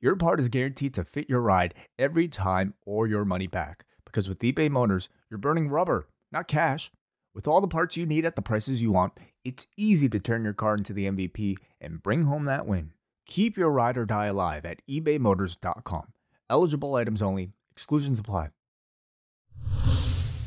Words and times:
your 0.00 0.16
part 0.16 0.40
is 0.40 0.48
guaranteed 0.48 0.94
to 0.94 1.04
fit 1.04 1.28
your 1.28 1.40
ride 1.40 1.74
every 1.98 2.28
time 2.28 2.74
or 2.84 3.06
your 3.06 3.24
money 3.24 3.46
back. 3.46 3.84
Because 4.04 4.28
with 4.28 4.40
eBay 4.40 4.70
Motors, 4.70 5.08
you're 5.30 5.38
burning 5.38 5.68
rubber, 5.68 6.08
not 6.30 6.48
cash. 6.48 6.90
With 7.34 7.48
all 7.48 7.60
the 7.60 7.68
parts 7.68 7.96
you 7.96 8.06
need 8.06 8.24
at 8.24 8.36
the 8.36 8.42
prices 8.42 8.80
you 8.80 8.92
want, 8.92 9.12
it's 9.44 9.66
easy 9.76 10.08
to 10.08 10.20
turn 10.20 10.44
your 10.44 10.52
car 10.52 10.74
into 10.74 10.92
the 10.92 11.06
MVP 11.06 11.56
and 11.80 12.02
bring 12.02 12.24
home 12.24 12.44
that 12.44 12.66
win. 12.66 12.92
Keep 13.26 13.56
your 13.56 13.70
ride 13.70 13.96
or 13.96 14.04
die 14.04 14.26
alive 14.26 14.64
at 14.64 14.82
ebaymotors.com. 14.88 16.12
Eligible 16.48 16.94
items 16.94 17.22
only, 17.22 17.50
exclusions 17.72 18.18
apply. 18.18 18.50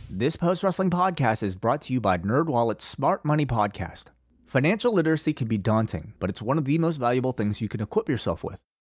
This 0.09 0.37
post 0.37 0.63
wrestling 0.63 0.89
podcast 0.89 1.43
is 1.43 1.55
brought 1.55 1.81
to 1.83 1.93
you 1.93 1.99
by 1.99 2.17
NerdWallet's 2.17 2.85
Smart 2.85 3.25
Money 3.25 3.45
Podcast. 3.45 4.05
Financial 4.45 4.93
literacy 4.93 5.33
can 5.33 5.49
be 5.49 5.57
daunting, 5.57 6.13
but 6.19 6.29
it's 6.29 6.41
one 6.41 6.57
of 6.57 6.63
the 6.63 6.77
most 6.77 6.95
valuable 6.97 7.33
things 7.33 7.59
you 7.59 7.67
can 7.67 7.81
equip 7.81 8.07
yourself 8.07 8.43
with. 8.43 8.61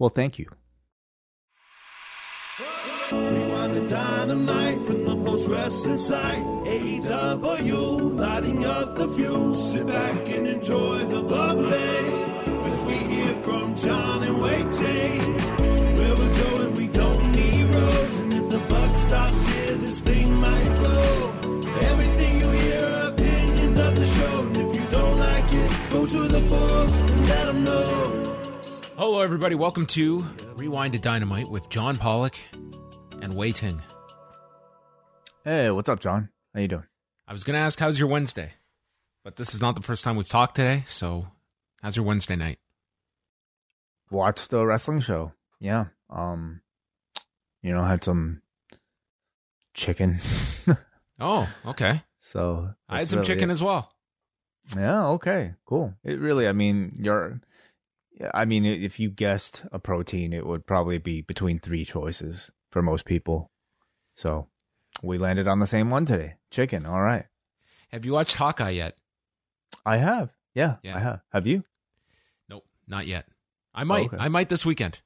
will 0.00 0.08
thank 0.08 0.38
you. 0.38 0.46
The 3.70 3.86
dynamite 3.88 4.80
from 4.80 5.04
the 5.04 5.16
post. 5.24 5.48
AEW, 6.66 8.18
lighting 8.18 8.64
up 8.64 8.96
the 8.96 9.06
fuse. 9.06 9.72
Sit 9.72 9.86
back 9.86 10.28
and 10.28 10.48
enjoy 10.48 11.04
the 11.04 11.22
bubbly. 11.22 11.76
As 12.66 12.84
we 12.84 12.94
hear 12.94 13.32
from 13.36 13.76
John 13.76 14.24
and 14.24 14.40
Where 14.40 16.14
we're 16.16 16.36
going, 16.44 16.74
we 16.74 16.88
don't 16.88 17.30
need 17.30 17.72
roads. 17.72 18.18
And 18.18 18.32
if 18.32 18.48
the 18.48 18.58
buck 18.68 18.92
stops 18.92 19.44
here, 19.44 19.76
this 19.76 20.00
thing 20.00 20.34
might 20.34 20.74
blow. 20.80 21.32
Everything 21.82 22.40
you 22.40 22.50
hear 22.50 23.06
opinions 23.06 23.78
of 23.78 23.94
the 23.94 24.06
show. 24.06 24.40
And 24.40 24.56
if 24.56 24.74
you 24.74 24.84
don't 24.88 25.16
like 25.16 25.52
it, 25.52 25.90
go 25.90 26.06
to 26.06 26.26
the 26.26 26.40
and 27.00 27.28
let 27.28 27.46
them 27.46 27.62
know. 27.62 28.29
Hello, 29.00 29.22
everybody. 29.22 29.54
Welcome 29.54 29.86
to 29.86 30.26
Rewind-A-Dynamite 30.56 31.48
with 31.48 31.70
John 31.70 31.96
Pollock 31.96 32.36
and 33.22 33.32
Wai 33.32 33.50
Ting. 33.50 33.80
Hey, 35.42 35.70
what's 35.70 35.88
up, 35.88 36.00
John? 36.00 36.28
How 36.52 36.60
you 36.60 36.68
doing? 36.68 36.84
I 37.26 37.32
was 37.32 37.42
going 37.42 37.54
to 37.54 37.60
ask, 37.60 37.78
how's 37.78 37.98
your 37.98 38.10
Wednesday? 38.10 38.52
But 39.24 39.36
this 39.36 39.54
is 39.54 39.60
not 39.62 39.74
the 39.74 39.80
first 39.80 40.04
time 40.04 40.16
we've 40.16 40.28
talked 40.28 40.54
today, 40.54 40.84
so 40.86 41.28
how's 41.80 41.96
your 41.96 42.04
Wednesday 42.04 42.36
night? 42.36 42.58
Watched 44.10 44.50
the 44.50 44.66
wrestling 44.66 45.00
show. 45.00 45.32
Yeah. 45.60 45.86
Um, 46.10 46.60
you 47.62 47.72
know, 47.72 47.84
had 47.84 48.04
some 48.04 48.42
chicken. 49.72 50.18
Oh, 51.22 51.48
okay. 51.64 52.02
so 52.20 52.74
I 52.86 52.98
had 52.98 53.08
some 53.08 53.20
really 53.20 53.26
chicken 53.28 53.48
it. 53.48 53.54
as 53.54 53.62
well. 53.62 53.92
Yeah. 54.76 55.06
Okay. 55.08 55.54
Cool. 55.64 55.94
It 56.04 56.18
really. 56.18 56.46
I 56.46 56.52
mean, 56.52 56.96
you're. 56.96 57.40
I 58.34 58.44
mean, 58.44 58.64
if 58.64 59.00
you 59.00 59.10
guessed 59.10 59.64
a 59.72 59.78
protein, 59.78 60.32
it 60.32 60.46
would 60.46 60.66
probably 60.66 60.98
be 60.98 61.22
between 61.22 61.58
three 61.58 61.84
choices 61.84 62.50
for 62.70 62.82
most 62.82 63.04
people. 63.06 63.50
So 64.16 64.48
we 65.02 65.16
landed 65.18 65.48
on 65.48 65.58
the 65.60 65.66
same 65.66 65.90
one 65.90 66.04
today. 66.04 66.34
Chicken. 66.50 66.84
All 66.86 67.00
right. 67.00 67.24
Have 67.92 68.04
you 68.04 68.12
watched 68.12 68.36
Hawkeye 68.36 68.70
yet? 68.70 68.96
I 69.86 69.96
have. 69.96 70.30
Yeah, 70.54 70.76
Yeah. 70.82 70.96
I 70.96 71.00
have. 71.00 71.20
Have 71.32 71.46
you? 71.46 71.64
Nope, 72.48 72.64
not 72.86 73.06
yet. 73.06 73.26
I 73.74 73.84
might. 73.84 74.06
Okay. 74.06 74.16
I 74.18 74.28
might 74.28 74.48
this 74.48 74.66
weekend. 74.66 75.00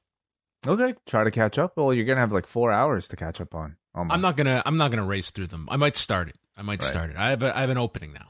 Okay. 0.67 0.95
Try 1.05 1.23
to 1.23 1.31
catch 1.31 1.57
up. 1.59 1.77
Well, 1.77 1.93
you're 1.93 2.05
gonna 2.05 2.19
have 2.19 2.31
like 2.31 2.47
four 2.47 2.71
hours 2.71 3.07
to 3.09 3.15
catch 3.15 3.39
up 3.39 3.53
on. 3.53 3.77
Almost. 3.93 4.13
I'm 4.13 4.21
not 4.21 4.35
gonna. 4.35 4.61
I'm 4.65 4.77
not 4.77 4.89
gonna 4.91 5.05
race 5.05 5.29
through 5.31 5.47
them. 5.47 5.67
I 5.71 5.77
might 5.77 5.95
start 5.95 6.27
it. 6.29 6.35
I 6.57 6.63
might 6.63 6.81
Right. 6.81 6.89
start 6.89 7.09
it. 7.11 7.15
I 7.15 7.29
have. 7.29 7.43
A, 7.43 7.55
I 7.55 7.61
have 7.61 7.69
an 7.69 7.77
opening 7.77 8.11
now. 8.13 8.29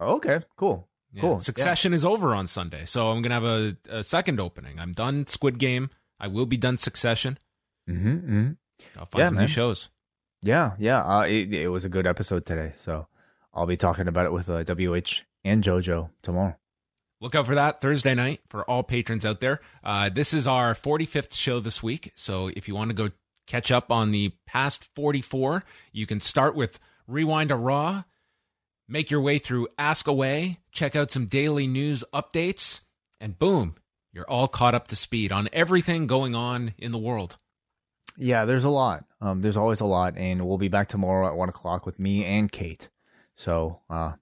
Okay. 0.00 0.40
Cool. 0.56 0.88
Yeah. 1.14 1.20
Cool. 1.20 1.38
Succession 1.40 1.94
is 1.94 2.04
over 2.04 2.34
on 2.34 2.46
Sunday, 2.48 2.84
so 2.84 3.08
I'm 3.10 3.22
gonna 3.22 3.34
have 3.34 3.44
a, 3.44 3.76
a 3.88 4.02
second 4.04 4.40
opening. 4.40 4.78
I'm 4.80 4.92
done 4.92 5.26
Squid 5.28 5.58
Game. 5.58 5.90
I 6.18 6.26
will 6.28 6.46
be 6.46 6.56
done 6.56 6.76
Succession. 6.76 7.38
Yeah. 7.86 7.94
Mm-hmm, 7.94 8.08
mm-hmm. 8.16 8.52
I'll 8.98 9.06
find 9.06 9.20
Yeah, 9.20 9.26
some 9.26 9.34
man. 9.36 9.42
new 9.44 9.48
shows. 9.48 9.90
Yeah. 10.42 10.72
Yeah. 10.78 11.02
Uh, 11.04 11.22
it, 11.22 11.52
it 11.54 11.68
was 11.68 11.84
a 11.84 11.88
good 11.88 12.06
episode 12.06 12.44
today. 12.46 12.72
So 12.78 13.06
I'll 13.54 13.66
be 13.66 13.76
talking 13.76 14.08
about 14.08 14.26
it 14.26 14.32
with 14.32 14.48
uh, 14.48 14.64
WH 14.64 15.22
and 15.44 15.62
JoJo 15.62 16.10
tomorrow. 16.22 16.56
Look 17.20 17.34
out 17.34 17.46
for 17.46 17.54
that 17.54 17.80
Thursday 17.80 18.14
night 18.14 18.40
for 18.48 18.68
all 18.68 18.82
patrons 18.82 19.24
out 19.24 19.40
there. 19.40 19.60
Uh, 19.82 20.08
this 20.10 20.34
is 20.34 20.46
our 20.46 20.74
45th 20.74 21.32
show 21.34 21.60
this 21.60 21.82
week. 21.82 22.12
So 22.14 22.48
if 22.56 22.66
you 22.68 22.74
want 22.74 22.90
to 22.90 22.94
go 22.94 23.10
catch 23.46 23.70
up 23.70 23.90
on 23.90 24.10
the 24.10 24.32
past 24.46 24.84
44, 24.94 25.62
you 25.92 26.06
can 26.06 26.20
start 26.20 26.54
with 26.54 26.78
Rewind-A-Raw, 27.06 28.02
make 28.88 29.10
your 29.10 29.20
way 29.20 29.38
through 29.38 29.68
Ask 29.78 30.06
Away, 30.06 30.60
check 30.72 30.94
out 30.96 31.10
some 31.10 31.26
daily 31.26 31.66
news 31.66 32.04
updates, 32.12 32.82
and 33.20 33.38
boom, 33.38 33.76
you're 34.12 34.28
all 34.28 34.48
caught 34.48 34.74
up 34.74 34.88
to 34.88 34.96
speed 34.96 35.32
on 35.32 35.48
everything 35.52 36.06
going 36.06 36.34
on 36.34 36.74
in 36.78 36.92
the 36.92 36.98
world. 36.98 37.36
Yeah, 38.16 38.44
there's 38.44 38.64
a 38.64 38.70
lot. 38.70 39.04
Um, 39.20 39.42
there's 39.42 39.56
always 39.56 39.80
a 39.80 39.86
lot, 39.86 40.16
and 40.16 40.46
we'll 40.46 40.58
be 40.58 40.68
back 40.68 40.88
tomorrow 40.88 41.26
at 41.26 41.36
one 41.36 41.48
o'clock 41.48 41.84
with 41.84 41.98
me 41.98 42.24
and 42.24 42.50
Kate. 42.50 42.88
So, 43.36 43.80
uh, 43.90 44.12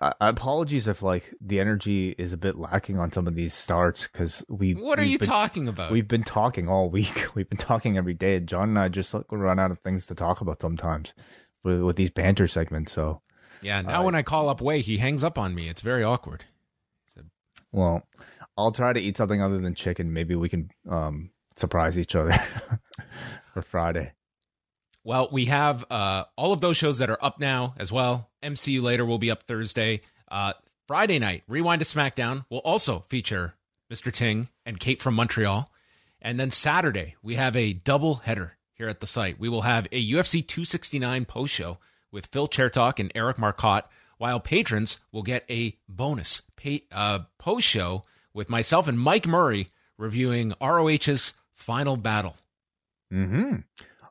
I, 0.00 0.12
apologies 0.20 0.88
if 0.88 1.02
like 1.02 1.34
the 1.40 1.60
energy 1.60 2.14
is 2.16 2.32
a 2.32 2.38
bit 2.38 2.56
lacking 2.56 2.98
on 2.98 3.12
some 3.12 3.26
of 3.26 3.34
these 3.34 3.52
starts 3.52 4.08
because 4.10 4.44
we. 4.48 4.72
What 4.72 4.98
are 4.98 5.04
you 5.04 5.18
been- 5.18 5.28
talking 5.28 5.68
about? 5.68 5.92
We've 5.92 6.08
been 6.08 6.24
talking 6.24 6.68
all 6.68 6.88
week. 6.88 7.26
We've 7.34 7.48
been 7.48 7.58
talking 7.58 7.98
every 7.98 8.14
day. 8.14 8.40
John 8.40 8.70
and 8.70 8.78
I 8.78 8.88
just 8.88 9.12
like, 9.12 9.26
run 9.30 9.58
out 9.58 9.70
of 9.70 9.80
things 9.80 10.06
to 10.06 10.14
talk 10.14 10.40
about 10.40 10.60
sometimes 10.60 11.14
with, 11.62 11.82
with 11.82 11.96
these 11.96 12.10
banter 12.10 12.48
segments. 12.48 12.92
So, 12.92 13.20
yeah, 13.62 13.80
now 13.82 14.04
when 14.04 14.14
I 14.14 14.22
call 14.22 14.48
up 14.48 14.60
Wai, 14.60 14.78
he 14.78 14.98
hangs 14.98 15.24
up 15.24 15.38
on 15.38 15.54
me. 15.54 15.68
It's 15.68 15.80
very 15.80 16.02
awkward. 16.02 16.44
well, 17.72 18.02
I'll 18.56 18.72
try 18.72 18.92
to 18.92 19.00
eat 19.00 19.16
something 19.16 19.42
other 19.42 19.58
than 19.58 19.74
chicken. 19.74 20.12
Maybe 20.12 20.34
we 20.34 20.48
can 20.48 20.70
um, 20.88 21.30
surprise 21.56 21.98
each 21.98 22.14
other 22.14 22.32
for 23.54 23.62
Friday. 23.62 24.12
Well, 25.02 25.28
we 25.30 25.46
have 25.46 25.84
uh, 25.90 26.24
all 26.36 26.52
of 26.52 26.60
those 26.60 26.76
shows 26.76 26.98
that 26.98 27.10
are 27.10 27.18
up 27.20 27.38
now 27.38 27.74
as 27.76 27.92
well. 27.92 28.30
MCU 28.42 28.80
later 28.80 29.04
will 29.04 29.18
be 29.18 29.30
up 29.30 29.42
Thursday. 29.42 30.00
Uh, 30.30 30.54
Friday 30.86 31.18
night, 31.18 31.42
Rewind-A-SmackDown 31.46 32.46
will 32.48 32.58
also 32.58 33.04
feature 33.08 33.54
Mr. 33.92 34.12
Ting 34.12 34.48
and 34.64 34.80
Kate 34.80 35.02
from 35.02 35.14
Montreal. 35.14 35.70
And 36.22 36.40
then 36.40 36.50
Saturday, 36.50 37.16
we 37.22 37.34
have 37.34 37.54
a 37.54 37.74
double 37.74 38.16
header 38.16 38.56
here 38.72 38.88
at 38.88 39.00
the 39.00 39.06
site. 39.06 39.38
We 39.38 39.48
will 39.48 39.62
have 39.62 39.86
a 39.92 40.10
UFC 40.10 40.46
269 40.46 41.26
post 41.26 41.52
show 41.52 41.78
with 42.14 42.26
Phil 42.26 42.46
Chertok 42.48 43.00
and 43.00 43.10
Eric 43.14 43.38
Marcotte, 43.38 43.86
while 44.18 44.38
patrons 44.38 45.00
will 45.12 45.24
get 45.24 45.44
a 45.50 45.76
bonus 45.88 46.42
pay, 46.56 46.84
uh, 46.92 47.20
post 47.38 47.66
show 47.66 48.04
with 48.32 48.48
myself 48.48 48.86
and 48.86 48.98
Mike 48.98 49.26
Murray 49.26 49.68
reviewing 49.98 50.54
ROH's 50.60 51.34
Final 51.52 51.96
Battle. 51.96 52.36
hmm 53.10 53.56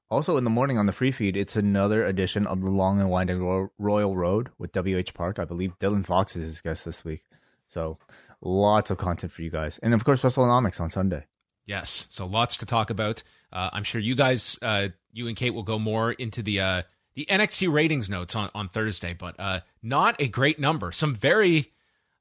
Also, 0.09 0.35
in 0.37 0.43
the 0.43 0.49
morning 0.49 0.77
on 0.77 0.85
the 0.85 0.91
free 0.91 1.11
feed, 1.11 1.37
it's 1.37 1.55
another 1.55 2.05
edition 2.05 2.45
of 2.45 2.61
the 2.61 2.69
Long 2.69 2.99
and 2.99 3.09
Winding 3.09 3.41
Ro- 3.41 3.71
Royal 3.79 4.15
Road 4.15 4.49
with 4.57 4.71
WH 4.75 5.13
Park. 5.13 5.39
I 5.39 5.45
believe 5.45 5.79
Dylan 5.79 6.05
Fox 6.05 6.35
is 6.35 6.43
his 6.43 6.61
guest 6.61 6.83
this 6.85 7.05
week. 7.05 7.23
So, 7.69 7.97
lots 8.41 8.91
of 8.91 8.97
content 8.97 9.31
for 9.31 9.41
you 9.41 9.49
guys. 9.49 9.79
And 9.81 9.93
of 9.93 10.03
course, 10.03 10.21
WrestleNomics 10.21 10.79
on 10.81 10.89
Sunday. 10.89 11.23
Yes, 11.65 12.07
so 12.09 12.25
lots 12.25 12.57
to 12.57 12.65
talk 12.65 12.89
about. 12.89 13.23
Uh, 13.51 13.69
I'm 13.71 13.83
sure 13.83 14.01
you 14.01 14.15
guys, 14.15 14.59
uh, 14.61 14.89
you 15.13 15.29
and 15.29 15.37
Kate, 15.37 15.53
will 15.53 15.63
go 15.63 15.79
more 15.79 16.11
into 16.11 16.43
the 16.43 16.59
uh, 16.59 16.81
the 17.15 17.25
NXT 17.29 17.71
ratings 17.71 18.09
notes 18.09 18.35
on, 18.35 18.49
on 18.55 18.69
Thursday, 18.69 19.13
but 19.13 19.35
uh, 19.39 19.61
not 19.81 20.19
a 20.19 20.27
great 20.27 20.59
number. 20.59 20.91
Some 20.91 21.15
very, 21.15 21.71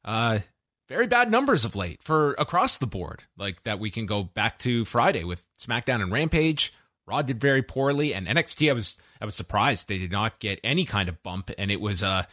uh, 0.05 0.41
very 0.89 1.07
bad 1.07 1.31
numbers 1.31 1.65
of 1.65 1.75
late 1.75 2.03
for 2.03 2.33
across 2.35 2.77
the 2.77 2.87
board. 2.87 3.25
Like 3.37 3.63
that, 3.65 3.79
we 3.79 3.91
can 3.91 4.07
go 4.07 4.23
back 4.23 4.59
to 4.61 4.85
Friday 4.85 5.25
with 5.25 5.47
SmackDown 5.59 6.03
and 6.03 6.13
Rampage, 6.13 6.73
Raw 7.07 7.23
did 7.23 7.41
very 7.41 7.63
poorly, 7.63 8.15
and 8.15 8.27
NXT 8.27 8.71
I 8.71 8.73
was 8.73 8.99
I 9.21 9.25
was 9.25 9.35
surprised 9.35 9.89
they 9.89 9.99
did 9.99 10.13
not 10.13 10.39
get 10.39 10.61
any 10.63 10.85
kind 10.85 11.09
of 11.09 11.23
bump, 11.23 11.51
and 11.59 11.71
it 11.71 11.81
was 11.81 12.03
uh 12.03 12.25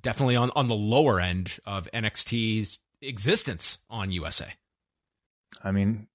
definitely 0.00 0.36
on 0.36 0.50
on 0.54 0.68
the 0.68 0.74
lower 0.74 1.20
end 1.20 1.58
of 1.66 1.88
NXT's 1.92 2.78
existence 3.00 3.78
on 3.88 4.12
USA. 4.12 4.54
I 5.64 5.72
mean, 5.72 6.08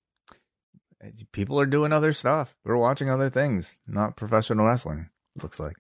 people 1.32 1.60
are 1.60 1.66
doing 1.66 1.92
other 1.92 2.14
stuff. 2.14 2.56
They're 2.64 2.78
watching 2.78 3.10
other 3.10 3.30
things, 3.30 3.78
not 3.88 4.16
professional 4.16 4.68
wrestling. 4.68 5.10
Looks 5.42 5.60
like. 5.60 5.76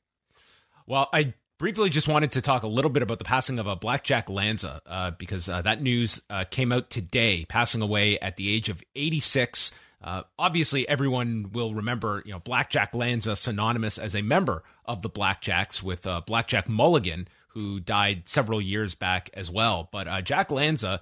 Well, 0.86 1.10
I 1.14 1.34
briefly 1.58 1.90
just 1.90 2.08
wanted 2.08 2.34
to 2.34 2.42
talk 2.42 2.64
a 2.64 2.68
little 2.68 2.92
bit 2.92 3.04
about 3.04 3.20
the 3.20 3.24
passing 3.24 3.58
of 3.58 3.68
a 3.68 3.76
Blackjack 3.76 4.30
Lanza 4.30 4.82
uh, 4.86 5.12
because 5.12 5.48
uh, 5.48 5.62
that 5.62 5.82
news 5.82 6.22
uh, 6.30 6.44
came 6.50 6.72
out 6.72 6.90
today, 6.90 7.46
passing 7.48 7.82
away 7.82 8.20
at 8.20 8.36
the 8.36 8.54
age 8.54 8.70
of 8.70 8.84
86. 8.96 9.72
Uh, 10.04 10.24
obviously, 10.38 10.88
everyone 10.90 11.52
will 11.54 11.74
remember, 11.74 12.22
you 12.26 12.34
know, 12.34 12.40
Blackjack 12.40 12.94
Lanza 12.94 13.36
synonymous 13.36 13.98
as 13.98 14.14
a 14.14 14.22
member 14.22 14.64
of 14.86 15.02
the 15.02 15.10
Blackjacks 15.10 15.82
with 15.82 16.06
uh, 16.06 16.22
Blackjack 16.26 16.68
Mulligan, 16.68 17.30
who 17.50 17.80
died 17.80 18.28
several 18.28 18.60
years 18.60 18.96
back 18.96 19.30
as 19.34 19.50
well. 19.50 19.88
But 19.90 20.08
uh, 20.08 20.22
Jack 20.22 20.52
Lanza, 20.52 21.00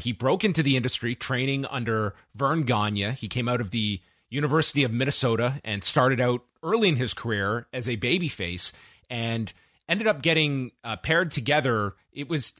he 0.00 0.12
broke 0.12 0.44
into 0.44 0.62
the 0.62 0.76
industry 0.76 1.14
training 1.14 1.64
under 1.66 2.14
Verne 2.34 2.64
Gagne. 2.64 3.12
He 3.12 3.28
came 3.28 3.48
out 3.48 3.62
of 3.62 3.70
the 3.70 4.00
University 4.28 4.84
of 4.84 4.92
Minnesota 4.92 5.60
and 5.64 5.82
started 5.82 6.20
out 6.20 6.42
early 6.62 6.88
in 6.88 6.96
his 6.96 7.14
career 7.14 7.66
as 7.72 7.88
a 7.88 7.96
babyface 7.96 8.72
and 9.12 9.52
ended 9.88 10.06
up 10.06 10.22
getting 10.22 10.72
uh, 10.82 10.96
paired 10.96 11.30
together. 11.30 11.94
It 12.12 12.28
was 12.28 12.54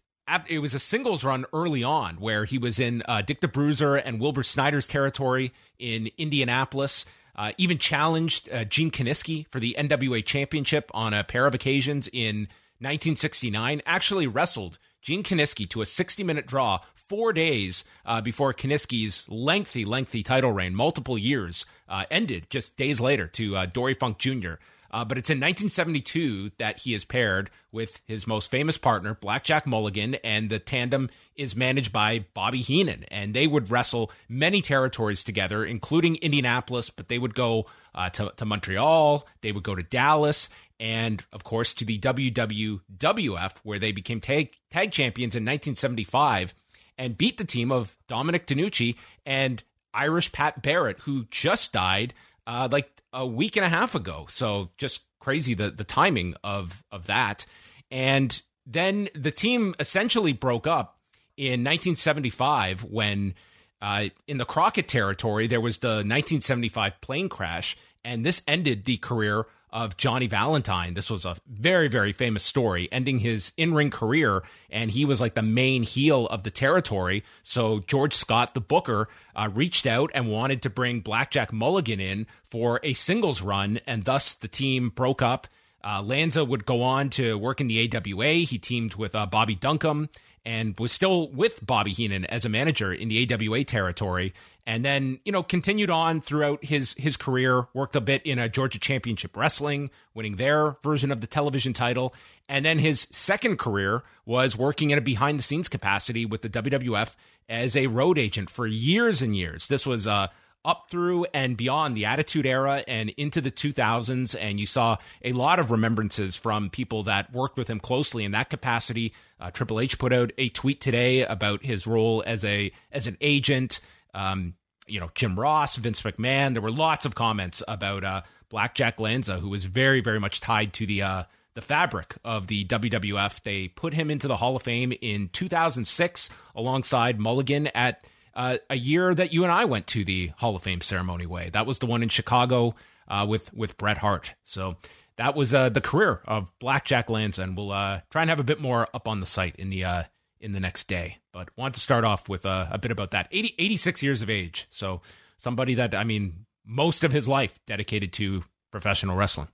it 0.48 0.60
was 0.60 0.72
a 0.72 0.78
singles 0.78 1.24
run 1.24 1.46
early 1.52 1.82
on 1.82 2.16
where 2.16 2.44
he 2.44 2.58
was 2.58 2.78
in 2.78 3.02
uh, 3.06 3.22
Dick 3.22 3.40
the 3.40 3.48
Bruiser 3.48 3.96
and 3.96 4.20
Wilbur 4.20 4.44
Snyder's 4.44 4.86
territory 4.86 5.52
in 5.78 6.10
Indianapolis. 6.16 7.04
Uh, 7.34 7.52
even 7.56 7.78
challenged 7.78 8.52
uh, 8.52 8.62
Gene 8.64 8.90
Kiniski 8.90 9.46
for 9.50 9.58
the 9.58 9.74
NWA 9.78 10.24
Championship 10.24 10.90
on 10.92 11.14
a 11.14 11.24
pair 11.24 11.46
of 11.46 11.54
occasions 11.54 12.08
in 12.12 12.40
1969. 12.78 13.80
Actually 13.86 14.26
wrestled 14.26 14.78
Gene 15.00 15.22
Kiniski 15.22 15.68
to 15.70 15.80
a 15.80 15.86
60 15.86 16.22
minute 16.22 16.46
draw 16.46 16.80
four 16.94 17.32
days 17.32 17.84
uh, 18.04 18.20
before 18.20 18.52
Kiniski's 18.52 19.26
lengthy, 19.30 19.86
lengthy 19.86 20.22
title 20.22 20.52
reign, 20.52 20.74
multiple 20.74 21.16
years, 21.16 21.64
uh, 21.88 22.04
ended 22.10 22.46
just 22.50 22.76
days 22.76 23.00
later 23.00 23.26
to 23.28 23.56
uh, 23.56 23.66
Dory 23.66 23.94
Funk 23.94 24.18
Jr. 24.18 24.54
Uh, 24.92 25.04
but 25.04 25.16
it's 25.16 25.30
in 25.30 25.38
1972 25.38 26.52
that 26.58 26.80
he 26.80 26.92
is 26.92 27.04
paired 27.04 27.50
with 27.70 28.00
his 28.04 28.26
most 28.26 28.50
famous 28.50 28.76
partner, 28.76 29.14
Blackjack 29.14 29.66
Mulligan, 29.66 30.16
and 30.16 30.50
the 30.50 30.58
tandem 30.58 31.08
is 31.34 31.56
managed 31.56 31.92
by 31.92 32.26
Bobby 32.34 32.60
Heenan. 32.60 33.04
And 33.08 33.32
they 33.32 33.46
would 33.46 33.70
wrestle 33.70 34.10
many 34.28 34.60
territories 34.60 35.24
together, 35.24 35.64
including 35.64 36.16
Indianapolis, 36.16 36.90
but 36.90 37.08
they 37.08 37.18
would 37.18 37.34
go 37.34 37.66
uh, 37.94 38.10
to, 38.10 38.32
to 38.36 38.44
Montreal, 38.44 39.26
they 39.40 39.52
would 39.52 39.62
go 39.62 39.74
to 39.74 39.82
Dallas, 39.82 40.50
and 40.78 41.24
of 41.32 41.42
course 41.44 41.72
to 41.74 41.84
the 41.86 41.98
WWWF, 41.98 43.56
where 43.62 43.78
they 43.78 43.92
became 43.92 44.20
tag, 44.20 44.52
tag 44.70 44.92
champions 44.92 45.34
in 45.34 45.42
1975 45.42 46.54
and 46.98 47.16
beat 47.16 47.38
the 47.38 47.44
team 47.44 47.72
of 47.72 47.96
Dominic 48.08 48.46
DeNucci 48.46 48.96
and 49.24 49.62
Irish 49.94 50.32
Pat 50.32 50.62
Barrett, 50.62 51.00
who 51.00 51.26
just 51.30 51.72
died 51.72 52.14
uh, 52.46 52.68
like 52.70 52.91
a 53.12 53.26
week 53.26 53.56
and 53.56 53.64
a 53.64 53.68
half 53.68 53.94
ago. 53.94 54.26
So 54.28 54.70
just 54.76 55.02
crazy 55.20 55.54
the 55.54 55.70
the 55.70 55.84
timing 55.84 56.34
of 56.42 56.82
of 56.90 57.06
that. 57.06 57.46
And 57.90 58.40
then 58.66 59.08
the 59.14 59.30
team 59.30 59.74
essentially 59.78 60.32
broke 60.32 60.66
up 60.66 60.98
in 61.36 61.64
1975 61.64 62.84
when 62.84 63.34
uh, 63.80 64.08
in 64.26 64.38
the 64.38 64.44
Crockett 64.44 64.88
territory 64.88 65.46
there 65.46 65.60
was 65.60 65.78
the 65.78 65.88
1975 65.88 67.00
plane 67.00 67.28
crash, 67.28 67.76
and 68.04 68.24
this 68.24 68.42
ended 68.46 68.84
the 68.84 68.96
career 68.98 69.46
of 69.72 69.96
Johnny 69.96 70.26
Valentine. 70.26 70.94
This 70.94 71.10
was 71.10 71.24
a 71.24 71.36
very, 71.48 71.88
very 71.88 72.12
famous 72.12 72.44
story, 72.44 72.88
ending 72.92 73.20
his 73.20 73.52
in 73.56 73.74
ring 73.74 73.90
career. 73.90 74.42
And 74.70 74.90
he 74.90 75.04
was 75.04 75.20
like 75.20 75.34
the 75.34 75.42
main 75.42 75.82
heel 75.82 76.26
of 76.26 76.42
the 76.42 76.50
territory. 76.50 77.24
So 77.42 77.80
George 77.80 78.14
Scott, 78.14 78.54
the 78.54 78.60
booker, 78.60 79.08
uh, 79.34 79.48
reached 79.52 79.86
out 79.86 80.10
and 80.14 80.30
wanted 80.30 80.62
to 80.62 80.70
bring 80.70 81.00
Blackjack 81.00 81.52
Mulligan 81.52 82.00
in 82.00 82.26
for 82.44 82.80
a 82.82 82.92
singles 82.92 83.40
run. 83.40 83.80
And 83.86 84.04
thus 84.04 84.34
the 84.34 84.48
team 84.48 84.90
broke 84.90 85.22
up. 85.22 85.46
Uh, 85.84 86.02
Lanza 86.02 86.44
would 86.44 86.64
go 86.64 86.82
on 86.82 87.10
to 87.10 87.36
work 87.36 87.60
in 87.60 87.66
the 87.66 87.90
AWA. 87.92 88.34
He 88.44 88.58
teamed 88.58 88.94
with 88.94 89.14
uh, 89.14 89.26
Bobby 89.26 89.56
Duncum 89.56 90.08
and 90.44 90.78
was 90.78 90.92
still 90.92 91.28
with 91.28 91.64
Bobby 91.64 91.92
Heenan 91.92 92.24
as 92.26 92.44
a 92.44 92.48
manager 92.48 92.92
in 92.92 93.08
the 93.08 93.32
AWA 93.32 93.64
territory 93.64 94.32
and 94.66 94.84
then 94.84 95.18
you 95.24 95.32
know 95.32 95.42
continued 95.42 95.90
on 95.90 96.20
throughout 96.20 96.64
his 96.64 96.94
his 96.94 97.16
career 97.16 97.66
worked 97.74 97.96
a 97.96 98.00
bit 98.00 98.22
in 98.24 98.38
a 98.38 98.48
georgia 98.48 98.78
championship 98.78 99.36
wrestling 99.36 99.90
winning 100.14 100.36
their 100.36 100.76
version 100.84 101.10
of 101.10 101.20
the 101.20 101.26
television 101.26 101.72
title 101.72 102.14
and 102.48 102.64
then 102.64 102.78
his 102.78 103.08
second 103.10 103.58
career 103.58 104.04
was 104.24 104.56
working 104.56 104.90
in 104.90 104.98
a 104.98 105.00
behind 105.00 105.36
the 105.38 105.42
scenes 105.42 105.68
capacity 105.68 106.24
with 106.24 106.42
the 106.42 106.48
wwf 106.48 107.16
as 107.48 107.76
a 107.76 107.86
road 107.88 108.18
agent 108.18 108.48
for 108.50 108.66
years 108.66 109.22
and 109.22 109.36
years. 109.36 109.66
This 109.66 109.86
was 109.86 110.06
uh 110.06 110.28
up 110.64 110.86
through 110.90 111.26
and 111.34 111.56
beyond 111.56 111.96
the 111.96 112.04
Attitude 112.04 112.46
Era 112.46 112.84
and 112.86 113.10
into 113.10 113.40
the 113.40 113.50
2000s. 113.50 114.36
And 114.38 114.60
you 114.60 114.66
saw 114.66 114.96
a 115.24 115.32
lot 115.32 115.58
of 115.58 115.70
remembrances 115.70 116.36
from 116.36 116.70
people 116.70 117.02
that 117.04 117.32
worked 117.32 117.56
with 117.56 117.68
him 117.68 117.80
closely 117.80 118.24
in 118.24 118.32
that 118.32 118.50
capacity. 118.50 119.12
Uh, 119.40 119.50
Triple 119.50 119.80
H 119.80 119.98
put 119.98 120.12
out 120.12 120.32
a 120.38 120.48
tweet 120.50 120.80
today 120.80 121.24
about 121.24 121.64
his 121.64 121.86
role 121.86 122.22
as 122.26 122.44
a 122.44 122.72
as 122.92 123.06
an 123.06 123.16
agent 123.20 123.80
um, 124.14 124.54
you 124.86 125.00
know, 125.00 125.10
Jim 125.14 125.38
Ross, 125.38 125.76
Vince 125.76 126.02
McMahon. 126.02 126.52
There 126.52 126.62
were 126.62 126.70
lots 126.70 127.06
of 127.06 127.14
comments 127.14 127.62
about 127.66 128.04
uh, 128.04 128.22
Blackjack 128.48 129.00
Lanza, 129.00 129.38
who 129.38 129.48
was 129.48 129.64
very, 129.64 130.00
very 130.00 130.20
much 130.20 130.40
tied 130.40 130.72
to 130.74 130.86
the 130.86 131.02
uh, 131.02 131.22
the 131.54 131.62
fabric 131.62 132.16
of 132.24 132.46
the 132.46 132.64
WWF. 132.64 133.42
They 133.42 133.68
put 133.68 133.94
him 133.94 134.10
into 134.10 134.28
the 134.28 134.36
Hall 134.36 134.56
of 134.56 134.62
Fame 134.62 134.92
in 135.00 135.28
2006 135.28 136.30
alongside 136.54 137.20
Mulligan 137.20 137.68
at 137.68 138.06
uh, 138.34 138.58
a 138.70 138.76
year 138.76 139.14
that 139.14 139.32
you 139.32 139.42
and 139.44 139.52
I 139.52 139.64
went 139.64 139.86
to 139.88 140.04
the 140.04 140.28
Hall 140.38 140.56
of 140.56 140.62
Fame 140.62 140.80
ceremony. 140.80 141.26
Wai 141.26 141.50
that 141.50 141.66
was 141.66 141.78
the 141.78 141.86
one 141.86 142.02
in 142.02 142.08
Chicago 142.08 142.74
uh, 143.08 143.26
with 143.28 143.52
with 143.54 143.76
Bret 143.76 143.98
Hart. 143.98 144.34
So 144.44 144.76
that 145.16 145.34
was 145.36 145.52
uh, 145.52 145.68
the 145.68 145.80
career 145.80 146.20
of 146.26 146.52
Blackjack 146.58 147.10
Lanza, 147.10 147.42
and 147.42 147.56
we'll 147.56 147.72
uh, 147.72 148.00
try 148.10 148.22
and 148.22 148.30
have 148.30 148.40
a 148.40 148.44
bit 148.44 148.60
more 148.60 148.86
up 148.94 149.06
on 149.06 149.20
the 149.20 149.26
site 149.26 149.56
in 149.56 149.70
the 149.70 149.84
uh, 149.84 150.02
in 150.40 150.52
the 150.52 150.60
next 150.60 150.88
day. 150.88 151.18
But 151.32 151.48
want 151.56 151.74
to 151.74 151.80
start 151.80 152.04
off 152.04 152.28
with 152.28 152.44
a, 152.44 152.68
a 152.72 152.78
bit 152.78 152.90
about 152.90 153.12
that. 153.12 153.28
80, 153.30 153.54
86 153.58 154.02
years 154.02 154.22
of 154.22 154.28
age. 154.28 154.66
So 154.68 155.00
somebody 155.38 155.74
that, 155.74 155.94
I 155.94 156.04
mean, 156.04 156.44
most 156.66 157.04
of 157.04 157.12
his 157.12 157.26
life 157.26 157.58
dedicated 157.66 158.12
to 158.14 158.44
professional 158.70 159.16
wrestling. 159.16 159.48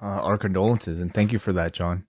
Uh, 0.00 0.06
our 0.06 0.38
condolences 0.38 1.00
and 1.00 1.12
thank 1.12 1.32
you 1.32 1.38
for 1.38 1.52
that, 1.52 1.72
John. 1.72 2.06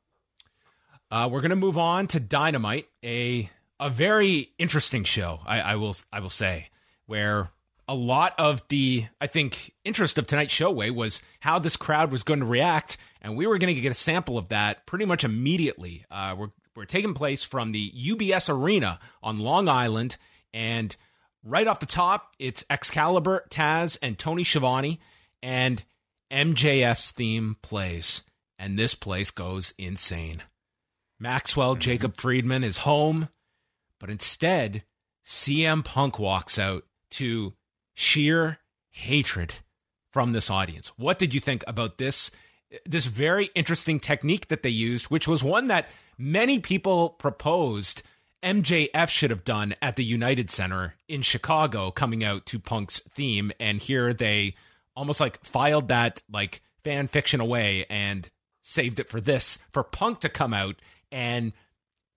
Uh, 1.11 1.27
we're 1.31 1.41
going 1.41 1.49
to 1.49 1.55
move 1.55 1.77
on 1.77 2.05
to 2.07 2.19
Dynamite, 2.19 2.87
a 3.03 3.49
a 3.79 3.89
very 3.89 4.51
interesting 4.57 5.03
show. 5.03 5.39
I, 5.45 5.61
I 5.61 5.75
will 5.75 5.95
I 6.11 6.19
will 6.19 6.29
say 6.29 6.69
where 7.05 7.49
a 7.87 7.95
lot 7.95 8.33
of 8.37 8.67
the 8.67 9.05
I 9.19 9.27
think 9.27 9.73
interest 9.83 10.17
of 10.17 10.27
tonight's 10.27 10.53
show 10.53 10.71
Wai 10.71 10.89
was 10.89 11.21
how 11.39 11.59
this 11.59 11.77
crowd 11.77 12.11
was 12.11 12.23
going 12.23 12.39
to 12.39 12.45
react, 12.45 12.97
and 13.21 13.35
we 13.35 13.47
were 13.47 13.57
going 13.57 13.73
to 13.73 13.81
get 13.81 13.91
a 13.91 13.95
sample 13.95 14.37
of 14.37 14.49
that 14.49 14.85
pretty 14.85 15.05
much 15.05 15.23
immediately. 15.23 16.05
Uh, 16.11 16.35
we're 16.37 16.51
were 16.79 16.85
taking 16.85 17.13
place 17.13 17.43
from 17.43 17.73
the 17.73 17.91
UBS 17.91 18.49
Arena 18.49 18.99
on 19.21 19.37
Long 19.37 19.67
Island. 19.67 20.15
And 20.53 20.95
right 21.43 21.67
off 21.67 21.81
the 21.81 21.85
top, 21.85 22.33
it's 22.39 22.65
Excalibur, 22.69 23.45
Taz, 23.49 23.97
and 24.01 24.17
Tony 24.17 24.45
Schiavone. 24.45 24.99
And 25.43 25.83
MJF's 26.31 27.11
theme 27.11 27.57
plays. 27.61 28.23
And 28.57 28.79
this 28.79 28.95
place 28.95 29.29
goes 29.29 29.73
insane. 29.77 30.43
Maxwell 31.19 31.73
mm-hmm. 31.73 31.81
Jacob 31.81 32.15
Friedman 32.15 32.63
is 32.63 32.79
home, 32.79 33.27
but 33.99 34.09
instead, 34.09 34.83
CM 35.25 35.83
Punk 35.83 36.19
walks 36.19 36.57
out 36.57 36.85
to 37.11 37.53
sheer 37.93 38.59
hatred 38.91 39.55
from 40.11 40.31
this 40.31 40.49
audience. 40.49 40.91
What 40.97 41.19
did 41.19 41.33
you 41.33 41.39
think 41.39 41.63
about 41.67 41.97
this 41.97 42.31
this 42.85 43.07
very 43.07 43.49
interesting 43.55 43.99
technique 43.99 44.47
that 44.47 44.61
they 44.61 44.69
used, 44.69 45.07
which 45.07 45.27
was 45.27 45.43
one 45.43 45.67
that 45.67 45.89
many 46.17 46.59
people 46.59 47.09
proposed 47.09 48.03
MJF 48.43 49.09
should 49.09 49.31
have 49.31 49.43
done 49.43 49.75
at 49.81 49.95
the 49.95 50.03
United 50.03 50.49
Center 50.49 50.95
in 51.07 51.21
Chicago 51.21 51.91
coming 51.91 52.23
out 52.23 52.45
to 52.47 52.59
Punk's 52.59 52.99
theme 52.99 53.51
and 53.59 53.81
here 53.81 54.13
they 54.13 54.55
almost 54.95 55.19
like 55.19 55.43
filed 55.43 55.89
that 55.89 56.21
like 56.31 56.61
fan 56.83 57.07
fiction 57.07 57.41
away 57.41 57.85
and 57.89 58.29
saved 58.61 58.99
it 58.99 59.09
for 59.09 59.19
this 59.19 59.59
for 59.71 59.83
Punk 59.83 60.19
to 60.21 60.29
come 60.29 60.53
out 60.53 60.75
and 61.11 61.51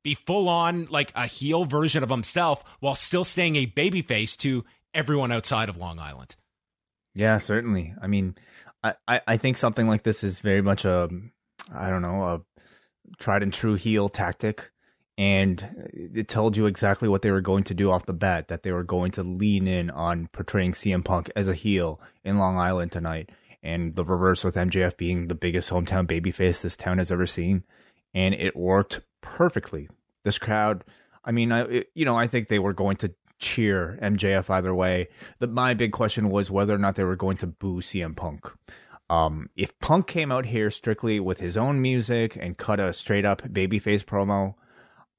be 0.02 0.14
full 0.14 0.48
on 0.48 0.86
like 0.86 1.12
a 1.14 1.26
heel 1.26 1.64
version 1.64 2.02
of 2.02 2.10
himself 2.10 2.64
while 2.80 2.94
still 2.94 3.24
staying 3.24 3.56
a 3.56 3.66
babyface 3.66 4.36
to 4.38 4.64
everyone 4.94 5.32
outside 5.32 5.68
of 5.68 5.76
Long 5.76 5.98
Island. 5.98 6.36
Yeah, 7.14 7.38
certainly. 7.38 7.94
I 8.00 8.06
mean, 8.06 8.36
I, 8.82 8.94
I, 9.06 9.20
I 9.26 9.36
think 9.36 9.56
something 9.56 9.86
like 9.86 10.02
this 10.02 10.24
is 10.24 10.40
very 10.40 10.62
much 10.62 10.84
a 10.84 11.08
I 11.72 11.88
don't 11.88 12.02
know, 12.02 12.24
a 12.24 12.40
tried 13.18 13.42
and 13.42 13.52
true 13.52 13.74
heel 13.74 14.08
tactic 14.08 14.70
and 15.18 15.90
it 15.92 16.28
told 16.28 16.56
you 16.56 16.66
exactly 16.66 17.08
what 17.08 17.22
they 17.22 17.30
were 17.30 17.42
going 17.42 17.64
to 17.64 17.74
do 17.74 17.90
off 17.90 18.06
the 18.06 18.12
bat 18.12 18.48
that 18.48 18.62
they 18.62 18.72
were 18.72 18.82
going 18.82 19.10
to 19.12 19.22
lean 19.22 19.68
in 19.68 19.90
on 19.90 20.26
portraying 20.28 20.72
CM 20.72 21.04
Punk 21.04 21.30
as 21.36 21.48
a 21.48 21.54
heel 21.54 22.00
in 22.24 22.38
Long 22.38 22.58
Island 22.58 22.92
tonight 22.92 23.30
and 23.62 23.94
the 23.94 24.04
reverse 24.04 24.42
with 24.42 24.54
MJF 24.54 24.96
being 24.96 25.28
the 25.28 25.34
biggest 25.34 25.70
hometown 25.70 26.06
babyface 26.06 26.62
this 26.62 26.76
town 26.76 26.98
has 26.98 27.12
ever 27.12 27.26
seen 27.26 27.62
and 28.14 28.34
it 28.34 28.56
worked 28.56 29.00
perfectly. 29.22 29.88
This 30.24 30.38
crowd 30.38 30.84
I 31.24 31.32
mean 31.32 31.50
I 31.50 31.84
you 31.94 32.04
know 32.04 32.18
I 32.18 32.26
think 32.26 32.48
they 32.48 32.58
were 32.58 32.74
going 32.74 32.96
to 32.98 33.14
cheer 33.38 33.98
MJF 34.02 34.50
either 34.50 34.74
way. 34.74 35.08
The, 35.40 35.48
my 35.48 35.74
big 35.74 35.92
question 35.92 36.30
was 36.30 36.50
whether 36.50 36.74
or 36.74 36.78
not 36.78 36.94
they 36.96 37.04
were 37.04 37.16
going 37.16 37.38
to 37.38 37.46
boo 37.46 37.80
CM 37.80 38.14
Punk. 38.14 38.46
Um, 39.10 39.50
if 39.56 39.76
Punk 39.80 40.06
came 40.06 40.30
out 40.30 40.46
here 40.46 40.70
strictly 40.70 41.18
with 41.18 41.40
his 41.40 41.56
own 41.56 41.82
music 41.82 42.36
and 42.36 42.56
cut 42.56 42.78
a 42.78 42.92
straight 42.92 43.24
up 43.24 43.42
babyface 43.42 44.04
promo 44.04 44.54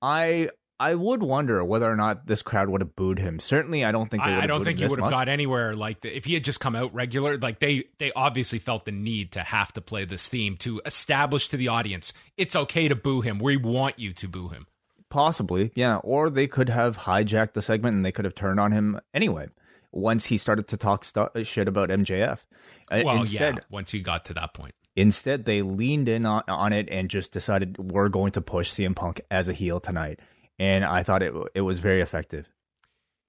I 0.03 0.49
I 0.83 0.95
would 0.95 1.23
wonder 1.23 1.63
whether 1.63 1.89
or 1.89 1.95
not 1.95 2.27
this 2.27 2.41
crowd 2.41 2.67
would 2.67 2.81
have 2.81 2.93
booed 2.93 3.17
him. 3.17 3.39
Certainly, 3.39 3.85
I 3.85 3.93
don't 3.93 4.11
think. 4.11 4.21
They 4.21 4.31
I, 4.33 4.41
I 4.41 4.47
don't 4.47 4.65
think 4.65 4.79
he 4.79 4.85
would 4.85 4.99
have 4.99 5.09
got 5.09 5.29
anywhere. 5.29 5.73
Like 5.73 6.01
the, 6.01 6.15
if 6.15 6.25
he 6.25 6.33
had 6.33 6.43
just 6.43 6.59
come 6.59 6.75
out 6.75 6.93
regular, 6.93 7.37
like 7.37 7.59
they 7.59 7.85
they 7.99 8.11
obviously 8.11 8.59
felt 8.59 8.83
the 8.83 8.91
need 8.91 9.31
to 9.31 9.43
have 9.43 9.71
to 9.73 9.81
play 9.81 10.03
this 10.03 10.27
theme 10.27 10.57
to 10.57 10.81
establish 10.85 11.47
to 11.47 11.57
the 11.57 11.69
audience 11.69 12.11
it's 12.35 12.53
okay 12.53 12.89
to 12.89 12.95
boo 12.95 13.21
him. 13.21 13.39
We 13.39 13.55
want 13.55 13.97
you 13.97 14.11
to 14.11 14.27
boo 14.27 14.49
him. 14.49 14.67
Possibly, 15.07 15.71
yeah. 15.73 15.97
Or 15.97 16.29
they 16.29 16.47
could 16.47 16.67
have 16.67 16.97
hijacked 16.97 17.53
the 17.53 17.61
segment 17.61 17.95
and 17.95 18.03
they 18.03 18.11
could 18.11 18.25
have 18.25 18.35
turned 18.35 18.59
on 18.59 18.73
him 18.73 18.99
anyway. 19.13 19.47
Once 19.93 20.25
he 20.25 20.37
started 20.37 20.67
to 20.67 20.75
talk 20.75 21.05
st- 21.05 21.47
shit 21.47 21.67
about 21.69 21.89
MJF, 21.89 22.43
Uh, 22.91 23.03
Well, 23.05 23.19
instead, 23.21 23.55
yeah. 23.55 23.61
Once 23.69 23.91
he 23.91 24.01
got 24.01 24.25
to 24.25 24.33
that 24.33 24.53
point, 24.53 24.73
Instead, 24.95 25.45
they 25.45 25.61
leaned 25.61 26.07
in 26.07 26.25
on, 26.25 26.43
on 26.47 26.71
it 26.71 26.87
and 26.91 27.09
just 27.09 27.31
decided 27.31 27.77
we're 27.77 28.09
going 28.09 28.31
to 28.31 28.41
push 28.41 28.71
CM 28.71 28.95
Punk 28.95 29.21
as 29.31 29.47
a 29.47 29.53
heel 29.53 29.79
tonight. 29.79 30.19
And 30.59 30.85
I 30.85 31.03
thought 31.03 31.23
it 31.23 31.33
it 31.55 31.61
was 31.61 31.79
very 31.79 32.01
effective. 32.01 32.47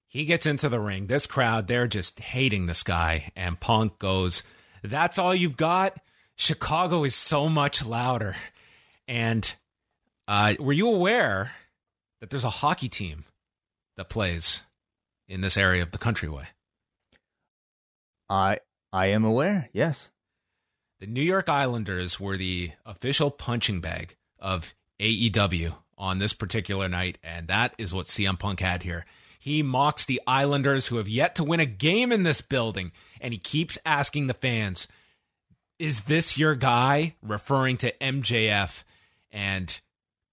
he 0.07 0.25
gets 0.25 0.45
into 0.45 0.69
the 0.69 0.79
ring. 0.79 1.07
This 1.07 1.25
crowd, 1.27 1.67
they're 1.67 1.87
just 1.87 2.19
hating 2.19 2.67
this 2.67 2.83
guy, 2.83 3.31
and 3.35 3.59
Punk 3.59 3.99
goes, 3.99 4.43
"That's 4.83 5.17
all 5.19 5.35
you've 5.35 5.57
got." 5.57 5.99
Chicago 6.37 7.03
is 7.03 7.15
so 7.15 7.49
much 7.49 7.85
louder. 7.85 8.35
And 9.07 9.53
uh, 10.27 10.55
were 10.59 10.73
you 10.73 10.87
aware 10.91 11.51
that 12.19 12.29
there's 12.29 12.43
a 12.43 12.49
hockey 12.49 12.89
team 12.89 13.25
that 13.97 14.09
plays 14.09 14.63
in 15.27 15.41
this 15.41 15.57
area 15.57 15.81
of 15.83 15.91
the 15.91 15.97
countryway? 15.97 16.47
I 18.29 18.59
I 18.91 19.07
am 19.07 19.23
aware. 19.23 19.69
Yes. 19.73 20.11
The 20.99 21.07
New 21.07 21.21
York 21.21 21.49
Islanders 21.49 22.19
were 22.19 22.37
the 22.37 22.71
official 22.85 23.29
punching 23.31 23.81
bag 23.81 24.15
of 24.39 24.73
AEW 24.99 25.75
on 25.97 26.19
this 26.19 26.33
particular 26.33 26.89
night, 26.89 27.17
and 27.23 27.47
that 27.47 27.73
is 27.77 27.93
what 27.93 28.07
CM 28.07 28.37
Punk 28.37 28.59
had 28.59 28.83
here. 28.83 29.05
He 29.39 29.61
mocks 29.61 30.05
the 30.05 30.21
Islanders 30.25 30.87
who 30.87 30.97
have 30.97 31.07
yet 31.07 31.35
to 31.35 31.43
win 31.43 31.59
a 31.59 31.65
game 31.65 32.11
in 32.11 32.23
this 32.23 32.41
building, 32.41 32.91
and 33.21 33.33
he 33.33 33.39
keeps 33.39 33.77
asking 33.85 34.27
the 34.27 34.33
fans, 34.33 34.87
Is 35.77 36.01
this 36.01 36.37
your 36.37 36.55
guy? 36.55 37.15
referring 37.21 37.77
to 37.77 37.93
MJF, 37.99 38.83
and 39.31 39.79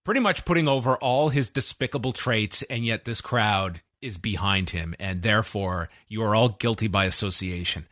pretty 0.04 0.20
much 0.20 0.44
putting 0.44 0.68
over 0.68 0.96
all 0.96 1.28
his 1.28 1.50
despicable 1.50 2.12
traits, 2.12 2.62
and 2.64 2.84
yet 2.84 3.04
this 3.04 3.20
crowd 3.20 3.82
is 4.00 4.18
behind 4.18 4.70
him, 4.70 4.94
and 4.98 5.22
therefore 5.22 5.88
you 6.08 6.22
are 6.22 6.34
all 6.34 6.50
guilty 6.50 6.88
by 6.88 7.04
association. 7.04 7.86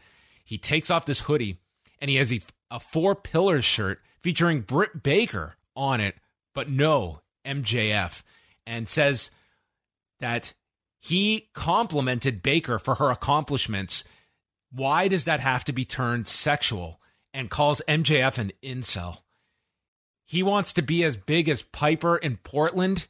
He 0.44 0.58
takes 0.58 0.90
off 0.90 1.06
this 1.06 1.20
hoodie 1.20 1.58
and 2.00 2.10
he 2.10 2.16
has 2.16 2.32
a, 2.32 2.40
a 2.70 2.80
four 2.80 3.14
pillars 3.14 3.64
shirt 3.64 4.00
featuring 4.18 4.62
Britt 4.62 5.02
Baker 5.02 5.54
on 5.76 6.00
it, 6.00 6.16
but 6.54 6.68
no 6.68 7.20
MJF, 7.44 8.22
and 8.66 8.88
says 8.88 9.30
that 10.20 10.54
he 11.00 11.48
complimented 11.54 12.42
Baker 12.42 12.78
for 12.78 12.96
her 12.96 13.10
accomplishments. 13.10 14.04
Why 14.70 15.08
does 15.08 15.24
that 15.24 15.40
have 15.40 15.64
to 15.64 15.72
be 15.72 15.84
turned 15.84 16.28
sexual? 16.28 17.00
And 17.32 17.48
calls 17.48 17.80
MJF 17.86 18.38
an 18.38 18.52
incel. 18.62 19.18
He 20.26 20.42
wants 20.42 20.72
to 20.74 20.82
be 20.82 21.04
as 21.04 21.16
big 21.16 21.48
as 21.48 21.62
Piper 21.62 22.16
in 22.16 22.36
Portland. 22.38 23.06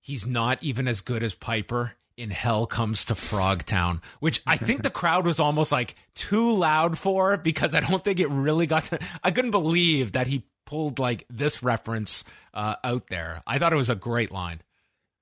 He's 0.00 0.26
not 0.26 0.62
even 0.62 0.86
as 0.86 1.00
good 1.00 1.22
as 1.22 1.34
Piper 1.34 1.92
in 2.16 2.30
Hell 2.30 2.66
Comes 2.66 3.04
to 3.06 3.14
Frogtown, 3.14 4.02
which 4.20 4.42
I 4.46 4.56
think 4.56 4.82
the 4.82 4.90
crowd 5.02 5.26
was 5.26 5.40
almost 5.40 5.72
like 5.72 5.94
too 6.14 6.54
loud 6.54 6.98
for 6.98 7.36
because 7.36 7.74
I 7.74 7.80
don't 7.80 8.04
think 8.04 8.20
it 8.20 8.28
really 8.28 8.66
got 8.66 8.84
to. 8.86 8.98
I 9.22 9.30
couldn't 9.30 9.50
believe 9.50 10.12
that 10.12 10.26
he 10.26 10.44
pulled 10.64 10.98
like 10.98 11.26
this 11.30 11.62
reference 11.62 12.24
uh, 12.52 12.76
out 12.84 13.08
there. 13.08 13.42
I 13.46 13.58
thought 13.58 13.72
it 13.72 13.76
was 13.76 13.90
a 13.90 13.94
great 13.94 14.32
line. 14.32 14.60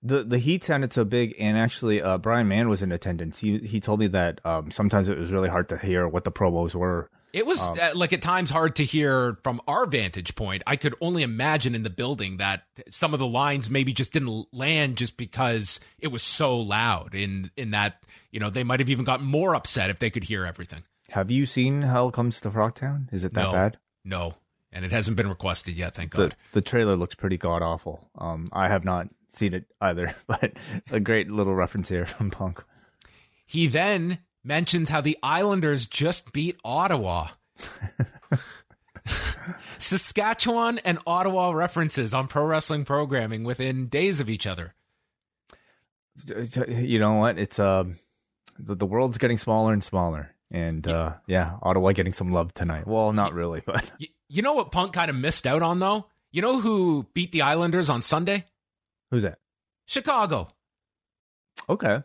the 0.02 0.24
the 0.24 0.38
heat 0.38 0.64
sounded 0.64 0.92
so 0.92 1.04
big, 1.04 1.34
and 1.38 1.56
actually, 1.56 2.02
uh, 2.02 2.18
Brian 2.18 2.48
Mann 2.48 2.68
was 2.68 2.82
in 2.82 2.90
attendance. 2.92 3.38
He 3.38 3.58
he 3.58 3.80
told 3.80 4.00
me 4.00 4.08
that 4.08 4.40
um, 4.44 4.70
sometimes 4.70 5.08
it 5.08 5.18
was 5.18 5.30
really 5.30 5.48
hard 5.48 5.68
to 5.70 5.78
hear 5.78 6.08
what 6.08 6.24
the 6.24 6.32
promos 6.32 6.74
were. 6.74 7.08
It 7.32 7.46
was 7.46 7.60
uh, 7.62 7.92
like 7.94 8.12
at 8.12 8.20
times 8.20 8.50
hard 8.50 8.76
to 8.76 8.84
hear 8.84 9.38
from 9.42 9.62
our 9.66 9.86
vantage 9.86 10.34
point. 10.34 10.62
I 10.66 10.76
could 10.76 10.94
only 11.00 11.22
imagine 11.22 11.74
in 11.74 11.82
the 11.82 11.88
building 11.88 12.36
that 12.36 12.64
some 12.90 13.14
of 13.14 13.20
the 13.20 13.26
lines 13.26 13.70
maybe 13.70 13.94
just 13.94 14.12
didn't 14.12 14.48
land 14.52 14.98
just 14.98 15.16
because 15.16 15.80
it 15.98 16.08
was 16.08 16.22
so 16.22 16.58
loud. 16.58 17.14
In 17.14 17.50
in 17.56 17.70
that 17.70 18.02
you 18.32 18.40
know 18.40 18.50
they 18.50 18.64
might 18.64 18.80
have 18.80 18.90
even 18.90 19.04
got 19.06 19.22
more 19.22 19.54
upset 19.54 19.88
if 19.88 19.98
they 19.98 20.10
could 20.10 20.24
hear 20.24 20.44
everything. 20.44 20.82
Have 21.10 21.30
you 21.30 21.46
seen 21.46 21.82
Hell 21.82 22.10
Comes 22.10 22.40
to 22.42 22.50
Frogtown? 22.50 23.12
Is 23.12 23.24
it 23.24 23.32
that 23.34 23.42
no, 23.44 23.52
bad? 23.52 23.78
no, 24.04 24.34
and 24.72 24.84
it 24.84 24.92
hasn't 24.92 25.16
been 25.16 25.28
requested 25.28 25.76
yet. 25.76 25.94
Thank 25.94 26.12
The 26.12 26.18
God. 26.28 26.36
the 26.52 26.60
trailer 26.60 26.96
looks 26.96 27.14
pretty 27.14 27.36
god 27.36 27.62
awful. 27.62 28.08
Um, 28.16 28.48
I 28.52 28.68
have 28.68 28.84
not 28.84 29.08
seen 29.34 29.54
it 29.54 29.64
either, 29.80 30.14
but 30.26 30.52
a 30.90 31.00
great 31.00 31.30
little 31.30 31.54
reference 31.54 31.88
here 31.88 32.06
from 32.06 32.30
Punk. 32.30 32.62
He 33.46 33.66
then 33.66 34.18
mentions 34.44 34.88
how 34.88 35.00
the 35.00 35.18
Islanders 35.22 35.86
just 35.86 36.32
beat 36.32 36.58
Ottawa. 36.64 37.28
Saskatchewan 39.78 40.78
and 40.84 40.98
Ottawa 41.06 41.50
references 41.50 42.14
on 42.14 42.28
pro 42.28 42.44
wrestling 42.44 42.84
programming 42.84 43.44
within 43.44 43.86
days 43.88 44.20
of 44.20 44.30
each 44.30 44.46
other. 44.46 44.74
You 46.68 46.98
know 46.98 47.14
what? 47.14 47.38
It's 47.38 47.58
um, 47.58 47.96
the, 48.58 48.74
the 48.74 48.86
world's 48.86 49.18
getting 49.18 49.38
smaller 49.38 49.72
and 49.72 49.82
smaller, 49.82 50.34
and 50.50 50.86
uh, 50.86 51.14
yeah, 51.26 51.56
Ottawa 51.62 51.92
getting 51.92 52.12
some 52.12 52.30
love 52.30 52.54
tonight. 52.54 52.86
Well, 52.86 53.12
not 53.12 53.32
really, 53.32 53.62
but 53.66 53.90
You, 54.32 54.42
know 54.42 54.54
what 54.54 54.72
Punk 54.72 54.92
kind 54.92 55.10
of 55.10 55.16
missed 55.16 55.46
out 55.46 55.62
on, 55.62 55.78
though? 55.78 56.06
You 56.30 56.42
know 56.42 56.60
who 56.60 57.06
beat 57.14 57.32
the 57.32 57.42
Islanders 57.42 57.90
on 57.90 58.02
Sunday? 58.02 58.46
who's 59.10 59.22
that? 59.22 59.38
Chicago. 59.86 60.48
Okay, 61.68 62.02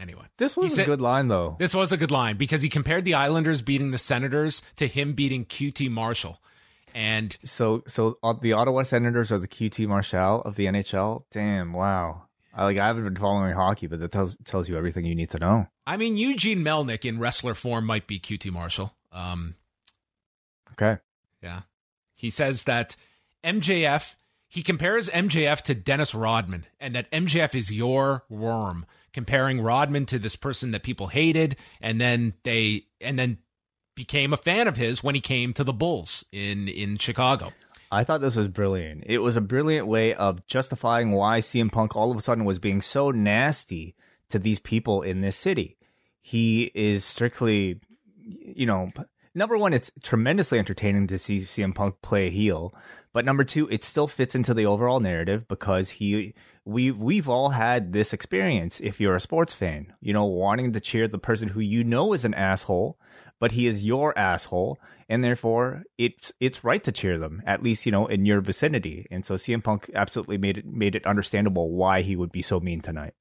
Anyway, 0.00 0.22
this 0.38 0.56
was 0.56 0.76
He 0.76 0.82
a 0.82 0.86
good 0.86 1.00
line 1.00 1.26
though. 1.28 1.56
this 1.58 1.74
was 1.74 1.90
a 1.90 1.96
good 1.96 2.10
line 2.12 2.36
because 2.36 2.62
he 2.62 2.68
compared 2.68 3.04
the 3.04 3.14
Islanders 3.14 3.62
beating 3.62 3.90
the 3.90 3.98
Senators 3.98 4.62
to 4.76 4.86
him 4.86 5.12
beating 5.12 5.44
QT 5.44 5.90
Marshall. 5.90 6.40
And 6.94 7.36
So, 7.44 7.82
so 7.88 8.16
uh, 8.22 8.34
the 8.40 8.52
Ottawa 8.52 8.84
Senators 8.84 9.32
are 9.32 9.38
the 9.38 9.48
QT 9.48 9.86
Marshall 9.88 10.40
of 10.42 10.54
the 10.54 10.66
NHL. 10.66 11.24
Damn, 11.32 11.72
wow. 11.72 12.22
I, 12.54 12.64
like 12.64 12.78
I 12.78 12.86
haven't 12.86 13.04
been 13.04 13.16
following 13.16 13.54
hockey, 13.54 13.88
but 13.88 13.98
that 14.00 14.12
tells 14.12 14.36
tells 14.44 14.68
you 14.68 14.76
everything 14.78 15.04
you 15.04 15.14
need 15.16 15.30
to 15.30 15.38
know. 15.38 15.66
I 15.86 15.96
mean, 15.96 16.16
Eugene 16.16 16.60
Melnyk 16.60 17.04
in 17.04 17.18
wrestler 17.18 17.54
form 17.54 17.84
might 17.84 18.06
be 18.06 18.18
QT 18.20 18.50
Marshall. 18.52 18.94
Um, 19.12 19.56
Okay, 20.72 20.98
Yeah. 21.42 21.62
He 22.14 22.30
says 22.30 22.64
that 22.64 22.96
MJF, 23.44 24.14
he 24.48 24.62
compares 24.62 25.08
MJF 25.08 25.62
to 25.62 25.74
Dennis 25.74 26.14
Rodman 26.14 26.66
and 26.80 26.94
that 26.94 27.10
MJF 27.10 27.54
is 27.54 27.70
your 27.72 28.24
worm, 28.28 28.86
comparing 29.12 29.60
Rodman 29.60 30.06
to 30.06 30.18
this 30.18 30.36
person 30.36 30.70
that 30.72 30.82
people 30.82 31.08
hated 31.08 31.56
and 31.80 32.00
then 32.00 32.34
they 32.42 32.86
and 33.00 33.18
then 33.18 33.38
became 33.94 34.32
a 34.32 34.36
fan 34.36 34.68
of 34.68 34.76
his 34.76 35.02
when 35.02 35.14
he 35.14 35.20
came 35.20 35.52
to 35.52 35.64
the 35.64 35.72
Bulls 35.72 36.24
in 36.32 36.68
in 36.68 36.98
Chicago. 36.98 37.52
I 37.90 38.04
thought 38.04 38.20
this 38.20 38.36
was 38.36 38.48
brilliant. 38.48 39.04
It 39.06 39.18
was 39.18 39.36
a 39.36 39.40
brilliant 39.40 39.86
way 39.86 40.14
of 40.14 40.46
justifying 40.46 41.12
why 41.12 41.40
CM 41.40 41.72
Punk 41.72 41.96
all 41.96 42.10
of 42.10 42.18
a 42.18 42.20
sudden 42.20 42.44
was 42.44 42.58
being 42.58 42.82
so 42.82 43.10
nasty 43.10 43.94
to 44.28 44.38
these 44.38 44.60
people 44.60 45.02
in 45.02 45.20
this 45.22 45.36
city. 45.36 45.76
He 46.20 46.70
is 46.74 47.04
strictly, 47.04 47.80
you 48.22 48.66
know, 48.66 48.92
number 49.34 49.56
one, 49.56 49.72
it's 49.72 49.90
tremendously 50.02 50.58
entertaining 50.58 51.06
to 51.08 51.18
see 51.18 51.40
CM 51.40 51.74
Punk 51.74 51.96
play 52.02 52.26
a 52.26 52.30
heel. 52.30 52.74
But 53.12 53.24
number 53.24 53.44
two, 53.44 53.68
it 53.70 53.84
still 53.84 54.06
fits 54.06 54.34
into 54.34 54.54
the 54.54 54.66
overall 54.66 55.00
narrative 55.00 55.48
because 55.48 55.90
he, 55.90 56.34
we, 56.64 56.90
we've 56.90 57.28
all 57.28 57.50
had 57.50 57.92
this 57.92 58.12
experience. 58.12 58.80
If 58.80 59.00
you're 59.00 59.16
a 59.16 59.20
sports 59.20 59.54
fan, 59.54 59.92
you 60.00 60.12
know, 60.12 60.24
wanting 60.24 60.72
to 60.72 60.80
cheer 60.80 61.08
the 61.08 61.18
person 61.18 61.48
who 61.48 61.60
you 61.60 61.82
know 61.84 62.12
is 62.12 62.24
an 62.24 62.34
asshole, 62.34 62.98
but 63.40 63.52
he 63.52 63.66
is 63.66 63.84
your 63.84 64.16
asshole, 64.18 64.78
and 65.08 65.22
therefore 65.22 65.84
it's 65.96 66.32
it's 66.40 66.64
right 66.64 66.82
to 66.84 66.92
cheer 66.92 67.18
them 67.18 67.42
at 67.46 67.62
least 67.62 67.86
you 67.86 67.92
know 67.92 68.06
in 68.06 68.26
your 68.26 68.40
vicinity. 68.40 69.06
And 69.10 69.24
so 69.24 69.34
CM 69.34 69.62
Punk 69.62 69.90
absolutely 69.94 70.38
made 70.38 70.58
it 70.58 70.66
made 70.66 70.94
it 70.94 71.06
understandable 71.06 71.70
why 71.70 72.02
he 72.02 72.16
would 72.16 72.32
be 72.32 72.42
so 72.42 72.60
mean 72.60 72.80
tonight. 72.80 73.14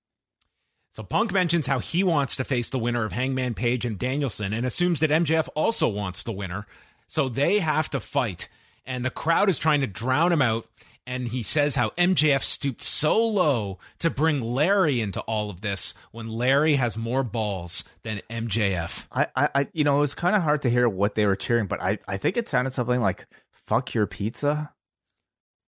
So 0.97 1.03
Punk 1.03 1.31
mentions 1.31 1.67
how 1.67 1.77
he 1.77 2.03
wants 2.03 2.35
to 2.37 2.43
face 2.43 2.69
the 2.69 2.79
winner 2.79 3.05
of 3.05 3.11
Hangman 3.11 3.53
Page 3.53 3.85
and 3.85 3.99
Danielson 3.99 4.51
and 4.51 4.65
assumes 4.65 4.99
that 4.99 5.11
MJF 5.11 5.47
also 5.53 5.87
wants 5.87 6.23
the 6.23 6.31
winner. 6.31 6.65
So 7.05 7.29
they 7.29 7.59
have 7.59 7.87
to 7.91 7.99
fight. 7.99 8.49
And 8.83 9.05
the 9.05 9.11
crowd 9.11 9.47
is 9.47 9.59
trying 9.59 9.81
to 9.81 9.85
drown 9.85 10.31
him 10.31 10.41
out. 10.41 10.65
and 11.05 11.27
he 11.27 11.43
says 11.43 11.75
how 11.75 11.91
MJF 11.99 12.41
stooped 12.41 12.81
so 12.81 13.23
low 13.23 13.77
to 13.99 14.09
bring 14.09 14.41
Larry 14.41 14.99
into 14.99 15.21
all 15.21 15.51
of 15.51 15.61
this 15.61 15.93
when 16.09 16.31
Larry 16.31 16.77
has 16.77 16.97
more 16.97 17.23
balls 17.23 17.83
than 18.01 18.19
MJF. 18.27 19.05
I, 19.11 19.27
I, 19.35 19.49
I 19.53 19.67
you 19.73 19.83
know, 19.83 19.97
it 19.97 19.99
was 19.99 20.15
kind 20.15 20.35
of 20.35 20.41
hard 20.41 20.63
to 20.63 20.69
hear 20.71 20.89
what 20.89 21.13
they 21.13 21.27
were 21.27 21.35
cheering, 21.35 21.67
but 21.67 21.79
I, 21.79 21.99
I 22.07 22.17
think 22.17 22.37
it 22.37 22.49
sounded 22.49 22.73
something 22.73 23.01
like 23.01 23.27
"fuck 23.51 23.93
your 23.93 24.07
pizza." 24.07 24.73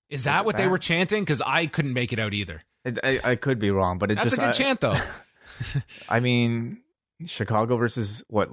Is 0.10 0.24
that 0.24 0.44
what 0.44 0.58
they 0.58 0.68
were 0.68 0.80
chanting? 0.80 1.22
Because 1.22 1.40
I 1.46 1.68
couldn't 1.68 1.94
make 1.94 2.12
it 2.12 2.18
out 2.18 2.34
either. 2.34 2.64
I, 3.04 3.20
I 3.24 3.36
could 3.36 3.60
be 3.60 3.72
wrong, 3.72 3.98
but 4.00 4.12
it 4.12 4.16
That's 4.16 4.26
just 4.26 4.38
a 4.38 4.40
good 4.40 4.50
I, 4.50 4.52
chant, 4.52 4.82
though. 4.82 4.98
I 6.10 6.20
mean, 6.20 6.82
Chicago 7.26 7.76
versus 7.78 8.24
what 8.30 8.50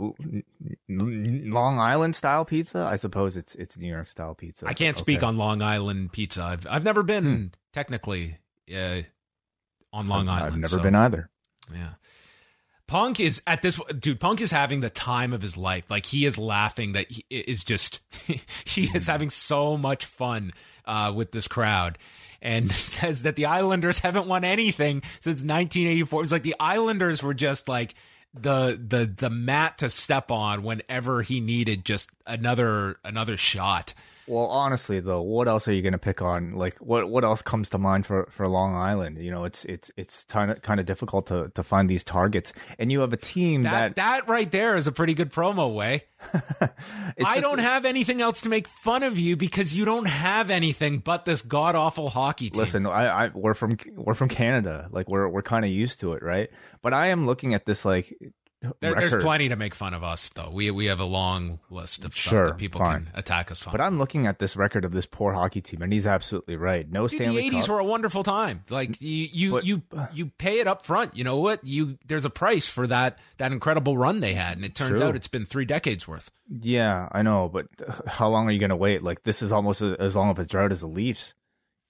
Long 0.88 1.78
Island 1.78 2.16
style 2.16 2.45
pizza? 2.45 2.88
I 2.90 2.97
suppose 2.97 3.37
it's 3.37 3.55
it's 3.55 3.76
New 3.78 3.88
York 3.88 4.09
style 4.09 4.35
pizza. 4.35 4.66
I 4.66 4.75
can't 4.75 4.97
speak 4.97 5.19
Okay. 5.19 5.26
on 5.26 5.37
Long 5.37 5.62
Island 5.62 6.12
pizza. 6.12 6.43
I've 6.43 6.66
I've 6.69 6.85
never 6.85 7.02
been 7.02 7.52
technically 7.73 8.38
uh, 8.75 9.02
on 9.93 10.07
Long 10.07 10.25
Hmm. 10.25 10.31
I've- 10.31 10.40
Island. 10.43 10.55
I've 10.55 10.59
never 10.61 10.76
so- 10.76 10.83
been 10.83 10.95
either. 10.95 11.31
Yeah. 11.73 11.90
Punk 12.88 13.19
is 13.19 13.43
at 13.49 13.62
this 13.62 13.81
dude. 13.99 14.21
Punk 14.21 14.40
is 14.40 14.52
having 14.52 14.78
the 14.78 14.90
time 14.90 15.33
of 15.33 15.43
his 15.43 15.57
life. 15.57 15.85
Like 15.90 16.07
he 16.07 16.25
is 16.25 16.38
laughing 16.38 16.93
that 16.93 17.11
he 17.11 17.25
is 17.31 17.64
just 17.64 18.00
he 18.64 18.85
is 18.95 19.09
having 19.09 19.28
so 19.31 19.76
much 19.76 20.05
fun 20.05 20.52
uh, 20.85 21.12
with 21.14 21.33
this 21.33 21.49
crowd, 21.49 21.99
and 22.47 22.71
says 22.73 23.25
that 23.25 23.37
the 23.37 23.45
Islanders 23.45 23.99
haven't 23.99 24.26
won 24.26 24.45
anything 24.45 25.03
since 25.21 25.43
1984. 25.43 26.23
It's 26.23 26.33
like 26.33 26.45
the 26.45 26.55
Islanders 26.59 27.23
were 27.23 27.35
just 27.35 27.69
like 27.69 27.95
the 28.33 28.81
the 28.83 29.07
the 29.07 29.31
mat 29.31 29.79
to 29.79 29.91
step 29.91 30.31
on 30.31 30.62
whenever 30.62 31.23
he 31.23 31.41
needed 31.41 31.85
just 31.85 32.11
another 32.26 32.97
another 33.05 33.37
shot. 33.37 33.93
Well, 34.28 34.47
honestly 34.47 35.00
though, 35.00 35.23
what 35.23 35.47
else 35.47 35.68
are 35.68 35.73
you 35.73 35.83
going 35.83 35.92
to 35.92 35.99
pick 35.99 36.21
on? 36.21 36.52
Like, 36.52 36.76
what 36.78 37.09
what 37.09 37.25
else 37.25 37.42
comes 37.42 37.71
to 37.71 37.78
mind 37.78 38.06
for, 38.06 38.28
for 38.30 38.49
Long 38.49 38.75
Island? 38.75 39.23
You 39.23 39.30
know, 39.30 39.45
it's 39.45 39.64
it's 39.66 39.90
it's 39.97 40.25
kind 40.25 40.50
of 40.50 40.62
kind 40.62 40.80
of 40.80 40.87
difficult 40.87 41.26
to, 41.28 41.50
to 41.54 41.62
find 41.62 41.88
these 41.88 42.02
targets, 42.02 42.52
and 42.78 42.90
you 42.90 43.00
have 43.00 43.12
a 43.12 43.16
team 43.16 43.62
That 43.62 43.95
that, 43.95 43.97
that 43.97 44.28
right 44.28 44.50
there 44.50 44.76
is 44.76 44.87
a 44.87 44.92
pretty 44.92 45.14
good 45.14 45.33
promo 45.33 45.73
Wai. 45.73 46.02
I 47.25 47.40
don't 47.40 47.59
have 47.59 47.85
anything 47.85 48.21
else 48.21 48.40
to 48.42 48.49
make 48.49 48.68
fun 48.68 49.02
of 49.02 49.18
you 49.18 49.37
because 49.37 49.76
you 49.76 49.85
don't 49.85 50.09
have 50.09 50.50
anything 50.50 50.99
but 50.99 51.25
this 51.25 51.42
god 51.42 51.76
awful 51.76 52.09
hockey 52.09 52.50
team. 52.50 52.59
Listen, 52.59 52.87
I, 52.87 53.26
I 53.26 53.30
we're 53.35 53.54
from 53.54 53.76
we're 53.95 54.14
from 54.14 54.28
Canada, 54.28 54.88
like 54.90 55.09
we're 55.09 55.28
we're 55.28 55.42
kind 55.42 55.64
of 55.64 55.71
used 55.71 56.00
to 56.00 56.14
it, 56.14 56.23
right? 56.23 56.50
But 56.83 56.95
I 56.95 57.09
am 57.09 57.26
looking 57.26 57.54
at 57.54 57.66
this 57.66 57.85
like 57.85 58.16
There, 58.81 58.95
there's 58.95 59.23
plenty 59.23 59.51
to 59.51 59.57
make 59.57 59.75
fun 59.75 59.93
of 59.93 60.03
us, 60.03 60.31
though. 60.31 60.51
We 60.53 60.71
we 60.71 60.87
have 60.87 60.99
a 60.99 61.05
long 61.05 61.61
list 61.71 62.05
of 62.05 62.15
stuff 62.15 62.31
Sure, 62.33 62.47
that 62.49 62.57
people 62.57 62.81
fine. 62.81 63.05
can 63.05 63.13
attack 63.15 63.51
us 63.53 63.65
on. 63.67 63.71
But 63.73 63.81
I'm 63.83 63.99
looking 63.99 64.27
at 64.27 64.39
this 64.39 64.57
record 64.57 64.85
of 64.85 64.93
this 64.93 65.05
poor 65.05 65.35
hockey 65.35 65.61
team, 65.61 65.83
and 65.83 65.93
he's 65.93 66.07
absolutely 66.07 66.57
right. 66.57 66.91
No 66.91 67.07
Dude, 67.07 67.21
Stanley 67.21 67.49
the 67.51 67.57
'80s 67.57 67.61
Cup. 67.61 67.69
were 67.69 67.79
a 67.81 67.85
wonderful 67.85 68.23
time. 68.23 68.65
Like 68.71 69.01
you, 69.01 69.29
you, 69.31 69.51
But- 69.53 69.67
you, 69.67 69.83
you 70.15 70.27
pay 70.39 70.59
it 70.59 70.67
up 70.67 70.85
front. 70.87 71.17
You 71.17 71.23
know 71.23 71.37
what? 71.37 71.63
You 71.65 71.99
there's 72.07 72.25
a 72.25 72.31
price 72.31 72.67
for 72.67 72.87
that 72.87 73.19
that 73.37 73.53
incredible 73.53 73.99
run 73.99 74.21
they 74.21 74.33
had, 74.35 74.57
and 74.57 74.65
it 74.65 74.75
turns 74.75 75.01
True. 75.01 75.09
out 75.09 75.17
it's 75.17 75.29
been 75.29 75.45
three 75.47 75.67
decades 75.67 76.09
worth. 76.09 76.31
Yeah, 76.49 77.09
I 77.13 77.21
know, 77.23 77.49
but 77.53 77.67
how 78.09 78.29
long 78.31 78.49
are 78.49 78.53
you 78.53 78.59
going 78.59 78.71
to 78.71 78.77
wait? 78.77 79.03
Like 79.03 79.23
this 79.23 79.43
is 79.43 79.53
almost 79.53 79.83
a, 79.83 79.97
as 80.01 80.17
long 80.17 80.31
of 80.31 80.39
a 80.39 80.47
drought 80.47 80.73
as 80.73 80.81
the 80.81 80.89
Leafs, 80.89 81.35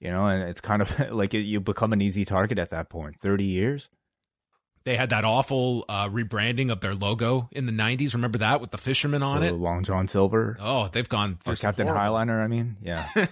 you 0.01 0.11
know, 0.11 0.27
and 0.27 0.43
it's 0.43 0.61
kind 0.61 0.83
of 0.83 0.99
like 1.13 1.33
it, 1.33 1.43
you 1.43 1.61
become 1.61 1.93
an 1.93 2.03
easy 2.03 2.25
target 2.25 2.59
at 2.59 2.71
that 2.71 2.89
point. 2.91 3.21
Thirty 3.21 3.45
years. 3.47 3.89
They 4.87 4.97
had 4.97 5.11
that 5.11 5.25
awful 5.25 5.85
uh, 5.89 6.09
rebranding 6.09 6.71
of 6.73 6.81
their 6.81 6.95
logo 6.95 7.49
in 7.53 7.67
the 7.67 7.73
'90s. 7.73 8.15
Remember 8.15 8.39
that 8.39 8.61
with 8.63 8.71
the 8.71 8.79
fisherman 8.79 9.23
on 9.23 9.43
Oh, 9.43 9.47
it? 9.47 9.53
Long 9.55 9.83
John 9.85 10.09
Silver 10.09 10.57
Oh, 10.59 10.89
they've 10.91 11.09
gone 11.09 11.37
through 11.45 11.57
Captain 11.57 11.87
horrible- 11.89 12.17
Highliner. 12.17 12.43
I 12.43 12.47
mean, 12.47 12.77
yeah. 12.81 13.09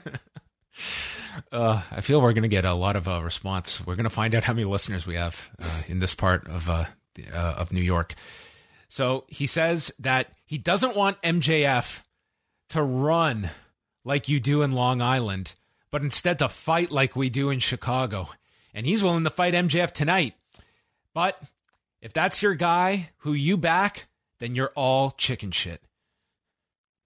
Uh, 1.50 1.82
I 1.90 2.00
feel 2.00 2.20
we're 2.20 2.32
going 2.32 2.42
to 2.42 2.48
get 2.48 2.64
a 2.64 2.74
lot 2.74 2.94
of 2.94 3.08
uh, 3.08 3.20
response. 3.22 3.84
We're 3.84 3.96
going 3.96 4.04
to 4.04 4.10
find 4.10 4.36
out 4.36 4.44
how 4.44 4.52
many 4.52 4.64
listeners 4.66 5.04
we 5.04 5.16
have 5.16 5.50
uh, 5.60 5.82
in 5.88 5.98
this 5.98 6.14
part 6.14 6.46
of 6.46 6.70
uh, 6.70 6.84
uh, 7.32 7.54
of 7.58 7.72
New 7.72 7.80
York. 7.80 8.14
So 8.88 9.24
he 9.28 9.48
says 9.48 9.92
that 9.98 10.28
he 10.46 10.58
doesn't 10.58 10.94
want 10.96 11.20
MJF 11.22 12.02
to 12.68 12.82
run 12.84 13.50
like 14.04 14.28
you 14.28 14.38
do 14.38 14.62
in 14.62 14.70
Long 14.72 15.02
Island, 15.02 15.54
but 15.90 16.02
instead 16.02 16.38
to 16.38 16.48
fight 16.48 16.92
like 16.92 17.16
we 17.16 17.30
do 17.30 17.50
in 17.50 17.58
Chicago. 17.58 18.28
And 18.72 18.86
he's 18.86 19.02
willing 19.02 19.24
to 19.24 19.30
fight 19.30 19.54
MJF 19.54 19.90
tonight. 19.90 20.34
But 21.14 21.40
if 22.02 22.12
that's 22.12 22.42
your 22.42 22.54
guy 22.54 23.10
who 23.18 23.32
you 23.32 23.56
back, 23.56 24.06
then 24.40 24.54
you're 24.54 24.72
all 24.74 25.12
chicken 25.12 25.50
shit. 25.52 25.80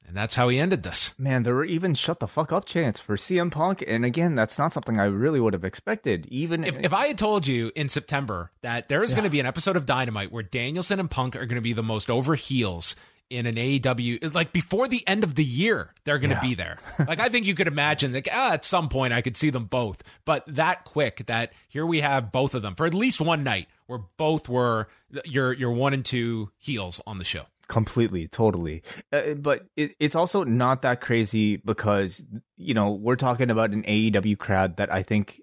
And 0.06 0.16
that's 0.16 0.36
how 0.36 0.48
he 0.48 0.58
ended 0.58 0.84
this. 0.84 1.14
Man, 1.18 1.42
there 1.42 1.54
were 1.54 1.66
even 1.66 1.92
shut 1.92 2.18
the 2.18 2.26
fuck 2.26 2.50
up 2.50 2.64
chants 2.64 2.98
for 2.98 3.16
CM 3.16 3.50
Punk, 3.50 3.84
and 3.86 4.06
again, 4.06 4.34
that's 4.34 4.58
not 4.58 4.72
something 4.72 4.98
I 4.98 5.04
really 5.04 5.38
would 5.38 5.52
have 5.52 5.66
expected. 5.66 6.26
Even 6.30 6.64
if, 6.64 6.78
if 6.78 6.94
I 6.94 7.08
had 7.08 7.18
told 7.18 7.46
you 7.46 7.70
in 7.76 7.90
September 7.90 8.50
that 8.62 8.88
there 8.88 9.02
is 9.02 9.12
going 9.12 9.24
to 9.24 9.30
be 9.30 9.38
an 9.40 9.44
episode 9.44 9.76
of 9.76 9.84
Dynamite 9.84 10.32
where 10.32 10.42
Danielson 10.42 10.98
and 10.98 11.10
Punk 11.10 11.36
are 11.36 11.44
going 11.44 11.56
to 11.56 11.60
be 11.60 11.74
the 11.74 11.82
most 11.82 12.08
over 12.08 12.34
heels 12.36 12.96
in 13.28 13.44
an 13.44 13.56
AEW, 13.56 14.32
like 14.34 14.50
before 14.54 14.88
the 14.88 15.06
end 15.06 15.22
of 15.24 15.34
the 15.34 15.44
year, 15.44 15.92
they're 16.04 16.18
going 16.18 16.30
to 16.30 16.36
Yeah. 16.36 16.40
be 16.48 16.54
there. 16.54 16.78
like 17.06 17.20
I 17.20 17.28
think 17.28 17.44
you 17.44 17.54
could 17.54 17.66
imagine, 17.68 18.14
like 18.14 18.28
ah, 18.32 18.54
at 18.54 18.64
some 18.64 18.88
point 18.88 19.12
I 19.12 19.20
could 19.20 19.36
see 19.36 19.50
them 19.50 19.66
both, 19.66 20.02
but 20.24 20.42
that 20.46 20.84
quick 20.84 21.24
that 21.26 21.52
here 21.68 21.84
we 21.84 22.00
have 22.00 22.32
both 22.32 22.54
of 22.54 22.62
them 22.62 22.74
for 22.74 22.86
at 22.86 22.94
least 22.94 23.20
one 23.20 23.44
night 23.44 23.68
where 23.88 24.00
both 24.16 24.48
were 24.48 24.86
your 25.24 25.52
your 25.52 25.72
one 25.72 25.92
and 25.92 26.04
two 26.04 26.50
heels 26.56 27.00
on 27.06 27.18
the 27.18 27.24
show. 27.24 27.46
completely 27.66 28.28
totally. 28.28 28.82
Uh, 29.12 29.34
but 29.34 29.66
it, 29.76 29.94
it's 29.98 30.14
also 30.14 30.44
not 30.44 30.82
that 30.82 31.00
crazy 31.00 31.56
because 31.56 32.24
you 32.56 32.74
know 32.74 32.92
we're 32.92 33.16
talking 33.16 33.50
about 33.50 33.70
an 33.72 33.82
aew 33.82 34.38
crowd 34.38 34.76
that 34.76 34.92
i 34.92 35.02
think 35.02 35.40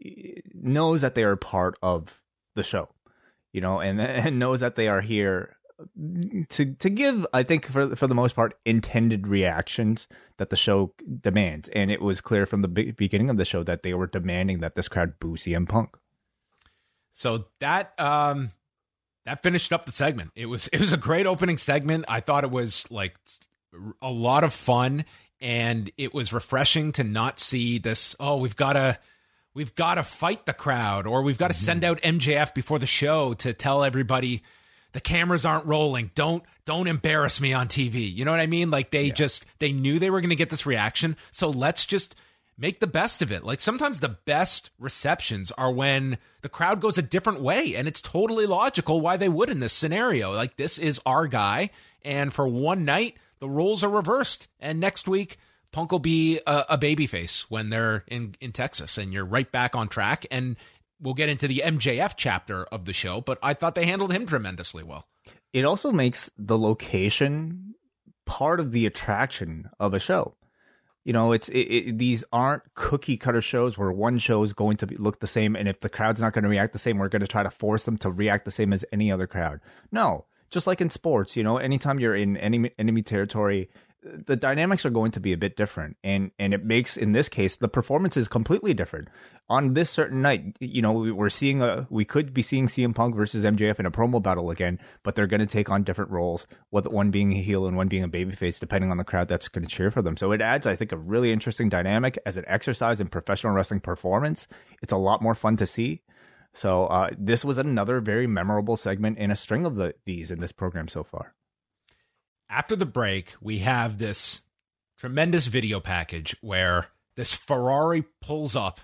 knows 0.54 1.02
that 1.02 1.16
they 1.16 1.24
are 1.24 1.36
part 1.36 1.78
of 1.84 2.22
the 2.56 2.64
show 2.64 2.90
you 3.54 3.62
know 3.62 3.80
and 3.80 4.02
and 4.26 4.40
knows 4.40 4.62
that 4.62 4.76
they 4.76 4.88
are 4.88 5.02
here 5.02 5.56
to 6.50 6.74
to 6.74 6.90
give 6.90 7.28
i 7.34 7.44
think 7.44 7.66
for 7.68 7.96
for 7.96 8.08
the 8.08 8.16
most 8.16 8.36
part 8.36 8.58
intended 8.66 9.28
reactions 9.28 10.08
that 10.38 10.50
the 10.50 10.56
show 10.56 10.94
demands. 11.22 11.70
And 11.70 11.92
it 11.92 12.02
was 12.02 12.22
clear 12.22 12.46
from 12.46 12.62
the 12.62 12.68
beginning 12.68 13.30
of 13.30 13.38
the 13.38 13.46
show 13.46 13.64
that 13.64 13.84
they 13.84 13.94
were 13.94 14.08
demanding 14.08 14.60
that 14.60 14.76
this 14.76 14.88
crowd 14.88 15.20
boo 15.20 15.36
CM 15.36 15.68
Punk 15.68 15.98
So 17.16 17.46
that 17.60 18.00
um 18.00 18.52
that 19.26 19.42
finished 19.42 19.74
up 19.74 19.86
the 19.86 19.92
segment. 19.92 20.32
It 20.36 20.46
was 20.46 20.68
it 20.74 20.80
was 20.80 20.94
a 20.94 20.98
great 20.98 21.26
opening 21.26 21.58
segment. 21.58 22.06
I 22.08 22.20
thought 22.20 22.44
it 22.44 22.52
was 22.52 22.86
like 22.92 23.16
a 24.02 24.12
lot 24.12 24.44
of 24.44 24.54
fun 24.54 25.06
and 25.42 25.92
it 25.98 26.14
was 26.14 26.32
refreshing 26.32 26.94
to 26.94 27.04
not 27.04 27.42
see 27.42 27.78
this 27.78 28.16
oh 28.22 28.38
we've 28.38 28.56
got 28.56 28.74
to 28.74 28.98
we've 29.54 29.76
got 29.76 29.96
to 29.96 30.04
fight 30.04 30.46
the 30.46 30.54
crowd 30.54 31.06
or 31.06 31.24
we've 31.24 31.38
got 31.38 31.50
to 31.50 31.58
send 31.58 31.84
out 31.84 32.00
MJF 32.02 32.54
before 32.54 32.80
the 32.80 32.86
show 32.86 33.34
to 33.36 33.52
tell 33.52 33.84
everybody 33.84 34.44
the 34.96 35.02
cameras 35.02 35.46
aren't 35.46 35.66
rolling. 35.66 36.10
Don't 36.16 36.42
don't 36.66 36.88
embarrass 36.88 37.42
me 37.42 37.52
on 37.52 37.68
TV. 37.68 38.14
You 38.14 38.24
know 38.24 38.32
what 38.32 38.40
I 38.40 38.48
mean? 38.48 38.72
Like 38.72 38.92
they 38.92 39.12
just 39.12 39.46
they 39.60 39.74
knew 39.74 40.00
they 40.00 40.10
were 40.10 40.22
going 40.22 40.30
to 40.30 40.38
get 40.38 40.50
this 40.50 40.66
reaction. 40.66 41.18
So 41.32 41.50
let's 41.50 41.86
just 41.86 42.16
make 42.58 42.80
the 42.80 42.88
best 42.88 43.22
of 43.22 43.32
it. 43.32 43.44
Like 43.44 43.60
sometimes 43.60 44.00
the 44.00 44.10
best 44.10 44.72
receptions 44.80 45.52
are 45.52 45.72
when 45.72 46.18
the 46.42 46.50
crowd 46.50 46.82
goes 46.82 46.98
a 46.98 47.02
different 47.02 47.42
way 47.42 47.76
and 47.76 47.88
it's 47.88 48.02
totally 48.02 48.46
logical 48.46 49.02
why 49.02 49.18
they 49.18 49.30
would 49.30 49.50
in 49.50 49.60
this 49.60 49.74
scenario. 49.74 50.34
Like 50.34 50.56
this 50.56 50.78
is 50.78 51.02
our 51.06 51.28
guy 51.28 51.70
and 52.04 52.34
for 52.34 52.48
one 52.48 52.86
night 52.86 53.18
the 53.40 53.50
roles 53.50 53.84
are 53.84 53.90
reversed 53.90 54.48
and 54.60 54.80
next 54.80 55.08
week 55.08 55.38
Punk 55.72 55.92
will 55.92 56.00
be 56.00 56.40
a, 56.48 56.64
a 56.70 56.78
babyface 56.78 57.42
when 57.50 57.70
they're 57.70 58.06
in 58.08 58.36
in 58.40 58.54
Texas 58.54 58.98
and 58.98 59.12
you're 59.12 59.26
right 59.26 59.52
back 59.52 59.76
on 59.76 59.90
track 59.90 60.26
and 60.32 60.56
we'll 61.02 61.14
get 61.14 61.28
into 61.28 61.50
the 61.50 61.62
MJF 61.66 62.14
chapter 62.16 62.64
of 62.66 62.86
the 62.86 62.94
show, 62.94 63.20
but 63.20 63.38
I 63.44 63.54
thought 63.54 63.76
they 63.76 63.86
handled 63.86 64.14
him 64.14 64.26
tremendously 64.26 64.84
well. 64.84 65.06
it 65.52 65.66
also 65.66 65.92
makes 65.92 66.30
the 66.38 66.58
location 66.58 67.76
part 68.26 68.62
of 68.62 68.72
the 68.72 68.86
attraction 68.86 69.70
of 69.78 69.94
a 69.94 70.00
show. 70.00 70.36
You 71.06 71.14
know, 71.14 71.32
it's 71.32 71.48
it, 71.50 71.60
it, 71.60 71.98
these 71.98 72.24
aren't 72.34 72.64
cookie 72.74 73.16
cutter 73.16 73.42
shows 73.42 73.78
where 73.78 73.92
one 73.92 74.18
show 74.18 74.44
is 74.44 74.54
going 74.54 74.78
to 74.78 74.88
be, 74.88 74.98
look 74.98 75.20
the 75.20 75.28
same, 75.28 75.56
and 75.56 75.70
if 75.70 75.80
the 75.80 75.90
crowd's 75.90 76.20
not 76.20 76.34
going 76.34 76.44
to 76.44 76.50
react 76.50 76.74
the 76.74 76.80
same, 76.80 76.98
we're 76.98 77.10
going 77.10 77.22
to 77.22 77.28
try 77.28 77.44
to 77.44 77.50
force 77.52 77.86
them 77.86 77.98
to 78.00 78.12
react 78.12 78.44
the 78.44 78.52
same 78.52 78.74
as 78.74 78.84
any 78.92 79.12
other 79.12 79.28
crowd. 79.28 79.62
No, 79.92 80.26
just 80.50 80.68
like 80.68 80.82
in 80.82 80.90
sports, 80.90 81.38
you 81.38 81.44
know, 81.44 81.58
anytime 81.58 82.00
you're 82.00 82.16
in 82.16 82.36
enemy 82.38 82.72
enemy 82.80 83.04
territory, 83.04 83.70
the 84.06 84.36
dynamics 84.36 84.86
are 84.86 84.92
going 84.92 85.12
to 85.12 85.20
be 85.20 85.34
a 85.34 85.38
bit 85.38 85.58
different, 85.58 85.98
and 86.04 86.32
and 86.38 86.54
it 86.54 86.64
makes 86.64 86.96
in 86.96 87.12
this 87.12 87.28
case 87.28 87.56
the 87.56 87.68
performance 87.68 88.16
is 88.18 88.28
completely 88.28 88.74
different. 88.74 89.08
On 89.50 89.74
this 89.74 89.90
certain 89.90 90.22
night, 90.22 90.58
you 90.60 90.82
know, 90.82 90.92
we- 90.92 91.12
we're 91.12 91.30
seeing 91.30 91.62
a 91.62 91.88
we 91.90 92.06
could 92.06 92.34
be 92.34 92.42
seeing 92.42 92.68
CM 92.68 92.94
Punk 92.94 93.16
versus 93.16 93.44
MJF 93.44 93.80
in 93.80 93.86
a 93.86 93.92
promo 93.92 94.22
battle 94.22 94.52
again, 94.52 94.80
but 95.04 95.16
they're 95.16 95.28
going 95.28 95.40
to 95.40 95.46
take 95.46 95.70
on 95.70 95.84
different 95.84 96.12
roles, 96.12 96.46
with 96.72 96.86
one 96.88 97.10
being 97.10 97.32
a 97.34 97.42
heel 97.42 97.66
and 97.66 97.76
one 97.76 97.88
being 97.88 98.04
a 98.04 98.10
babyface, 98.10 98.60
depending 98.60 98.92
on 98.92 98.98
the 98.98 99.04
crowd 99.04 99.28
that's 99.28 99.48
going 99.48 99.66
to 99.68 99.76
cheer 99.76 99.90
for 99.90 100.02
them. 100.04 100.18
So 100.18 100.32
it 100.32 100.42
adds, 100.42 100.68
I 100.68 100.76
think, 100.76 100.92
a 100.92 100.98
really 100.98 101.32
interesting 101.32 101.70
dynamic 101.70 102.20
as 102.26 102.38
an 102.38 102.46
exercise 102.48 103.00
in 103.02 103.08
professional 103.08 103.54
wrestling 103.54 103.80
performance. 103.80 104.48
It's 104.82 104.94
a 104.94 104.98
lot 104.98 105.22
more 105.22 105.36
fun 105.36 105.58
to 105.58 105.66
see. 105.66 106.02
So 106.54 106.86
uh, 106.86 107.10
this 107.18 107.44
was 107.44 107.58
another 107.58 108.00
very 108.00 108.28
memorable 108.28 108.78
segment 108.78 109.18
in 109.18 109.30
a 109.32 109.36
string 109.36 109.66
of 109.66 109.76
the, 109.76 109.94
these 110.06 110.32
in 110.32 110.40
this 110.40 110.52
program 110.54 110.88
so 110.88 111.04
far. 111.04 111.34
After 112.50 112.76
the 112.76 112.86
break, 112.86 113.34
we 113.42 113.60
have 113.60 113.98
this 113.98 114.42
tremendous 114.98 115.48
video 115.48 115.80
package 115.80 116.36
where 116.42 116.88
this 117.16 117.34
Ferrari 117.34 118.04
pulls 118.22 118.56
up 118.56 118.80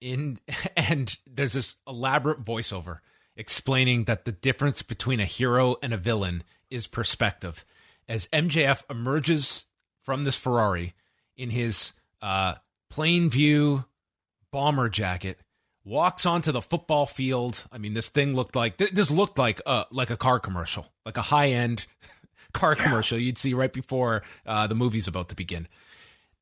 in 0.00 0.38
and 0.76 1.16
there's 1.26 1.54
this 1.54 1.76
elaborate 1.86 2.44
voiceover 2.44 2.98
explaining 3.36 4.04
that 4.04 4.24
the 4.24 4.32
difference 4.32 4.82
between 4.82 5.20
a 5.20 5.24
hero 5.24 5.76
and 5.82 5.94
a 5.94 5.98
villain 5.98 6.42
is 6.70 6.86
perspective. 6.86 7.64
As 8.08 8.26
MJF 8.28 8.82
emerges 8.90 9.66
from 10.02 10.24
this 10.24 10.36
Ferrari 10.36 10.94
in 11.36 11.50
his 11.50 11.92
uh, 12.20 12.56
Plainview 12.92 13.84
bomber 14.50 14.88
jacket, 14.88 15.38
walks 15.84 16.26
onto 16.26 16.50
the 16.50 16.62
football 16.62 17.06
field. 17.06 17.64
I 17.70 17.78
mean, 17.78 17.94
this 17.94 18.08
thing 18.08 18.34
looked 18.34 18.56
like 18.56 18.76
this 18.76 19.10
looked 19.10 19.38
like 19.38 19.60
a 19.66 19.86
like 19.90 20.10
a 20.10 20.16
car 20.16 20.40
commercial, 20.40 20.86
like 21.04 21.16
a 21.16 21.22
high 21.22 21.50
end 21.50 21.86
car 22.52 22.74
commercial 22.74 23.18
you'd 23.18 23.38
see 23.38 23.54
right 23.54 23.72
before 23.72 24.22
uh, 24.46 24.66
the 24.66 24.74
movie's 24.74 25.06
about 25.06 25.28
to 25.28 25.36
begin 25.36 25.68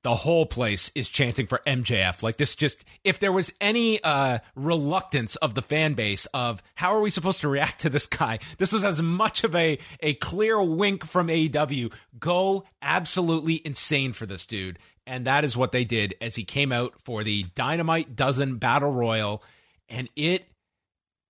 the 0.07 0.15
whole 0.15 0.47
place 0.47 0.93
is 0.95 1.09
chanting 1.09 1.49
for 1.49 1.61
MJF. 1.67 2.23
Like 2.23 2.37
this 2.37 2.55
just 2.55 2.85
if 3.03 3.19
there 3.19 3.33
was 3.33 3.53
any 3.61 4.01
uh 4.05 4.39
reluctance 4.55 5.35
of 5.35 5.55
the 5.55 5.63
fan 5.63 5.95
base 5.95 6.27
of 6.27 6.63
how 6.77 6.95
are 6.95 7.01
we 7.01 7.11
supposed 7.11 7.41
to 7.41 7.49
react 7.49 7.81
to 7.81 7.91
this 7.91 8.07
guy? 8.07 8.39
This 8.59 8.73
was 8.73 8.85
as 8.85 9.03
much 9.03 9.43
of 9.43 9.53
a 9.57 9.81
a 9.99 10.15
clear 10.15 10.63
wink 10.63 11.05
from 11.05 11.27
AEW. 11.27 11.93
Go 12.21 12.63
absolutely 12.81 13.61
insane 13.65 14.13
for 14.13 14.27
this 14.27 14.47
dude. 14.47 14.79
And 15.09 15.27
that 15.27 15.45
is 15.45 15.57
what 15.57 15.73
they 15.73 15.83
did 15.83 16.15
as 16.21 16.37
he 16.37 16.45
came 16.45 16.71
out 16.71 16.95
for 17.03 17.25
the 17.25 17.47
Dynamite 17.57 18.15
Dozen 18.15 18.59
Battle 18.59 18.93
Royal 18.93 19.43
and 19.89 20.09
it 20.15 20.45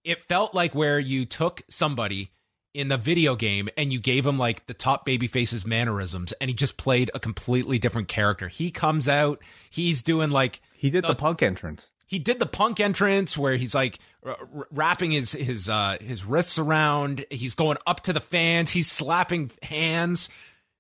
it 0.05 0.23
felt 0.25 0.55
like 0.55 0.75
where 0.75 0.99
you 0.99 1.25
took 1.25 1.63
somebody 1.71 2.31
in 2.77 2.89
the 2.89 2.99
video 2.99 3.35
game 3.35 3.71
and 3.79 3.91
you 3.91 3.99
gave 3.99 4.27
him 4.27 4.37
like 4.37 4.67
the 4.67 4.75
top 4.75 5.07
babyface's 5.07 5.65
mannerisms 5.65 6.33
and 6.33 6.51
he 6.51 6.55
just 6.55 6.77
played 6.77 7.11
a 7.15 7.19
completely 7.19 7.79
different 7.79 8.07
character. 8.07 8.49
He 8.49 8.71
comes 8.71 9.09
out, 9.09 9.41
he's 9.71 10.03
doing 10.03 10.31
like 10.31 10.61
he 10.75 10.91
did 10.91 11.03
the, 11.05 11.09
the 11.09 11.15
punk 11.15 11.43
entrance. 11.43 11.89
He 12.07 12.19
did 12.19 12.39
the 12.39 12.47
punk 12.47 12.79
entrance 12.79 13.37
where 13.37 13.57
he's 13.57 13.75
like 13.75 13.99
r- 14.23 14.37
wrapping 14.71 15.13
his 15.13 15.33
his 15.33 15.71
uh 15.71 15.97
his 16.03 16.23
wrists 16.23 16.59
around, 16.59 17.25
he's 17.31 17.55
going 17.55 17.79
up 17.87 18.01
to 18.03 18.13
the 18.13 18.21
fans, 18.21 18.71
he's 18.71 18.91
slapping 18.93 19.51
hands 19.63 20.29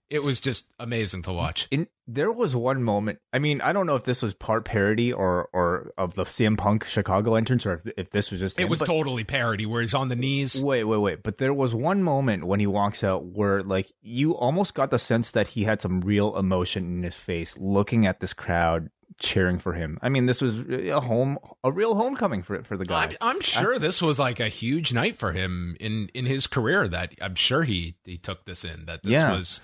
it 0.08 0.22
was 0.22 0.40
just 0.40 0.72
amazing 0.78 1.22
to 1.22 1.32
watch. 1.32 1.66
In, 1.70 1.88
there 2.06 2.30
was 2.30 2.54
one 2.54 2.82
moment. 2.82 3.18
I 3.32 3.38
mean, 3.38 3.60
I 3.60 3.72
don't 3.72 3.86
know 3.86 3.96
if 3.96 4.04
this 4.04 4.22
was 4.22 4.34
part 4.34 4.64
parody 4.64 5.12
or 5.12 5.48
or 5.52 5.92
of 5.98 6.14
the 6.14 6.24
CM 6.24 6.56
Punk 6.56 6.84
Chicago 6.84 7.34
entrance, 7.34 7.66
or 7.66 7.74
if, 7.74 7.86
if 7.96 8.10
this 8.10 8.30
was 8.30 8.40
just. 8.40 8.58
It 8.58 8.64
him, 8.64 8.68
was 8.68 8.80
totally 8.80 9.24
parody, 9.24 9.66
where 9.66 9.82
he's 9.82 9.94
on 9.94 10.08
the 10.08 10.16
knees. 10.16 10.60
Wait, 10.60 10.84
wait, 10.84 10.98
wait! 10.98 11.22
But 11.22 11.38
there 11.38 11.54
was 11.54 11.74
one 11.74 12.02
moment 12.02 12.44
when 12.44 12.60
he 12.60 12.66
walks 12.66 13.02
out 13.02 13.24
where, 13.24 13.62
like, 13.62 13.90
you 14.00 14.36
almost 14.36 14.74
got 14.74 14.90
the 14.90 14.98
sense 14.98 15.32
that 15.32 15.48
he 15.48 15.64
had 15.64 15.82
some 15.82 16.00
real 16.00 16.36
emotion 16.36 16.84
in 16.84 17.02
his 17.02 17.16
face, 17.16 17.56
looking 17.58 18.06
at 18.06 18.20
this 18.20 18.32
crowd 18.32 18.90
cheering 19.18 19.58
for 19.58 19.72
him. 19.72 19.98
I 20.02 20.08
mean, 20.08 20.26
this 20.26 20.40
was 20.40 20.58
a 20.58 21.00
home, 21.00 21.38
a 21.64 21.72
real 21.72 21.94
homecoming 21.94 22.42
for 22.42 22.62
for 22.62 22.76
the 22.76 22.84
guy. 22.84 23.04
I'm, 23.04 23.16
I'm 23.20 23.40
sure 23.40 23.74
I, 23.74 23.78
this 23.78 24.00
was 24.00 24.18
like 24.18 24.38
a 24.38 24.48
huge 24.48 24.92
night 24.92 25.16
for 25.16 25.32
him 25.32 25.76
in 25.80 26.10
in 26.14 26.26
his 26.26 26.46
career. 26.46 26.86
That 26.86 27.14
I'm 27.20 27.34
sure 27.34 27.64
he 27.64 27.96
he 28.04 28.18
took 28.18 28.44
this 28.44 28.64
in. 28.64 28.86
That 28.86 29.02
this 29.02 29.12
yeah. 29.12 29.32
was 29.32 29.60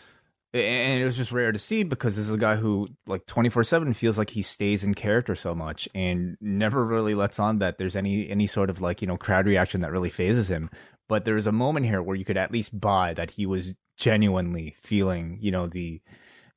and 0.55 1.01
it 1.01 1.05
was 1.05 1.17
just 1.17 1.33
rare 1.33 1.51
to 1.51 1.59
see 1.59 1.83
because 1.83 2.17
this 2.17 2.27
is 2.27 2.31
a 2.31 2.39
guy 2.39 2.57
who 2.57 2.89
like 3.07 3.27
24/7 3.27 3.95
feels 3.97 4.19
like 4.19 4.31
he 4.31 4.43
stays 4.43 4.85
in 4.85 4.95
character 4.95 5.35
so 5.35 5.55
much 5.55 5.89
and 5.95 6.37
never 6.41 6.85
really 6.85 7.15
lets 7.15 7.39
on 7.39 7.59
that 7.59 7.79
there's 7.79 7.97
any 7.97 8.29
any 8.29 8.47
sort 8.47 8.69
of 8.69 8.81
like 8.81 9.01
you 9.01 9.09
know 9.09 9.17
crowd 9.17 9.47
reaction 9.47 9.81
that 9.81 9.93
really 9.93 10.11
phases 10.11 10.49
him. 10.49 10.69
But 11.09 11.25
there 11.25 11.35
was 11.35 11.47
a 11.47 11.53
moment 11.53 11.87
here 11.87 12.03
where 12.03 12.17
you 12.17 12.25
could 12.25 12.37
at 12.37 12.53
least 12.53 12.79
buy 12.79 13.15
that 13.15 13.33
he 13.33 13.47
was 13.47 13.73
genuinely 13.97 14.77
feeling 14.83 15.39
you 15.41 15.51
know 15.51 15.67
the 15.67 16.03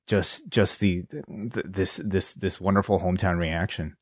just 0.08 0.48
just 0.50 0.80
the, 0.80 1.04
the 1.10 1.64
this 1.66 2.02
this 2.04 2.34
this 2.34 2.60
wonderful 2.60 3.00
hometown 3.00 3.38
reaction. 3.38 3.96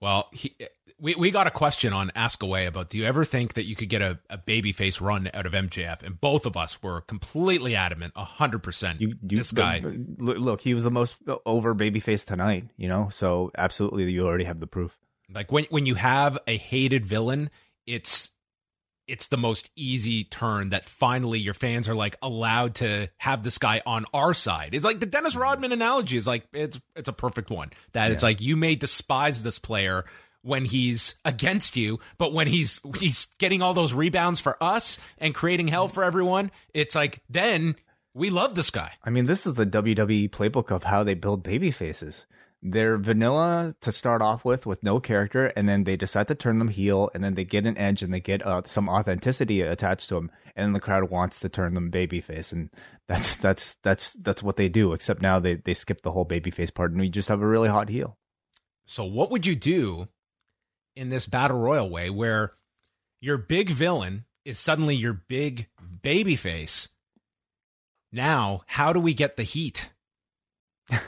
Well, 0.00 0.28
he, 0.32 0.56
we, 1.00 1.14
we 1.14 1.30
got 1.30 1.46
a 1.46 1.50
question 1.50 1.92
on 1.92 2.10
Ask 2.14 2.42
Away 2.42 2.66
about 2.66 2.90
do 2.90 2.98
you 2.98 3.04
ever 3.04 3.24
think 3.24 3.54
that 3.54 3.64
you 3.64 3.76
could 3.76 3.88
get 3.88 4.02
a, 4.02 4.18
a 4.28 4.38
babyface 4.38 5.00
run 5.00 5.30
out 5.32 5.46
of 5.46 5.52
MJF? 5.52 6.02
And 6.02 6.20
both 6.20 6.46
of 6.46 6.56
us 6.56 6.82
were 6.82 7.02
completely 7.02 7.76
adamant, 7.76 8.14
100%. 8.14 9.00
You, 9.00 9.08
you, 9.08 9.38
this 9.38 9.52
guy. 9.52 9.82
Look, 10.18 10.60
he 10.60 10.74
was 10.74 10.84
the 10.84 10.90
most 10.90 11.16
over 11.46 11.74
babyface 11.74 12.24
tonight, 12.24 12.68
you 12.76 12.88
know? 12.88 13.08
So 13.10 13.50
absolutely, 13.56 14.10
you 14.10 14.26
already 14.26 14.44
have 14.44 14.60
the 14.60 14.66
proof. 14.66 14.98
Like 15.32 15.52
when, 15.52 15.64
when 15.70 15.86
you 15.86 15.94
have 15.94 16.38
a 16.46 16.56
hated 16.56 17.04
villain, 17.04 17.50
it's 17.86 18.32
it's 19.06 19.28
the 19.28 19.38
most 19.38 19.70
easy 19.74 20.22
turn 20.22 20.68
that 20.68 20.84
finally 20.84 21.38
your 21.38 21.54
fans 21.54 21.88
are 21.88 21.94
like 21.94 22.16
allowed 22.20 22.74
to 22.74 23.10
have 23.16 23.42
this 23.42 23.56
guy 23.56 23.80
on 23.86 24.04
our 24.12 24.34
side. 24.34 24.74
It's 24.74 24.84
like 24.84 25.00
the 25.00 25.06
Dennis 25.06 25.34
Rodman 25.34 25.72
analogy 25.72 26.18
is 26.18 26.26
like 26.26 26.46
it's 26.52 26.78
it's 26.94 27.08
a 27.08 27.12
perfect 27.12 27.50
one. 27.50 27.70
That 27.92 28.06
yeah. 28.06 28.12
it's 28.12 28.22
like 28.22 28.42
you 28.42 28.54
may 28.54 28.74
despise 28.74 29.42
this 29.42 29.58
player 29.58 30.04
when 30.42 30.64
he's 30.64 31.14
against 31.24 31.76
you, 31.76 32.00
but 32.16 32.32
when 32.32 32.46
he's 32.46 32.80
he's 32.98 33.26
getting 33.38 33.62
all 33.62 33.74
those 33.74 33.92
rebounds 33.92 34.40
for 34.40 34.62
us 34.62 34.98
and 35.18 35.34
creating 35.34 35.68
hell 35.68 35.88
for 35.88 36.04
everyone, 36.04 36.50
it's 36.74 36.94
like 36.94 37.20
then 37.28 37.76
we 38.14 38.30
love 38.30 38.54
this 38.54 38.70
guy. 38.70 38.92
I 39.04 39.10
mean, 39.10 39.26
this 39.26 39.46
is 39.46 39.54
the 39.54 39.66
WWE 39.66 40.30
playbook 40.30 40.70
of 40.70 40.84
how 40.84 41.04
they 41.04 41.14
build 41.14 41.42
baby 41.42 41.70
faces 41.70 42.26
they're 42.62 42.98
vanilla 42.98 43.74
to 43.80 43.92
start 43.92 44.20
off 44.20 44.44
with 44.44 44.66
with 44.66 44.82
no 44.82 44.98
character 44.98 45.46
and 45.54 45.68
then 45.68 45.84
they 45.84 45.96
decide 45.96 46.26
to 46.26 46.34
turn 46.34 46.58
them 46.58 46.68
heel 46.68 47.08
and 47.14 47.22
then 47.22 47.34
they 47.34 47.44
get 47.44 47.66
an 47.66 47.78
edge 47.78 48.02
and 48.02 48.12
they 48.12 48.20
get 48.20 48.44
uh, 48.44 48.62
some 48.64 48.88
authenticity 48.88 49.60
attached 49.60 50.08
to 50.08 50.16
them 50.16 50.30
and 50.56 50.66
then 50.66 50.72
the 50.72 50.80
crowd 50.80 51.08
wants 51.08 51.38
to 51.38 51.48
turn 51.48 51.74
them 51.74 51.90
babyface 51.90 52.52
and 52.52 52.70
that's 53.06 53.36
that's 53.36 53.74
that's 53.84 54.12
that's 54.14 54.42
what 54.42 54.56
they 54.56 54.68
do 54.68 54.92
except 54.92 55.22
now 55.22 55.38
they 55.38 55.54
they 55.54 55.74
skip 55.74 56.00
the 56.00 56.10
whole 56.10 56.26
babyface 56.26 56.74
part 56.74 56.90
and 56.90 57.00
we 57.00 57.08
just 57.08 57.28
have 57.28 57.40
a 57.40 57.46
really 57.46 57.68
hot 57.68 57.88
heel 57.88 58.18
so 58.86 59.04
what 59.04 59.30
would 59.30 59.46
you 59.46 59.54
do 59.54 60.06
in 60.98 61.10
this 61.10 61.26
battle 61.26 61.58
royal 61.58 61.88
Wai 61.88 62.10
where 62.10 62.52
your 63.20 63.38
big 63.38 63.70
villain 63.70 64.24
is 64.44 64.58
suddenly 64.58 64.94
your 64.94 65.12
big 65.12 65.68
babyface 66.02 66.88
now 68.12 68.62
how 68.66 68.92
do 68.92 69.00
we 69.00 69.14
get 69.14 69.36
the 69.36 69.42
heat 69.42 69.90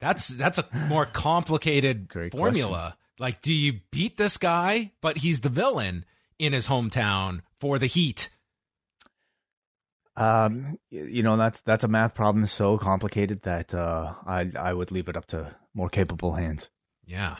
That's 0.00 0.28
that's 0.28 0.58
a 0.58 0.66
more 0.88 1.04
complicated 1.06 2.08
Great 2.08 2.32
formula. 2.32 2.70
Question. 2.70 2.96
Like, 3.18 3.42
do 3.42 3.52
you 3.52 3.80
beat 3.90 4.16
this 4.16 4.38
guy, 4.38 4.92
but 5.02 5.18
he's 5.18 5.42
the 5.42 5.50
villain 5.50 6.06
in 6.38 6.54
his 6.54 6.68
hometown 6.68 7.42
for 7.54 7.78
the 7.78 7.86
Heat? 7.86 8.30
Um, 10.16 10.78
you 10.90 11.22
know 11.22 11.36
that's 11.36 11.60
that's 11.60 11.84
a 11.84 11.88
math 11.88 12.14
problem 12.14 12.46
so 12.46 12.78
complicated 12.78 13.42
that 13.42 13.74
uh, 13.74 14.14
I 14.26 14.50
I 14.58 14.72
would 14.72 14.90
leave 14.90 15.08
it 15.08 15.16
up 15.16 15.26
to 15.26 15.54
more 15.74 15.90
capable 15.90 16.32
hands. 16.32 16.70
Yeah. 17.04 17.36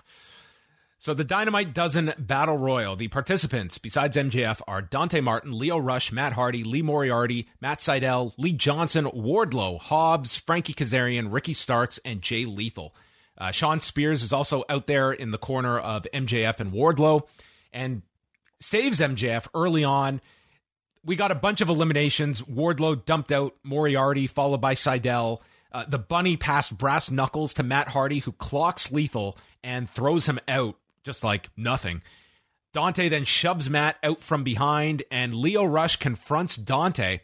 So 1.00 1.14
the 1.14 1.24
Dynamite 1.24 1.72
Dozen 1.72 2.12
Battle 2.18 2.58
Royal, 2.58 2.94
the 2.94 3.08
participants 3.08 3.78
besides 3.78 4.18
MJF 4.18 4.60
are 4.68 4.82
Dante 4.82 5.22
Martin, 5.22 5.50
Lio 5.50 5.78
Rush, 5.78 6.12
Matt 6.12 6.34
Hardy, 6.34 6.62
Lee 6.62 6.82
Moriarty, 6.82 7.48
Matt 7.58 7.78
Sydal, 7.78 8.34
Lee 8.36 8.52
Johnson, 8.52 9.06
Wardlow, 9.06 9.80
Hobbs, 9.80 10.36
Frankie 10.36 10.74
Kazarian, 10.74 11.32
Ricky 11.32 11.54
Starks, 11.54 11.98
and 12.04 12.20
Jay 12.20 12.44
Lethal. 12.44 12.94
Uh, 13.38 13.50
Shawn 13.50 13.80
Spears 13.80 14.22
is 14.22 14.34
also 14.34 14.62
out 14.68 14.88
there 14.88 15.10
in 15.10 15.30
the 15.30 15.38
corner 15.38 15.78
of 15.78 16.06
MJF 16.12 16.60
and 16.60 16.70
Wardlow 16.70 17.26
and 17.72 18.02
saves 18.60 19.00
MJF 19.00 19.48
early 19.54 19.84
on. 19.84 20.20
We 21.02 21.16
got 21.16 21.30
a 21.30 21.34
bunch 21.34 21.62
of 21.62 21.70
eliminations. 21.70 22.42
Wardlow 22.42 23.06
dumped 23.06 23.32
out 23.32 23.54
Moriarty, 23.62 24.26
followed 24.26 24.60
by 24.60 24.74
Sydal. 24.74 25.40
Uh, 25.72 25.86
the 25.88 25.98
bunny 25.98 26.36
passed 26.36 26.76
brass 26.76 27.10
knuckles 27.10 27.54
to 27.54 27.62
Matt 27.62 27.88
Hardy, 27.88 28.18
who 28.18 28.32
clocks 28.32 28.92
Lethal 28.92 29.38
and 29.64 29.88
throws 29.88 30.26
him 30.26 30.38
out 30.46 30.76
just 31.04 31.24
like 31.24 31.50
nothing. 31.56 32.02
Dante 32.72 33.08
then 33.08 33.24
shoves 33.24 33.68
Matt 33.68 33.96
out 34.02 34.20
from 34.20 34.44
behind, 34.44 35.02
and 35.10 35.34
Lio 35.34 35.64
Rush 35.64 35.96
confronts 35.96 36.56
Dante. 36.56 37.20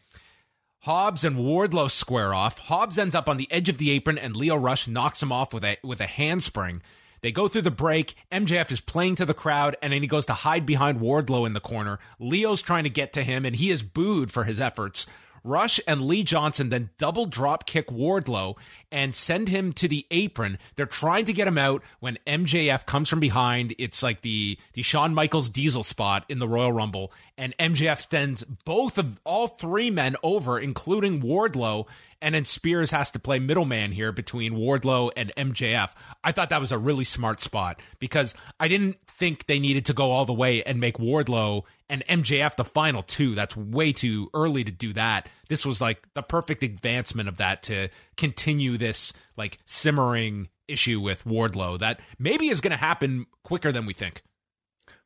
Hobbs 0.81 1.25
and 1.25 1.37
Wardlow 1.37 1.91
square 1.91 2.35
off. 2.35 2.59
Hobbs 2.59 2.99
ends 2.99 3.15
up 3.15 3.29
on 3.29 3.37
the 3.37 3.51
edge 3.51 3.69
of 3.69 3.79
the 3.79 3.91
apron, 3.91 4.19
and 4.19 4.37
Lio 4.37 4.57
Rush 4.57 4.87
knocks 4.87 5.23
him 5.23 5.33
off 5.33 5.53
with 5.53 5.65
a 5.65 5.77
with 5.83 6.01
a 6.01 6.07
handspring. 6.07 6.83
They 7.23 7.33
go 7.33 7.49
through 7.49 7.63
the 7.63 7.71
break. 7.71 8.15
MJF 8.31 8.71
is 8.71 8.81
playing 8.81 9.17
to 9.17 9.25
the 9.25 9.35
crowd, 9.35 9.77
and 9.83 9.93
then 9.93 10.03
he 10.03 10.09
goes 10.09 10.27
to 10.27 10.33
hide 10.33 10.67
behind 10.67 11.01
Wardlow 11.01 11.47
in 11.47 11.55
the 11.55 11.61
corner. 11.61 11.99
Lio's 12.21 12.63
trying 12.63 12.85
to 12.85 12.91
get 12.91 13.13
to 13.15 13.25
him, 13.25 13.45
and 13.45 13.57
he 13.57 13.71
is 13.71 13.83
booed 13.83 14.31
for 14.31 14.45
his 14.45 14.61
efforts. 14.61 15.07
Rush 15.47 15.81
and 15.87 16.03
Lee 16.03 16.25
Johnson 16.25 16.71
then 16.71 16.91
double 16.99 17.27
drop 17.27 17.67
kick 17.67 17.87
Wardlow 17.89 18.57
and 18.91 19.15
send 19.15 19.49
him 19.49 19.73
to 19.75 19.87
the 19.87 20.05
apron. 20.11 20.59
They're 20.75 20.87
trying 20.87 21.25
to 21.27 21.33
get 21.33 21.47
him 21.47 21.57
out 21.57 21.83
when 22.01 22.19
MJF 22.27 22.85
comes 22.85 23.09
from 23.09 23.21
behind. 23.21 23.75
It's 23.79 24.03
like 24.03 24.23
the, 24.23 24.59
the 24.73 24.83
Shawn 24.83 25.15
Michaels 25.15 25.49
diesel 25.49 25.85
spot 25.85 26.25
in 26.29 26.41
the 26.41 26.49
Royal 26.49 26.73
Rumble. 26.73 27.13
And 27.39 27.57
MJF 27.59 28.11
sends 28.11 28.43
both 28.43 28.99
of 28.99 29.21
all 29.25 29.47
three 29.47 29.91
men 29.91 30.17
over, 30.23 30.59
including 30.59 31.23
Wardlow. 31.23 31.87
And 32.27 32.35
then 32.35 32.45
Spears 32.45 32.91
has 32.91 33.13
to 33.13 33.21
play 33.21 33.39
middleman 33.39 33.93
here 33.93 34.11
between 34.11 34.55
Wardlow 34.55 35.13
and 35.17 35.33
MJF. 35.37 35.93
I 36.25 36.33
thought 36.33 36.51
that 36.51 36.61
was 36.61 36.73
a 36.73 36.77
really 36.77 37.05
smart 37.05 37.39
spot 37.39 37.81
because 38.01 38.35
I 38.59 38.67
didn't 38.67 39.01
think 39.03 39.47
they 39.47 39.61
needed 39.61 39.87
to 39.87 39.93
go 39.93 40.11
all 40.11 40.25
the 40.25 40.33
way 40.33 40.61
and 40.65 40.81
make 40.81 40.97
Wardlow 40.97 41.63
and 41.89 42.05
MJF 42.09 42.57
the 42.57 42.65
final 42.65 43.05
two. 43.05 43.37
That's 43.37 43.57
way 43.57 43.93
too 43.93 44.29
early 44.35 44.65
to 44.65 44.73
do 44.73 44.93
that. 44.95 45.29
This 45.49 45.65
was 45.65 45.81
like 45.81 46.05
the 46.15 46.23
perfect 46.23 46.65
advancement 46.65 47.29
of 47.29 47.37
that 47.37 47.63
to 47.63 47.91
continue 48.17 48.77
this 48.77 49.13
like 49.37 49.59
simmering 49.65 50.49
issue 50.67 50.99
with 50.99 51.23
Wardlow 51.23 51.79
that 51.79 52.01
maybe 52.19 52.49
is 52.49 52.61
going 52.61 52.73
to 52.73 52.77
happen 52.77 53.27
quicker 53.45 53.71
than 53.71 53.87
we 53.87 53.95
think. 53.95 54.25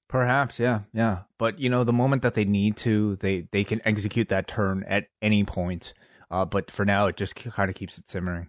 Perhaps, 0.08 0.58
yeah, 0.58 0.80
yeah. 0.94 1.18
But 1.36 1.58
you 1.58 1.68
know, 1.68 1.84
the 1.84 1.92
moment 1.92 2.22
that 2.22 2.32
they 2.32 2.46
need 2.46 2.78
to, 2.78 3.16
they 3.16 3.46
they 3.52 3.62
can 3.62 3.82
execute 3.84 4.30
that 4.30 4.48
turn 4.48 4.84
at 4.88 5.08
any 5.20 5.44
point. 5.44 5.92
Uh, 6.30 6.44
but 6.44 6.70
for 6.70 6.84
now, 6.84 7.06
it 7.06 7.16
just 7.16 7.34
kind 7.34 7.68
of 7.68 7.74
keeps 7.74 7.98
it 7.98 8.08
simmering. 8.08 8.48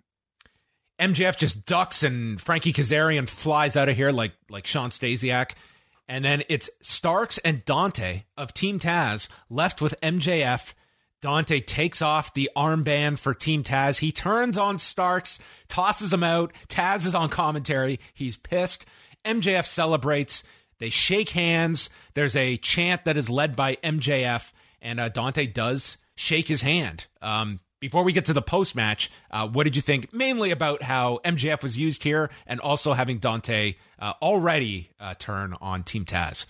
MJF 1.00 1.38
just 1.38 1.66
ducks 1.66 2.04
and 2.04 2.40
Frankie 2.40 2.74
Kazarian 2.74 3.28
flies 3.28 3.76
out 3.76 3.90
of 3.90 3.96
here 3.96 4.12
like 4.12 4.34
like 4.50 4.68
Shawn 4.68 4.92
Stasiak. 4.92 5.54
And 6.08 6.24
then 6.24 6.44
it's 6.50 6.70
Starks 6.82 7.38
and 7.40 7.66
Dante 7.66 8.24
of 8.38 8.54
Team 8.54 8.80
Taz 8.80 9.30
left 9.50 9.82
with 9.82 10.00
MJF. 10.02 10.74
Dante 11.22 11.60
takes 11.60 12.02
off 12.02 12.34
the 12.34 12.50
armband 12.56 13.18
for 13.20 13.34
Team 13.34 13.64
Taz. 13.64 14.00
He 14.00 14.12
turns 14.12 14.58
on 14.58 14.78
Starks, 14.78 15.40
tosses 15.70 16.12
him 16.12 16.24
out. 16.24 16.52
Taz 16.68 17.06
is 17.06 17.16
on 17.16 17.30
commentary. 17.30 18.00
He's 18.14 18.38
pissed. 18.38 18.86
MJF 19.24 19.66
celebrates. 19.66 20.44
They 20.80 20.90
shake 20.90 21.30
hands. 21.30 21.90
There's 22.16 22.36
a 22.36 22.58
chant 22.58 23.06
that 23.06 23.18
is 23.18 23.30
led 23.30 23.56
by 23.56 23.76
MJF, 23.78 24.52
and 24.82 25.00
uh, 25.00 25.10
Dante 25.10 25.46
does 25.46 25.98
shake 26.16 26.48
his 26.48 26.64
hand. 26.64 27.06
Um, 27.22 27.60
before 27.82 28.04
we 28.04 28.14
get 28.14 28.26
to 28.26 28.34
the 28.34 28.42
post 28.42 28.76
match, 28.76 29.12
uh, 29.32 29.48
what 29.50 29.66
did 29.66 29.76
you 29.76 29.82
think 29.82 30.14
mainly 30.14 30.52
about 30.52 30.84
how 30.84 31.20
MJF 31.26 31.64
was 31.64 31.78
used 31.78 32.04
here 32.04 32.30
and 32.48 32.62
also 32.62 32.94
having 32.94 33.18
Dante 33.18 33.76
uh, 34.00 34.14
already 34.22 34.92
uh, 35.00 35.16
turn 35.16 35.56
on 35.60 35.84
Team 35.84 36.06
Taz? 36.06 36.46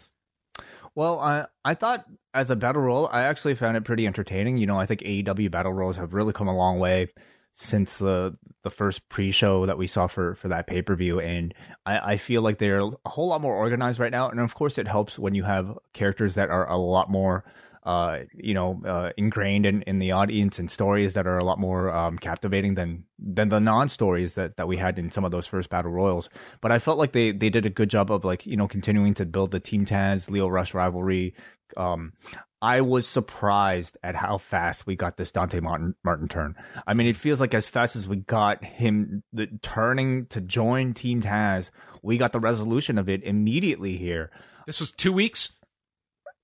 Well, 0.94 1.20
I 1.20 1.48
I 1.64 1.74
thought 1.74 2.06
as 2.34 2.52
a 2.52 2.56
battle 2.56 2.82
royal, 2.82 3.10
I 3.12 3.24
actually 3.24 3.56
found 3.56 3.78
it 3.78 3.86
pretty 3.86 4.06
entertaining. 4.06 4.58
You 4.58 4.68
know, 4.68 4.78
I 4.78 4.86
think 4.86 5.02
AEW 5.02 5.50
battle 5.50 5.72
royals 5.72 5.98
have 5.98 6.14
really 6.14 6.34
come 6.34 6.50
a 6.50 6.56
long 6.56 6.80
way 6.80 7.08
since 7.56 7.98
the 7.98 8.38
the 8.64 8.70
first 8.70 9.08
pre-show 9.10 9.66
that 9.66 9.78
we 9.78 9.88
saw 9.88 10.08
for 10.08 10.36
for 10.36 10.50
that 10.50 10.68
pay-per-view 10.68 11.20
and 11.20 11.54
I, 11.86 12.14
I 12.14 12.18
feel 12.18 12.42
like 12.42 12.60
they're 12.60 12.80
a 12.80 13.10
whole 13.10 13.28
lot 13.28 13.42
more 13.42 13.56
organized 13.56 14.00
right 14.00 14.12
now 14.12 14.30
and 14.30 14.40
of 14.40 14.56
course 14.56 14.78
it 14.78 14.88
helps 14.88 15.20
when 15.20 15.36
you 15.36 15.44
have 15.44 15.78
characters 15.94 16.36
that 16.36 16.50
are 16.50 16.70
a 16.70 16.78
lot 16.78 17.10
more 17.10 17.44
uh, 17.84 18.20
you 18.36 18.54
know, 18.54 18.82
uh, 18.86 19.10
ingrained 19.18 19.66
in, 19.66 19.82
in 19.84 20.00
the 20.00 20.12
audience 20.12 20.60
and 20.60 20.70
stories 20.70 21.14
that 21.14 21.26
are 21.26 21.38
a 21.38 21.44
lot 21.44 21.60
more 21.60 21.92
um, 21.92 22.18
captivating 22.18 22.76
than 22.76 23.04
than 23.18 23.50
the 23.50 23.60
non 23.60 23.90
stories 23.90 24.36
that, 24.36 24.58
that 24.58 24.68
we 24.68 24.78
had 24.78 25.00
in 25.00 25.12
some 25.12 25.26
of 25.26 25.32
those 25.32 25.48
first 25.48 25.70
battle 25.70 25.92
royals. 25.92 26.30
But 26.62 26.72
I 26.72 26.80
felt 26.80 27.00
like 27.00 27.14
they 27.14 27.32
they 27.32 27.50
did 27.50 27.66
a 27.66 27.72
good 27.72 27.90
job 27.90 28.12
of 28.12 28.24
like 28.24 28.46
you 28.46 28.56
know 28.56 28.68
continuing 28.68 29.14
to 29.16 29.26
build 29.26 29.52
the 29.52 29.60
Team 29.60 29.86
Taz 29.86 30.30
Lio 30.30 30.48
Rush 30.48 30.74
rivalry. 30.74 31.34
Um, 31.76 32.14
I 32.62 32.82
was 32.82 33.08
surprised 33.08 33.98
at 34.04 34.14
how 34.16 34.38
fast 34.38 34.86
we 34.86 34.96
got 34.96 35.18
this 35.18 35.32
Dante 35.32 35.60
Martin, 35.60 35.96
Martin 36.04 36.28
turn. 36.28 36.56
I 36.86 36.94
mean, 36.94 37.08
it 37.08 37.18
feels 37.18 37.40
like 37.40 37.56
as 37.56 37.66
fast 37.66 37.96
as 37.96 38.08
we 38.08 38.18
got 38.18 38.64
him 38.64 39.24
the, 39.34 39.48
turning 39.64 40.28
to 40.28 40.42
join 40.42 40.94
Team 40.94 41.22
Taz, 41.22 41.72
we 42.04 42.18
got 42.18 42.34
the 42.34 42.40
resolution 42.40 43.00
of 43.00 43.10
it 43.10 43.24
immediately 43.24 43.98
here. 43.98 44.30
This 44.68 44.80
was 44.80 44.92
two 44.92 45.12
weeks 45.12 45.54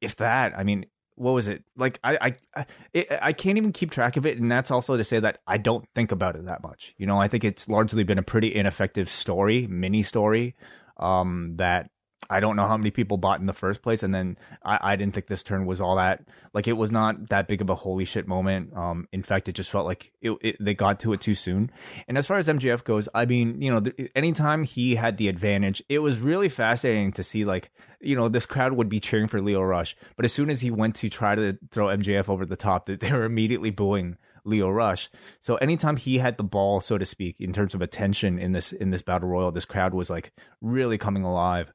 if 0.01 0.15
that 0.17 0.53
i 0.57 0.63
mean 0.63 0.85
what 1.17 1.31
was 1.31 1.47
it? 1.47 1.63
Like 1.75 1.99
i 2.03 2.35
i 2.55 2.65
it, 2.93 3.07
i 3.21 3.33
can't 3.33 3.57
even 3.57 3.73
keep 3.73 3.91
track 3.91 4.17
of 4.17 4.25
it 4.25 4.37
and 4.39 4.51
that's 4.51 4.71
also 4.71 4.95
to 4.97 5.03
say 5.03 5.19
that 5.19 5.39
i 5.47 5.57
don't 5.57 5.87
think 5.95 6.11
about 6.11 6.35
it 6.35 6.45
that 6.45 6.63
much. 6.63 6.93
You 6.97 7.05
know 7.05 7.19
i 7.19 7.27
think 7.27 7.43
it's 7.43 7.67
largely 7.67 8.03
been 8.03 8.17
a 8.19 8.23
pretty 8.23 8.53
ineffective 8.53 9.09
story 9.09 9.67
mini 9.67 10.03
story 10.03 10.55
um 10.97 11.53
that 11.57 11.89
I 12.29 12.39
don't 12.39 12.55
know 12.55 12.65
how 12.65 12.77
many 12.77 12.91
people 12.91 13.17
bought 13.17 13.39
in 13.39 13.45
the 13.45 13.53
first 13.53 13.81
place, 13.81 14.03
and 14.03 14.13
then 14.13 14.37
I, 14.63 14.79
I 14.81 14.95
didn't 14.95 15.13
think 15.13 15.27
this 15.27 15.43
turn 15.43 15.65
was 15.65 15.81
all 15.81 15.95
that 15.95 16.23
like 16.53 16.67
it 16.67 16.73
was 16.73 16.91
not 16.91 17.29
that 17.29 17.47
big 17.47 17.61
of 17.61 17.69
a 17.69 17.75
holy 17.75 18.05
shit 18.05 18.27
moment. 18.27 18.75
Um, 18.75 19.07
in 19.11 19.23
fact, 19.23 19.47
it 19.47 19.53
just 19.53 19.69
felt 19.69 19.85
like 19.85 20.11
it, 20.21 20.31
it, 20.41 20.55
they 20.59 20.73
got 20.73 20.99
to 21.01 21.13
it 21.13 21.21
too 21.21 21.35
soon. 21.35 21.71
And 22.07 22.17
as 22.17 22.27
far 22.27 22.37
as 22.37 22.47
MJF 22.47 22.83
goes, 22.83 23.09
I 23.13 23.25
mean, 23.25 23.61
you 23.61 23.71
know, 23.71 23.79
th- 23.79 24.11
anytime 24.15 24.63
he 24.63 24.95
had 24.95 25.17
the 25.17 25.27
advantage, 25.27 25.83
it 25.89 25.99
was 25.99 26.19
really 26.19 26.49
fascinating 26.49 27.11
to 27.13 27.23
see 27.23 27.45
like 27.45 27.71
you 27.99 28.15
know 28.15 28.29
this 28.29 28.45
crowd 28.45 28.73
would 28.73 28.89
be 28.89 28.99
cheering 28.99 29.27
for 29.27 29.41
Lio 29.41 29.61
Rush, 29.61 29.95
but 30.15 30.25
as 30.25 30.33
soon 30.33 30.49
as 30.49 30.61
he 30.61 30.71
went 30.71 30.95
to 30.97 31.09
try 31.09 31.35
to 31.35 31.57
throw 31.71 31.87
MJF 31.87 32.29
over 32.29 32.45
the 32.45 32.55
top, 32.55 32.85
that 32.87 32.99
they 32.99 33.11
were 33.11 33.25
immediately 33.25 33.69
booing 33.69 34.17
Lio 34.47 34.69
Rush. 34.69 35.09
So 35.41 35.55
anytime 35.57 35.97
he 35.97 36.17
had 36.17 36.37
the 36.37 36.43
ball, 36.43 36.79
so 36.79 36.97
to 36.97 37.05
speak, 37.05 37.39
in 37.39 37.53
terms 37.53 37.75
of 37.75 37.81
attention 37.81 38.39
in 38.39 38.53
this 38.53 38.71
in 38.71 38.89
this 38.89 39.01
battle 39.01 39.29
royal, 39.29 39.51
this 39.51 39.65
crowd 39.65 39.93
was 39.93 40.09
like 40.09 40.31
really 40.61 40.97
coming 40.97 41.23
alive. 41.23 41.71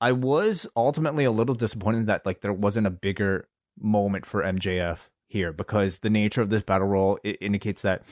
I 0.00 0.12
was 0.12 0.66
ultimately 0.76 1.24
a 1.24 1.30
little 1.30 1.54
disappointed 1.54 2.06
that 2.06 2.26
like 2.26 2.40
there 2.40 2.52
wasn't 2.52 2.86
a 2.86 2.90
bigger 2.90 3.48
moment 3.78 4.26
for 4.26 4.42
MJF 4.42 4.98
here 5.28 5.52
because 5.52 6.00
the 6.00 6.10
nature 6.10 6.42
of 6.42 6.50
this 6.50 6.62
battle 6.62 6.86
royal 6.86 7.18
it 7.24 7.38
indicates 7.40 7.82
that 7.82 8.02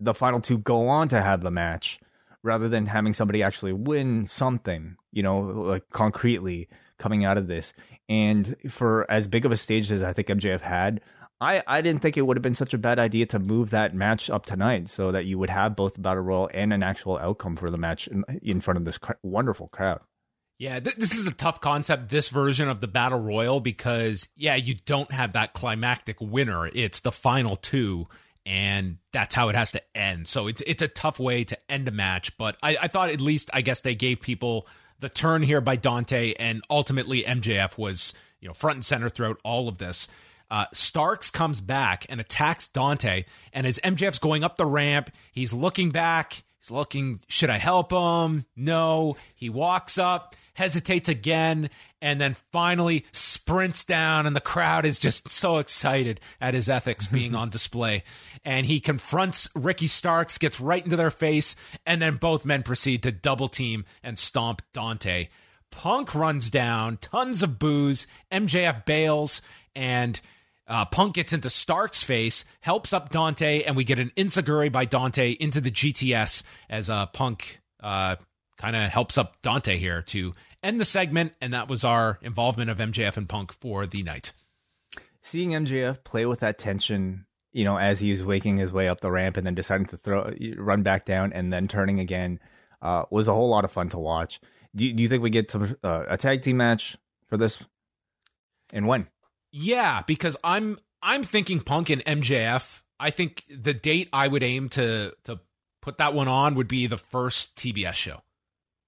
the 0.00 0.14
final 0.14 0.40
two 0.40 0.58
go 0.58 0.88
on 0.88 1.08
to 1.08 1.22
have 1.22 1.42
the 1.42 1.50
match 1.50 2.00
rather 2.42 2.68
than 2.68 2.86
having 2.86 3.14
somebody 3.14 3.42
actually 3.42 3.72
win 3.72 4.26
something, 4.26 4.96
you 5.12 5.22
know, 5.22 5.40
like 5.40 5.88
concretely 5.90 6.68
coming 6.98 7.24
out 7.24 7.38
of 7.38 7.46
this. 7.46 7.72
And 8.08 8.54
for 8.68 9.10
as 9.10 9.26
big 9.26 9.46
of 9.46 9.52
a 9.52 9.56
stage 9.56 9.90
as 9.90 10.02
I 10.02 10.12
think 10.12 10.28
MJF 10.28 10.60
had, 10.60 11.00
I, 11.44 11.62
I 11.66 11.80
didn't 11.82 12.00
think 12.00 12.16
it 12.16 12.22
would 12.22 12.38
have 12.38 12.42
been 12.42 12.54
such 12.54 12.72
a 12.72 12.78
bad 12.78 12.98
idea 12.98 13.26
to 13.26 13.38
move 13.38 13.68
that 13.70 13.94
match 13.94 14.30
up 14.30 14.46
tonight 14.46 14.88
so 14.88 15.12
that 15.12 15.26
you 15.26 15.38
would 15.38 15.50
have 15.50 15.76
both 15.76 16.00
battle 16.00 16.22
royal 16.22 16.48
and 16.54 16.72
an 16.72 16.82
actual 16.82 17.18
outcome 17.18 17.56
for 17.56 17.68
the 17.68 17.76
match 17.76 18.08
in, 18.08 18.24
in 18.42 18.62
front 18.62 18.78
of 18.78 18.86
this 18.86 18.96
cr- 18.96 19.12
wonderful 19.22 19.68
crowd. 19.68 20.00
Yeah, 20.58 20.80
th- 20.80 20.96
this 20.96 21.14
is 21.14 21.26
a 21.26 21.34
tough 21.34 21.60
concept, 21.60 22.08
this 22.08 22.30
version 22.30 22.70
of 22.70 22.80
the 22.80 22.88
Battle 22.88 23.20
Royal, 23.20 23.60
because, 23.60 24.28
yeah, 24.36 24.54
you 24.54 24.76
don't 24.86 25.10
have 25.12 25.32
that 25.32 25.52
climactic 25.52 26.18
winner. 26.18 26.66
It's 26.66 27.00
the 27.00 27.12
final 27.12 27.56
two, 27.56 28.06
and 28.46 28.98
that's 29.12 29.34
how 29.34 29.50
it 29.50 29.56
has 29.56 29.72
to 29.72 29.82
end. 29.94 30.28
So 30.28 30.46
it's 30.46 30.62
it's 30.62 30.80
a 30.80 30.88
tough 30.88 31.18
way 31.18 31.44
to 31.44 31.58
end 31.70 31.88
a 31.88 31.90
match, 31.90 32.38
but 32.38 32.56
I, 32.62 32.76
I 32.82 32.88
thought 32.88 33.10
at 33.10 33.20
least, 33.20 33.50
I 33.52 33.60
guess 33.60 33.80
they 33.80 33.94
gave 33.94 34.20
people 34.20 34.66
the 35.00 35.08
turn 35.10 35.42
here 35.42 35.60
by 35.60 35.76
Dante, 35.76 36.32
and 36.38 36.62
ultimately 36.70 37.22
MJF 37.24 37.76
was, 37.76 38.14
you 38.40 38.48
know, 38.48 38.54
front 38.54 38.76
and 38.76 38.84
center 38.84 39.10
throughout 39.10 39.40
all 39.44 39.68
of 39.68 39.78
this. 39.78 40.08
Uh, 40.54 40.66
Starks 40.72 41.32
comes 41.32 41.60
back 41.60 42.06
and 42.08 42.20
attacks 42.20 42.68
Dante. 42.68 43.24
And 43.52 43.66
as 43.66 43.80
MJF's 43.82 44.20
going 44.20 44.44
up 44.44 44.56
the 44.56 44.64
ramp, 44.64 45.10
he's 45.32 45.52
looking 45.52 45.90
back. 45.90 46.44
He's 46.60 46.70
looking, 46.70 47.20
should 47.26 47.50
I 47.50 47.56
help 47.56 47.90
him? 47.90 48.46
No. 48.54 49.16
He 49.34 49.50
walks 49.50 49.98
up, 49.98 50.36
hesitates 50.52 51.08
again, 51.08 51.70
and 52.00 52.20
then 52.20 52.36
finally 52.52 53.04
sprints 53.10 53.84
down. 53.84 54.28
And 54.28 54.36
the 54.36 54.40
crowd 54.40 54.86
is 54.86 55.00
just 55.00 55.28
so 55.28 55.56
excited 55.58 56.20
at 56.40 56.54
his 56.54 56.68
ethics 56.68 57.08
being 57.08 57.34
on 57.34 57.50
display. 57.50 58.04
And 58.44 58.64
he 58.64 58.78
confronts 58.78 59.48
Ricky 59.56 59.88
Starks, 59.88 60.38
gets 60.38 60.60
right 60.60 60.84
into 60.84 60.96
their 60.96 61.10
face, 61.10 61.56
and 61.84 62.00
then 62.00 62.14
both 62.14 62.44
men 62.44 62.62
proceed 62.62 63.02
to 63.02 63.10
double 63.10 63.48
team 63.48 63.84
and 64.04 64.20
stomp 64.20 64.62
Dante. 64.72 65.26
Punk 65.72 66.14
runs 66.14 66.48
down, 66.48 66.98
tons 66.98 67.42
of 67.42 67.58
booze. 67.58 68.06
MJF 68.30 68.84
bails, 68.84 69.42
and 69.74 70.20
uh, 70.66 70.84
Punk 70.86 71.14
gets 71.14 71.32
into 71.32 71.50
Stark's 71.50 72.02
face, 72.02 72.44
helps 72.60 72.92
up 72.92 73.10
Dante, 73.10 73.62
and 73.62 73.76
we 73.76 73.84
get 73.84 73.98
an 73.98 74.10
Enzuigiri 74.16 74.72
by 74.72 74.84
Dante 74.84 75.32
into 75.32 75.60
the 75.60 75.70
GTS 75.70 76.42
as 76.70 76.88
uh, 76.88 77.06
Punk 77.06 77.60
uh, 77.82 78.16
kind 78.56 78.74
of 78.74 78.90
helps 78.90 79.18
up 79.18 79.40
Dante 79.42 79.76
here 79.76 80.00
to 80.02 80.34
end 80.62 80.80
the 80.80 80.84
segment. 80.84 81.34
And 81.40 81.52
that 81.52 81.68
was 81.68 81.84
our 81.84 82.18
involvement 82.22 82.70
of 82.70 82.78
MJF 82.78 83.16
and 83.16 83.28
Punk 83.28 83.52
for 83.52 83.84
the 83.84 84.02
night. 84.02 84.32
Seeing 85.22 85.50
MJF 85.50 86.02
play 86.02 86.24
with 86.24 86.40
that 86.40 86.58
tension, 86.58 87.26
you 87.52 87.64
know, 87.64 87.76
as 87.76 88.00
he's 88.00 88.24
waking 88.24 88.56
his 88.56 88.72
way 88.72 88.88
up 88.88 89.00
the 89.00 89.10
ramp 89.10 89.36
and 89.36 89.46
then 89.46 89.54
deciding 89.54 89.86
to 89.86 89.96
throw, 89.98 90.32
run 90.56 90.82
back 90.82 91.04
down 91.04 91.32
and 91.32 91.52
then 91.52 91.68
turning 91.68 92.00
again, 92.00 92.40
uh, 92.80 93.04
was 93.10 93.28
a 93.28 93.34
whole 93.34 93.48
lot 93.48 93.64
of 93.64 93.72
fun 93.72 93.90
to 93.90 93.98
watch. 93.98 94.40
Do, 94.74 94.90
do 94.92 95.02
you 95.02 95.08
think 95.08 95.22
we 95.22 95.30
get 95.30 95.50
to, 95.50 95.78
uh, 95.82 96.04
a 96.08 96.16
tag 96.16 96.42
team 96.42 96.56
match 96.56 96.96
for 97.26 97.36
this? 97.36 97.58
And 98.72 98.86
when? 98.86 99.08
Yeah, 99.56 100.02
because 100.04 100.36
I'm 100.42 100.78
I'm 101.00 101.22
thinking 101.22 101.60
Punk 101.60 101.88
and 101.88 102.04
MJF. 102.04 102.82
I 102.98 103.10
think 103.10 103.44
the 103.48 103.72
date 103.72 104.08
I 104.12 104.26
would 104.26 104.42
aim 104.42 104.68
to 104.70 105.14
to 105.24 105.38
put 105.80 105.98
that 105.98 106.12
one 106.12 106.26
on 106.26 106.56
would 106.56 106.66
be 106.66 106.88
the 106.88 106.98
first 106.98 107.54
TBS 107.54 107.94
show. 107.94 108.22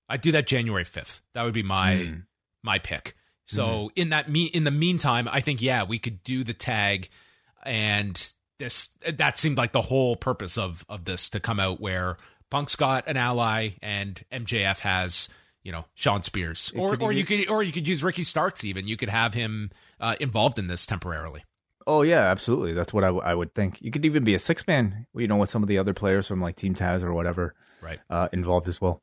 I'd 0.09 0.23
do 0.23 0.33
that 0.33 0.49
January 0.49 0.85
5th. 0.85 1.21
That 1.35 1.45
would 1.45 1.55
be 1.55 1.63
my 1.63 1.95
mm. 1.95 2.23
my 2.65 2.81
pick. 2.81 3.15
So 3.47 3.65
mm-hmm. 3.65 3.87
in 3.95 4.09
that 4.09 4.29
me 4.29 4.47
in 4.47 4.65
the 4.65 4.73
meantime, 4.73 5.29
I 5.31 5.41
think 5.41 5.63
yeah, 5.63 5.85
we 5.85 6.01
could 6.01 6.25
do 6.25 6.43
the 6.43 6.53
tag 6.53 7.11
and 7.63 8.35
this 8.59 8.89
that 9.09 9.39
seemed 9.39 9.59
like 9.59 9.71
the 9.71 9.83
whole 9.83 10.17
purpose 10.17 10.59
of 10.59 10.85
of 10.89 11.05
this 11.05 11.29
to 11.29 11.39
come 11.39 11.61
out 11.61 11.81
where 11.81 12.17
Punk's 12.51 12.75
got 12.75 13.07
an 13.07 13.17
ally 13.17 13.71
and 13.83 14.21
MJF 14.33 14.81
has 14.81 15.29
you 15.67 15.73
know 15.73 15.85
Shawn 15.95 16.23
Spears, 16.23 16.73
or 16.77 16.97
or 17.03 17.11
you 17.11 17.25
could 17.25 17.49
or 17.51 17.61
you 17.61 17.73
could 17.73 17.89
use 17.89 18.05
Ricky 18.05 18.23
Starks. 18.23 18.63
Even 18.63 18.87
you 18.87 18.97
could 18.97 19.09
have 19.09 19.35
him 19.35 19.73
uh, 19.99 20.15
involved 20.21 20.61
in 20.61 20.69
this 20.69 20.87
temporarily. 20.87 21.43
Oh 21.89 22.03
yeah, 22.03 22.31
absolutely. 22.31 22.73
That's 22.73 22.95
what 22.95 23.03
I, 23.03 23.09
w- 23.09 23.25
I 23.25 23.35
would 23.35 23.53
think. 23.53 23.83
You 23.83 23.91
could 23.91 24.05
even 24.05 24.23
be 24.23 24.37
a 24.37 24.39
six 24.39 24.65
man, 24.69 25.09
you 25.17 25.27
know, 25.27 25.37
with 25.39 25.51
some 25.51 25.65
of 25.65 25.69
the 25.69 25.79
other 25.79 25.93
players 25.93 26.29
from 26.29 26.41
like 26.41 26.55
Team 26.55 26.77
Taz 26.77 27.03
or 27.03 27.13
whatever, 27.13 27.57
right, 27.83 27.99
uh, 28.09 28.29
involved 28.33 28.69
as 28.69 28.81
well. 28.81 29.03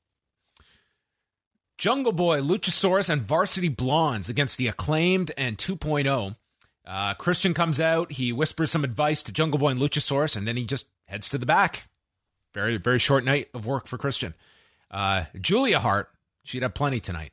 Jungle 1.77 2.13
Boy, 2.13 2.39
Luchasaurus, 2.39 3.09
and 3.09 3.23
Varsity 3.23 3.67
Blondes 3.67 4.29
against 4.29 4.57
the 4.57 4.67
acclaimed 4.67 5.33
and 5.37 5.57
2.0. 5.57 6.37
Uh, 6.85 7.13
Christian 7.15 7.53
comes 7.53 7.81
out. 7.81 8.13
He 8.13 8.31
whispers 8.31 8.71
some 8.71 8.85
advice 8.85 9.21
to 9.23 9.33
Jungle 9.33 9.59
Boy 9.59 9.69
and 9.69 9.81
Luchasaurus, 9.81 10.37
and 10.37 10.47
then 10.47 10.55
he 10.55 10.65
just 10.65 10.85
heads 11.07 11.27
to 11.29 11.37
the 11.37 11.45
back. 11.45 11.89
Very, 12.53 12.77
very 12.77 12.99
short 12.99 13.25
night 13.25 13.49
of 13.53 13.65
work 13.65 13.87
for 13.87 13.97
Christian. 13.97 14.33
Uh, 14.91 15.25
Julia 15.41 15.79
Hart, 15.79 16.09
she'd 16.43 16.63
have 16.63 16.73
plenty 16.73 16.99
tonight. 16.99 17.31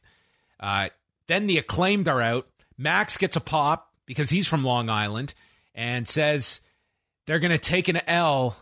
Uh, 0.58 0.88
then 1.26 1.46
the 1.46 1.58
acclaimed 1.58 2.08
are 2.08 2.20
out. 2.20 2.46
Max 2.76 3.16
gets 3.16 3.36
a 3.36 3.40
pop 3.40 3.92
because 4.06 4.30
he's 4.30 4.48
from 4.48 4.64
Long 4.64 4.88
Island 4.88 5.34
and 5.74 6.08
says 6.08 6.60
they're 7.26 7.38
going 7.38 7.52
to 7.52 7.58
take 7.58 7.88
an 7.88 8.00
L 8.06 8.56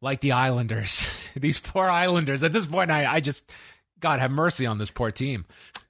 like 0.00 0.20
the 0.20 0.32
Islanders. 0.32 1.06
These 1.36 1.60
poor 1.60 1.84
Islanders. 1.84 2.42
At 2.42 2.52
this 2.52 2.66
point, 2.66 2.90
I, 2.90 3.14
I 3.14 3.20
just, 3.20 3.52
God 4.00 4.20
have 4.20 4.30
mercy 4.30 4.64
on 4.64 4.78
this 4.78 4.90
poor 4.90 5.10
team. 5.10 5.44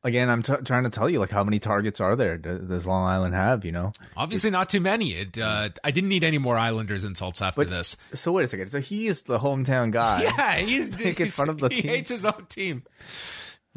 Again, 0.05 0.31
I'm 0.31 0.43
t- 0.43 0.55
trying 0.65 0.85
to 0.85 0.91
tell 0.91 1.11
you, 1.11 1.19
like, 1.19 1.31
how 1.31 1.43
many 1.45 1.59
targets 1.59 2.01
are 2.01 2.17
there? 2.17 2.39
Does 2.39 2.87
Long 2.87 3.07
Island 3.07 3.35
have? 3.35 3.65
You 3.65 3.73
know, 3.73 3.93
obviously 4.17 4.51
not 4.51 4.69
too 4.69 4.81
many. 4.81 5.11
It, 5.11 5.39
uh, 5.39 5.71
I 5.83 5.91
didn't 5.91 6.09
need 6.09 6.25
any 6.25 6.39
more 6.39 6.57
Islanders 6.57 7.05
insults 7.05 7.43
after 7.43 7.63
but, 7.63 7.71
this. 7.71 7.97
So 8.15 8.33
wait 8.33 8.45
a 8.45 8.49
second. 8.49 8.71
So 8.71 8.81
he 8.81 9.09
is 9.09 9.25
the 9.25 9.39
hometown 9.39 9.91
guy. 9.91 10.23
Yeah, 10.39 10.55
he's 10.57 10.97
making 11.05 11.27
fun 11.27 11.49
of 11.49 11.59
the 11.59 11.69
he 11.69 11.83
team. 11.83 11.91
hates 11.91 12.11
his 12.11 12.25
own 12.25 12.47
team. 12.49 12.85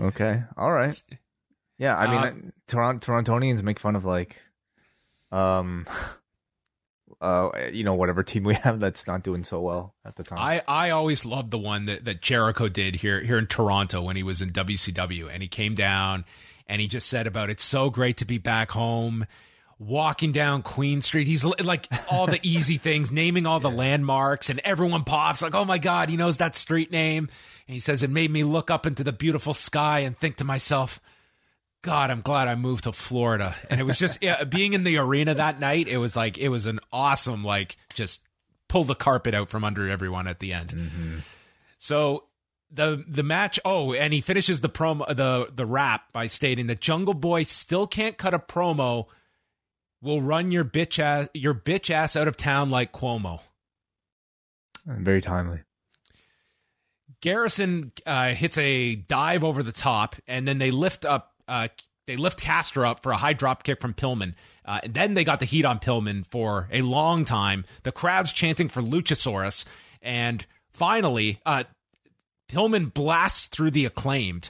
Okay, 0.02 0.44
all 0.58 0.72
right. 0.72 1.00
Yeah, 1.78 1.98
I 1.98 2.08
mean, 2.08 2.18
Uh, 2.18 2.48
uh, 2.48 2.52
Toronto 2.68 3.12
Torontonians 3.12 3.64
make 3.64 3.80
fun 3.80 3.96
of 3.96 4.06
like, 4.06 4.38
um, 5.32 5.86
uh, 7.22 7.50
you 7.72 7.84
know, 7.84 7.94
whatever 7.94 8.24
team 8.24 8.44
we 8.44 8.54
have 8.64 8.80
that's 8.80 9.08
not 9.08 9.24
doing 9.24 9.44
so 9.44 9.60
well 9.62 9.96
at 10.06 10.16
the 10.16 10.24
time. 10.24 10.40
I, 10.40 10.62
I 10.68 10.90
always 10.90 11.26
loved 11.26 11.52
the 11.52 11.58
one 11.60 11.86
that, 11.86 12.06
that 12.06 12.22
Jericho 12.22 12.68
did 12.68 12.96
here 12.96 13.22
here 13.22 13.38
in 13.38 13.48
Toronto 13.48 14.02
when 14.02 14.16
he 14.16 14.24
was 14.24 14.42
in 14.42 14.52
WCW 14.52 15.30
and 15.32 15.42
he 15.42 15.48
came 15.48 15.76
down 15.76 16.26
and 16.68 16.82
he 16.82 16.88
just 16.88 17.08
said 17.08 17.28
about 17.28 17.50
it's 17.50 17.64
so 17.64 17.90
great 17.90 18.18
to 18.18 18.26
be 18.26 18.38
back 18.38 18.72
home 18.72 19.26
walking 19.82 20.32
down 20.32 20.62
Queen 20.62 21.02
Street 21.02 21.28
he's 21.28 21.44
like 21.44 21.88
all 22.12 22.28
the 22.28 22.40
easy 22.44 22.78
things 22.78 23.12
naming 23.12 23.46
all 23.46 23.60
the 23.60 23.72
landmarks 23.72 24.50
and 24.50 24.60
everyone 24.60 25.04
pops 25.04 25.42
like 25.42 25.56
oh 25.56 25.66
my 25.66 25.80
god 25.80 26.10
he 26.10 26.16
knows 26.16 26.38
that 26.38 26.56
street 26.56 26.92
name 26.92 27.28
and 27.68 27.74
he 27.74 27.80
says 27.80 28.04
it 28.04 28.10
made 28.10 28.30
me 28.30 28.44
look 28.44 28.70
up 28.70 28.86
into 28.86 29.04
the 29.04 29.12
beautiful 29.12 29.54
sky 29.54 30.00
and 30.00 30.18
think 30.18 30.38
to 30.38 30.44
myself 30.44 31.00
God, 31.82 32.12
I'm 32.12 32.22
glad 32.22 32.48
I 32.48 32.56
moved 32.56 32.84
to 32.84 32.92
Florida. 32.92 33.56
And 33.70 33.82
it 33.82 33.84
was 33.86 33.98
just 33.98 34.22
yeah, 34.22 34.44
being 34.44 34.74
in 34.74 34.84
the 34.84 34.98
arena 34.98 35.34
that 35.34 35.60
night. 35.60 35.88
It 35.88 35.98
was 35.98 36.16
like 36.16 36.38
it 36.38 36.50
was 36.50 36.66
an 36.66 36.80
awesome 36.92 37.44
like 37.44 37.78
just 37.94 38.22
pull 38.68 38.84
the 38.84 38.96
carpet 38.96 39.34
out 39.34 39.50
from 39.50 39.64
under 39.64 39.90
everyone 39.90 40.28
at 40.28 40.40
the 40.40 40.54
end. 40.54 40.70
Mm-hmm. 40.70 41.18
So 41.78 42.26
the 42.70 43.04
the 43.08 43.24
match. 43.24 43.60
Oh, 43.66 43.94
and 43.94 44.14
he 44.14 44.22
finishes 44.22 44.62
the 44.62 44.70
promo 44.70 45.08
the 45.08 45.50
the 45.54 45.66
rap 45.66 46.14
by 46.14 46.28
stating 46.28 46.68
that 46.68 46.82
Jungle 46.82 47.16
Boy 47.16 47.44
still 47.44 47.88
can't 47.88 48.18
cut 48.18 48.34
a 48.34 48.40
promo. 48.40 49.08
Will 50.02 50.22
run 50.22 50.52
your 50.52 50.66
bitch 50.66 51.00
ass 51.00 51.30
your 51.34 51.54
bitch 51.54 51.90
ass 51.90 52.16
out 52.16 52.28
of 52.28 52.36
town 52.36 52.70
like 52.72 52.92
Cuomo. 52.92 53.42
Very 54.86 55.22
timely. 55.22 55.62
Garrison 57.22 57.92
uh, 58.06 58.30
hits 58.30 58.58
a 58.58 58.96
dive 58.96 59.44
over 59.44 59.62
the 59.62 59.72
top, 59.72 60.16
and 60.28 60.48
then 60.48 60.58
they 60.58 60.72
lift 60.72 61.06
up. 61.06 61.34
Uh, 61.48 61.68
they 62.08 62.18
lift 62.18 62.42
Caster 62.42 62.86
up 62.86 63.04
for 63.04 63.12
a 63.12 63.18
high 63.18 63.34
drop 63.34 63.64
kick 63.64 63.80
from 63.80 63.94
Pillman. 63.94 64.34
Uh, 64.66 64.80
and 64.84 64.94
then 64.94 65.14
they 65.14 65.24
got 65.24 65.40
the 65.40 65.46
heat 65.46 65.66
on 65.66 65.80
Pillman 65.80 66.26
for 66.26 66.68
a 66.72 66.82
long 66.82 67.26
time. 67.26 67.66
The 67.84 67.92
crowd's 67.92 68.34
chanting 68.34 68.70
for 68.70 68.82
Luchasaurus, 68.82 69.66
and 70.02 70.46
finally, 70.72 71.40
uh, 71.46 71.64
Pillman 72.50 72.94
blasts 72.94 73.48
through 73.48 73.72
the 73.72 73.86
acclaimed. 73.86 74.50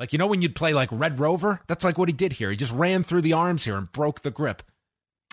Like 0.00 0.14
you 0.14 0.18
know 0.18 0.26
when 0.26 0.40
you'd 0.40 0.56
play 0.56 0.72
like 0.72 0.88
Red 0.90 1.20
Rover, 1.20 1.60
that's 1.66 1.84
like 1.84 1.98
what 1.98 2.08
he 2.08 2.14
did 2.14 2.32
here. 2.32 2.50
He 2.50 2.56
just 2.56 2.72
ran 2.72 3.02
through 3.02 3.20
the 3.20 3.34
arms 3.34 3.66
here 3.66 3.76
and 3.76 3.92
broke 3.92 4.22
the 4.22 4.30
grip. 4.30 4.62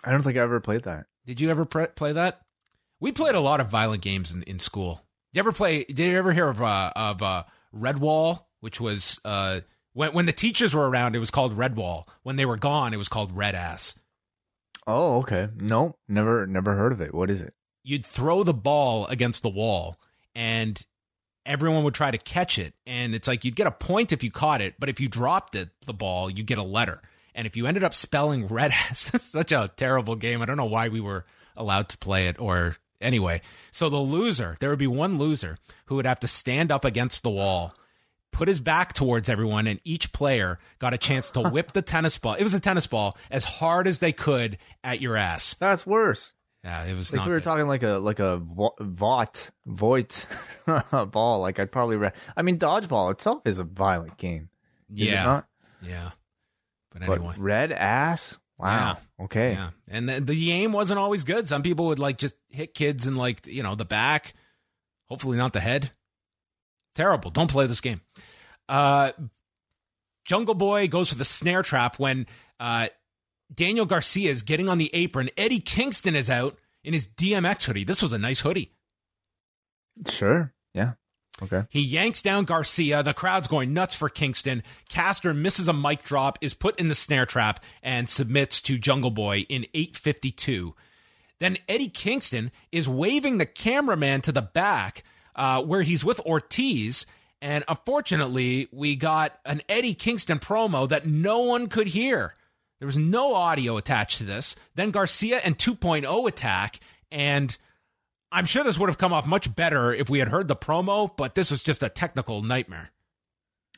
I 0.03 0.11
don't 0.11 0.23
think 0.23 0.37
I 0.37 0.41
ever 0.41 0.59
played 0.59 0.83
that. 0.83 1.05
Did 1.25 1.39
you 1.39 1.49
ever 1.49 1.63
pre- 1.63 1.87
play 1.87 2.11
that? 2.11 2.41
We 2.99 3.13
played 3.13 3.33
a 3.33 3.39
lot 3.39 3.61
of 3.61 3.69
violent 3.69 4.01
games 4.01 4.33
in, 4.33 4.43
in 4.43 4.59
school. 4.59 5.05
You 5.31 5.39
ever 5.39 5.53
play? 5.53 5.85
Did 5.85 5.99
you 5.99 6.17
ever 6.17 6.33
hear 6.33 6.49
of 6.49 6.61
uh, 6.61 6.91
of 6.97 7.23
uh, 7.23 7.43
Redwall, 7.73 8.43
which 8.59 8.81
was 8.81 9.21
uh, 9.23 9.61
when 9.93 10.11
when 10.11 10.25
the 10.25 10.33
teachers 10.33 10.75
were 10.75 10.89
around, 10.89 11.15
it 11.15 11.19
was 11.19 11.31
called 11.31 11.57
Redwall. 11.57 12.05
When 12.23 12.35
they 12.35 12.45
were 12.45 12.57
gone, 12.57 12.93
it 12.93 12.97
was 12.97 13.07
called 13.09 13.31
Red 13.31 13.55
Ass. 13.55 13.97
Oh, 14.85 15.19
okay. 15.19 15.47
No, 15.55 15.95
never, 16.09 16.45
never 16.45 16.75
heard 16.75 16.91
of 16.91 16.99
it. 16.99 17.13
What 17.13 17.29
is 17.29 17.39
it? 17.39 17.53
You'd 17.83 18.05
throw 18.05 18.43
the 18.43 18.53
ball 18.53 19.07
against 19.07 19.43
the 19.43 19.49
wall, 19.49 19.95
and 20.35 20.85
everyone 21.47 21.83
would 21.83 21.93
try 21.93 22.11
to 22.11 22.17
catch 22.17 22.59
it. 22.59 22.73
And 22.85 23.15
it's 23.15 23.27
like 23.27 23.45
you'd 23.45 23.55
get 23.55 23.67
a 23.67 23.71
point 23.71 24.11
if 24.11 24.23
you 24.23 24.29
caught 24.29 24.61
it, 24.61 24.75
but 24.77 24.89
if 24.89 24.99
you 24.99 25.07
dropped 25.07 25.55
it, 25.55 25.69
the 25.85 25.93
ball, 25.93 26.29
you 26.29 26.43
get 26.43 26.57
a 26.57 26.63
letter. 26.63 27.01
And 27.33 27.47
if 27.47 27.55
you 27.55 27.65
ended 27.65 27.83
up 27.83 27.93
spelling 27.93 28.47
Red 28.47 28.71
Ass, 28.71 29.11
such 29.21 29.51
a 29.51 29.71
terrible 29.75 30.15
game. 30.15 30.41
I 30.41 30.45
don't 30.45 30.57
know 30.57 30.65
why 30.65 30.89
we 30.89 31.01
were 31.01 31.25
allowed 31.55 31.89
to 31.89 31.97
play 31.97 32.27
it 32.27 32.39
or 32.39 32.75
anyway. 32.99 33.41
So 33.71 33.89
the 33.89 33.97
loser, 33.97 34.57
there 34.59 34.69
would 34.69 34.79
be 34.79 34.87
one 34.87 35.17
loser 35.17 35.57
who 35.85 35.95
would 35.95 36.05
have 36.05 36.19
to 36.21 36.27
stand 36.27 36.71
up 36.71 36.83
against 36.83 37.23
the 37.23 37.29
wall, 37.29 37.73
put 38.31 38.47
his 38.47 38.59
back 38.59 38.93
towards 38.93 39.29
everyone, 39.29 39.67
and 39.67 39.79
each 39.83 40.11
player 40.11 40.59
got 40.79 40.93
a 40.93 40.97
chance 40.97 41.31
to 41.31 41.41
whip 41.49 41.71
the 41.73 41.81
tennis 41.81 42.17
ball. 42.17 42.33
It 42.33 42.43
was 42.43 42.53
a 42.53 42.59
tennis 42.59 42.87
ball 42.87 43.17
as 43.31 43.45
hard 43.45 43.87
as 43.87 43.99
they 43.99 44.11
could 44.11 44.57
at 44.83 45.01
your 45.01 45.15
ass. 45.15 45.55
That's 45.59 45.85
worse. 45.85 46.33
Yeah, 46.63 46.85
it 46.85 46.95
was 46.95 47.11
Like 47.13 47.17
not 47.19 47.27
we 47.27 47.31
were 47.33 47.39
good. 47.39 47.43
talking 47.43 47.67
like 47.67 47.83
a 47.83 47.97
like 47.99 48.19
a 48.19 48.37
vo- 48.37 48.75
vought 48.79 49.51
voit 49.65 50.25
ball. 51.11 51.39
Like 51.39 51.59
I'd 51.59 51.71
probably. 51.71 51.95
Re- 51.97 52.11
I 52.35 52.41
mean, 52.41 52.57
dodgeball 52.57 53.11
itself 53.11 53.41
is 53.45 53.59
a 53.59 53.63
violent 53.63 54.17
game. 54.17 54.49
Is 54.93 55.11
yeah, 55.11 55.21
it 55.21 55.25
not? 55.25 55.47
yeah. 55.81 56.09
But 56.91 57.05
But 57.05 57.19
anyway, 57.19 57.35
red 57.37 57.71
ass. 57.71 58.37
Wow. 58.57 58.97
Okay. 59.21 59.51
Yeah, 59.51 59.69
and 59.87 60.09
the, 60.09 60.19
the 60.19 60.51
aim 60.51 60.73
wasn't 60.73 60.99
always 60.99 61.23
good. 61.23 61.47
Some 61.47 61.61
people 61.61 61.85
would 61.87 61.99
like 61.99 62.17
just 62.17 62.35
hit 62.49 62.73
kids 62.73 63.05
in 63.05 63.15
like 63.15 63.45
you 63.45 63.61
know 63.63 63.75
the 63.75 63.85
back, 63.85 64.33
hopefully 65.05 65.37
not 65.37 65.53
the 65.53 65.59
head. 65.59 65.91
Terrible. 66.95 67.29
Don't 67.29 67.51
play 67.51 67.67
this 67.67 67.81
game. 67.81 68.01
Uh, 68.67 69.11
Jungle 70.25 70.55
Boy 70.55 70.87
goes 70.87 71.09
for 71.09 71.15
the 71.15 71.23
snare 71.25 71.61
trap 71.61 71.99
when 71.99 72.25
uh, 72.59 72.87
Daniel 73.53 73.85
Garcia 73.85 74.29
is 74.29 74.41
getting 74.41 74.69
on 74.69 74.77
the 74.77 74.91
apron. 74.93 75.29
Eddie 75.37 75.59
Kingston 75.59 76.15
is 76.15 76.29
out 76.29 76.57
in 76.83 76.93
his 76.93 77.07
DMX 77.07 77.63
hoodie. 77.63 77.83
This 77.83 78.01
was 78.01 78.13
a 78.13 78.17
nice 78.17 78.41
hoodie. 78.41 78.73
Sure. 80.07 80.53
Yeah. 80.73 80.93
Okay. 81.41 81.65
He 81.69 81.81
yanks 81.81 82.21
down 82.21 82.45
Garcia. 82.45 83.03
The 83.03 83.13
crowd's 83.13 83.47
going 83.47 83.73
nuts 83.73 83.95
for 83.95 84.09
Kingston. 84.09 84.63
Caster 84.89 85.33
misses 85.33 85.67
a 85.67 85.73
mic 85.73 86.03
drop, 86.03 86.39
is 86.41 86.53
put 86.53 86.79
in 86.79 86.87
the 86.87 86.95
snare 86.95 87.25
trap, 87.25 87.63
and 87.83 88.09
submits 88.09 88.61
to 88.63 88.77
Jungle 88.77 89.11
Boy 89.11 89.45
in 89.47 89.65
852. 89.73 90.73
Then 91.39 91.57
Eddie 91.69 91.89
Kingston 91.89 92.51
is 92.71 92.89
waving 92.89 93.37
the 93.37 93.45
cameraman 93.45 94.21
to 94.21 94.31
the 94.31 94.41
back 94.41 95.03
uh, 95.35 95.61
where 95.61 95.83
he's 95.83 96.03
with 96.03 96.19
Ortiz. 96.21 97.05
And 97.39 97.63
unfortunately, 97.67 98.67
we 98.71 98.95
got 98.95 99.37
an 99.45 99.61
Eddie 99.69 99.93
Kingston 99.93 100.39
promo 100.39 100.89
that 100.89 101.05
no 101.05 101.39
one 101.39 101.67
could 101.67 101.87
hear. 101.89 102.33
There 102.79 102.85
was 102.85 102.97
no 102.97 103.33
audio 103.33 103.77
attached 103.77 104.19
to 104.19 104.23
this. 104.23 104.55
Then 104.75 104.91
Garcia 104.91 105.39
and 105.43 105.57
2.0 105.57 106.27
attack. 106.27 106.79
And 107.11 107.57
I'm 108.31 108.45
sure 108.45 108.63
this 108.63 108.77
would 108.77 108.89
have 108.89 108.97
come 108.97 109.13
off 109.13 109.25
much 109.25 109.55
better 109.55 109.93
if 109.93 110.09
we 110.09 110.19
had 110.19 110.27
heard 110.27 110.47
the 110.47 110.55
promo, 110.55 111.15
but 111.15 111.35
this 111.35 111.49
was 111.49 111.63
just 111.63 111.81
a 111.81 111.89
technical 111.89 112.41
nightmare. 112.43 112.91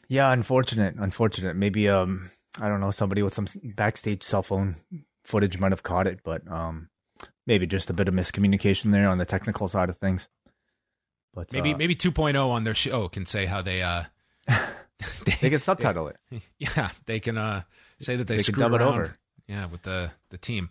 Yeah. 0.08 0.32
Unfortunate. 0.32 0.96
Unfortunate. 0.98 1.56
Maybe 1.56 1.88
um 1.88 2.32
I 2.60 2.68
don't 2.68 2.82
know 2.82 2.92
somebody 2.92 3.22
with 3.22 3.34
some 3.34 3.48
backstage 3.76 4.24
cell 4.24 4.44
phone 4.44 4.76
footage 5.24 5.60
might 5.60 5.72
have 5.72 5.84
caught 5.84 6.08
it, 6.08 6.20
but 6.24 6.50
um 6.52 6.90
maybe 7.46 7.68
just 7.68 7.90
a 7.90 7.94
bit 7.94 8.08
of 8.08 8.14
miscommunication 8.14 8.92
there 8.92 9.08
on 9.08 9.18
the 9.18 9.26
technical 9.26 9.68
side 9.68 9.90
of 9.90 9.98
things. 9.98 10.28
But 11.34 11.54
Maybe 11.54 11.74
uh, 11.74 11.78
maybe 11.78 11.96
2.0 11.96 12.50
on 12.50 12.64
their 12.64 12.76
show 12.76 13.08
can 13.08 13.26
say 13.26 13.46
how 13.46 13.62
they 13.62 13.82
uh 13.82 14.04
they 15.42 15.50
can 15.50 15.62
subtitle 15.62 16.08
it. 16.08 16.18
yeah, 16.58 16.90
they 17.06 17.20
can 17.20 17.38
uh 17.38 17.62
say 18.00 18.16
that 18.16 18.28
they, 18.28 18.38
They 18.38 18.44
can 18.44 18.54
screw 18.54 18.66
it 18.66 18.82
around. 18.82 18.82
over. 18.94 19.18
Yeah, 19.48 19.66
with 19.66 19.84
the 19.84 20.12
the 20.30 20.38
team. 20.38 20.70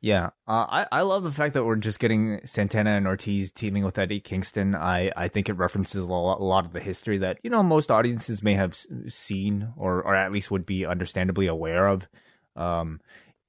Yeah, 0.00 0.26
uh, 0.46 0.64
I 0.70 0.86
I 0.92 1.00
love 1.02 1.24
the 1.24 1.32
fact 1.32 1.54
that 1.54 1.64
we're 1.64 1.74
just 1.76 1.98
getting 1.98 2.40
Santana 2.44 2.90
and 2.90 3.06
Ortiz 3.08 3.50
teaming 3.50 3.84
with 3.84 3.98
Eddie 3.98 4.20
Kingston. 4.20 4.74
I 4.76 5.10
I 5.16 5.26
think 5.28 5.48
it 5.48 5.54
references 5.54 6.04
a 6.04 6.06
lot, 6.06 6.38
a 6.40 6.44
lot 6.44 6.64
of 6.64 6.72
the 6.72 6.78
history 6.80 7.18
that 7.18 7.38
you 7.42 7.50
know 7.50 7.62
most 7.64 7.90
audiences 7.90 8.40
may 8.42 8.54
have 8.54 8.78
seen 9.08 9.72
or 9.76 10.00
or 10.02 10.14
at 10.14 10.30
least 10.30 10.50
would 10.52 10.64
be 10.64 10.86
understandably 10.86 11.48
aware 11.48 11.88
of. 11.88 12.08
Um, 12.54 13.00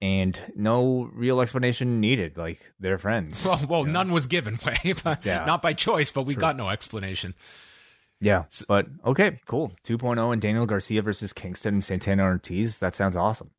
and 0.01 0.39
no 0.55 1.09
real 1.13 1.39
explanation 1.41 1.99
needed. 1.99 2.35
Like 2.37 2.59
they're 2.79 2.97
friends. 2.97 3.45
Well, 3.45 3.61
well, 3.69 3.83
none 3.85 4.11
was 4.11 4.25
given 4.27 4.57
way, 4.65 4.93
but 5.03 5.23
Yeah. 5.25 5.45
not 5.45 5.61
by 5.61 5.73
choice, 5.73 6.09
but 6.09 6.23
we 6.23 6.33
got 6.35 6.55
no 6.57 6.69
explanation. 6.69 7.35
Yeah, 8.21 8.43
but 8.67 8.87
okay, 9.05 9.39
cool. 9.47 9.71
2.0 9.85 10.33
and 10.33 10.41
Daniel 10.41 10.65
Garcia 10.65 11.01
versus 11.01 11.31
Kingston 11.31 11.75
and 11.75 11.83
Santana 11.83 12.23
Ortiz. 12.23 12.79
That 12.79 12.95
sounds 12.95 13.15
awesome. 13.15 13.51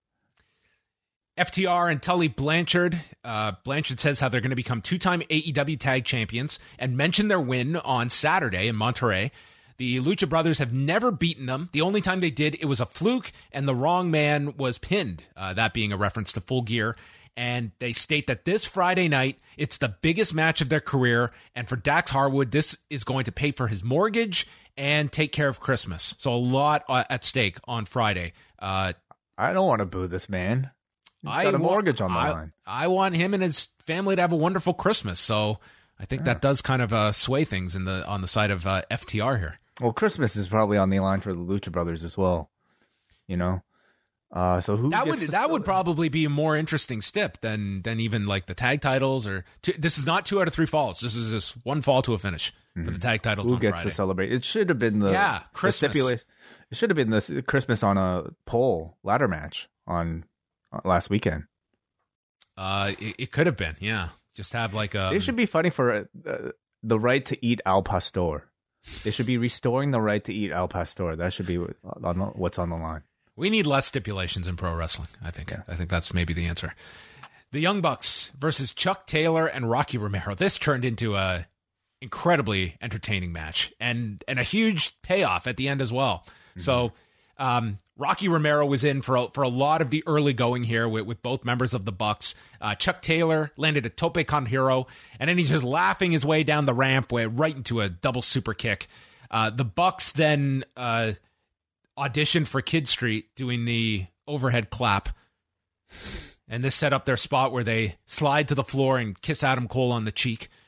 FTR 1.38 1.90
and 1.90 2.02
Tully 2.02 2.28
Blanchard. 2.28 3.00
Uh, 3.24 3.52
Blanchard 3.64 3.98
says 3.98 4.20
how 4.20 4.28
they're 4.28 4.42
going 4.42 4.50
to 4.50 4.56
become 4.56 4.82
two 4.82 4.98
time 4.98 5.22
AEW 5.22 5.78
tag 5.78 6.04
champions 6.04 6.58
and 6.78 6.96
mention 6.96 7.28
their 7.28 7.40
win 7.40 7.76
on 7.76 8.10
Saturday 8.10 8.68
in 8.68 8.76
Monterrey. 8.76 9.30
The 9.78 9.98
Lucha 10.00 10.28
Brothers 10.28 10.58
have 10.58 10.74
never 10.74 11.10
beaten 11.10 11.46
them. 11.46 11.70
The 11.72 11.80
only 11.80 12.02
time 12.02 12.20
they 12.20 12.30
did, 12.30 12.54
it 12.60 12.66
was 12.66 12.80
a 12.80 12.86
fluke, 12.86 13.32
and 13.50 13.66
the 13.66 13.74
wrong 13.74 14.10
man 14.10 14.54
was 14.58 14.76
pinned, 14.76 15.22
uh, 15.34 15.54
that 15.54 15.72
being 15.72 15.90
a 15.90 15.96
reference 15.96 16.34
to 16.34 16.42
full 16.42 16.60
gear. 16.60 16.96
And 17.36 17.72
they 17.78 17.92
state 17.92 18.26
that 18.26 18.44
this 18.44 18.64
Friday 18.66 19.08
night 19.08 19.38
it's 19.56 19.78
the 19.78 19.94
biggest 20.00 20.34
match 20.34 20.60
of 20.60 20.68
their 20.68 20.80
career, 20.80 21.32
and 21.54 21.68
for 21.68 21.76
Dax 21.76 22.10
Harwood, 22.10 22.50
this 22.50 22.78
is 22.88 23.04
going 23.04 23.24
to 23.24 23.32
pay 23.32 23.52
for 23.52 23.68
his 23.68 23.84
mortgage 23.84 24.46
and 24.76 25.12
take 25.12 25.32
care 25.32 25.48
of 25.48 25.60
Christmas. 25.60 26.14
So 26.18 26.32
a 26.32 26.34
lot 26.34 26.84
uh, 26.88 27.04
at 27.10 27.24
stake 27.24 27.58
on 27.68 27.84
Friday. 27.84 28.32
Uh, 28.58 28.94
I 29.36 29.52
don't 29.52 29.66
want 29.66 29.80
to 29.80 29.86
boo 29.86 30.06
this 30.06 30.28
man. 30.28 30.70
He's 31.22 31.30
I 31.30 31.44
got 31.44 31.54
a 31.54 31.58
mortgage 31.58 32.00
on 32.00 32.12
the 32.12 32.18
I, 32.18 32.30
line. 32.30 32.52
I 32.66 32.86
want 32.86 33.16
him 33.16 33.34
and 33.34 33.42
his 33.42 33.68
family 33.84 34.16
to 34.16 34.22
have 34.22 34.32
a 34.32 34.36
wonderful 34.36 34.72
Christmas. 34.72 35.20
So 35.20 35.58
I 35.98 36.06
think 36.06 36.24
that 36.24 36.40
does 36.40 36.62
kind 36.62 36.80
of 36.80 36.92
uh, 36.92 37.12
sway 37.12 37.44
things 37.44 37.76
in 37.76 37.84
the 37.84 38.06
on 38.06 38.22
the 38.22 38.28
side 38.28 38.50
of 38.50 38.66
uh, 38.66 38.82
FTR 38.90 39.38
here. 39.38 39.58
Well, 39.80 39.92
Christmas 39.92 40.36
is 40.36 40.48
probably 40.48 40.78
on 40.78 40.88
the 40.88 41.00
line 41.00 41.20
for 41.20 41.34
the 41.34 41.40
Lucha 41.40 41.70
Brothers 41.70 42.02
as 42.04 42.16
well. 42.16 42.50
You 43.26 43.36
know, 43.36 43.62
uh, 44.32 44.60
so 44.60 44.76
who 44.76 44.90
That 44.90 45.06
would 45.06 45.18
that 45.18 45.50
would 45.50 45.62
it? 45.62 45.64
probably 45.64 46.08
be 46.08 46.24
a 46.24 46.30
more 46.30 46.56
interesting 46.56 47.00
step 47.00 47.40
than 47.40 47.82
than 47.82 47.98
even 48.00 48.26
like 48.26 48.46
the 48.46 48.54
tag 48.54 48.80
titles 48.80 49.26
or 49.26 49.44
two, 49.62 49.72
this 49.78 49.98
is 49.98 50.06
not 50.06 50.24
two 50.26 50.40
out 50.40 50.46
of 50.48 50.54
three 50.54 50.66
falls. 50.66 51.00
This 51.00 51.16
is 51.16 51.30
just 51.30 51.54
one 51.64 51.82
fall 51.82 52.02
to 52.02 52.14
a 52.14 52.18
finish 52.18 52.52
for 52.84 52.90
the 52.92 52.98
tag 52.98 53.22
titles 53.22 53.48
who 53.48 53.54
on 53.54 53.60
gets 53.60 53.74
Friday. 53.76 53.90
to 53.90 53.94
celebrate. 53.94 54.32
It 54.32 54.44
should 54.44 54.68
have 54.68 54.78
been 54.78 55.00
the 55.00 55.10
Yeah, 55.10 55.40
the 55.40 55.58
Christmas. 55.58 55.96
stipula- 55.96 56.22
It 56.70 56.76
should 56.76 56.90
have 56.90 56.96
been 56.96 57.10
this 57.10 57.30
Christmas 57.46 57.82
on 57.82 57.98
a 57.98 58.24
pole 58.46 58.96
ladder 59.02 59.26
match 59.28 59.68
on 59.86 60.24
uh, 60.72 60.80
last 60.84 61.10
weekend. 61.10 61.44
Uh, 62.56 62.92
it, 63.00 63.14
it 63.18 63.32
could 63.32 63.46
have 63.46 63.56
been, 63.56 63.76
yeah. 63.80 64.10
Just 64.34 64.52
have 64.52 64.74
like 64.74 64.94
a. 64.94 65.08
they 65.10 65.18
should 65.18 65.36
be 65.36 65.46
fighting 65.46 65.72
for 65.72 66.06
uh, 66.26 66.50
the 66.82 66.98
right 66.98 67.24
to 67.26 67.44
eat 67.44 67.60
al 67.66 67.82
pastor. 67.82 68.44
They 69.04 69.10
should 69.10 69.26
be 69.26 69.36
restoring 69.38 69.90
the 69.90 70.00
right 70.00 70.22
to 70.24 70.32
eat 70.32 70.52
al 70.52 70.68
pastor. 70.68 71.16
That 71.16 71.32
should 71.32 71.46
be 71.46 71.58
on 71.58 72.18
the, 72.18 72.24
what's 72.26 72.58
on 72.58 72.70
the 72.70 72.76
line. 72.76 73.02
We 73.40 73.50
need 73.50 73.66
less 73.66 73.86
stipulations 73.86 74.46
in 74.46 74.56
pro 74.56 74.74
wrestling. 74.74 75.08
I 75.24 75.30
think. 75.30 75.52
I 75.66 75.74
think 75.74 75.88
that's 75.88 76.12
maybe 76.12 76.34
the 76.34 76.46
answer. 76.46 76.74
The 77.52 77.60
Young 77.60 77.80
Bucks 77.80 78.30
versus 78.38 78.72
Chuck 78.72 79.06
Taylor 79.06 79.46
and 79.46 79.68
Rocky 79.68 79.98
Romero. 79.98 80.34
This 80.34 80.58
turned 80.58 80.84
into 80.84 81.16
a 81.16 81.46
incredibly 82.02 82.76
entertaining 82.80 83.32
match 83.32 83.72
and 83.80 84.22
and 84.28 84.38
a 84.38 84.42
huge 84.42 85.00
payoff 85.02 85.46
at 85.46 85.56
the 85.56 85.68
end 85.68 85.80
as 85.80 85.92
well. 85.92 86.26
So 86.58 86.92
um, 87.38 87.78
Rocky 87.96 88.28
Romero 88.28 88.66
was 88.66 88.84
in 88.84 89.00
for 89.00 89.16
a, 89.16 89.28
for 89.32 89.42
a 89.42 89.48
lot 89.48 89.80
of 89.80 89.88
the 89.88 90.04
early 90.06 90.34
going 90.34 90.64
here 90.64 90.86
with, 90.86 91.06
with 91.06 91.22
both 91.22 91.42
members 91.42 91.72
of 91.72 91.86
the 91.86 91.92
Bucks. 91.92 92.34
Uh, 92.60 92.74
Chuck 92.74 93.00
Taylor 93.00 93.50
landed 93.56 93.86
a 93.86 93.88
tope 93.88 94.26
con 94.26 94.44
hilo, 94.44 94.86
and 95.18 95.30
then 95.30 95.38
he's 95.38 95.48
just 95.48 95.64
laughing 95.64 96.12
his 96.12 96.26
way 96.26 96.44
down 96.44 96.66
the 96.66 96.74
ramp, 96.74 97.10
way 97.10 97.24
right 97.24 97.56
into 97.56 97.80
a 97.80 97.88
double 97.88 98.20
super 98.20 98.52
kick. 98.52 98.88
Uh, 99.30 99.48
the 99.48 99.64
Bucks 99.64 100.12
then 100.12 100.64
uh, 100.76 101.12
auditioned 102.00 102.46
for 102.46 102.62
Kid 102.62 102.88
Street 102.88 103.26
doing 103.36 103.64
the 103.66 104.06
overhead 104.26 104.70
clap. 104.70 105.10
And 106.48 106.64
this 106.64 106.74
set 106.74 106.92
up 106.92 107.04
their 107.04 107.16
spot 107.16 107.52
where 107.52 107.62
they 107.64 107.96
slide 108.06 108.48
to 108.48 108.54
the 108.54 108.64
floor 108.64 108.98
and 108.98 109.20
kiss 109.20 109.44
Adam 109.44 109.68
Cole 109.68 109.92
on 109.92 110.04
the 110.04 110.12
cheek. 110.12 110.48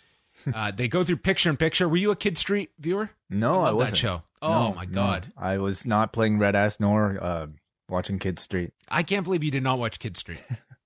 Uh, 0.53 0.73
they 0.73 0.89
go 0.89 1.05
through 1.05 1.19
picture 1.19 1.49
in 1.51 1.57
picture. 1.57 1.89
Were 1.89 1.97
you 1.99 2.11
a 2.11 2.17
Kid 2.17 2.37
Street 2.37 2.71
viewer? 2.77 3.11
No, 3.31 3.61
I 3.61 3.69
I, 3.69 3.73
wasn't. 3.73 3.91
that 3.93 3.97
show. 3.97 4.23
Oh 4.41 4.71
No, 4.71 4.75
my 4.75 4.85
no. 4.87 4.91
god, 4.93 5.33
I 5.37 5.59
was 5.59 5.87
not 5.87 6.13
playing 6.13 6.41
Red 6.41 6.57
Ass 6.57 6.81
nor 6.81 7.17
uh, 7.23 7.47
watching 7.89 8.19
Kid 8.19 8.41
Street. 8.41 8.73
I 8.89 9.05
can't 9.05 9.23
believe 9.23 9.45
you 9.45 9.53
did 9.53 9.63
not 9.63 9.79
watch 9.79 10.01
Kid 10.01 10.17
Street. 10.17 10.41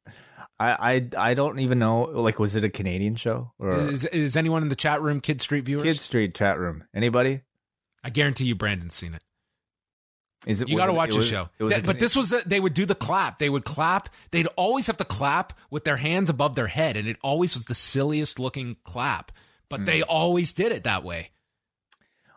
I, 0.60 1.08
I 1.16 1.30
I 1.30 1.34
don't 1.34 1.58
even 1.60 1.78
know. 1.78 2.02
Like, 2.02 2.38
was 2.38 2.54
it 2.54 2.64
a 2.64 2.68
Canadian 2.68 3.16
show 3.16 3.52
or 3.58 3.72
is, 3.78 4.04
is 4.06 4.36
anyone 4.36 4.62
in 4.62 4.68
the 4.68 4.76
chat 4.76 5.00
room 5.00 5.20
Kid 5.22 5.40
Street 5.40 5.64
viewers? 5.64 5.84
Kid 5.84 6.00
Street 6.00 6.34
chat 6.34 6.58
room? 6.58 6.84
Anybody? 6.94 7.40
I 8.04 8.10
guarantee 8.10 8.44
you, 8.44 8.56
Brandon's 8.56 8.94
seen 8.94 9.14
it. 9.14 9.22
Is 10.46 10.62
it? 10.62 10.68
You 10.68 10.76
got 10.76 10.86
to 10.86 10.92
watch 10.92 11.10
the 11.10 11.18
was- 11.18 11.28
show. 11.28 11.48
it 11.58 11.64
was 11.64 11.72
That- 11.74 11.84
but 11.84 11.98
this 11.98 12.14
was 12.16 12.30
the, 12.30 12.42
they 12.46 12.60
would 12.60 12.72
do 12.72 12.86
the 12.86 12.94
clap. 12.94 13.38
They 13.38 13.50
would 13.50 13.64
clap. 13.64 14.08
They'd 14.30 14.46
always 14.56 14.86
have 14.86 14.96
to 14.98 15.04
clap 15.04 15.52
with 15.70 15.84
their 15.84 15.96
hands 15.98 16.30
above 16.30 16.54
their 16.54 16.68
head, 16.68 16.96
and 16.96 17.06
it 17.08 17.16
always 17.22 17.54
was 17.54 17.66
the 17.66 17.74
silliest 17.74 18.38
looking 18.38 18.76
clap. 18.84 19.32
But 19.68 19.84
they 19.84 19.98
Hmm. 20.00 20.04
always 20.08 20.52
did 20.54 20.70
it 20.72 20.84
that 20.84 21.02
way. 21.02 21.30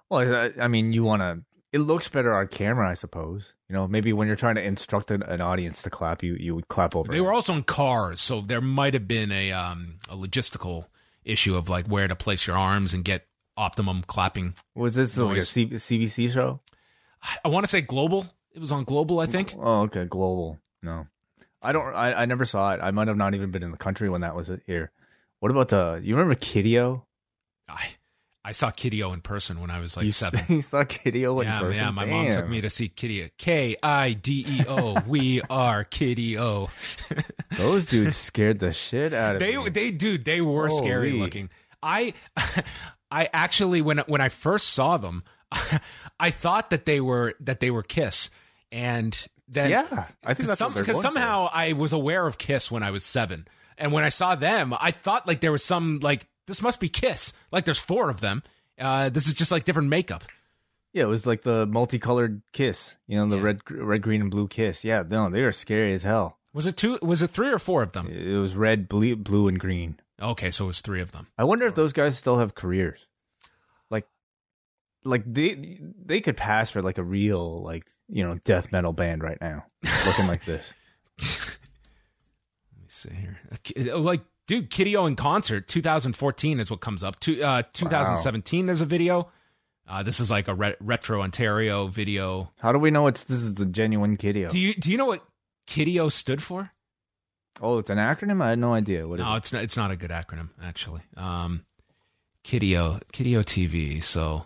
Well, 0.09 0.51
I, 0.59 0.67
mean, 0.67 0.91
you 0.93 1.03
want 1.03 1.21
to. 1.21 1.43
It 1.71 1.79
looks 1.79 2.07
better 2.07 2.33
on 2.33 2.47
camera, 2.47 2.89
I 2.89 2.95
suppose. 2.95 3.53
You 3.69 3.75
know, 3.75 3.87
maybe 3.87 4.11
when 4.11 4.25
you're 4.25 4.35
trying 4.35 4.55
to 4.55 4.63
instruct 4.63 5.11
an, 5.11 5.21
an 5.21 5.39
audience 5.39 5.83
to 5.83 5.91
clap, 5.91 6.23
you 6.23 6.33
you 6.33 6.55
would 6.55 6.67
clap 6.67 6.95
over. 6.95 7.11
They 7.11 7.19
it. 7.19 7.21
were 7.21 7.31
also 7.31 7.53
in 7.53 7.61
cars, 7.63 8.19
so 8.21 8.41
there 8.41 8.61
might 8.61 8.95
have 8.95 9.07
been 9.07 9.31
a 9.31 9.51
um, 9.51 9.97
a 10.09 10.15
logistical 10.15 10.85
issue 11.23 11.55
of 11.55 11.69
like 11.69 11.85
where 11.85 12.07
to 12.07 12.15
place 12.15 12.47
your 12.47 12.57
arms 12.57 12.95
and 12.95 13.05
get 13.05 13.27
optimum 13.55 14.01
clapping. 14.07 14.55
Was 14.73 14.95
this 14.95 15.15
like 15.15 15.31
a 15.31 15.35
noise. 15.35 15.49
C- 15.49 15.67
CBC 15.67 16.33
show? 16.33 16.59
I 17.43 17.47
want 17.49 17.65
to 17.65 17.69
say 17.69 17.81
global. 17.81 18.25
It 18.53 18.59
was 18.59 18.71
on 18.71 18.83
global, 18.83 19.19
I 19.19 19.25
think. 19.25 19.53
Oh, 19.57 19.81
okay, 19.81 20.05
global. 20.05 20.59
No, 20.81 21.07
I 21.61 21.71
don't. 21.71 21.93
I, 21.93 22.13
I 22.13 22.25
never 22.25 22.45
saw 22.45 22.73
it. 22.73 22.79
I 22.81 22.91
might 22.91 23.07
have 23.07 23.17
not 23.17 23.35
even 23.35 23.51
been 23.51 23.63
in 23.63 23.71
the 23.71 23.77
country 23.77 24.09
when 24.09 24.21
that 24.21 24.35
was 24.35 24.51
here. 24.65 24.91
What 25.39 25.51
about 25.51 25.69
the? 25.69 26.01
You 26.03 26.15
remember 26.15 26.35
Kideo? 26.35 27.03
I 27.67 27.89
I 28.43 28.53
saw 28.53 28.71
Kideo 28.71 29.13
in 29.13 29.21
person 29.21 29.59
when 29.59 29.69
I 29.69 29.79
was 29.79 29.95
like 29.97 30.05
you, 30.05 30.11
seven. 30.11 30.41
you 30.49 30.61
saw 30.61 30.83
Kideo 30.83 31.41
in 31.41 31.47
yeah, 31.47 31.59
person? 31.59 31.83
yeah. 31.83 31.91
My 31.91 32.05
mom 32.05 32.31
took 32.31 32.47
me 32.49 32.61
to 32.61 32.69
see 32.69 32.87
Kitty. 32.87 33.29
K 33.37 33.75
I 33.83 34.13
D 34.13 34.45
E 34.47 34.63
O. 34.67 34.97
We 35.07 35.41
are 35.49 35.83
Kideo. 35.85 36.69
Those 37.57 37.85
dudes 37.85 38.17
scared 38.17 38.59
the 38.59 38.71
shit 38.71 39.13
out 39.13 39.35
of 39.35 39.39
They 39.39 39.57
me. 39.57 39.69
they 39.69 39.91
dude 39.91 40.25
they 40.25 40.41
were 40.41 40.69
scary 40.69 41.11
looking. 41.11 41.49
I 41.83 42.13
I 43.11 43.29
actually 43.33 43.81
when 43.81 43.99
when 44.07 44.21
I 44.21 44.29
first 44.29 44.69
saw 44.69 44.97
them, 44.97 45.23
I 46.19 46.29
thought 46.31 46.69
that 46.69 46.85
they 46.85 47.01
were 47.01 47.33
that 47.39 47.59
they 47.59 47.71
were 47.71 47.83
Kiss, 47.83 48.29
and 48.71 49.27
then 49.47 49.71
yeah, 49.71 50.05
I 50.25 50.33
think 50.33 50.47
that's 50.49 50.61
because 50.73 50.97
for. 50.97 51.01
somehow 51.01 51.49
I 51.51 51.73
was 51.73 51.93
aware 51.93 52.27
of 52.27 52.37
Kiss 52.37 52.69
when 52.71 52.83
I 52.83 52.91
was 52.91 53.03
seven, 53.03 53.47
and 53.77 53.91
when 53.91 54.03
I 54.03 54.09
saw 54.09 54.35
them, 54.35 54.73
I 54.79 54.91
thought 54.91 55.27
like 55.27 55.39
there 55.39 55.51
was 55.51 55.63
some 55.63 55.99
like 55.99 56.27
this 56.47 56.61
must 56.61 56.79
be 56.79 56.89
Kiss. 56.89 57.33
Like 57.51 57.65
there's 57.65 57.79
four 57.79 58.09
of 58.09 58.21
them. 58.21 58.43
Uh, 58.77 59.09
this 59.09 59.27
is 59.27 59.33
just 59.33 59.51
like 59.51 59.63
different 59.65 59.89
makeup. 59.89 60.23
Yeah, 60.93 61.03
it 61.03 61.07
was 61.07 61.25
like 61.25 61.43
the 61.43 61.65
multicolored 61.67 62.41
kiss. 62.51 62.95
You 63.07 63.17
know, 63.17 63.27
the 63.27 63.37
Yeah. 63.37 63.43
red, 63.43 63.59
red, 63.69 64.01
green, 64.01 64.21
and 64.21 64.31
blue 64.31 64.47
kiss. 64.47 64.83
Yeah, 64.83 65.03
no, 65.07 65.29
they 65.29 65.41
were 65.43 65.51
scary 65.51 65.93
as 65.93 66.01
hell. 66.03 66.39
Was 66.53 66.65
it 66.65 66.77
two? 66.77 66.97
Was 67.03 67.21
it 67.21 67.29
three 67.29 67.49
or 67.51 67.59
four 67.59 67.83
of 67.83 67.91
them? 67.91 68.07
It 68.07 68.37
was 68.37 68.55
red, 68.55 68.89
blue, 68.89 69.15
blue, 69.15 69.47
and 69.47 69.59
green. 69.59 69.99
Okay, 70.19 70.49
so 70.49 70.65
it 70.65 70.67
was 70.67 70.81
three 70.81 70.99
of 71.01 71.11
them. 71.11 71.27
I 71.37 71.43
wonder 71.43 71.67
if 71.67 71.75
those 71.75 71.93
guys 71.93 72.17
still 72.17 72.39
have 72.39 72.55
careers. 72.55 73.05
Like, 75.03 75.23
they 75.25 75.79
they 76.05 76.21
could 76.21 76.35
pass 76.37 76.69
for 76.69 76.81
like 76.81 76.97
a 76.97 77.03
real 77.03 77.61
like 77.63 77.85
you 78.07 78.23
know 78.25 78.39
death 78.43 78.71
metal 78.71 78.91
band 78.93 79.23
right 79.23 79.37
now, 79.41 79.65
looking 80.05 80.27
like 80.27 80.45
this. 80.45 80.73
Let 81.19 82.81
me 82.81 82.87
see 82.87 83.09
here. 83.13 83.39
Uh, 83.93 83.97
Like, 83.99 84.21
dude, 84.47 84.69
Kideo 84.69 85.07
in 85.07 85.15
concert, 85.15 85.67
2014 85.67 86.59
is 86.59 86.69
what 86.71 86.81
comes 86.81 87.03
up. 87.03 87.19
Two, 87.19 87.41
uh, 87.43 87.63
2017, 87.73 88.65
there's 88.65 88.81
a 88.81 88.85
video. 88.85 89.29
Uh, 89.87 90.03
this 90.03 90.19
is 90.19 90.29
like 90.29 90.47
a 90.47 90.53
re- 90.53 90.75
retro 90.79 91.21
Ontario 91.21 91.87
video. 91.87 92.51
How 92.59 92.71
do 92.71 92.77
we 92.79 92.91
know 92.91 93.07
it's 93.07 93.23
this 93.23 93.41
is 93.41 93.55
the 93.55 93.65
genuine 93.65 94.17
Kideo? 94.17 94.49
Do 94.51 94.59
you 94.59 94.73
do 94.73 94.91
you 94.91 94.97
know 94.97 95.07
what 95.07 95.23
Kitty 95.65 96.07
stood 96.09 96.43
for? 96.43 96.71
oh, 97.61 97.77
it's 97.79 97.89
an 97.89 97.97
acronym. 97.97 98.41
I 98.41 98.49
had 98.49 98.59
no 98.59 98.73
idea. 98.73 99.07
What 99.07 99.19
is 99.19 99.25
No, 99.25 99.33
it? 99.33 99.37
it's 99.37 99.53
not. 99.53 99.63
It's 99.63 99.77
not 99.77 99.91
a 99.91 99.95
good 99.95 100.11
acronym 100.11 100.49
actually. 100.63 101.01
Um, 101.17 101.65
Kideo, 102.43 103.01
TV. 103.11 104.03
So 104.03 104.45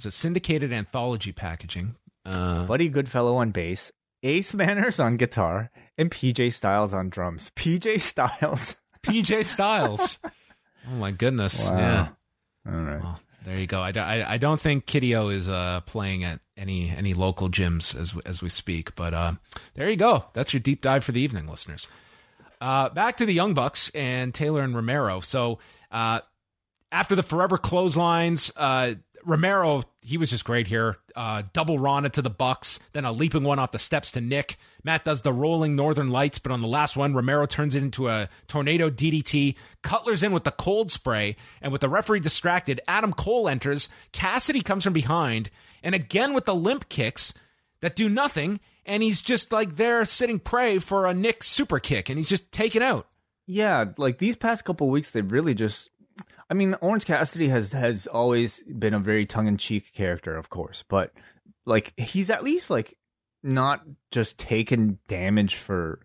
it's 0.00 0.06
a 0.06 0.18
syndicated 0.18 0.72
anthology 0.72 1.30
packaging. 1.30 1.94
Uh, 2.24 2.66
Buddy 2.66 2.88
Goodfellow 2.88 3.36
on 3.36 3.50
bass, 3.50 3.92
Ace 4.22 4.54
Manners 4.54 4.98
on 4.98 5.18
guitar, 5.18 5.70
and 5.98 6.10
PJ 6.10 6.54
Styles 6.54 6.94
on 6.94 7.10
drums. 7.10 7.52
PJ 7.56 8.00
Styles. 8.00 8.76
PJ 9.02 9.44
Styles. 9.44 10.18
oh 10.24 10.94
my 10.94 11.10
goodness. 11.10 11.68
Wow. 11.68 11.76
Yeah. 11.78 12.08
All 12.66 12.80
right. 12.80 13.02
Well, 13.02 13.20
there 13.44 13.58
you 13.60 13.66
go. 13.66 13.82
I, 13.82 13.92
don't- 13.92 14.04
I, 14.06 14.32
I 14.32 14.38
don't 14.38 14.58
think 14.58 14.86
Kideo 14.86 15.30
is 15.30 15.50
uh, 15.50 15.80
playing 15.82 16.24
at 16.24 16.40
any 16.56 16.88
any 16.88 17.12
local 17.12 17.50
gyms 17.50 17.94
as 17.94 18.14
as 18.24 18.42
we 18.42 18.48
speak, 18.48 18.94
but 18.94 19.12
uh, 19.12 19.32
there 19.74 19.90
you 19.90 19.96
go. 19.96 20.24
That's 20.32 20.54
your 20.54 20.60
deep 20.60 20.80
dive 20.80 21.04
for 21.04 21.12
the 21.12 21.20
evening, 21.20 21.46
listeners. 21.46 21.88
Uh, 22.58 22.88
back 22.88 23.18
to 23.18 23.26
the 23.26 23.34
Young 23.34 23.52
Bucks 23.52 23.90
and 23.94 24.32
Taylor 24.32 24.62
and 24.62 24.74
Romero. 24.74 25.20
So 25.20 25.58
uh, 25.90 26.20
after 26.90 27.14
the 27.14 27.22
forever 27.22 27.58
clotheslines, 27.58 28.50
uh, 28.56 28.94
Romero 29.24 29.82
he 30.02 30.16
was 30.16 30.30
just 30.30 30.44
great 30.44 30.66
here. 30.66 30.96
Uh, 31.14 31.42
double 31.52 31.78
Rana 31.78 32.08
to 32.10 32.22
the 32.22 32.30
Bucks, 32.30 32.80
then 32.92 33.04
a 33.04 33.12
leaping 33.12 33.42
one 33.42 33.58
off 33.58 33.72
the 33.72 33.78
steps 33.78 34.10
to 34.12 34.20
Nick. 34.20 34.56
Matt 34.82 35.04
does 35.04 35.22
the 35.22 35.32
rolling 35.32 35.76
Northern 35.76 36.10
Lights, 36.10 36.38
but 36.38 36.52
on 36.52 36.60
the 36.60 36.66
last 36.66 36.96
one, 36.96 37.14
Romero 37.14 37.46
turns 37.46 37.74
it 37.74 37.82
into 37.82 38.08
a 38.08 38.28
tornado 38.48 38.88
DDT. 38.88 39.54
Cutler's 39.82 40.22
in 40.22 40.32
with 40.32 40.44
the 40.44 40.50
cold 40.50 40.90
spray, 40.90 41.36
and 41.60 41.70
with 41.70 41.82
the 41.82 41.88
referee 41.88 42.20
distracted, 42.20 42.80
Adam 42.88 43.12
Cole 43.12 43.48
enters. 43.48 43.88
Cassidy 44.12 44.62
comes 44.62 44.84
from 44.84 44.94
behind, 44.94 45.50
and 45.82 45.94
again 45.94 46.32
with 46.32 46.46
the 46.46 46.54
limp 46.54 46.88
kicks 46.88 47.34
that 47.80 47.96
do 47.96 48.08
nothing, 48.08 48.60
and 48.86 49.02
he's 49.02 49.20
just 49.20 49.52
like 49.52 49.76
there 49.76 50.04
sitting 50.04 50.38
prey 50.38 50.78
for 50.78 51.06
a 51.06 51.14
Nick 51.14 51.42
super 51.42 51.78
kick, 51.78 52.08
and 52.08 52.18
he's 52.18 52.28
just 52.28 52.50
taken 52.52 52.82
out. 52.82 53.06
Yeah, 53.46 53.86
like 53.96 54.18
these 54.18 54.36
past 54.36 54.64
couple 54.64 54.88
weeks, 54.88 55.10
they've 55.10 55.30
really 55.30 55.54
just. 55.54 55.90
I 56.50 56.54
mean, 56.54 56.74
Orange 56.80 57.04
Cassidy 57.06 57.48
has 57.48 57.72
has 57.72 58.06
always 58.06 58.62
been 58.62 58.94
a 58.94 58.98
very 58.98 59.26
tongue 59.26 59.46
in 59.46 59.56
cheek 59.56 59.92
character, 59.94 60.36
of 60.36 60.50
course, 60.50 60.82
but 60.88 61.12
like 61.64 61.92
he's 61.98 62.30
at 62.30 62.42
least 62.42 62.70
like 62.70 62.96
not 63.42 63.82
just 64.10 64.36
taken 64.38 64.98
damage 65.08 65.54
for 65.54 66.00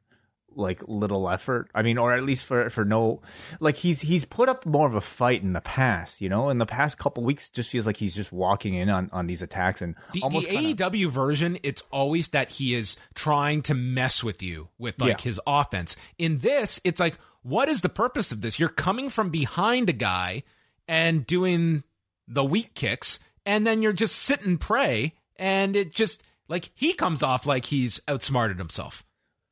like 0.58 0.82
little 0.88 1.28
effort. 1.30 1.70
I 1.76 1.82
mean, 1.82 1.98
or 1.98 2.14
at 2.14 2.24
least 2.24 2.46
for 2.46 2.70
for 2.70 2.86
no 2.86 3.22
like 3.60 3.76
he's 3.76 4.00
he's 4.02 4.24
put 4.24 4.48
up 4.48 4.66
more 4.66 4.88
of 4.88 4.94
a 4.96 5.02
fight 5.02 5.42
in 5.42 5.52
the 5.54 5.60
past. 5.62 6.22
You 6.22 6.30
know, 6.30 6.50
in 6.50 6.60
the 6.60 6.66
past 6.66 6.98
couple 6.98 7.24
weeks, 7.24 7.50
just 7.50 7.72
feels 7.72 7.86
like 7.86 7.98
he's 7.98 8.16
just 8.16 8.32
walking 8.32 8.74
in 8.76 8.90
on 8.90 9.10
on 9.12 9.28
these 9.28 9.42
attacks 9.42 9.82
and 9.82 9.96
The, 10.14 10.22
almost 10.22 10.48
the 10.48 10.56
kinda- 10.56 10.86
AEW 10.90 11.08
version, 11.10 11.58
it's 11.64 11.82
always 11.92 12.30
that 12.30 12.52
he 12.52 12.74
is 12.76 12.96
trying 13.16 13.64
to 13.64 13.74
mess 13.74 14.24
with 14.24 14.42
you 14.44 14.70
with 14.78 15.02
like 15.02 15.18
Yeah. 15.20 15.24
his 15.24 15.42
offense. 15.46 15.98
In 16.18 16.38
this, 16.40 16.80
it's 16.86 17.00
like, 17.02 17.18
what 17.46 17.70
is 17.70 17.82
the 17.82 17.90
purpose 17.90 18.32
of 18.32 18.42
this? 18.42 18.60
You're 18.60 18.70
coming 18.70 19.10
from 19.10 19.30
behind 19.30 19.88
a 19.88 19.94
guy 19.94 20.42
and 20.88 21.26
doing 21.28 21.84
the 22.28 22.44
weak 22.44 22.74
kicks, 22.74 23.20
and 23.46 23.68
then 23.68 23.84
you're 23.84 23.94
just 23.94 24.16
sit 24.16 24.44
and 24.46 24.60
pray, 24.60 25.14
and 25.36 25.76
it 25.76 25.94
just 25.94 26.24
like 26.48 26.72
he 26.74 26.94
comes 26.94 27.22
off 27.22 27.46
like 27.46 27.66
he's 27.66 28.02
outsmarted 28.08 28.58
himself. 28.58 29.04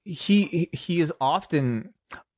he 0.03 0.69
he 0.73 0.99
is 1.01 1.13
often 1.21 1.93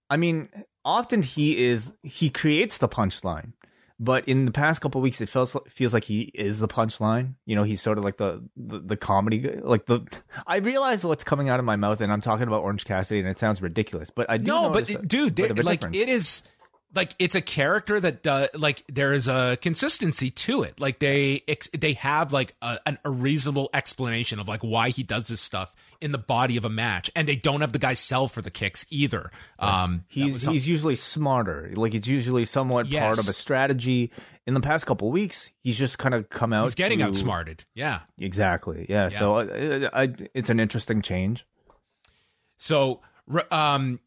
i 0.09 0.17
mean 0.17 0.49
often 0.83 1.21
he 1.23 1.57
is 1.57 1.91
he 2.03 2.29
creates 2.29 2.77
the 2.77 2.87
punchline 2.87 3.53
but 3.99 4.27
in 4.27 4.45
the 4.45 4.51
past 4.51 4.81
couple 4.81 4.99
weeks 5.01 5.21
it 5.21 5.29
feels 5.29 5.55
feels 5.69 5.93
like 5.93 6.03
he 6.03 6.23
is 6.33 6.59
the 6.59 6.67
punchline 6.67 7.33
you 7.45 7.55
know 7.55 7.63
he's 7.63 7.81
sort 7.81 7.97
of 7.97 8.03
like 8.03 8.17
the 8.17 8.43
the, 8.57 8.79
the 8.79 8.97
comedy 8.97 9.49
like 9.61 9.85
the 9.85 10.01
i 10.45 10.57
realize 10.57 11.05
what's 11.05 11.23
coming 11.23 11.47
out 11.49 11.59
of 11.59 11.65
my 11.65 11.75
mouth 11.77 12.01
and 12.01 12.11
i'm 12.11 12.21
talking 12.21 12.47
about 12.47 12.61
orange 12.61 12.83
cassidy 12.85 13.19
and 13.21 13.29
it 13.29 13.39
sounds 13.39 13.61
ridiculous 13.61 14.09
but 14.09 14.29
i 14.29 14.37
do 14.37 14.45
No, 14.47 14.69
but 14.69 14.87
dude, 15.07 15.39
like 15.63 15.79
difference. 15.79 15.95
it 15.97 16.09
is 16.09 16.43
like 16.93 17.13
it's 17.19 17.35
a 17.35 17.41
character 17.41 17.99
that 17.99 18.25
uh, 18.25 18.47
like 18.53 18.83
there 18.87 19.11
is 19.11 19.27
a 19.27 19.57
consistency 19.61 20.29
to 20.29 20.63
it. 20.63 20.79
Like 20.79 20.99
they 20.99 21.41
ex- 21.45 21.69
they 21.77 21.91
have 21.93 22.31
like 22.31 22.55
a, 22.61 22.79
an, 22.85 22.97
a 23.03 23.09
reasonable 23.09 23.69
explanation 23.73 24.39
of 24.39 24.47
like 24.47 24.61
why 24.61 24.89
he 24.89 25.03
does 25.03 25.27
this 25.27 25.41
stuff 25.41 25.73
in 26.01 26.11
the 26.11 26.17
body 26.17 26.57
of 26.57 26.65
a 26.65 26.69
match, 26.69 27.09
and 27.15 27.27
they 27.27 27.35
don't 27.35 27.61
have 27.61 27.71
the 27.71 27.79
guy 27.79 27.93
sell 27.93 28.27
for 28.27 28.41
the 28.41 28.51
kicks 28.51 28.85
either. 28.89 29.31
Um, 29.59 30.05
He's 30.07 30.43
some- 30.43 30.53
he's 30.53 30.67
usually 30.67 30.95
smarter. 30.95 31.71
Like 31.75 31.93
it's 31.93 32.07
usually 32.07 32.45
somewhat 32.45 32.89
part 32.89 33.19
of 33.19 33.27
a 33.29 33.33
strategy. 33.33 34.11
In 34.47 34.53
the 34.53 34.61
past 34.61 34.85
couple 34.85 35.09
weeks, 35.11 35.49
he's 35.61 35.77
just 35.77 35.97
kind 35.97 36.13
of 36.13 36.29
come 36.29 36.53
out. 36.53 36.65
he's 36.65 36.75
getting 36.75 36.99
to- 36.99 37.05
outsmarted. 37.05 37.63
Yeah. 37.73 38.01
Exactly. 38.19 38.85
Yeah. 38.89 39.09
So 39.09 39.35
uh, 39.37 39.89
I, 39.91 40.13
it's 40.33 40.49
an 40.49 40.59
interesting 40.59 41.01
change. 41.01 41.45
So, 42.57 43.01
um, 43.51 43.99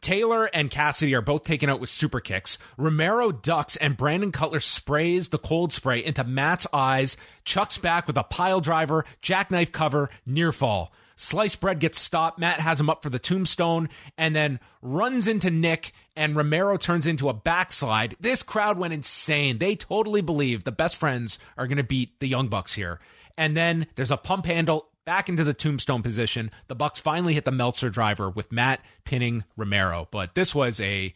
Taylor 0.00 0.44
and 0.54 0.70
Cassidy 0.70 1.14
are 1.14 1.20
both 1.22 1.42
taken 1.44 1.68
out 1.68 1.80
with 1.80 1.90
super 1.90 2.20
kicks. 2.20 2.58
Romero 2.76 3.32
ducks 3.32 3.74
and 3.76 3.96
Brandon 3.96 4.30
Cutler 4.30 4.60
sprays 4.60 5.30
the 5.30 5.38
cold 5.38 5.72
spray 5.72 6.04
into 6.04 6.22
Matt's 6.22 6.66
eyes, 6.72 7.16
chucks 7.44 7.78
back 7.78 8.06
with 8.06 8.16
a 8.16 8.22
pile 8.22 8.60
driver, 8.60 9.04
jackknife 9.22 9.72
cover, 9.72 10.08
near 10.24 10.52
fall. 10.52 10.92
Sliced 11.20 11.60
bread 11.60 11.80
gets 11.80 11.98
stopped. 11.98 12.38
Matt 12.38 12.60
has 12.60 12.78
him 12.78 12.88
up 12.88 13.02
for 13.02 13.10
the 13.10 13.18
tombstone 13.18 13.88
and 14.16 14.36
then 14.36 14.60
runs 14.80 15.26
into 15.26 15.50
Nick, 15.50 15.90
and 16.14 16.36
Romero 16.36 16.76
turns 16.76 17.08
into 17.08 17.28
a 17.28 17.34
backslide. 17.34 18.14
This 18.20 18.44
crowd 18.44 18.78
went 18.78 18.94
insane. 18.94 19.58
They 19.58 19.74
totally 19.74 20.20
believe 20.20 20.62
the 20.62 20.70
best 20.70 20.94
friends 20.94 21.40
are 21.56 21.66
going 21.66 21.78
to 21.78 21.82
beat 21.82 22.20
the 22.20 22.28
Young 22.28 22.46
Bucks 22.46 22.74
here. 22.74 23.00
And 23.36 23.56
then 23.56 23.88
there's 23.96 24.12
a 24.12 24.16
pump 24.16 24.46
handle 24.46 24.90
back 25.04 25.28
into 25.28 25.42
the 25.42 25.54
tombstone 25.54 26.04
position. 26.04 26.52
The 26.68 26.76
Bucks 26.76 27.00
finally 27.00 27.34
hit 27.34 27.44
the 27.44 27.50
Meltzer 27.50 27.90
driver 27.90 28.30
with 28.30 28.52
Matt 28.52 28.80
pinning 29.02 29.42
Romero. 29.56 30.06
But 30.12 30.36
this 30.36 30.54
was 30.54 30.80
a 30.80 31.14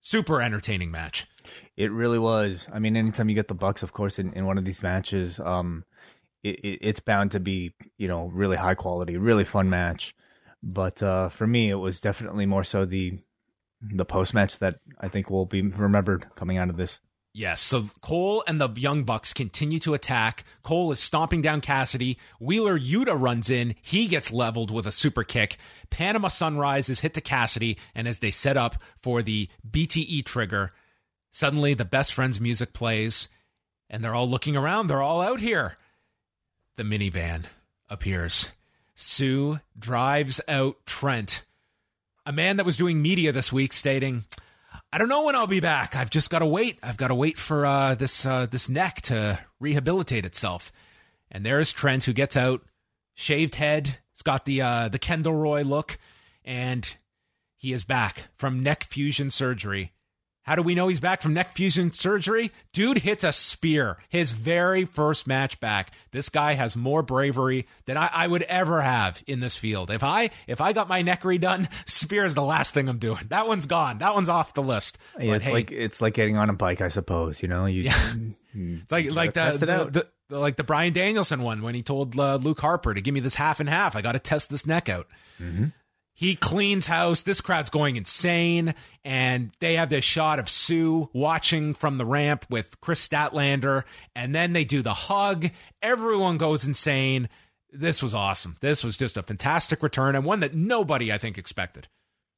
super 0.00 0.40
entertaining 0.40 0.92
match. 0.92 1.26
It 1.76 1.90
really 1.90 2.20
was. 2.20 2.68
I 2.72 2.78
mean, 2.78 2.96
anytime 2.96 3.28
you 3.28 3.34
get 3.34 3.48
the 3.48 3.54
Bucks, 3.54 3.82
of 3.82 3.92
course, 3.92 4.20
in, 4.20 4.32
in 4.34 4.46
one 4.46 4.58
of 4.58 4.64
these 4.64 4.80
matches, 4.80 5.40
um, 5.40 5.84
it, 6.42 6.56
it, 6.60 6.78
it's 6.80 7.00
bound 7.00 7.32
to 7.32 7.40
be 7.40 7.72
you 7.98 8.08
know 8.08 8.30
really 8.32 8.56
high 8.56 8.74
quality, 8.74 9.16
really 9.16 9.44
fun 9.44 9.70
match. 9.70 10.14
But 10.62 11.02
uh, 11.02 11.28
for 11.28 11.46
me, 11.46 11.70
it 11.70 11.76
was 11.76 12.00
definitely 12.00 12.46
more 12.46 12.64
so 12.64 12.84
the 12.84 13.18
the 13.80 14.04
post 14.04 14.34
match 14.34 14.58
that 14.58 14.80
I 15.00 15.08
think 15.08 15.30
will 15.30 15.46
be 15.46 15.62
remembered 15.62 16.26
coming 16.36 16.58
out 16.58 16.68
of 16.68 16.76
this. 16.76 17.00
Yes. 17.32 17.60
So 17.60 17.90
Cole 18.02 18.42
and 18.48 18.60
the 18.60 18.68
Young 18.70 19.04
Bucks 19.04 19.32
continue 19.32 19.78
to 19.80 19.94
attack. 19.94 20.44
Cole 20.64 20.90
is 20.90 20.98
stomping 20.98 21.40
down 21.40 21.60
Cassidy. 21.60 22.18
Wheeler 22.40 22.76
Yuta 22.76 23.18
runs 23.18 23.48
in. 23.48 23.76
He 23.80 24.08
gets 24.08 24.32
leveled 24.32 24.72
with 24.72 24.84
a 24.84 24.92
super 24.92 25.22
kick. 25.22 25.56
Panama 25.90 26.26
Sunrise 26.26 26.88
is 26.88 27.00
hit 27.00 27.14
to 27.14 27.20
Cassidy. 27.20 27.78
And 27.94 28.08
as 28.08 28.18
they 28.18 28.32
set 28.32 28.56
up 28.56 28.82
for 29.00 29.22
the 29.22 29.48
BTE 29.68 30.24
trigger, 30.24 30.72
suddenly 31.30 31.72
the 31.72 31.84
best 31.84 32.12
friends 32.12 32.40
music 32.40 32.72
plays 32.72 33.28
and 33.88 34.02
they're 34.02 34.14
all 34.14 34.28
looking 34.28 34.56
around. 34.56 34.88
They're 34.88 35.02
all 35.02 35.20
out 35.20 35.40
here. 35.40 35.76
The 36.80 36.86
minivan 36.86 37.44
appears. 37.90 38.52
Sue 38.94 39.60
drives 39.78 40.40
out 40.48 40.78
Trent, 40.86 41.44
a 42.24 42.32
man 42.32 42.56
that 42.56 42.64
was 42.64 42.78
doing 42.78 43.02
media 43.02 43.32
this 43.32 43.52
week, 43.52 43.74
stating, 43.74 44.24
I 44.90 44.96
don't 44.96 45.10
know 45.10 45.24
when 45.24 45.36
I'll 45.36 45.46
be 45.46 45.60
back. 45.60 45.94
I've 45.94 46.08
just 46.08 46.30
got 46.30 46.38
to 46.38 46.46
wait. 46.46 46.78
I've 46.82 46.96
got 46.96 47.08
to 47.08 47.14
wait 47.14 47.36
for 47.36 47.66
uh, 47.66 47.96
this 47.96 48.24
uh, 48.24 48.46
this 48.46 48.70
neck 48.70 49.02
to 49.02 49.40
rehabilitate 49.58 50.24
itself. 50.24 50.72
And 51.30 51.44
there's 51.44 51.70
Trent 51.70 52.04
who 52.04 52.14
gets 52.14 52.34
out, 52.34 52.62
shaved 53.12 53.56
head. 53.56 53.98
It's 54.12 54.22
got 54.22 54.46
the 54.46 54.62
uh, 54.62 54.88
the 54.88 54.98
Kendall 54.98 55.34
Roy 55.34 55.60
look, 55.60 55.98
and 56.46 56.96
he 57.58 57.74
is 57.74 57.84
back 57.84 58.28
from 58.38 58.62
neck 58.62 58.84
fusion 58.84 59.28
surgery. 59.28 59.92
How 60.44 60.56
do 60.56 60.62
we 60.62 60.74
know 60.74 60.88
he's 60.88 61.00
back 61.00 61.20
from 61.22 61.34
neck 61.34 61.52
fusion 61.52 61.92
surgery? 61.92 62.50
Dude 62.72 62.98
hits 62.98 63.24
a 63.24 63.30
spear. 63.30 63.98
His 64.08 64.32
very 64.32 64.84
first 64.84 65.26
match 65.26 65.60
back. 65.60 65.92
This 66.12 66.28
guy 66.28 66.54
has 66.54 66.74
more 66.74 67.02
bravery 67.02 67.66
than 67.84 67.96
I, 67.96 68.10
I 68.12 68.26
would 68.26 68.42
ever 68.44 68.80
have 68.80 69.22
in 69.26 69.40
this 69.40 69.56
field. 69.58 69.90
If 69.90 70.02
I 70.02 70.30
if 70.46 70.60
I 70.60 70.72
got 70.72 70.88
my 70.88 71.02
neck 71.02 71.22
redone, 71.22 71.68
spear 71.88 72.24
is 72.24 72.34
the 72.34 72.42
last 72.42 72.72
thing 72.74 72.88
I'm 72.88 72.98
doing. 72.98 73.26
That 73.28 73.46
one's 73.46 73.66
gone. 73.66 73.98
That 73.98 74.14
one's 74.14 74.28
off 74.30 74.54
the 74.54 74.62
list. 74.62 74.98
Yeah, 75.18 75.26
But 75.26 75.32
it's 75.36 75.44
hey, 75.46 75.52
like 75.52 75.72
it's 75.72 76.00
like 76.00 76.14
getting 76.14 76.36
on 76.36 76.48
a 76.50 76.54
bike, 76.54 76.80
I 76.80 76.88
suppose. 76.88 77.42
You 77.42 77.48
know, 77.48 77.66
you 77.66 77.90
it's 78.54 78.90
like 78.90 79.10
like 79.10 79.34
the, 79.34 79.48
it 79.48 79.60
the, 79.60 79.66
the- 79.92 80.38
like 80.38 80.56
the 80.56 80.64
Bryan 80.64 80.92
Danielson 80.92 81.42
one 81.42 81.60
when 81.60 81.74
he 81.74 81.82
told 81.82 82.16
uh, 82.18 82.36
Luke 82.36 82.60
Harper 82.60 82.94
to 82.94 83.00
give 83.00 83.12
me 83.12 83.18
this 83.20 83.34
half 83.34 83.58
and 83.58 83.68
half. 83.68 83.96
I 83.96 84.00
got 84.00 84.12
to 84.12 84.20
test 84.20 84.48
this 84.48 84.64
neck 84.64 84.88
out. 84.88 85.08
He 86.20 86.34
cleans 86.34 86.86
house. 86.86 87.22
This 87.22 87.40
crowd's 87.40 87.70
going 87.70 87.96
insane, 87.96 88.74
and 89.06 89.52
they 89.60 89.76
have 89.76 89.88
this 89.88 90.04
shot 90.04 90.38
of 90.38 90.50
Sue 90.50 91.08
watching 91.14 91.72
from 91.72 91.96
the 91.96 92.04
ramp 92.04 92.44
with 92.50 92.78
Kris 92.82 93.08
Statlander, 93.08 93.84
and 94.14 94.34
then 94.34 94.52
they 94.52 94.64
do 94.64 94.82
the 94.82 94.92
hug. 94.92 95.48
Everyone 95.80 96.36
goes 96.36 96.66
insane. 96.66 97.30
This 97.72 98.02
was 98.02 98.12
awesome. 98.12 98.56
This 98.60 98.84
was 98.84 98.98
just 98.98 99.16
a 99.16 99.22
fantastic 99.22 99.82
return 99.82 100.14
and 100.14 100.26
one 100.26 100.40
that 100.40 100.52
nobody 100.52 101.10
I 101.10 101.16
think 101.16 101.38
expected. 101.38 101.88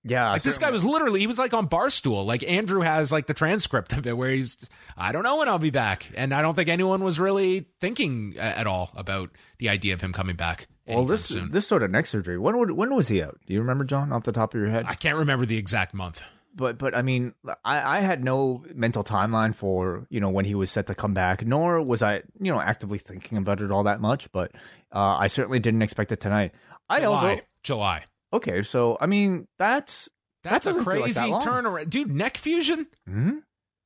yeah. 0.05 0.31
Like 0.31 0.45
this 0.45 0.59
guy 0.59 0.71
was 0.71 0.85
literally 0.85 1.19
he 1.19 1.27
was 1.27 1.41
like 1.41 1.53
on 1.53 1.69
Barstool. 1.69 2.25
Like 2.25 2.45
Andrew 2.49 2.83
has 2.83 3.11
like 3.11 3.27
the 3.27 3.35
transcript 3.35 3.95
of 3.95 4.07
it 4.07 4.17
where 4.17 4.31
he's 4.31 4.59
I 4.97 5.11
don't 5.11 5.25
know 5.25 5.39
when 5.39 5.49
I'll 5.49 5.59
be 5.59 5.71
back. 5.71 6.09
And 6.15 6.33
I 6.33 6.41
don't 6.41 6.55
think 6.55 6.69
anyone 6.69 7.03
was 7.03 7.19
really 7.19 7.67
thinking 7.81 8.37
at 8.39 8.69
all 8.69 8.93
about 8.95 9.31
the 9.59 9.71
idea 9.71 9.95
of 9.95 10.01
him 10.01 10.13
coming 10.13 10.37
back. 10.37 10.69
Well. 10.87 11.05
This 11.05 11.25
soon. 11.27 11.51
this 11.51 11.67
sort 11.67 11.83
of 11.83 11.91
neck 11.91 12.07
surgery. 12.07 12.39
When 12.39 12.59
would, 12.59 12.73
when 12.73 12.95
was 12.95 13.09
he 13.09 13.23
out? 13.23 13.39
Do 13.47 13.53
you 13.55 13.61
remember, 13.61 13.85
John, 13.85 14.13
off 14.13 14.25
the 14.25 14.33
top 14.33 14.55
of 14.55 14.61
your 14.61 14.71
head? 14.71 14.85
I 14.89 14.95
can't 14.95 15.17
remember 15.17 15.47
the 15.47 15.57
exact 15.59 15.95
month. 15.95 16.23
but 16.55 16.77
but 16.79 16.95
I 16.97 17.03
mean, 17.03 17.35
I, 17.65 17.99
I 17.99 18.01
had 18.01 18.23
no 18.25 18.65
mental 18.75 19.03
timeline 19.05 19.55
for 19.55 20.07
you 20.11 20.21
know 20.21 20.29
when 20.31 20.45
he 20.45 20.55
was 20.55 20.71
set 20.71 20.87
to 20.89 20.95
come 20.95 21.15
back, 21.15 21.45
nor 21.47 21.81
was 21.83 22.03
I 22.03 22.17
you 22.41 22.53
know 22.53 22.61
actively 22.61 22.99
thinking 22.99 23.39
about 23.39 23.61
it 23.61 23.71
all 23.71 23.85
that 23.85 24.01
much. 24.01 24.31
But 24.33 24.53
uh, 24.93 25.17
I 25.19 25.29
certainly 25.29 25.59
didn't 25.61 25.83
expect 25.83 26.13
it 26.13 26.21
tonight. 26.21 26.53
I 26.91 27.01
July. 27.01 27.31
also 27.31 27.43
July. 27.63 28.05
okay, 28.33 28.63
so 28.63 28.99
I 29.01 29.07
mean 29.07 29.47
that's 29.59 30.09
That's 30.43 30.65
that 30.67 30.75
a 30.75 30.79
like 30.79 30.85
crazy 30.85 31.21
long. 31.21 31.41
turnaround. 31.43 31.89
Dude, 31.91 32.11
neck 32.11 32.37
fusion? 32.37 32.87
hmm 33.09 33.39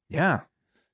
yeah. 0.08 0.40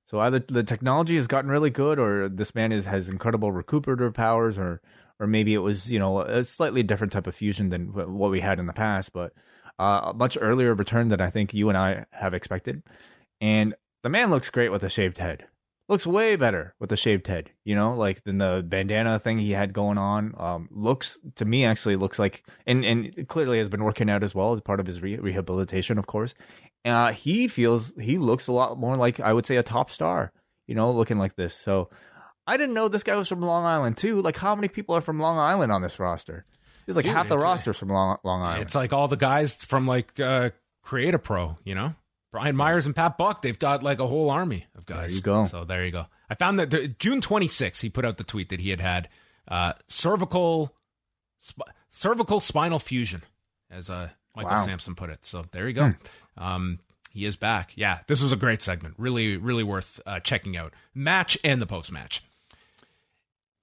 So 0.07 0.21
either 0.21 0.41
the 0.41 0.63
technology 0.63 1.17
has 1.17 1.27
gotten 1.27 1.51
really 1.51 1.71
good, 1.71 1.99
or 1.99 2.29
this 2.29 2.55
man 2.55 2.71
is 2.73 2.85
has 2.87 3.09
incredible 3.09 3.51
recuperative 3.53 4.13
powers, 4.13 4.59
or 4.59 4.83
or 5.23 5.29
maybe 5.29 5.55
it 5.55 5.59
was 5.59 5.91
you 5.91 6.01
know 6.01 6.21
a 6.21 6.43
slightly 6.43 6.83
different 6.83 7.13
type 7.13 7.29
of 7.29 7.35
fusion 7.35 7.69
than 7.71 7.93
what 7.93 8.31
we 8.33 8.41
had 8.41 8.59
in 8.59 8.67
the 8.67 8.73
past, 8.73 9.13
but 9.13 9.33
uh, 9.79 10.11
a 10.11 10.13
much 10.13 10.37
earlier 10.41 10.75
return 10.75 11.09
than 11.09 11.21
I 11.21 11.31
think 11.31 11.55
you 11.55 11.69
and 11.69 11.79
I 11.79 12.07
have 12.11 12.35
expected. 12.35 12.83
And 13.41 13.75
the 14.03 14.09
man 14.09 14.31
looks 14.31 14.51
great 14.51 14.73
with 14.73 14.83
a 14.83 14.91
shaved 14.91 15.19
head. 15.19 15.47
Looks 15.89 16.07
way 16.07 16.35
better 16.37 16.75
with 16.81 16.91
a 16.91 16.97
shaved 16.97 17.29
head, 17.29 17.51
you 17.65 17.75
know, 17.75 17.95
like 17.95 18.25
than 18.25 18.39
the 18.39 18.65
bandana 18.67 19.19
thing 19.19 19.39
he 19.39 19.53
had 19.53 19.73
going 19.73 19.99
on. 19.99 20.35
Um, 20.39 20.69
looks 20.73 21.19
to 21.37 21.45
me 21.45 21.65
actually 21.65 21.97
looks 21.97 22.19
like, 22.19 22.45
and 22.67 22.85
and 22.85 23.29
clearly 23.29 23.59
has 23.59 23.69
been 23.69 23.85
working 23.85 24.11
out 24.11 24.25
as 24.25 24.35
well 24.35 24.53
as 24.53 24.61
part 24.61 24.81
of 24.81 24.87
his 24.87 25.03
re- 25.03 25.19
rehabilitation, 25.19 25.99
of 25.99 26.07
course. 26.07 26.35
Uh, 26.85 27.13
he 27.13 27.47
feels 27.47 27.93
he 28.01 28.19
looks 28.19 28.49
a 28.49 28.53
lot 28.53 28.79
more 28.79 28.97
like 28.97 29.21
I 29.21 29.33
would 29.33 29.47
say 29.47 29.57
a 29.57 29.63
top 29.63 29.89
star, 29.89 30.33
you 30.67 30.75
know, 30.75 30.91
looking 30.91 31.19
like 31.19 31.37
this. 31.37 31.55
So 31.55 31.91
I 32.47 32.57
didn't 32.57 32.75
know 32.75 32.89
this 32.89 33.03
guy 33.03 33.17
was 33.17 33.29
from 33.29 33.41
Long 33.41 33.65
Island 33.65 33.97
too. 33.97 34.21
Like, 34.23 34.37
how 34.37 34.55
many 34.55 34.69
people 34.69 34.97
are 34.97 35.01
from 35.01 35.21
Long 35.21 35.39
Island 35.39 35.71
on 35.73 35.83
this 35.83 35.99
roster? 35.99 36.45
It's 36.87 36.97
like 36.97 37.05
Dude, 37.05 37.15
half 37.15 37.29
the 37.29 37.37
it's 37.37 37.45
roster's 37.45 37.79
from 37.79 37.91
Long 37.91 38.19
Long 38.25 38.43
Island. 38.43 38.63
It's 38.63 38.75
like 38.75 38.93
all 38.93 39.07
the 39.09 39.17
guys 39.17 39.57
from 39.65 39.87
like 39.87 40.19
uh 40.19 40.51
Create 40.83 41.15
a 41.15 41.19
Pro, 41.19 41.57
you 41.65 41.75
know? 41.75 41.95
Brian 42.33 42.57
Myers 42.57 42.87
and 42.87 42.97
Pat 42.97 43.19
Buck, 43.19 43.43
they've 43.43 43.59
got 43.59 43.83
like 43.83 44.01
a 44.01 44.07
whole 44.07 44.31
army 44.31 44.67
of 44.75 44.87
guys. 44.87 45.11
There 45.11 45.17
you 45.17 45.21
go. 45.43 45.47
So 45.47 45.65
there 45.65 45.85
you 45.85 45.93
go. 45.93 46.07
I 46.31 46.35
found 46.35 46.59
that 46.59 46.71
the, 46.71 46.89
June 46.89 47.21
26th, 47.21 47.83
he 47.83 47.91
put 47.91 48.05
out 48.05 48.17
the 48.17 48.25
tweet 48.25 48.49
that 48.49 48.59
he 48.59 48.71
had 48.71 48.81
had 48.81 49.09
uh, 49.47 49.75
cervical 49.87 50.75
sp- 51.39 51.71
cervical 51.91 52.41
spinal 52.41 52.79
fusion 52.79 53.23
as 53.71 53.89
a 53.91 54.15
Michael 54.35 54.53
Wow. 54.53 54.65
Sampson 54.65 54.95
put 54.95 55.11
it. 55.11 55.25
So 55.27 55.45
there 55.53 55.69
you 55.69 55.75
go. 55.75 55.95
Um, 56.39 56.81
he 57.13 57.27
is 57.27 57.37
back. 57.37 57.73
Yeah, 57.77 57.99
this 58.07 58.23
was 58.23 58.33
a 58.33 58.37
great 58.37 58.63
segment. 58.63 58.95
Really, 58.97 59.37
really 59.37 59.63
worth 59.63 60.01
uh, 60.07 60.21
checking 60.21 60.57
out. 60.57 60.73
Match 60.95 61.37
and 61.45 61.61
the 61.61 61.67
post 61.67 61.93
match. 61.93 62.23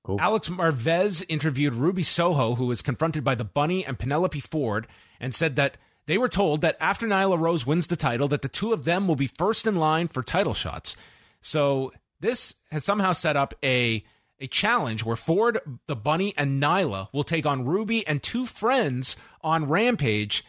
Cool. 0.10 0.20
Alex 0.20 0.50
Marvez 0.50 1.24
interviewed 1.30 1.76
Ruby 1.76 2.02
Soho, 2.02 2.56
who 2.56 2.66
was 2.66 2.82
confronted 2.82 3.24
by 3.24 3.36
the 3.36 3.44
Bunny 3.44 3.86
and 3.86 4.00
Penelope 4.00 4.40
Ford, 4.40 4.88
and 5.20 5.36
said 5.36 5.56
that 5.58 5.78
they 6.08 6.18
were 6.18 6.28
told 6.28 6.62
that 6.62 6.78
after 6.80 7.06
Nyla 7.06 7.40
Rose 7.40 7.68
wins 7.68 7.86
the 7.86 7.96
title, 7.96 8.28
that 8.30 8.42
the 8.42 8.50
two 8.50 8.74
of 8.74 8.86
them 8.86 9.08
will 9.08 9.16
be 9.16 9.28
first 9.28 9.68
in 9.68 9.76
line 9.76 10.08
for 10.08 10.24
title 10.24 10.56
shots. 10.56 10.98
So 11.42 11.94
this 12.20 12.56
has 12.72 12.84
somehow 12.84 13.12
set 13.12 13.38
up 13.38 13.54
a 13.64 14.04
a 14.40 14.48
challenge 14.48 15.04
where 15.06 15.16
Ford, 15.16 15.60
the 15.86 15.96
Bunny, 15.96 16.34
and 16.38 16.60
Nyla 16.60 17.10
will 17.14 17.24
take 17.24 17.46
on 17.46 17.66
Ruby 17.66 18.08
and 18.08 18.24
two 18.24 18.48
friends 18.48 19.16
on 19.44 19.70
Rampage. 19.70 20.44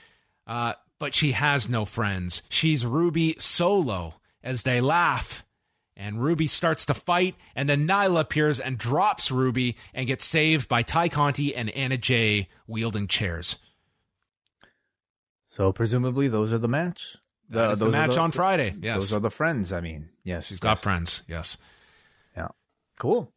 Uh, 0.47 0.73
but 0.99 1.15
she 1.15 1.33
has 1.33 1.69
no 1.69 1.85
friends. 1.85 2.41
She's 2.49 2.87
Ruby 2.87 3.37
solo 3.39 4.15
as 4.43 4.63
they 4.63 4.81
laugh. 4.81 5.45
And 6.03 6.23
Ruby 6.23 6.47
starts 6.47 6.87
to 6.87 6.95
fight, 6.95 7.35
and 7.55 7.69
then 7.69 7.87
Nyla 7.87 8.21
appears 8.21 8.59
and 8.59 8.79
drops 8.79 9.31
Ruby 9.31 9.77
and 9.93 10.07
gets 10.07 10.25
saved 10.25 10.67
by 10.67 10.81
Tay 10.81 11.11
Conti 11.11 11.55
and 11.55 11.69
Anna 11.71 11.99
Jay 11.99 12.49
wielding 12.67 13.07
chairs. 13.07 13.59
So 15.51 15.73
presumably 15.73 16.27
those 16.27 16.55
are 16.55 16.59
the 16.59 16.69
match. 16.69 17.19
Is 17.53 17.81
the 17.81 17.87
are 17.87 17.91
match 17.91 18.17
on 18.17 18.31
Friday. 18.31 18.75
Yes. 18.81 19.01
Those 19.01 19.15
are 19.15 19.21
the 19.21 19.31
friends. 19.31 19.75
I 19.75 19.83
mean, 19.83 20.09
yes, 20.25 20.47
She's 20.47 20.59
got 20.59 20.79
friends. 20.79 21.23
Yes. 21.29 21.59
Yeah, 22.35 22.49
cool. 22.99 23.35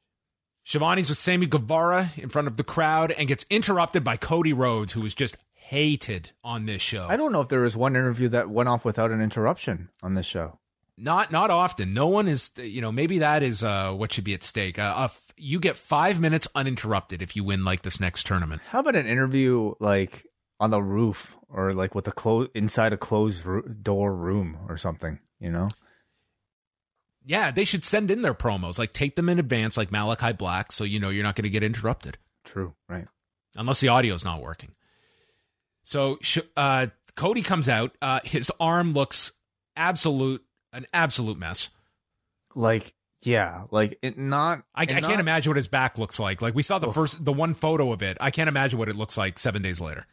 Schiavone's 0.64 1.10
with 1.10 1.18
Sammy 1.18 1.48
Guevara 1.48 2.12
in 2.16 2.30
front 2.30 2.48
of 2.48 2.56
the 2.56 2.64
crowd 2.64 3.12
and 3.12 3.28
gets 3.28 3.46
interrupted 3.50 4.06
by 4.06 4.16
Cody 4.16 4.54
Rhodes, 4.54 4.94
who 4.94 5.02
was 5.02 5.14
just 5.14 5.36
hated 5.54 6.32
on 6.46 6.66
this 6.66 6.82
show. 6.82 7.08
I 7.10 7.18
don't 7.18 7.34
know 7.34 7.42
if 7.42 7.50
there 7.50 7.60
was 7.60 7.76
one 7.76 7.98
interview 7.98 8.30
that 8.30 8.50
went 8.50 8.70
off 8.70 8.86
without 8.86 9.12
an 9.12 9.20
interruption 9.20 9.90
on 10.02 10.14
this 10.14 10.26
show. 10.26 10.60
Not 10.98 11.32
not 11.32 11.50
often. 11.50 11.94
No 11.94 12.08
one 12.08 12.28
is. 12.28 12.52
You 12.58 12.82
know, 12.82 12.92
maybe 12.92 13.20
that 13.20 13.42
is 13.44 13.64
uh, 13.64 13.92
what 13.94 14.12
should 14.14 14.24
be 14.24 14.34
at 14.36 14.44
stake. 14.44 14.78
Uh, 14.78 14.94
uh, 14.96 15.04
f- 15.06 15.34
you 15.38 15.60
get 15.60 15.76
five 15.76 16.20
minutes 16.20 16.48
uninterrupted 16.54 17.22
if 17.22 17.36
you 17.36 17.44
win 17.44 17.66
like 17.66 17.82
this 17.82 18.00
next 18.00 18.28
tournament. 18.28 18.62
How 18.70 18.80
about 18.80 18.96
an 18.96 19.08
interview 19.08 19.74
like 19.80 20.28
on 20.60 20.70
the 20.70 20.82
roof 20.84 21.36
or 21.50 21.74
like 21.74 21.96
with 21.96 22.08
a 22.08 22.12
close 22.12 22.48
inside 22.54 22.94
a 22.94 22.98
closed 22.98 23.44
ro- 23.46 23.62
door 23.64 24.16
room 24.16 24.58
or 24.70 24.78
something? 24.78 25.18
You 25.40 25.52
know, 25.52 25.70
Yeah, 27.26 27.52
they 27.52 27.66
should 27.66 27.84
send 27.84 28.12
in 28.12 28.22
their 28.22 28.34
promos, 28.36 28.78
like 28.78 28.94
take 28.94 29.16
them 29.16 29.30
in 29.30 29.40
advance, 29.40 29.78
like 29.78 29.90
Malakai 29.90 30.38
Black, 30.38 30.72
so 30.72 30.84
you 30.84 31.00
know 31.00 31.10
you're 31.10 31.24
not 31.24 31.36
going 31.36 31.44
to 31.44 31.50
get 31.50 31.64
interrupted 31.64 32.18
true, 32.46 32.76
right? 32.88 33.08
unless 33.56 33.80
the 33.80 33.90
audio's 33.90 34.24
not 34.26 34.42
working. 34.42 34.72
So 35.84 36.18
sh- 36.22 36.40
uh, 36.56 36.88
Cody 37.16 37.42
comes 37.42 37.68
out. 37.68 37.96
Uh, 38.02 38.20
his 38.24 38.52
arm 38.60 38.94
looks 38.94 39.32
absolute 39.76 40.44
an 40.74 40.86
absolute 40.94 41.38
mess. 41.38 41.70
Like, 42.56 42.94
yeah, 43.22 43.64
like 43.72 43.98
it 44.02 44.18
not. 44.18 44.64
I, 44.76 44.82
I 44.82 44.84
it 44.84 45.04
can't 45.04 45.22
imagine 45.22 45.52
what 45.52 45.58
his 45.58 45.68
back 45.68 45.98
looks 45.98 46.20
like. 46.20 46.42
Like 46.42 46.56
we 46.56 46.64
saw 46.64 46.80
the 46.80 46.92
first, 46.92 47.24
the 47.24 47.32
one 47.32 47.54
photo 47.54 47.92
of 47.94 48.02
it. 48.02 48.18
I 48.20 48.32
can't 48.32 48.50
imagine 48.50 48.78
what 48.78 48.90
it 48.90 48.96
looks 48.96 49.18
like 49.18 49.40
seven 49.40 49.62
days 49.62 49.80
later. 49.80 50.06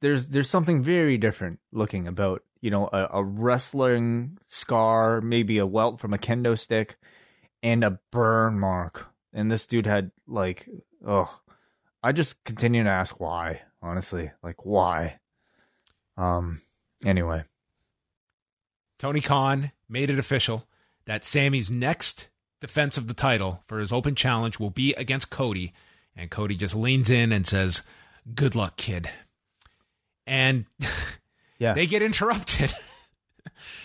There's 0.00 0.28
there's 0.28 0.50
something 0.50 0.82
very 0.82 1.16
different 1.16 1.60
looking 1.72 2.06
about 2.06 2.42
you 2.60 2.70
know 2.70 2.88
a, 2.92 3.08
a 3.14 3.24
wrestling 3.24 4.38
scar, 4.46 5.20
maybe 5.20 5.58
a 5.58 5.66
welt 5.66 6.00
from 6.00 6.12
a 6.12 6.18
kendo 6.18 6.58
stick, 6.58 6.96
and 7.62 7.82
a 7.82 7.98
burn 8.10 8.58
mark. 8.58 9.06
And 9.32 9.50
this 9.50 9.66
dude 9.66 9.86
had 9.86 10.10
like, 10.26 10.68
oh, 11.04 11.40
I 12.02 12.12
just 12.12 12.44
continue 12.44 12.84
to 12.84 12.90
ask 12.90 13.18
why. 13.18 13.62
Honestly, 13.82 14.30
like 14.42 14.64
why? 14.64 15.18
Um. 16.16 16.60
Anyway, 17.04 17.44
Tony 19.04 19.20
Khan 19.20 19.70
made 19.86 20.08
it 20.08 20.18
official 20.18 20.66
that 21.04 21.26
Sammy's 21.26 21.70
next 21.70 22.28
defense 22.62 22.96
of 22.96 23.06
the 23.06 23.12
title 23.12 23.62
for 23.66 23.78
his 23.78 23.92
open 23.92 24.14
challenge 24.14 24.58
will 24.58 24.70
be 24.70 24.94
against 24.94 25.28
Cody. 25.28 25.74
And 26.16 26.30
Cody 26.30 26.54
just 26.54 26.74
leans 26.74 27.10
in 27.10 27.30
and 27.30 27.46
says, 27.46 27.82
Good 28.34 28.54
luck, 28.54 28.78
kid. 28.78 29.10
And 30.26 30.64
yeah. 31.58 31.74
they 31.74 31.86
get 31.86 32.00
interrupted. 32.00 32.72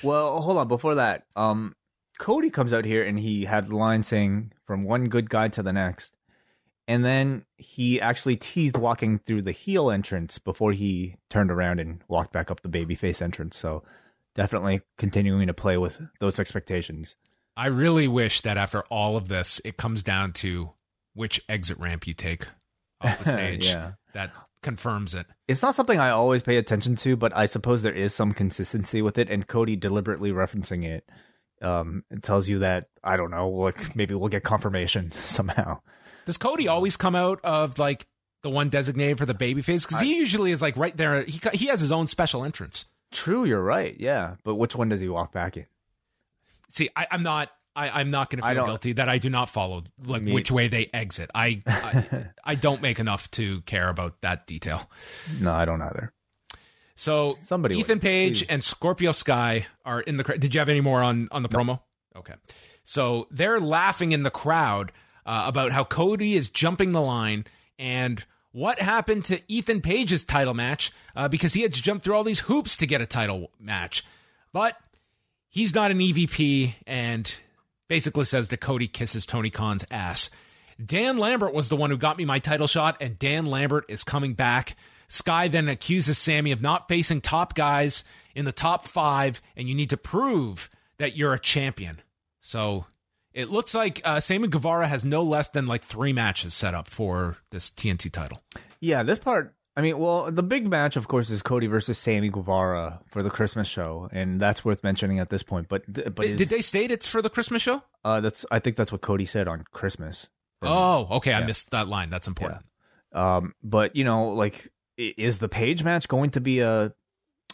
Well, 0.01 0.41
hold 0.41 0.57
on. 0.57 0.69
Before 0.69 0.95
that, 0.95 1.25
um, 1.35 1.75
Cody 2.17 2.49
comes 2.49 2.71
out 2.71 2.85
here 2.85 3.03
and 3.03 3.19
he 3.19 3.43
had 3.43 3.67
the 3.67 3.75
line 3.75 4.03
saying 4.03 4.53
"from 4.65 4.83
one 4.83 5.09
good 5.09 5.29
guy 5.29 5.49
to 5.49 5.61
the 5.61 5.73
next," 5.73 6.15
and 6.87 7.03
then 7.03 7.45
he 7.57 7.99
actually 7.99 8.37
teased 8.37 8.77
walking 8.77 9.19
through 9.19 9.41
the 9.41 9.51
heel 9.51 9.91
entrance 9.91 10.39
before 10.39 10.71
he 10.71 11.15
turned 11.29 11.51
around 11.51 11.81
and 11.81 12.01
walked 12.07 12.31
back 12.31 12.49
up 12.49 12.61
the 12.61 12.69
babyface 12.69 13.21
entrance. 13.21 13.57
So, 13.57 13.83
definitely 14.35 14.81
continuing 14.97 15.47
to 15.47 15.53
play 15.53 15.77
with 15.77 16.01
those 16.19 16.39
expectations. 16.39 17.15
I 17.57 17.67
really 17.67 18.07
wish 18.07 18.41
that 18.41 18.57
after 18.57 18.83
all 18.83 19.17
of 19.17 19.27
this, 19.27 19.59
it 19.65 19.77
comes 19.77 20.01
down 20.01 20.33
to 20.33 20.71
which 21.13 21.41
exit 21.49 21.77
ramp 21.77 22.07
you 22.07 22.13
take 22.13 22.47
off 23.01 23.19
the 23.19 23.25
stage. 23.31 23.67
Yeah. 23.67 23.93
That 24.13 24.31
confirms 24.63 25.13
it. 25.13 25.25
It's 25.47 25.61
not 25.61 25.75
something 25.75 25.99
I 25.99 26.09
always 26.09 26.41
pay 26.41 26.57
attention 26.57 26.95
to, 26.97 27.15
but 27.15 27.35
I 27.35 27.45
suppose 27.45 27.81
there 27.81 27.93
is 27.93 28.13
some 28.13 28.33
consistency 28.33 29.01
with 29.01 29.17
it. 29.17 29.29
And 29.29 29.47
Cody 29.47 29.75
deliberately 29.75 30.31
referencing 30.31 30.85
it, 30.85 31.03
um, 31.61 32.03
it 32.09 32.23
tells 32.23 32.47
you 32.47 32.59
that 32.59 32.87
I 33.03 33.17
don't 33.17 33.31
know, 33.31 33.49
like 33.49 33.95
maybe 33.95 34.15
we'll 34.15 34.29
get 34.29 34.43
confirmation 34.43 35.11
somehow. 35.13 35.81
Does 36.25 36.37
Cody 36.37 36.67
always 36.67 36.97
come 36.97 37.15
out 37.15 37.39
of 37.43 37.79
like 37.79 38.05
the 38.41 38.49
one 38.49 38.69
designated 38.69 39.17
for 39.17 39.25
the 39.25 39.33
babyface? 39.33 39.87
Because 39.87 39.99
he 39.99 40.17
usually 40.17 40.51
is 40.51 40.61
like 40.61 40.77
right 40.77 40.95
there. 40.95 41.23
He 41.23 41.41
he 41.53 41.65
has 41.67 41.81
his 41.81 41.91
own 41.91 42.07
special 42.07 42.45
entrance. 42.45 42.85
True, 43.11 43.45
you're 43.45 43.61
right. 43.63 43.95
Yeah, 43.99 44.35
but 44.43 44.55
which 44.55 44.75
one 44.75 44.89
does 44.89 44.99
he 45.01 45.09
walk 45.09 45.31
back 45.31 45.57
in? 45.57 45.65
See, 46.69 46.89
I, 46.95 47.07
I'm 47.11 47.23
not. 47.23 47.49
I, 47.75 48.01
I'm 48.01 48.09
not 48.11 48.29
going 48.29 48.41
to 48.41 48.47
feel 48.55 48.65
guilty 48.65 48.93
that 48.93 49.07
I 49.07 49.19
do 49.19 49.29
not 49.29 49.47
follow 49.47 49.83
like 50.05 50.21
Me- 50.21 50.33
which 50.33 50.51
way 50.51 50.67
they 50.67 50.89
exit. 50.93 51.29
I, 51.33 51.61
I 51.65 52.25
I 52.43 52.55
don't 52.55 52.81
make 52.81 52.99
enough 52.99 53.29
to 53.31 53.61
care 53.61 53.87
about 53.89 54.19
that 54.21 54.47
detail. 54.47 54.89
No, 55.39 55.53
I 55.53 55.65
don't 55.65 55.81
either. 55.81 56.11
So 56.95 57.37
Somebody 57.43 57.77
Ethan 57.77 57.95
would, 57.97 58.01
Page 58.01 58.39
please. 58.41 58.49
and 58.49 58.63
Scorpio 58.63 59.11
Sky 59.13 59.67
are 59.85 60.01
in 60.01 60.17
the. 60.17 60.23
cra- 60.23 60.37
Did 60.37 60.53
you 60.53 60.59
have 60.59 60.67
any 60.69 60.81
more 60.81 61.01
on 61.01 61.29
on 61.31 61.43
the 61.43 61.49
promo? 61.49 61.79
Okay, 62.15 62.33
so 62.83 63.27
they're 63.31 63.59
laughing 63.59 64.11
in 64.11 64.23
the 64.23 64.31
crowd 64.31 64.91
uh, 65.25 65.43
about 65.47 65.71
how 65.71 65.83
Cody 65.85 66.33
is 66.35 66.49
jumping 66.49 66.91
the 66.91 67.01
line 67.01 67.45
and 67.77 68.25
what 68.59 68.79
happened 68.79 69.23
to 69.23 69.41
Ethan 69.47 69.79
Page's 69.79 70.25
title 70.25 70.53
match 70.53 70.91
uh, 71.15 71.29
because 71.29 71.53
he 71.53 71.61
had 71.61 71.73
to 71.73 71.81
jump 71.81 72.03
through 72.03 72.13
all 72.13 72.25
these 72.25 72.41
hoops 72.41 72.75
to 72.75 72.85
get 72.85 72.99
a 72.99 73.05
title 73.05 73.51
match, 73.57 74.03
but 74.51 74.77
he's 75.47 75.73
not 75.73 75.91
an 75.91 75.99
EVP 75.99 76.73
and 76.85 77.35
basically 77.87 78.25
says 78.25 78.49
that 78.49 78.57
Cody 78.57 78.89
kisses 78.89 79.25
Tony 79.25 79.49
Khan's 79.49 79.85
ass. 79.89 80.29
Dan 80.83 81.17
Lambert 81.17 81.53
was 81.53 81.69
the 81.69 81.77
one 81.77 81.89
who 81.89 81.97
got 81.97 82.17
me 82.17 82.25
my 82.25 82.39
title 82.39 82.67
shot, 82.67 82.97
and 82.99 83.17
Dan 83.17 83.45
Lambert 83.45 83.85
is 83.87 84.03
coming 84.03 84.33
back. 84.33 84.75
Sky 85.07 85.47
then 85.47 85.69
accuses 85.69 86.17
Sammy 86.17 86.51
of 86.51 86.61
not 86.61 86.89
facing 86.89 87.21
top 87.21 87.55
guys 87.55 88.03
in 88.35 88.43
the 88.43 88.51
top 88.51 88.85
five, 88.85 89.41
and 89.55 89.69
you 89.69 89.75
need 89.75 89.89
to 89.89 89.97
prove 89.97 90.69
that 90.97 91.15
you're 91.15 91.33
a 91.33 91.39
champion. 91.39 92.01
So 92.41 92.87
it 93.39 93.49
looks 93.49 93.73
like 93.73 94.01
uh, 94.03 94.19
Sammy 94.19 94.47
Guevara 94.49 94.87
has 94.87 95.05
no 95.05 95.23
less 95.23 95.47
than 95.49 95.65
like 95.65 95.83
three 95.83 96.11
matches 96.11 96.53
set 96.53 96.73
up 96.73 96.89
for 96.89 97.37
this 97.51 97.69
TNT 97.69 98.11
title. 98.11 98.41
Yeah, 98.81 99.03
this 99.03 99.19
part. 99.19 99.55
I 99.77 99.81
mean, 99.81 99.97
well, 99.97 100.29
the 100.29 100.43
big 100.43 100.67
match, 100.67 100.97
of 100.97 101.07
course, 101.07 101.29
is 101.29 101.41
Cody 101.41 101.67
versus 101.67 101.97
Sammy 101.97 102.27
Guevara 102.29 102.99
for 103.11 103.23
the 103.23 103.29
Christmas 103.29 103.65
show, 103.65 104.09
and 104.11 104.37
that's 104.41 104.65
worth 104.65 104.83
mentioning 104.83 105.19
at 105.19 105.29
this 105.29 105.41
point. 105.41 105.69
But 105.69 105.83
but 105.87 106.15
Did, 106.17 106.31
is- 106.31 106.37
did 106.37 106.49
they 106.49 106.59
state 106.59 106.91
it's 106.91 107.07
for 107.07 107.21
the 107.21 107.29
Christmas 107.29 107.61
show? 107.61 107.81
uh, 108.03 108.19
that's 108.19 108.45
I 108.51 108.59
think 108.59 108.75
that's 108.75 108.91
what 108.91 108.99
Cody 108.99 109.25
said 109.25 109.47
on 109.47 109.63
Christmas. 109.71 110.27
Oh, 110.61 111.07
okay. 111.11 111.31
I 111.33 111.45
missed 111.45 111.71
that 111.71 111.87
line. 111.87 112.09
That's 112.09 112.27
important. 112.27 112.63
Um, 113.13 113.53
but 113.63 113.95
you 113.95 114.03
know, 114.03 114.29
like, 114.33 114.67
is 114.97 115.39
the 115.39 115.47
Page 115.47 115.85
match 115.85 116.09
going 116.09 116.31
to 116.31 116.41
be 116.41 116.59
a 116.59 116.91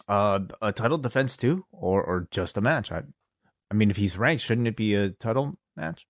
a, 0.08 0.42
a 0.64 0.72
title 0.72 0.98
defense 0.98 1.38
too, 1.38 1.66
or 1.72 2.04
or 2.04 2.28
just 2.32 2.58
a 2.58 2.62
match? 2.62 2.92
I, 2.92 3.04
I 3.70 3.76
mean, 3.76 3.92
if 3.92 3.98
he's 3.98 4.18
ranked, 4.18 4.44
shouldn't 4.44 4.68
it 4.68 4.76
be 4.76 4.96
a 4.96 5.10
title 5.12 5.60
match? 5.76 6.08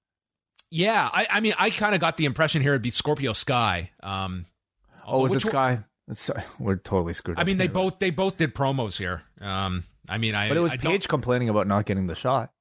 Yeah, 0.71 1.09
I, 1.13 1.27
I 1.29 1.39
mean, 1.41 1.53
I 1.57 1.69
kind 1.69 1.95
of 1.95 2.01
got 2.01 2.17
the 2.17 2.25
impression 2.25 2.61
here 2.61 2.71
it'd 2.71 2.81
be 2.81 2.91
Scorpio 2.91 3.33
Sky. 3.33 3.91
Um, 4.01 4.45
Oh, 5.07 5.21
was 5.21 5.33
it 5.35 5.41
Sky? 5.41 5.83
It's, 6.07 6.29
we're 6.59 6.77
totally 6.77 7.13
screwed. 7.13 7.39
I 7.39 7.43
mean, 7.43 7.57
they 7.57 7.67
both 7.67 7.99
they 7.99 8.09
both 8.09 8.37
did 8.37 8.53
promos 8.55 8.97
here. 8.97 9.21
Um, 9.41 9.83
I 10.09 10.17
mean, 10.17 10.35
I 10.35 10.47
But 10.47 10.57
it 10.57 10.61
was 10.61 10.71
I 10.73 10.77
Page 10.77 11.07
complaining 11.07 11.49
about 11.49 11.67
not 11.67 11.85
getting 11.85 12.07
the 12.07 12.15
shot 12.15 12.51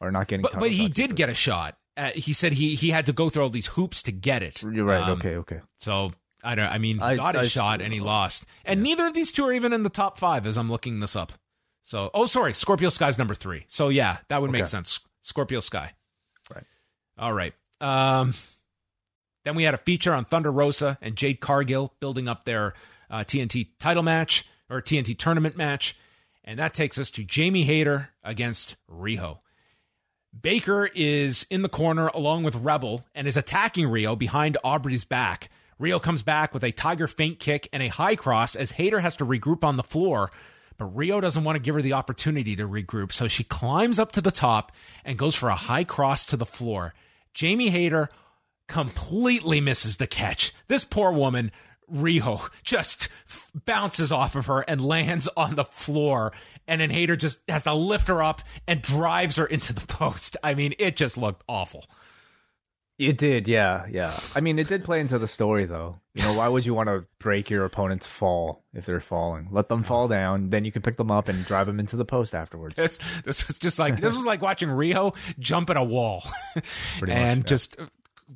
or 0.00 0.10
not 0.10 0.26
getting. 0.26 0.42
but 0.42 0.58
but 0.58 0.70
he 0.70 0.88
did 0.88 1.16
get 1.16 1.28
a 1.28 1.34
shot. 1.34 1.76
Uh, 1.96 2.10
he 2.10 2.32
said 2.32 2.54
he 2.54 2.74
he 2.74 2.90
had 2.90 3.06
to 3.06 3.12
go 3.12 3.28
through 3.28 3.42
all 3.44 3.50
these 3.50 3.68
hoops 3.68 4.02
to 4.04 4.12
get 4.12 4.42
it. 4.42 4.62
You're 4.62 4.84
right. 4.84 5.02
Um, 5.02 5.18
okay. 5.18 5.36
Okay. 5.36 5.60
So 5.78 6.12
I 6.42 6.54
don't. 6.54 6.66
I 6.66 6.78
mean, 6.78 7.00
I- 7.00 7.16
got 7.16 7.34
his 7.34 7.50
shot 7.50 7.80
and 7.80 7.92
he 7.92 8.00
lost, 8.00 8.44
and 8.64 8.82
neither 8.82 9.06
of 9.06 9.14
these 9.14 9.32
two 9.32 9.44
are 9.44 9.52
even 9.52 9.72
in 9.72 9.82
the 9.82 9.90
top 9.90 10.18
five 10.18 10.46
as 10.46 10.56
I'm 10.58 10.70
looking 10.70 11.00
this 11.00 11.14
up. 11.16 11.32
So 11.82 12.10
oh, 12.14 12.26
sorry, 12.26 12.52
Scorpio 12.54 12.88
Sky's 12.88 13.18
number 13.18 13.34
three. 13.34 13.64
So 13.68 13.88
yeah, 13.90 14.18
that 14.28 14.40
would 14.42 14.50
make 14.50 14.66
sense. 14.66 15.00
Scorpio 15.20 15.60
Sky. 15.60 15.92
All 17.18 17.32
right. 17.32 17.54
Um, 17.80 18.34
then 19.44 19.54
we 19.54 19.64
had 19.64 19.74
a 19.74 19.78
feature 19.78 20.14
on 20.14 20.24
Thunder 20.24 20.50
Rosa 20.50 20.98
and 21.00 21.16
Jade 21.16 21.40
Cargill 21.40 21.92
building 22.00 22.28
up 22.28 22.44
their 22.44 22.74
uh, 23.10 23.18
TNT 23.18 23.68
title 23.78 24.02
match 24.02 24.48
or 24.70 24.80
TNT 24.80 25.16
tournament 25.18 25.56
match. 25.56 25.96
And 26.42 26.58
that 26.58 26.74
takes 26.74 26.98
us 26.98 27.10
to 27.12 27.24
Jamie 27.24 27.64
Hayter 27.64 28.10
against 28.22 28.76
Riho. 28.90 29.38
Baker 30.38 30.90
is 30.94 31.46
in 31.50 31.62
the 31.62 31.68
corner 31.68 32.08
along 32.08 32.42
with 32.42 32.56
Rebel 32.56 33.04
and 33.14 33.28
is 33.28 33.36
attacking 33.36 33.86
Riho 33.86 34.18
behind 34.18 34.58
Aubrey's 34.64 35.04
back. 35.04 35.48
Riho 35.80 36.02
comes 36.02 36.22
back 36.22 36.52
with 36.52 36.64
a 36.64 36.72
tiger 36.72 37.06
feint 37.06 37.38
kick 37.38 37.68
and 37.72 37.82
a 37.82 37.88
high 37.88 38.16
cross 38.16 38.56
as 38.56 38.72
Hayter 38.72 39.00
has 39.00 39.16
to 39.16 39.26
regroup 39.26 39.64
on 39.64 39.76
the 39.76 39.82
floor. 39.82 40.30
But 40.76 40.94
Riho 40.94 41.20
doesn't 41.20 41.44
want 41.44 41.56
to 41.56 41.60
give 41.60 41.76
her 41.76 41.82
the 41.82 41.92
opportunity 41.92 42.56
to 42.56 42.66
regroup, 42.66 43.12
so 43.12 43.28
she 43.28 43.44
climbs 43.44 43.98
up 43.98 44.10
to 44.12 44.20
the 44.20 44.32
top 44.32 44.72
and 45.04 45.18
goes 45.18 45.36
for 45.36 45.48
a 45.48 45.54
high 45.54 45.84
cross 45.84 46.24
to 46.26 46.36
the 46.36 46.46
floor. 46.46 46.94
Jamie 47.34 47.70
Hayter 47.70 48.08
completely 48.68 49.60
misses 49.60 49.98
the 49.98 50.06
catch. 50.06 50.52
This 50.68 50.84
poor 50.84 51.12
woman, 51.12 51.52
Riho, 51.92 52.48
just 52.62 53.08
bounces 53.66 54.10
off 54.10 54.36
of 54.36 54.46
her 54.46 54.60
and 54.60 54.80
lands 54.84 55.28
on 55.36 55.56
the 55.56 55.64
floor. 55.64 56.32
And 56.66 56.80
then 56.80 56.90
Hayter 56.90 57.16
just 57.16 57.40
has 57.48 57.64
to 57.64 57.74
lift 57.74 58.08
her 58.08 58.22
up 58.22 58.40
and 58.66 58.80
drives 58.80 59.36
her 59.36 59.46
into 59.46 59.72
the 59.72 59.86
post. 59.86 60.36
I 60.42 60.54
mean, 60.54 60.74
it 60.78 60.96
just 60.96 61.18
looked 61.18 61.44
awful. 61.48 61.84
It 62.96 63.18
did, 63.18 63.48
yeah, 63.48 63.86
yeah. 63.90 64.16
I 64.36 64.40
mean, 64.40 64.58
it 64.58 64.68
did 64.68 64.84
play 64.84 65.00
into 65.00 65.18
the 65.18 65.26
story, 65.26 65.64
though. 65.64 65.98
You 66.14 66.22
know, 66.22 66.34
why 66.34 66.46
would 66.46 66.64
you 66.64 66.74
want 66.74 66.88
to 66.88 67.04
break 67.18 67.50
your 67.50 67.64
opponent's 67.64 68.06
fall 68.06 68.62
if 68.72 68.86
they're 68.86 69.00
falling? 69.00 69.48
Let 69.50 69.68
them 69.68 69.82
fall 69.82 70.06
down, 70.06 70.50
then 70.50 70.64
you 70.64 70.70
can 70.70 70.80
pick 70.80 70.96
them 70.96 71.10
up 71.10 71.28
and 71.28 71.44
drive 71.44 71.66
them 71.66 71.80
into 71.80 71.96
the 71.96 72.04
post 72.04 72.36
afterwards. 72.36 72.76
This, 72.76 73.00
this 73.24 73.48
was 73.48 73.58
just 73.58 73.80
like 73.80 74.00
this 74.00 74.14
was 74.14 74.24
like 74.24 74.40
watching 74.40 74.68
Riho 74.68 75.16
jump 75.40 75.70
at 75.70 75.76
a 75.76 75.82
wall 75.82 76.22
and 77.02 77.42
yeah. 77.42 77.48
just 77.48 77.80
uh, 77.80 77.86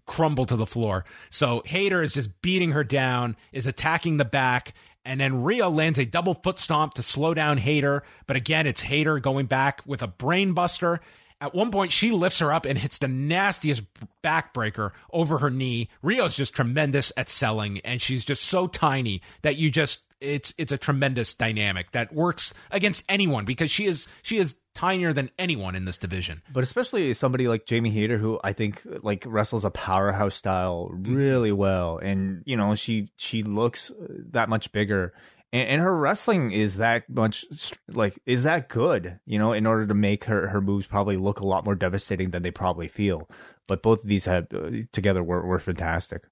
crumble 0.07 0.45
to 0.47 0.57
the 0.57 0.67
floor. 0.67 1.05
So 1.31 1.63
Hayter 1.65 2.03
is 2.03 2.13
just 2.13 2.43
beating 2.43 2.73
her 2.73 2.83
down, 2.83 3.37
is 3.53 3.69
attacking 3.69 4.17
the 4.17 4.25
back, 4.25 4.75
and 5.05 5.21
then 5.21 5.45
Riho 5.45 5.75
lands 5.75 6.01
a 6.01 6.05
double 6.05 6.35
foot 6.35 6.59
stomp 6.59 6.95
to 6.95 7.03
slow 7.03 7.33
down 7.33 7.59
Hayter. 7.59 8.03
But 8.27 8.37
again, 8.37 8.67
it's 8.67 8.83
Hayter 8.83 9.21
going 9.21 9.47
back 9.47 9.83
with 9.87 10.03
a 10.03 10.09
brain 10.09 10.53
buster. 10.53 11.01
At 11.41 11.55
one 11.55 11.71
point, 11.71 11.93
she 11.93 12.11
lifts 12.11 12.41
her 12.41 12.53
up 12.53 12.67
and 12.67 12.79
hits 12.79 12.99
the 12.99 13.09
nastiest 13.09 13.83
backbreaker 14.25 14.91
over 15.13 15.39
her 15.39 15.51
knee. 15.51 15.89
Riho's 16.03 16.35
just 16.35 16.55
tremendous 16.55 17.13
at 17.17 17.29
selling, 17.29 17.79
and 17.81 18.03
she's 18.03 18.25
just 18.25 18.43
so 18.43 18.67
tiny 18.67 19.23
that 19.43 19.57
you 19.57 19.71
just 19.71 20.03
it's 20.21 20.53
it's 20.59 20.73
a 20.73 20.79
tremendous 20.79 21.35
dynamic 21.35 21.93
that 21.93 22.13
works 22.13 22.53
against 22.71 23.05
anyone 23.09 23.45
because 23.45 23.71
she 23.71 23.87
is 23.87 24.09
she 24.23 24.39
is 24.39 24.57
tinier 24.75 25.13
than 25.13 25.31
anyone 25.39 25.75
in 25.75 25.85
this 25.85 25.99
division. 25.99 26.43
But 26.53 26.63
especially 26.63 27.13
somebody 27.15 27.49
like 27.49 27.67
Jamie 27.67 27.91
Hayter, 27.91 28.19
who 28.19 28.41
I 28.43 28.53
think 28.53 28.83
like 29.03 29.25
wrestles 29.27 29.65
a 29.65 29.71
powerhouse 29.71 30.35
style 30.35 30.89
really 30.93 31.53
well, 31.53 31.99
and 31.99 32.43
you 32.47 32.57
know 32.57 32.75
she 32.75 33.09
she 33.17 33.43
looks 33.43 33.93
that 34.31 34.49
much 34.49 34.73
bigger, 34.73 35.13
and, 35.53 35.69
and 35.69 35.81
her 35.81 35.97
wrestling 35.97 36.53
is 36.53 36.77
that 36.77 37.09
much 37.09 37.45
like 37.89 38.19
is 38.27 38.43
that 38.43 38.69
good, 38.69 39.19
you 39.27 39.39
know, 39.39 39.53
in 39.53 39.67
order 39.67 39.87
to 39.87 39.95
make 39.95 40.25
her 40.25 40.49
her 40.49 40.61
moves 40.61 40.87
probably 40.87 41.17
look 41.17 41.41
a 41.41 41.47
lot 41.47 41.65
more 41.65 41.75
devastating 41.75 42.31
than 42.31 42.43
they 42.43 42.51
probably 42.51 42.89
feel. 42.89 43.29
But 43.67 43.83
both 43.83 44.03
of 44.03 44.09
these 44.09 44.25
had 44.25 44.49
uh, 44.55 44.71
together 44.93 45.23
were 45.23 45.45
were 45.45 45.61
fantastic. 45.61 46.25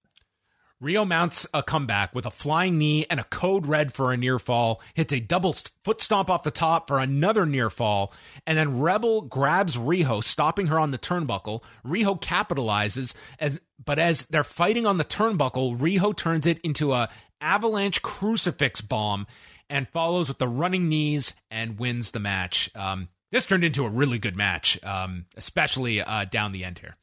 Riho 0.83 1.09
mounts 1.09 1.47
a 1.55 1.63
comeback 1.63 2.15
with 2.15 2.27
a 2.27 2.31
flying 2.31 2.77
knee 2.77 3.07
and 3.09 3.19
a 3.19 3.25
code 3.25 3.67
red 3.67 3.95
for 3.95 4.13
a 4.13 4.17
near 4.17 4.39
fall, 4.39 4.83
hits 4.93 5.11
a 5.11 5.21
double 5.21 5.55
foot 5.83 6.03
stomp 6.03 6.29
off 6.29 6.43
the 6.43 6.51
top 6.51 6.87
for 6.87 6.99
another 6.99 7.47
near 7.47 7.71
fall, 7.71 8.13
and 8.47 8.59
then 8.59 8.79
Rebel 8.79 9.23
grabs 9.23 9.79
Riho, 9.79 10.23
stopping 10.23 10.67
her 10.67 10.79
on 10.79 10.91
the 10.91 10.99
turnbuckle. 10.99 11.63
Riho 11.83 12.21
capitalizes 12.21 13.15
as 13.41 13.63
but 13.83 13.99
as 13.99 14.27
they're 14.27 14.45
fighting 14.45 14.85
on 14.85 14.99
the 14.99 15.05
turnbuckle, 15.05 15.79
Riho 15.79 16.15
turns 16.15 16.47
it 16.47 16.59
into 16.61 16.93
a 16.93 17.09
avalanche 17.41 18.03
crucifix 18.03 18.81
bomb 18.81 19.27
and 19.69 19.89
follows 19.89 20.29
with 20.29 20.39
the 20.39 20.49
running 20.49 20.89
knees 20.89 21.35
and 21.51 21.79
wins 21.79 22.13
the 22.13 22.21
match. 22.21 22.71
Um, 22.75 23.09
this 23.33 23.47
turned 23.47 23.65
into 23.65 23.85
a 23.85 23.91
really 23.91 24.19
good 24.19 24.37
match, 24.37 24.79
um, 24.85 25.27
especially 25.37 26.01
uh, 26.01 26.25
down 26.25 26.53
the 26.53 26.65
end 26.65 26.79
here. 26.79 26.97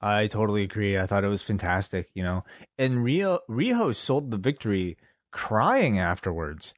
I 0.00 0.26
totally 0.26 0.62
agree. 0.62 0.98
I 0.98 1.06
thought 1.06 1.24
it 1.24 1.28
was 1.28 1.42
fantastic, 1.42 2.08
you 2.14 2.22
know. 2.22 2.44
And 2.78 3.02
Rio 3.02 3.40
Riho 3.48 3.94
sold 3.94 4.30
the 4.30 4.36
victory 4.36 4.96
crying 5.32 5.98
afterwards. 5.98 6.74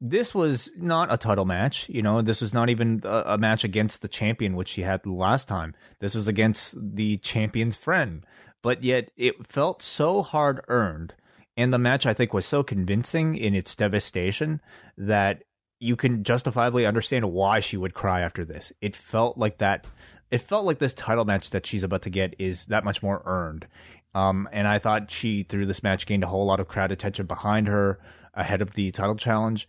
This 0.00 0.34
was 0.34 0.70
not 0.76 1.12
a 1.12 1.16
title 1.16 1.44
match, 1.44 1.88
you 1.88 2.02
know. 2.02 2.20
This 2.20 2.40
was 2.40 2.52
not 2.52 2.68
even 2.68 3.02
a, 3.04 3.22
a 3.26 3.38
match 3.38 3.64
against 3.64 4.02
the 4.02 4.08
champion, 4.08 4.56
which 4.56 4.68
she 4.68 4.82
had 4.82 5.06
last 5.06 5.48
time. 5.48 5.74
This 6.00 6.14
was 6.14 6.26
against 6.26 6.74
the 6.78 7.16
champion's 7.18 7.76
friend, 7.76 8.26
but 8.62 8.82
yet 8.82 9.10
it 9.16 9.46
felt 9.46 9.80
so 9.82 10.22
hard 10.22 10.60
earned. 10.68 11.14
And 11.56 11.72
the 11.72 11.78
match, 11.78 12.04
I 12.06 12.14
think, 12.14 12.32
was 12.32 12.46
so 12.46 12.62
convincing 12.62 13.36
in 13.36 13.54
its 13.54 13.76
devastation 13.76 14.60
that 14.98 15.44
you 15.78 15.96
can 15.96 16.24
justifiably 16.24 16.86
understand 16.86 17.30
why 17.32 17.60
she 17.60 17.76
would 17.76 17.94
cry 17.94 18.20
after 18.20 18.44
this. 18.44 18.72
It 18.80 18.96
felt 18.96 19.38
like 19.38 19.58
that 19.58 19.86
it 20.30 20.38
felt 20.38 20.64
like 20.64 20.78
this 20.78 20.94
title 20.94 21.24
match 21.24 21.50
that 21.50 21.64
she's 21.64 21.84
about 21.84 22.02
to 22.02 22.10
get 22.10 22.34
is 22.40 22.64
that 22.66 22.84
much 22.84 23.02
more 23.02 23.22
earned. 23.24 23.68
Um, 24.14 24.48
and 24.52 24.66
I 24.66 24.78
thought 24.78 25.10
she, 25.10 25.44
through 25.44 25.66
this 25.66 25.82
match, 25.82 26.06
gained 26.06 26.24
a 26.24 26.28
whole 26.28 26.46
lot 26.46 26.58
of 26.58 26.66
crowd 26.66 26.90
attention 26.90 27.26
behind 27.26 27.68
her 27.68 28.00
ahead 28.32 28.60
of 28.60 28.72
the 28.72 28.90
title 28.90 29.14
challenge. 29.14 29.68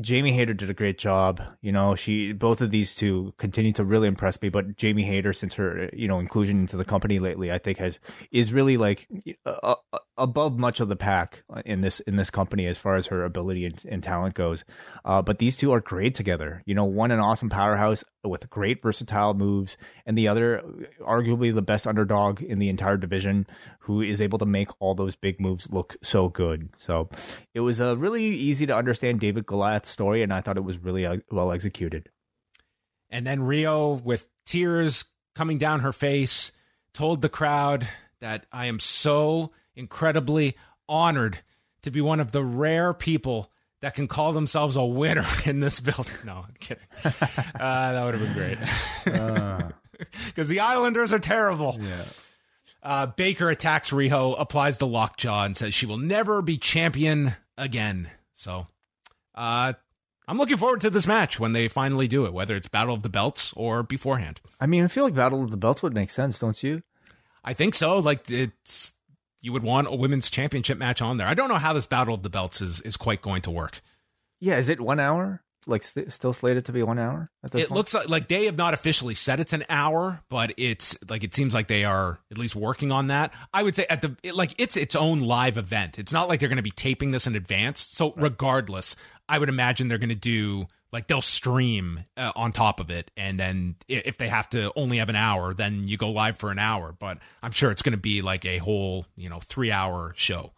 Jamie 0.00 0.32
Hayter 0.32 0.54
did 0.54 0.70
a 0.70 0.74
great 0.74 0.98
job. 0.98 1.42
You 1.60 1.70
know, 1.70 1.94
she 1.94 2.32
both 2.32 2.60
of 2.62 2.70
these 2.70 2.94
two 2.94 3.34
continue 3.36 3.72
to 3.74 3.84
really 3.84 4.08
impress 4.08 4.40
me. 4.40 4.48
But 4.48 4.76
Jamie 4.76 5.02
Hayter, 5.02 5.32
since 5.32 5.54
her 5.54 5.90
you 5.92 6.08
know 6.08 6.18
inclusion 6.18 6.60
into 6.60 6.76
the 6.76 6.84
company 6.84 7.18
lately, 7.18 7.52
I 7.52 7.58
think 7.58 7.78
has 7.78 8.00
is 8.30 8.52
really 8.52 8.78
like 8.78 9.06
uh, 9.44 9.74
uh, 9.92 9.98
above 10.16 10.58
much 10.58 10.80
of 10.80 10.88
the 10.88 10.96
pack 10.96 11.44
in 11.66 11.82
this 11.82 12.00
in 12.00 12.16
this 12.16 12.30
company 12.30 12.66
as 12.66 12.78
far 12.78 12.96
as 12.96 13.06
her 13.08 13.24
ability 13.24 13.66
and, 13.66 13.84
and 13.86 14.02
talent 14.02 14.34
goes. 14.34 14.64
Uh, 15.04 15.20
but 15.20 15.38
these 15.38 15.56
two 15.56 15.72
are 15.72 15.80
great 15.80 16.14
together. 16.14 16.62
You 16.64 16.74
know, 16.74 16.84
one 16.84 17.10
an 17.10 17.20
awesome 17.20 17.50
powerhouse 17.50 18.02
with 18.24 18.50
great 18.50 18.80
versatile 18.80 19.34
moves, 19.34 19.76
and 20.06 20.16
the 20.16 20.28
other 20.28 20.62
arguably 21.00 21.54
the 21.54 21.62
best 21.62 21.86
underdog 21.86 22.40
in 22.40 22.58
the 22.58 22.68
entire 22.68 22.96
division, 22.96 23.46
who 23.80 24.00
is 24.00 24.20
able 24.20 24.38
to 24.38 24.46
make 24.46 24.68
all 24.80 24.94
those 24.94 25.16
big 25.16 25.40
moves 25.40 25.70
look 25.70 25.96
so 26.02 26.28
good. 26.28 26.68
So 26.78 27.08
it 27.54 27.60
was 27.60 27.80
a 27.80 27.96
really 27.96 28.24
easy 28.24 28.66
to 28.66 28.76
understand 28.76 29.20
David 29.20 29.46
Goliath 29.46 29.86
story, 29.86 30.22
and 30.22 30.32
I 30.32 30.40
thought 30.40 30.56
it 30.56 30.64
was 30.64 30.78
really 30.78 31.04
uh, 31.04 31.18
well 31.30 31.52
executed. 31.52 32.10
And 33.10 33.26
then 33.26 33.40
Riho, 33.40 34.02
with 34.02 34.28
tears 34.46 35.04
coming 35.34 35.58
down 35.58 35.80
her 35.80 35.92
face, 35.92 36.52
told 36.94 37.22
the 37.22 37.28
crowd 37.28 37.88
that 38.20 38.46
I 38.52 38.66
am 38.66 38.78
so 38.78 39.50
incredibly 39.74 40.56
honored 40.88 41.40
to 41.82 41.90
be 41.90 42.00
one 42.00 42.20
of 42.20 42.32
the 42.32 42.44
rare 42.44 42.94
people 42.94 43.50
that 43.82 43.94
can 43.94 44.08
call 44.08 44.32
themselves 44.32 44.76
a 44.76 44.84
winner 44.84 45.26
in 45.44 45.60
this 45.60 45.78
building. 45.80 46.14
No, 46.24 46.44
I'm 46.48 46.54
kidding. 46.58 46.84
Uh, 47.62 47.92
that 47.92 48.04
would 48.04 48.14
have 48.14 48.34
been 48.34 48.56
great. 49.06 49.72
Because 50.26 50.48
the 50.48 50.58
Islanders 50.58 51.12
are 51.12 51.20
terrible. 51.20 51.78
Yeah. 51.78 52.04
Uh, 52.82 53.06
Baker 53.06 53.48
attacks 53.50 53.90
Riho, 53.90 54.34
applies 54.36 54.78
the 54.78 54.86
lockjaw, 54.86 55.44
and 55.44 55.56
says 55.56 55.74
she 55.74 55.86
will 55.86 55.98
never 55.98 56.42
be 56.42 56.58
champion 56.58 57.36
again. 57.56 58.10
So, 58.34 58.66
uh, 59.36 59.74
I'm 60.26 60.38
looking 60.38 60.56
forward 60.56 60.80
to 60.80 60.90
this 60.90 61.06
match 61.06 61.38
when 61.38 61.52
they 61.52 61.68
finally 61.68 62.08
do 62.08 62.24
it, 62.26 62.32
whether 62.32 62.56
it's 62.56 62.66
Battle 62.66 62.94
of 62.94 63.02
the 63.02 63.08
Belts 63.08 63.52
or 63.54 63.84
beforehand. 63.84 64.40
I 64.60 64.66
mean, 64.66 64.82
I 64.82 64.88
feel 64.88 65.04
like 65.04 65.14
Battle 65.14 65.44
of 65.44 65.52
the 65.52 65.56
Belts 65.56 65.84
would 65.84 65.94
make 65.94 66.10
sense, 66.10 66.40
don't 66.40 66.60
you? 66.64 66.82
I 67.44 67.54
think 67.54 67.74
so. 67.74 67.98
Like 67.98 68.28
it's 68.28 68.94
you 69.42 69.52
would 69.52 69.62
want 69.62 69.88
a 69.88 69.94
women's 69.94 70.30
championship 70.30 70.78
match 70.78 71.02
on 71.02 71.18
there. 71.18 71.26
I 71.26 71.34
don't 71.34 71.48
know 71.48 71.56
how 71.56 71.72
this 71.74 71.86
Battle 71.86 72.14
of 72.14 72.22
the 72.22 72.30
Belts 72.30 72.60
is 72.62 72.80
is 72.80 72.96
quite 72.96 73.20
going 73.20 73.42
to 73.42 73.50
work. 73.50 73.80
Yeah, 74.40 74.56
is 74.56 74.68
it 74.68 74.80
one 74.80 74.98
hour? 75.00 75.42
Like 75.64 75.84
st- 75.84 76.12
still 76.12 76.32
slated 76.32 76.64
to 76.64 76.72
be 76.72 76.82
one 76.82 76.98
hour? 76.98 77.30
At 77.44 77.52
this 77.52 77.62
It 77.62 77.68
point? 77.68 77.76
looks 77.76 77.94
like 77.94 78.08
like 78.08 78.28
they 78.28 78.46
have 78.46 78.56
not 78.56 78.74
officially 78.74 79.14
said 79.14 79.38
it's 79.38 79.52
an 79.52 79.64
hour, 79.68 80.20
but 80.28 80.52
it's 80.56 80.96
like 81.08 81.22
it 81.22 81.34
seems 81.34 81.54
like 81.54 81.68
they 81.68 81.84
are 81.84 82.18
at 82.30 82.38
least 82.38 82.56
working 82.56 82.90
on 82.90 83.08
that. 83.08 83.32
I 83.52 83.62
would 83.62 83.76
say 83.76 83.86
at 83.88 84.00
the 84.02 84.16
it, 84.24 84.34
like 84.34 84.54
it's 84.58 84.76
its 84.76 84.96
own 84.96 85.20
live 85.20 85.58
event. 85.58 85.98
It's 86.00 86.12
not 86.12 86.28
like 86.28 86.40
they're 86.40 86.48
going 86.48 86.56
to 86.56 86.62
be 86.62 86.70
taping 86.72 87.10
this 87.12 87.26
in 87.28 87.36
advance. 87.36 87.80
So 87.80 88.12
regardless, 88.16 88.96
I 89.28 89.38
would 89.38 89.48
imagine 89.48 89.86
they're 89.86 89.98
going 89.98 90.08
to 90.08 90.14
do 90.16 90.66
like 90.92 91.06
they'll 91.06 91.22
stream 91.22 92.04
uh, 92.16 92.32
on 92.36 92.52
top 92.52 92.78
of 92.78 92.90
it, 92.90 93.10
and 93.16 93.38
then 93.38 93.76
if 93.88 94.18
they 94.18 94.28
have 94.28 94.48
to 94.50 94.72
only 94.76 94.98
have 94.98 95.08
an 95.08 95.16
hour, 95.16 95.54
then 95.54 95.88
you 95.88 95.96
go 95.96 96.10
live 96.10 96.36
for 96.36 96.50
an 96.50 96.58
hour. 96.58 96.94
But 96.98 97.18
I'm 97.42 97.52
sure 97.52 97.70
it's 97.70 97.82
going 97.82 97.92
to 97.92 97.98
be 97.98 98.22
like 98.22 98.44
a 98.44 98.58
whole 98.58 99.06
you 99.16 99.28
know 99.28 99.40
three 99.40 99.72
hour 99.72 100.12
show. 100.16 100.52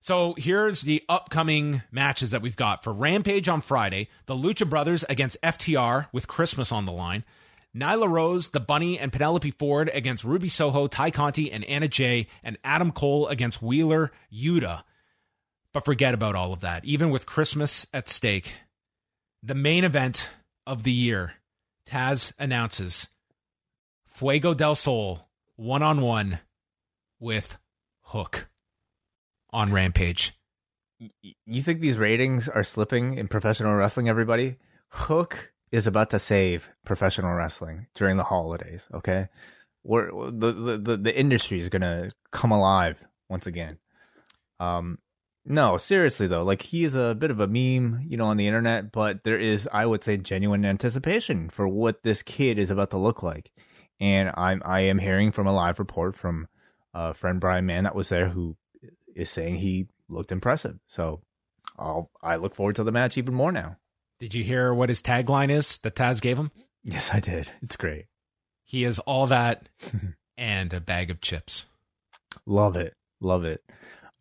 So 0.00 0.34
here's 0.38 0.82
the 0.82 1.02
upcoming 1.08 1.82
matches 1.90 2.30
that 2.30 2.40
we've 2.40 2.54
got 2.54 2.84
for 2.84 2.92
Rampage 2.92 3.48
on 3.48 3.60
Friday. 3.60 4.08
The 4.26 4.34
Lucha 4.34 4.68
Brothers 4.68 5.04
against 5.08 5.40
FTR 5.42 6.06
with 6.12 6.28
Christmas 6.28 6.70
on 6.70 6.86
the 6.86 6.92
line. 6.92 7.24
Nyla 7.76 8.08
Rose, 8.08 8.50
The 8.50 8.60
Bunny, 8.60 8.98
and 8.98 9.12
Penelope 9.12 9.50
Ford 9.50 9.90
against 9.92 10.22
Ruby 10.22 10.48
Soho, 10.48 10.86
Tay 10.86 11.10
Conti, 11.10 11.50
and 11.50 11.64
Anna 11.64 11.88
Jay, 11.88 12.28
and 12.44 12.56
Adam 12.62 12.92
Cole 12.92 13.26
against 13.26 13.60
Wheeler 13.60 14.12
Yuta. 14.32 14.84
But 15.72 15.84
forget 15.84 16.14
about 16.14 16.36
all 16.36 16.52
of 16.52 16.60
that. 16.60 16.84
Even 16.84 17.10
with 17.10 17.26
Christmas 17.26 17.86
at 17.92 18.08
stake, 18.08 18.54
the 19.46 19.54
main 19.54 19.84
event 19.84 20.28
of 20.66 20.82
the 20.82 20.92
year, 20.92 21.34
Taz 21.88 22.32
announces 22.36 23.08
Fuego 24.04 24.54
del 24.54 24.74
Sol 24.74 25.28
one 25.54 25.84
on 25.84 26.00
one 26.00 26.40
with 27.20 27.56
Hook 28.06 28.48
on 29.50 29.72
Rampage. 29.72 30.32
you 30.98 31.62
think 31.62 31.80
these 31.80 31.96
ratings 31.96 32.48
are 32.48 32.64
slipping 32.64 33.16
in 33.16 33.28
professional 33.28 33.74
wrestling? 33.74 34.08
Everybody, 34.08 34.56
Hook 34.88 35.52
is 35.70 35.86
about 35.86 36.10
to 36.10 36.18
save 36.18 36.68
professional 36.84 37.32
wrestling 37.34 37.86
during 37.94 38.16
the 38.16 38.24
holidays. 38.24 38.88
Okay, 38.92 39.28
we're 39.84 40.10
the 40.30 40.78
the 40.78 40.96
the, 40.96 41.16
industry 41.16 41.60
is 41.60 41.68
gonna 41.68 42.08
come 42.32 42.50
alive 42.50 43.00
once 43.28 43.46
again. 43.46 43.78
Um, 44.58 44.98
no, 45.46 45.76
seriously 45.76 46.26
though, 46.26 46.42
like 46.42 46.62
he 46.62 46.84
is 46.84 46.94
a 46.94 47.14
bit 47.14 47.30
of 47.30 47.40
a 47.40 47.46
meme, 47.46 48.04
you 48.08 48.16
know, 48.16 48.26
on 48.26 48.36
the 48.36 48.48
internet, 48.48 48.90
but 48.90 49.22
there 49.24 49.38
is, 49.38 49.68
I 49.72 49.86
would 49.86 50.02
say, 50.02 50.16
genuine 50.16 50.64
anticipation 50.64 51.48
for 51.48 51.68
what 51.68 52.02
this 52.02 52.22
kid 52.22 52.58
is 52.58 52.70
about 52.70 52.90
to 52.90 52.98
look 52.98 53.22
like, 53.22 53.52
and 54.00 54.32
I'm 54.34 54.60
I 54.64 54.80
am 54.80 54.98
hearing 54.98 55.30
from 55.30 55.46
a 55.46 55.54
live 55.54 55.78
report 55.78 56.16
from 56.16 56.48
a 56.92 57.14
friend 57.14 57.40
Brian 57.40 57.64
Mann 57.64 57.84
that 57.84 57.94
was 57.94 58.08
there 58.08 58.28
who 58.28 58.56
is 59.14 59.30
saying 59.30 59.56
he 59.56 59.86
looked 60.08 60.32
impressive. 60.32 60.78
So 60.86 61.22
I'll 61.78 62.10
I 62.22 62.36
look 62.36 62.54
forward 62.54 62.76
to 62.76 62.84
the 62.84 62.92
match 62.92 63.16
even 63.16 63.34
more 63.34 63.52
now. 63.52 63.76
Did 64.18 64.34
you 64.34 64.42
hear 64.42 64.74
what 64.74 64.88
his 64.88 65.02
tagline 65.02 65.50
is 65.50 65.78
that 65.78 65.94
Taz 65.94 66.20
gave 66.20 66.38
him? 66.38 66.50
Yes, 66.82 67.10
I 67.12 67.20
did. 67.20 67.50
It's 67.62 67.76
great. 67.76 68.06
He 68.64 68.84
is 68.84 68.98
all 69.00 69.26
that 69.26 69.68
and 70.36 70.72
a 70.72 70.80
bag 70.80 71.10
of 71.10 71.20
chips. 71.20 71.66
Love 72.46 72.76
it. 72.76 72.94
Love 73.20 73.44
it. 73.44 73.62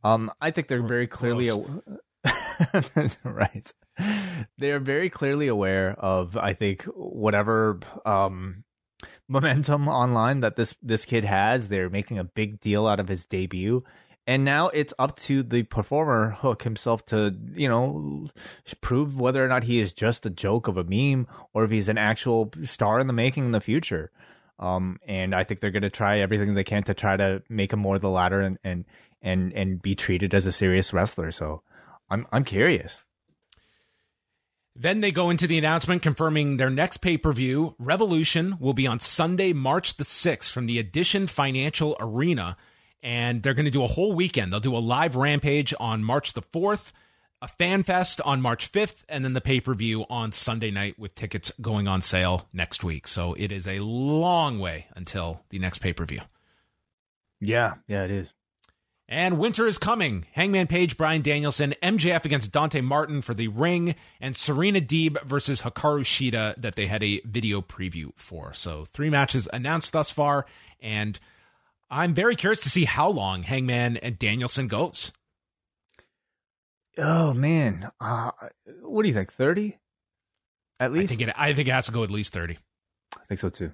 Um, 0.06 0.32
I 0.40 0.52
think 0.52 0.68
they're 0.68 0.84
very 0.84 1.08
clearly 1.08 1.50
aw- 1.50 1.66
right. 3.24 3.74
They're 4.60 4.80
very 4.80 5.10
clearly 5.10 5.48
aware 5.48 5.96
of, 5.98 6.38
I 6.38 6.54
think, 6.54 6.84
whatever 6.84 7.80
um, 8.06 8.66
momentum 9.28 9.88
online 9.88 10.42
that 10.42 10.58
this 10.58 10.76
this 10.82 11.06
kid 11.06 11.24
has. 11.24 11.70
They're 11.70 11.90
making 11.90 12.20
a 12.20 12.24
big 12.24 12.60
deal 12.62 12.86
out 12.86 13.00
of 13.00 13.08
his 13.08 13.26
debut, 13.26 13.84
and 14.28 14.46
now 14.46 14.70
it's 14.70 14.94
up 15.00 15.18
to 15.22 15.42
the 15.42 15.64
performer 15.64 16.30
Hook 16.40 16.62
himself 16.62 17.04
to, 17.08 17.36
you 17.56 17.68
know, 17.68 18.28
prove 18.82 19.20
whether 19.20 19.44
or 19.44 19.48
not 19.48 19.64
he 19.64 19.80
is 19.80 19.92
just 19.92 20.28
a 20.28 20.30
joke 20.30 20.68
of 20.68 20.78
a 20.78 20.84
meme 20.84 21.28
or 21.52 21.64
if 21.64 21.72
he's 21.72 21.90
an 21.90 21.98
actual 21.98 22.52
star 22.64 23.00
in 23.00 23.08
the 23.08 23.14
making 23.14 23.46
in 23.46 23.52
the 23.54 23.62
future. 23.62 24.12
Um, 24.58 25.00
and 25.06 25.36
I 25.36 25.44
think 25.44 25.60
they're 25.60 25.72
going 25.72 25.84
to 25.84 25.90
try 25.90 26.20
everything 26.20 26.54
they 26.54 26.64
can 26.64 26.84
to 26.84 26.94
try 26.94 27.18
to 27.18 27.44
make 27.50 27.74
him 27.74 27.80
more 27.80 28.00
the 28.00 28.10
latter 28.10 28.40
and, 28.40 28.58
and, 28.64 28.86
and, 29.26 29.52
and 29.54 29.82
be 29.82 29.96
treated 29.96 30.34
as 30.34 30.46
a 30.46 30.52
serious 30.52 30.94
wrestler. 30.94 31.32
So 31.32 31.64
I'm, 32.10 32.26
I'm 32.32 32.46
curious. 32.46 33.02
Then 34.78 35.02
they 35.02 35.12
go 35.12 35.30
into 35.30 35.48
the 35.48 35.58
announcement 35.58 36.02
confirming 36.02 36.58
their 36.58 36.70
next 36.70 36.98
pay 36.98 37.18
per 37.18 37.32
view, 37.32 37.76
Revolution, 37.80 38.58
will 38.60 38.74
be 38.74 38.88
on 38.88 39.00
Sunday, 39.00 39.52
March 39.52 39.98
the 39.98 40.04
6th 40.04 40.50
from 40.50 40.68
the 40.68 40.80
Addition 40.80 41.28
Financial 41.28 41.98
Arena. 42.00 42.56
And 43.02 43.42
they're 43.42 43.54
going 43.54 43.66
to 43.66 43.72
do 43.72 43.84
a 43.84 43.88
whole 43.88 44.14
weekend. 44.14 44.52
They'll 44.52 44.60
do 44.60 44.76
a 44.76 44.80
live 44.80 45.16
rampage 45.16 45.74
on 45.80 46.04
March 46.04 46.34
the 46.34 46.42
4th, 46.42 46.92
a 47.42 47.48
fan 47.48 47.84
fest 47.84 48.20
on 48.22 48.42
March 48.42 48.72
5th, 48.72 49.06
and 49.08 49.24
then 49.24 49.34
the 49.34 49.42
pay 49.42 49.62
per 49.62 49.74
view 49.74 50.06
on 50.10 50.34
Sunday 50.34 50.72
night 50.72 51.00
with 51.00 51.16
tickets 51.16 51.52
going 51.62 51.88
on 51.88 52.02
sale 52.02 52.50
next 52.52 52.84
week. 52.84 53.08
So 53.08 53.34
it 53.36 53.52
is 53.52 53.66
a 53.68 53.80
long 53.80 54.60
way 54.60 54.88
until 54.96 55.46
the 55.50 55.60
next 55.60 55.80
pay 55.80 55.94
per 55.94 56.06
view. 56.06 56.22
Yeah, 57.40 57.76
yeah, 57.88 58.04
it 58.04 58.12
is. 58.12 58.34
And 59.08 59.38
winter 59.38 59.68
is 59.68 59.78
coming. 59.78 60.26
Hangman 60.32 60.66
Page, 60.66 60.98
Bryan 60.98 61.22
Danielson, 61.22 61.76
MJF 61.84 62.26
against 62.26 62.52
Dante 62.52 62.82
Martin 62.82 63.22
for 63.22 63.36
the 63.36 63.48
ring, 63.50 63.94
and 64.20 64.36
Serena 64.36 64.82
Deeb 64.82 65.22
versus 65.24 65.62
Hikaru 65.62 66.02
Shida 66.02 66.56
that 66.56 66.76
they 66.76 66.88
had 66.88 67.04
a 67.04 67.22
video 67.24 67.62
preview 67.62 68.12
for. 68.16 68.52
So 68.54 68.86
three 68.86 69.12
matches 69.12 69.48
announced 69.54 69.94
thus 69.94 70.10
far, 70.10 70.48
and 70.82 71.20
I'm 71.90 72.16
very 72.16 72.36
curious 72.36 72.62
to 72.62 72.70
see 72.70 72.86
how 72.86 73.10
long 73.10 73.44
Hangman 73.44 73.98
and 73.98 74.18
Danielson 74.18 74.68
goes. 74.68 75.12
Oh 76.98 77.34
man, 77.34 77.92
uh, 78.00 78.32
what 78.82 79.04
do 79.04 79.10
you 79.10 79.14
think? 79.14 79.32
Thirty, 79.32 79.78
at 80.80 80.94
least. 80.94 81.12
I 81.12 81.16
think 81.16 81.30
it. 81.30 81.34
I 81.38 81.54
think 81.54 81.68
it 81.68 81.74
has 81.74 81.86
to 81.88 81.92
go 81.92 82.04
at 82.04 82.10
least 82.10 82.34
thirty. 82.34 82.58
I 83.16 83.26
think 83.26 83.40
so 83.40 83.50
too. 83.50 83.72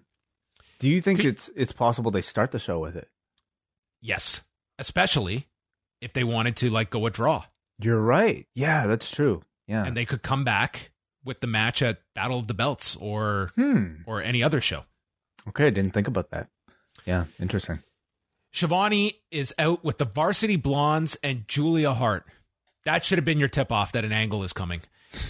Do 0.80 0.90
you 0.90 1.02
think 1.02 1.24
it's 1.24 1.50
it's 1.56 1.72
possible 1.72 2.10
they 2.12 2.22
start 2.22 2.52
the 2.52 2.60
show 2.60 2.80
with 2.80 2.96
it? 2.96 3.08
Yes, 4.02 4.42
especially 4.82 5.48
if 6.02 6.12
they 6.12 6.24
wanted 6.24 6.58
to 6.58 6.70
like 6.70 6.90
go 6.90 7.06
a 7.06 7.10
draw, 7.10 7.46
You're 7.80 8.02
right. 8.02 8.48
Yeah, 8.54 8.88
that's 8.88 9.10
true. 9.10 9.44
Yeah. 9.68 9.86
and 9.86 9.96
they 9.96 10.04
could 10.04 10.22
come 10.22 10.44
back 10.44 10.92
with 11.24 11.40
the 11.40 11.48
match 11.48 11.82
at 11.82 12.02
Battle 12.14 12.40
of 12.40 12.48
the 12.48 12.54
Belts 12.54 12.98
or 12.98 13.52
hmm. 13.56 14.02
or 14.06 14.22
any 14.22 14.44
other 14.44 14.60
show. 14.60 14.84
Okay, 15.48 15.68
I 15.68 15.70
didn't 15.70 15.94
think 15.94 16.08
about 16.08 16.32
that. 16.32 16.48
Yeah, 17.06 17.26
interesting. 17.40 17.80
Schiavone 18.52 19.14
is 19.32 19.54
out 19.58 19.84
with 19.84 19.98
the 19.98 20.06
Varsity 20.06 20.58
Blondes 20.58 21.18
and 21.24 21.48
Julia 21.48 21.94
Hart. 21.94 22.26
That 22.84 23.06
should 23.06 23.18
have 23.18 23.26
been 23.26 23.40
your 23.40 23.48
tip 23.48 23.72
off 23.72 23.94
that 23.94 24.04
an 24.04 24.12
angle 24.12 24.44
is 24.44 24.52
coming. 24.52 24.82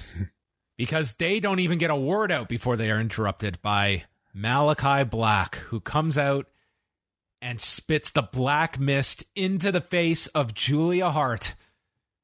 because 0.78 1.14
they 1.16 1.39
don't 1.39 1.60
even 1.60 1.78
get 1.78 1.91
a 1.91 1.95
word 1.95 2.32
out 2.32 2.49
before 2.49 2.78
they 2.78 2.89
are 2.89 2.99
interrupted 2.99 3.62
by 3.62 4.06
Malakai 4.36 5.08
Black, 5.08 5.56
who 5.56 5.80
comes 5.80 6.18
out 6.18 6.47
and 7.42 7.60
spits 7.60 8.12
the 8.12 8.22
black 8.22 8.80
mist 8.80 9.26
into 9.36 9.72
the 9.72 9.82
face 9.82 10.28
of 10.28 10.54
Julia 10.54 11.10
Hart. 11.10 11.56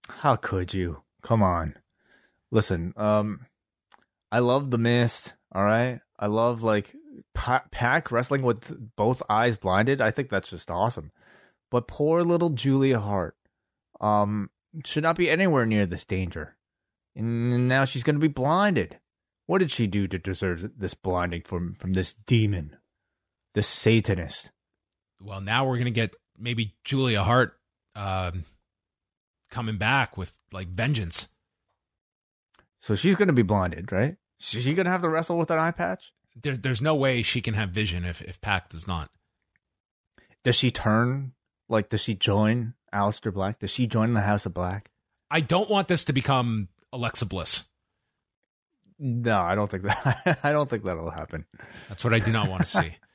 How 0.09 0.35
could 0.35 0.73
you? 0.73 1.03
Come 1.21 1.41
on. 1.41 1.75
Listen, 2.51 2.93
um 2.95 3.45
I 4.31 4.39
love 4.39 4.71
the 4.71 4.77
mist, 4.77 5.33
all 5.53 5.63
right? 5.63 5.99
I 6.19 6.27
love 6.27 6.61
like 6.63 6.93
pa- 7.33 7.65
Pac 7.71 8.11
wrestling 8.11 8.41
with 8.43 8.95
both 8.95 9.21
eyes 9.29 9.57
blinded. 9.57 10.01
I 10.01 10.11
think 10.11 10.29
that's 10.29 10.49
just 10.49 10.69
awesome. 10.69 11.11
But 11.71 11.87
poor 11.87 12.23
little 12.23 12.49
Julia 12.49 12.99
Hart 12.99 13.35
um 13.99 14.49
should 14.85 15.03
not 15.03 15.15
be 15.15 15.29
anywhere 15.29 15.65
near 15.65 15.85
this 15.85 16.05
danger. 16.05 16.55
And 17.15 17.67
now 17.67 17.83
she's 17.85 18.03
going 18.03 18.15
to 18.15 18.19
be 18.19 18.27
blinded. 18.27 18.99
What 19.47 19.57
did 19.57 19.71
she 19.71 19.87
do 19.87 20.07
to 20.07 20.19
deserve 20.19 20.77
this 20.77 20.93
blinding 20.93 21.41
from 21.43 21.73
from 21.73 21.93
this 21.93 22.13
demon? 22.13 22.77
This 23.55 23.67
satanist. 23.67 24.51
Well, 25.19 25.41
now 25.41 25.65
we're 25.65 25.75
going 25.75 25.85
to 25.85 25.91
get 25.91 26.15
maybe 26.37 26.75
Julia 26.83 27.23
Hart 27.23 27.57
um, 27.95 28.45
coming 29.49 29.77
back 29.77 30.17
with 30.17 30.37
like 30.51 30.67
vengeance. 30.67 31.27
So 32.79 32.95
she's 32.95 33.15
going 33.15 33.27
to 33.27 33.33
be 33.33 33.41
blinded, 33.41 33.91
right? 33.91 34.15
Is 34.39 34.63
she 34.63 34.73
going 34.73 34.85
to 34.85 34.91
have 34.91 35.01
to 35.01 35.09
wrestle 35.09 35.37
with 35.37 35.51
an 35.51 35.59
eye 35.59 35.71
patch? 35.71 36.13
There, 36.41 36.55
there's 36.55 36.81
no 36.81 36.95
way 36.95 37.23
she 37.23 37.41
can 37.41 37.55
have 37.55 37.69
vision 37.69 38.05
if, 38.05 38.21
if 38.21 38.39
Pac 38.39 38.69
does 38.69 38.87
not. 38.87 39.09
Does 40.43 40.55
she 40.55 40.71
turn? 40.71 41.33
Like, 41.67 41.89
does 41.89 42.01
she 42.01 42.13
join 42.13 42.75
Aleister 42.93 43.33
Black? 43.33 43.59
Does 43.59 43.71
she 43.71 43.87
join 43.87 44.13
the 44.13 44.21
House 44.21 44.45
of 44.45 44.53
Black? 44.53 44.91
I 45.29 45.41
don't 45.41 45.69
want 45.69 45.87
this 45.87 46.05
to 46.05 46.13
become 46.13 46.69
Alexa 46.93 47.25
Bliss. 47.25 47.63
No, 48.99 49.37
I 49.37 49.55
don't 49.55 49.69
think 49.69 49.83
that. 49.83 50.39
I 50.43 50.51
don't 50.51 50.69
think 50.69 50.83
that'll 50.83 51.09
happen. 51.09 51.45
That's 51.89 52.03
what 52.03 52.13
I 52.13 52.19
do 52.19 52.31
not 52.31 52.49
want 52.49 52.63
to 52.63 52.69
see. 52.69 52.95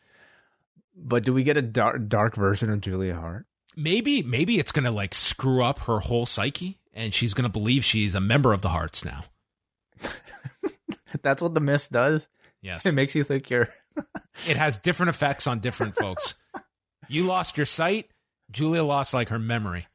But 0.95 1.25
do 1.25 1.33
we 1.33 1.43
get 1.43 1.57
a 1.57 1.63
dark, 1.63 2.09
dark 2.09 2.37
version 2.37 2.71
of 2.71 2.81
Julia 2.81 3.15
Hart? 3.15 3.47
maybe 3.77 4.23
maybe 4.23 4.59
it's 4.59 4.73
going 4.73 4.85
to 4.85 4.91
like 4.91 5.15
screw 5.15 5.63
up 5.63 5.81
her 5.81 6.01
whole 6.01 6.27
psyche 6.27 6.79
and 6.93 7.15
she's 7.15 7.35
going 7.35 7.45
to 7.45 7.53
believe 7.53 7.85
she's 7.85 8.15
a 8.15 8.21
member 8.21 8.53
of 8.53 8.63
the 8.63 8.69
Hearts 8.69 9.05
now. 9.05 9.25
That's 11.23 11.41
what 11.43 11.55
the 11.55 11.61
mist 11.61 11.93
does. 11.93 12.29
Yes. 12.61 12.87
It 12.87 12.95
makes 12.95 13.15
you 13.15 13.25
think 13.25 13.51
you're. 13.51 13.69
It 14.49 14.57
has 14.57 14.79
different 14.79 15.11
effects 15.11 15.47
on 15.47 15.61
different 15.61 15.95
folks. 15.95 16.37
You 17.07 17.25
lost 17.25 17.59
your 17.59 17.67
sight, 17.67 18.09
Julia 18.51 18.83
lost 18.83 19.13
like 19.13 19.29
her 19.29 19.39
memory. 19.39 19.87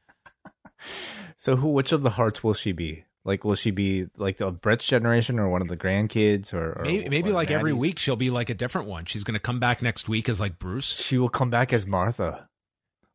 So, 1.38 1.56
who? 1.56 1.68
Which 1.70 1.90
of 1.90 2.02
the 2.02 2.10
hearts 2.10 2.44
will 2.44 2.54
she 2.54 2.70
be? 2.70 3.04
Like, 3.28 3.44
will 3.44 3.56
she 3.56 3.70
be 3.70 4.06
like 4.16 4.38
the 4.38 4.50
Brett's 4.50 4.86
generation 4.86 5.38
or 5.38 5.50
one 5.50 5.60
of 5.60 5.68
the 5.68 5.76
grandkids 5.76 6.54
or, 6.54 6.78
or 6.78 6.82
Maybe, 6.82 7.10
maybe 7.10 7.28
or 7.28 7.34
like 7.34 7.50
every 7.50 7.74
week 7.74 7.98
she'll 7.98 8.16
be 8.16 8.30
like 8.30 8.48
a 8.48 8.54
different 8.54 8.88
one. 8.88 9.04
She's 9.04 9.22
going 9.22 9.34
to 9.34 9.40
come 9.40 9.60
back 9.60 9.82
next 9.82 10.08
week 10.08 10.30
as 10.30 10.40
like 10.40 10.58
Bruce. 10.58 10.98
She 10.98 11.18
will 11.18 11.28
come 11.28 11.50
back 11.50 11.70
as 11.70 11.86
Martha, 11.86 12.48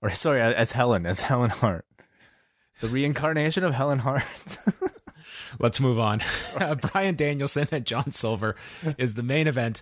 or 0.04 0.12
sorry, 0.12 0.40
as 0.40 0.72
Helen, 0.72 1.08
as 1.08 1.20
Helen 1.20 1.50
Hart, 1.50 1.88
the 2.80 2.90
reincarnation 2.90 3.64
of 3.64 3.74
Helen 3.74 3.98
Hart. 3.98 4.24
Let's 5.60 5.80
move 5.80 5.98
on. 5.98 6.22
Bryan 6.82 7.16
Danielson 7.16 7.68
and 7.72 7.84
John 7.84 8.12
Silver 8.12 8.56
is 9.00 9.16
the 9.16 9.24
main 9.24 9.48
event. 9.48 9.82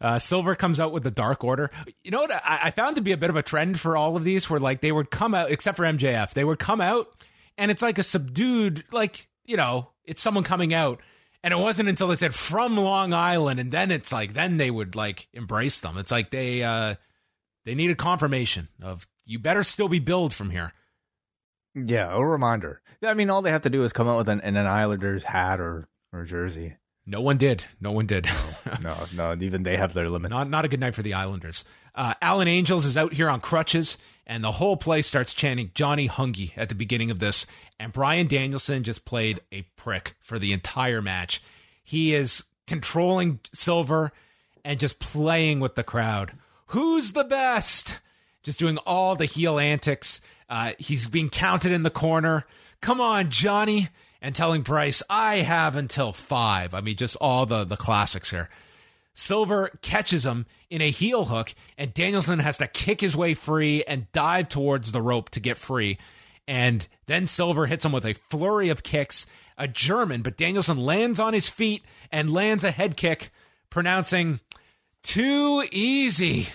Uh, 0.00 0.18
Silver 0.18 0.56
comes 0.56 0.80
out 0.80 0.90
with 0.90 1.04
the 1.04 1.12
Dark 1.12 1.44
Order. 1.44 1.70
You 2.02 2.10
know 2.10 2.22
what? 2.22 2.32
I, 2.32 2.58
I 2.64 2.70
found 2.72 2.96
to 2.96 3.02
be 3.02 3.12
a 3.12 3.16
bit 3.16 3.30
of 3.30 3.36
a 3.36 3.42
trend 3.44 3.78
for 3.78 3.96
all 3.96 4.16
of 4.16 4.24
these, 4.24 4.50
where 4.50 4.58
like 4.58 4.80
they 4.80 4.90
would 4.90 5.12
come 5.12 5.34
out, 5.34 5.52
except 5.52 5.76
for 5.76 5.84
MJF, 5.84 6.32
they 6.32 6.42
would 6.42 6.58
come 6.58 6.80
out, 6.80 7.14
and 7.56 7.70
it's 7.70 7.82
like 7.82 7.98
a 7.98 8.02
subdued, 8.02 8.82
like 8.90 9.28
you 9.48 9.56
know, 9.56 9.88
it's 10.04 10.22
someone 10.22 10.44
coming 10.44 10.72
out, 10.74 11.00
and 11.42 11.52
it 11.52 11.58
wasn't 11.58 11.88
until 11.88 12.10
it 12.12 12.18
said 12.20 12.34
from 12.34 12.76
Long 12.76 13.12
Island, 13.12 13.58
and 13.58 13.72
then 13.72 13.90
it's 13.90 14.12
like 14.12 14.34
then 14.34 14.58
they 14.58 14.70
would 14.70 14.94
like 14.94 15.26
embrace 15.32 15.80
them. 15.80 15.96
It's 15.98 16.12
like 16.12 16.30
they 16.30 16.62
uh 16.62 16.94
they 17.64 17.74
needed 17.74 17.96
confirmation 17.98 18.68
of 18.82 19.08
you 19.24 19.38
better 19.38 19.64
still 19.64 19.88
be 19.88 19.98
billed 19.98 20.32
from 20.34 20.50
here. 20.50 20.72
yeah, 21.74 22.14
a 22.14 22.24
reminder. 22.24 22.80
I 23.02 23.14
mean, 23.14 23.30
all 23.30 23.42
they 23.42 23.50
have 23.50 23.62
to 23.62 23.70
do 23.70 23.84
is 23.84 23.92
come 23.92 24.08
out 24.08 24.18
with 24.18 24.28
an, 24.28 24.40
an 24.40 24.56
Islanders 24.56 25.24
hat 25.24 25.60
or 25.60 25.88
or 26.12 26.24
jersey. 26.24 26.76
No 27.06 27.22
one 27.22 27.38
did. 27.38 27.64
No 27.80 27.92
one 27.92 28.04
did. 28.06 28.28
no, 28.82 28.94
no, 29.14 29.34
even 29.40 29.62
they 29.62 29.78
have 29.78 29.94
their 29.94 30.10
limits. 30.10 30.30
not 30.30 30.50
not 30.50 30.64
a 30.64 30.68
good 30.68 30.80
night 30.80 30.94
for 30.94 31.02
the 31.02 31.14
Islanders. 31.14 31.64
Uh, 31.98 32.14
Alan 32.22 32.46
Angels 32.46 32.84
is 32.84 32.96
out 32.96 33.14
here 33.14 33.28
on 33.28 33.40
crutches, 33.40 33.98
and 34.24 34.44
the 34.44 34.52
whole 34.52 34.76
place 34.76 35.08
starts 35.08 35.34
chanting 35.34 35.72
Johnny 35.74 36.08
Hungie 36.08 36.52
at 36.56 36.68
the 36.68 36.76
beginning 36.76 37.10
of 37.10 37.18
this. 37.18 37.44
And 37.80 37.92
Bryan 37.92 38.28
Danielson 38.28 38.84
just 38.84 39.04
played 39.04 39.40
a 39.50 39.62
prick 39.74 40.14
for 40.20 40.38
the 40.38 40.52
entire 40.52 41.02
match. 41.02 41.42
He 41.82 42.14
is 42.14 42.44
controlling 42.68 43.40
Silver 43.52 44.12
and 44.64 44.78
just 44.78 45.00
playing 45.00 45.58
with 45.58 45.74
the 45.74 45.82
crowd. 45.82 46.34
Who's 46.66 47.12
the 47.12 47.24
best? 47.24 47.98
Just 48.44 48.60
doing 48.60 48.78
all 48.86 49.16
the 49.16 49.24
heel 49.24 49.58
antics. 49.58 50.20
Uh, 50.48 50.74
he's 50.78 51.08
being 51.08 51.30
counted 51.30 51.72
in 51.72 51.82
the 51.82 51.90
corner. 51.90 52.46
Come 52.80 53.00
on, 53.00 53.28
Johnny. 53.30 53.88
And 54.22 54.36
telling 54.36 54.62
Bryce, 54.62 55.02
I 55.10 55.38
have 55.38 55.74
until 55.74 56.12
five. 56.12 56.74
I 56.74 56.80
mean, 56.80 56.94
just 56.94 57.16
all 57.16 57.44
the, 57.44 57.64
the 57.64 57.76
classics 57.76 58.30
here. 58.30 58.48
Silver 59.18 59.76
catches 59.82 60.24
him 60.24 60.46
in 60.70 60.80
a 60.80 60.92
heel 60.92 61.24
hook, 61.24 61.52
and 61.76 61.92
Danielson 61.92 62.38
has 62.38 62.56
to 62.58 62.68
kick 62.68 63.00
his 63.00 63.16
way 63.16 63.34
free 63.34 63.82
and 63.82 64.10
dive 64.12 64.48
towards 64.48 64.92
the 64.92 65.02
rope 65.02 65.28
to 65.30 65.40
get 65.40 65.58
free. 65.58 65.98
And 66.46 66.86
then 67.06 67.26
Silver 67.26 67.66
hits 67.66 67.84
him 67.84 67.90
with 67.90 68.06
a 68.06 68.12
flurry 68.12 68.68
of 68.68 68.84
kicks, 68.84 69.26
a 69.58 69.66
German, 69.66 70.22
but 70.22 70.36
Danielson 70.36 70.78
lands 70.78 71.18
on 71.18 71.34
his 71.34 71.48
feet 71.48 71.82
and 72.12 72.32
lands 72.32 72.62
a 72.62 72.70
head 72.70 72.96
kick, 72.96 73.30
pronouncing, 73.70 74.38
too 75.02 75.64
easy. 75.72 76.50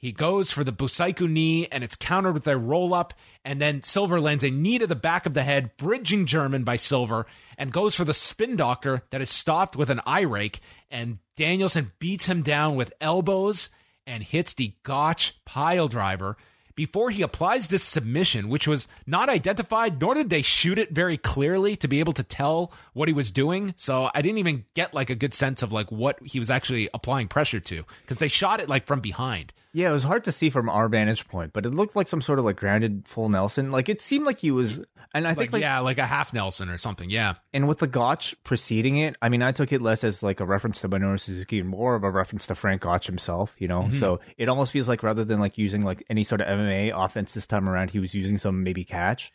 He 0.00 0.12
goes 0.12 0.52
for 0.52 0.62
the 0.62 0.72
Busaiku 0.72 1.28
knee 1.28 1.66
and 1.72 1.82
it's 1.82 1.96
countered 1.96 2.34
with 2.34 2.46
a 2.46 2.56
roll 2.56 2.94
up. 2.94 3.12
And 3.44 3.60
then 3.60 3.82
Silver 3.82 4.20
lands 4.20 4.44
a 4.44 4.50
knee 4.50 4.78
to 4.78 4.86
the 4.86 4.94
back 4.94 5.26
of 5.26 5.34
the 5.34 5.42
head, 5.42 5.76
bridging 5.76 6.24
German 6.24 6.62
by 6.62 6.76
Silver, 6.76 7.26
and 7.58 7.72
goes 7.72 7.96
for 7.96 8.04
the 8.04 8.14
spin 8.14 8.54
doctor 8.54 9.02
that 9.10 9.20
is 9.20 9.28
stopped 9.28 9.74
with 9.74 9.90
an 9.90 10.00
eye 10.06 10.20
rake. 10.20 10.60
And 10.88 11.18
Danielson 11.36 11.90
beats 11.98 12.26
him 12.26 12.42
down 12.42 12.76
with 12.76 12.92
elbows 13.00 13.70
and 14.06 14.22
hits 14.22 14.54
the 14.54 14.74
Gotch 14.84 15.36
pile 15.44 15.88
driver 15.88 16.36
before 16.78 17.10
he 17.10 17.22
applies 17.22 17.66
this 17.66 17.82
submission, 17.82 18.48
which 18.48 18.68
was 18.68 18.86
not 19.04 19.28
identified, 19.28 20.00
nor 20.00 20.14
did 20.14 20.30
they 20.30 20.42
shoot 20.42 20.78
it 20.78 20.92
very 20.92 21.16
clearly 21.16 21.74
to 21.74 21.88
be 21.88 21.98
able 21.98 22.12
to 22.12 22.22
tell 22.22 22.72
what 22.92 23.08
he 23.08 23.12
was 23.12 23.32
doing. 23.32 23.74
So 23.76 24.10
I 24.14 24.22
didn't 24.22 24.38
even 24.38 24.64
get 24.74 24.94
like 24.94 25.10
a 25.10 25.16
good 25.16 25.34
sense 25.34 25.64
of 25.64 25.72
like 25.72 25.90
what 25.90 26.20
he 26.22 26.38
was 26.38 26.50
actually 26.50 26.88
applying 26.94 27.26
pressure 27.26 27.58
to 27.58 27.82
because 28.02 28.18
they 28.18 28.28
shot 28.28 28.60
it 28.60 28.68
like 28.68 28.86
from 28.86 29.00
behind. 29.00 29.52
Yeah, 29.72 29.90
it 29.90 29.92
was 29.92 30.04
hard 30.04 30.24
to 30.24 30.32
see 30.32 30.50
from 30.50 30.68
our 30.68 30.88
vantage 30.88 31.26
point, 31.26 31.52
but 31.52 31.66
it 31.66 31.70
looked 31.70 31.96
like 31.96 32.06
some 32.06 32.22
sort 32.22 32.38
of 32.38 32.44
like 32.44 32.56
grounded 32.56 33.06
full 33.06 33.28
Nelson. 33.28 33.72
Like 33.72 33.88
it 33.88 34.00
seemed 34.00 34.24
like 34.24 34.38
he 34.38 34.50
was, 34.50 34.80
and 35.12 35.26
I 35.26 35.30
Like, 35.30 35.38
think 35.38 35.52
like 35.54 35.62
yeah, 35.62 35.80
like 35.80 35.98
a 35.98 36.06
half 36.06 36.32
Nelson 36.32 36.68
or 36.70 36.78
something. 36.78 37.10
Yeah. 37.10 37.34
And 37.52 37.68
with 37.68 37.78
the 37.78 37.86
Gotch 37.86 38.34
preceding 38.44 38.98
it, 38.98 39.16
I 39.20 39.28
mean, 39.28 39.42
I 39.42 39.52
took 39.52 39.72
it 39.72 39.82
less 39.82 40.04
as 40.04 40.22
like 40.22 40.40
a 40.40 40.46
reference 40.46 40.80
to 40.80 40.88
Minoru 40.88 41.18
Suzuki 41.20 41.58
and 41.58 41.68
more 41.68 41.94
of 41.96 42.04
a 42.04 42.10
reference 42.10 42.46
to 42.46 42.54
Frank 42.54 42.82
Gotch 42.82 43.06
himself, 43.06 43.54
you 43.58 43.68
know? 43.68 43.82
Mm-hmm. 43.82 43.98
So 43.98 44.20
it 44.36 44.48
almost 44.48 44.72
feels 44.72 44.88
like 44.88 45.02
rather 45.02 45.24
than 45.24 45.38
like 45.38 45.58
using 45.58 45.82
like 45.82 46.02
any 46.08 46.24
sort 46.24 46.40
of 46.40 46.48
MMA 46.68 46.92
offense 46.94 47.34
this 47.34 47.46
time 47.46 47.68
around, 47.68 47.90
he 47.90 47.98
was 47.98 48.14
using 48.14 48.38
some 48.38 48.62
maybe 48.62 48.84
catch. 48.84 49.32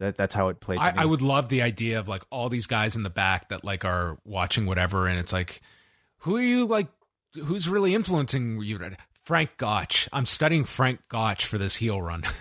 That 0.00 0.16
That's 0.16 0.34
how 0.34 0.48
it 0.48 0.60
played. 0.60 0.80
I. 0.80 0.92
I 0.96 1.04
would 1.04 1.22
love 1.22 1.48
the 1.48 1.62
idea 1.62 1.98
of 1.98 2.08
like 2.08 2.22
all 2.30 2.48
these 2.48 2.66
guys 2.66 2.96
in 2.96 3.04
the 3.04 3.10
back 3.10 3.48
that 3.50 3.64
like 3.64 3.84
are 3.84 4.18
watching 4.24 4.66
whatever, 4.66 5.06
and 5.06 5.18
it's 5.18 5.32
like, 5.32 5.60
who 6.18 6.36
are 6.36 6.42
you 6.42 6.66
like? 6.66 6.88
Who's 7.34 7.68
really 7.68 7.94
influencing 7.94 8.60
you? 8.62 8.78
Frank 9.22 9.56
Gotch. 9.56 10.08
I'm 10.12 10.26
studying 10.26 10.64
Frank 10.64 11.00
Gotch 11.08 11.46
for 11.46 11.58
this 11.58 11.76
heel 11.76 12.02
run. 12.02 12.24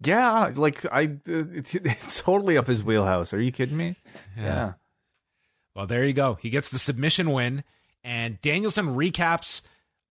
Yeah, 0.00 0.52
like 0.54 0.84
I, 0.92 1.18
it's, 1.26 1.74
it's 1.74 2.22
totally 2.22 2.56
up 2.56 2.68
his 2.68 2.84
wheelhouse. 2.84 3.32
Are 3.32 3.40
you 3.40 3.50
kidding 3.50 3.76
me? 3.76 3.96
Yeah. 4.36 4.74
well, 5.74 5.86
there 5.86 6.04
you 6.04 6.12
go. 6.12 6.38
He 6.40 6.50
gets 6.50 6.70
the 6.70 6.78
submission 6.78 7.32
win, 7.32 7.64
and 8.04 8.40
Danielson 8.40 8.94
recaps 8.94 9.62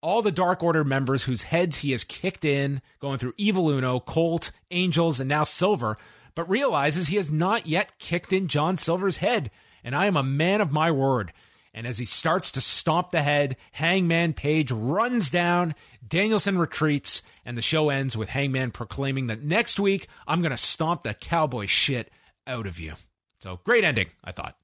all 0.02 0.22
the 0.22 0.32
Dark 0.32 0.64
Order 0.64 0.84
members 0.84 1.24
whose 1.24 1.44
heads 1.44 1.78
he 1.78 1.92
has 1.92 2.04
kicked 2.04 2.46
in, 2.46 2.82
going 3.00 3.18
through 3.18 3.34
Evil 3.38 3.70
Uno, 3.70 4.00
Colt, 4.00 4.52
Angels, 4.72 5.20
and 5.20 5.30
now 5.30 5.44
Silver, 5.44 5.98
but 6.36 6.50
realizes 6.50 7.08
he 7.08 7.16
has 7.18 7.32
not 7.32 7.66
yet 7.66 7.98
kicked 8.00 8.32
in 8.32 8.48
John 8.48 8.78
Silver's 8.78 9.18
head. 9.18 9.50
And 9.84 9.96
I 9.96 10.06
am 10.06 10.18
a 10.18 10.24
man 10.24 10.62
of 10.62 10.72
my 10.72 10.92
word. 10.92 11.34
And 11.74 11.86
as 11.86 11.98
he 11.98 12.06
starts 12.06 12.52
to 12.54 12.62
stomp 12.62 13.12
the 13.12 13.22
head, 13.22 13.56
Hangman 13.74 14.34
Page 14.34 14.72
runs 14.72 15.30
down, 15.30 15.76
Danielson 16.06 16.58
retreats, 16.58 17.22
and 17.46 17.58
the 17.58 17.62
show 17.62 17.90
ends 17.90 18.18
with 18.18 18.30
Hangman 18.30 18.72
proclaiming 18.72 19.28
that 19.28 19.44
next 19.44 19.80
week 19.80 20.08
I'm 20.28 20.42
going 20.42 20.52
to 20.52 20.58
stomp 20.58 21.04
the 21.04 21.14
cowboy 21.14 21.68
shit 21.68 22.12
out 22.46 22.66
of 22.66 22.80
you. 22.80 22.94
So 23.42 23.60
great 23.64 23.84
ending, 23.84 24.08
I 24.24 24.32
thought. 24.32 24.58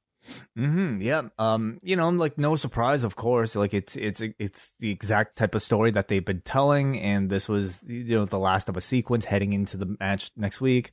Hmm 0.55 1.01
Yeah. 1.01 1.23
Um. 1.37 1.79
You 1.83 1.95
know, 1.95 2.09
like 2.09 2.37
no 2.37 2.55
surprise, 2.55 3.03
of 3.03 3.15
course. 3.15 3.55
Like 3.55 3.73
it's 3.73 3.95
it's 3.95 4.21
it's 4.39 4.69
the 4.79 4.91
exact 4.91 5.37
type 5.37 5.55
of 5.55 5.61
story 5.61 5.91
that 5.91 6.07
they've 6.07 6.23
been 6.23 6.41
telling, 6.41 6.99
and 6.99 7.29
this 7.29 7.49
was 7.49 7.81
you 7.85 8.15
know 8.17 8.25
the 8.25 8.39
last 8.39 8.69
of 8.69 8.77
a 8.77 8.81
sequence 8.81 9.25
heading 9.25 9.53
into 9.53 9.77
the 9.77 9.95
match 9.99 10.31
next 10.35 10.61
week. 10.61 10.91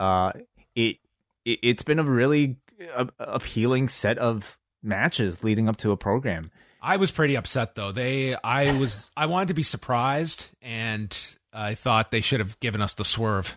Uh, 0.00 0.32
it, 0.74 0.96
it 1.44 1.58
it's 1.62 1.82
been 1.82 1.98
a 1.98 2.04
really 2.04 2.56
uh, 2.94 3.06
appealing 3.18 3.88
set 3.88 4.18
of 4.18 4.58
matches 4.82 5.44
leading 5.44 5.68
up 5.68 5.76
to 5.78 5.92
a 5.92 5.96
program. 5.96 6.50
I 6.80 6.96
was 6.96 7.12
pretty 7.12 7.36
upset 7.36 7.76
though. 7.76 7.92
They, 7.92 8.34
I 8.42 8.76
was, 8.78 9.08
I 9.16 9.26
wanted 9.26 9.48
to 9.48 9.54
be 9.54 9.62
surprised, 9.62 10.46
and 10.60 11.16
I 11.52 11.74
thought 11.74 12.10
they 12.10 12.20
should 12.20 12.40
have 12.40 12.58
given 12.58 12.82
us 12.82 12.94
the 12.94 13.04
swerve. 13.04 13.56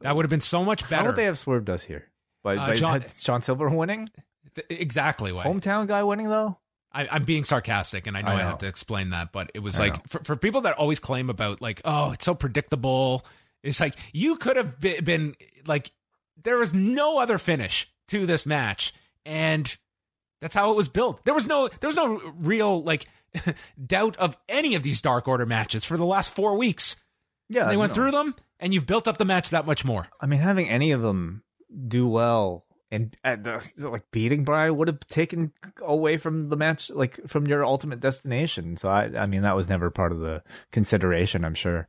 That 0.00 0.16
would 0.16 0.24
have 0.24 0.30
been 0.30 0.40
so 0.40 0.64
much 0.64 0.82
How 0.82 0.88
better. 0.88 1.08
would 1.08 1.16
they 1.16 1.24
have 1.26 1.38
swerved 1.38 1.68
us 1.68 1.82
here? 1.82 2.08
By, 2.42 2.56
Uh, 2.56 2.66
by 2.66 2.76
John- 2.76 3.04
Sean 3.18 3.42
Silver 3.42 3.68
winning, 3.70 4.08
Th- 4.54 4.66
exactly 4.68 5.32
what 5.32 5.46
hometown 5.46 5.86
guy 5.86 6.02
winning 6.02 6.28
though. 6.28 6.58
I, 6.94 7.08
I'm 7.10 7.24
being 7.24 7.44
sarcastic, 7.44 8.06
and 8.06 8.16
I 8.16 8.20
know 8.20 8.32
I, 8.32 8.40
I 8.40 8.42
have 8.42 8.58
to 8.58 8.66
explain 8.66 9.10
that, 9.10 9.32
but 9.32 9.50
it 9.54 9.60
was 9.60 9.80
I 9.80 9.84
like 9.84 10.08
for, 10.08 10.22
for 10.24 10.36
people 10.36 10.60
that 10.62 10.76
always 10.76 10.98
claim 10.98 11.30
about 11.30 11.62
like, 11.62 11.80
oh, 11.84 12.12
it's 12.12 12.24
so 12.24 12.34
predictable. 12.34 13.24
It's 13.62 13.80
like 13.80 13.94
you 14.12 14.36
could 14.36 14.56
have 14.56 14.78
be- 14.78 15.00
been 15.00 15.34
like, 15.66 15.92
there 16.42 16.58
was 16.58 16.74
no 16.74 17.18
other 17.18 17.38
finish 17.38 17.90
to 18.08 18.26
this 18.26 18.44
match, 18.44 18.92
and 19.24 19.74
that's 20.42 20.54
how 20.54 20.70
it 20.70 20.76
was 20.76 20.88
built. 20.88 21.24
There 21.24 21.34
was 21.34 21.46
no, 21.46 21.68
there 21.80 21.88
was 21.88 21.96
no 21.96 22.20
real 22.36 22.82
like 22.82 23.06
doubt 23.86 24.16
of 24.16 24.36
any 24.48 24.74
of 24.74 24.82
these 24.82 25.00
Dark 25.00 25.26
Order 25.28 25.46
matches 25.46 25.84
for 25.86 25.96
the 25.96 26.04
last 26.04 26.30
four 26.30 26.58
weeks. 26.58 26.96
Yeah, 27.48 27.68
they 27.68 27.76
went 27.76 27.90
no. 27.90 27.94
through 27.94 28.10
them, 28.10 28.34
and 28.60 28.74
you've 28.74 28.86
built 28.86 29.08
up 29.08 29.16
the 29.16 29.24
match 29.24 29.48
that 29.50 29.66
much 29.66 29.84
more. 29.84 30.08
I 30.20 30.26
mean, 30.26 30.40
having 30.40 30.68
any 30.68 30.90
of 30.90 31.00
them 31.00 31.42
do 31.88 32.06
well 32.06 32.64
and 32.92 33.16
the, 33.24 33.66
like 33.78 34.10
beating 34.10 34.44
Brian 34.44 34.76
would 34.76 34.88
have 34.88 35.00
taken 35.00 35.52
away 35.80 36.18
from 36.18 36.50
the 36.50 36.56
match, 36.56 36.90
like 36.90 37.26
from 37.26 37.46
your 37.46 37.64
ultimate 37.64 38.00
destination. 38.00 38.76
So 38.76 38.90
I, 38.90 39.10
I 39.16 39.26
mean, 39.26 39.40
that 39.42 39.56
was 39.56 39.66
never 39.66 39.90
part 39.90 40.12
of 40.12 40.18
the 40.18 40.42
consideration, 40.72 41.42
I'm 41.42 41.54
sure. 41.54 41.88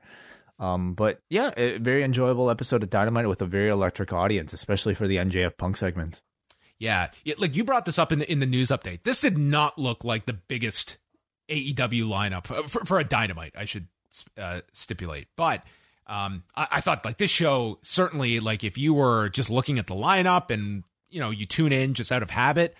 Um, 0.60 0.94
but 0.94 1.20
yeah, 1.30 1.52
a 1.58 1.78
very 1.78 2.04
enjoyable 2.04 2.50
episode 2.50 2.84
of 2.84 2.90
Dynamite 2.90 3.28
with 3.28 3.42
a 3.42 3.46
very 3.46 3.70
electric 3.70 4.14
audience, 4.14 4.54
especially 4.54 4.96
for 4.96 5.06
the 5.06 5.18
MJF 5.18 5.58
Punk 5.58 5.76
segment. 5.76 6.22
Yeah, 6.80 7.10
it, 7.26 7.38
like 7.38 7.56
you 7.56 7.66
brought 7.66 7.84
this 7.84 8.00
up 8.00 8.14
in 8.14 8.20
the 8.20 8.32
in 8.32 8.40
the 8.40 8.46
news 8.46 8.70
update. 8.70 9.04
This 9.04 9.20
did 9.20 9.38
not 9.38 9.78
look 9.78 10.06
like 10.06 10.26
the 10.26 10.34
biggest 10.34 10.98
AEW 11.50 12.08
lineup 12.08 12.50
uh, 12.50 12.64
for, 12.64 12.86
for 12.86 13.00
a 13.00 13.04
Dynamite. 13.04 13.54
I 13.58 13.66
should 13.66 13.88
uh, 14.38 14.62
stipulate, 14.72 15.28
but 15.36 15.66
um, 16.08 16.43
I, 16.56 16.68
I 16.72 16.82
thought 16.82 17.06
like 17.06 17.18
this 17.18 17.32
show 17.32 17.80
certainly 17.82 18.39
like 18.39 18.64
if 18.64 18.78
you 18.78 18.93
were 18.93 19.30
just 19.30 19.49
looking 19.49 19.80
at 19.80 19.88
the 19.88 19.95
lineup 19.95 20.51
and 20.51 20.84
you 21.10 21.20
know 21.20 21.30
you 21.30 21.45
tune 21.45 21.72
in 21.72 21.93
just 21.93 22.12
out 22.12 22.24
of 22.24 22.30
habit, 22.30 22.76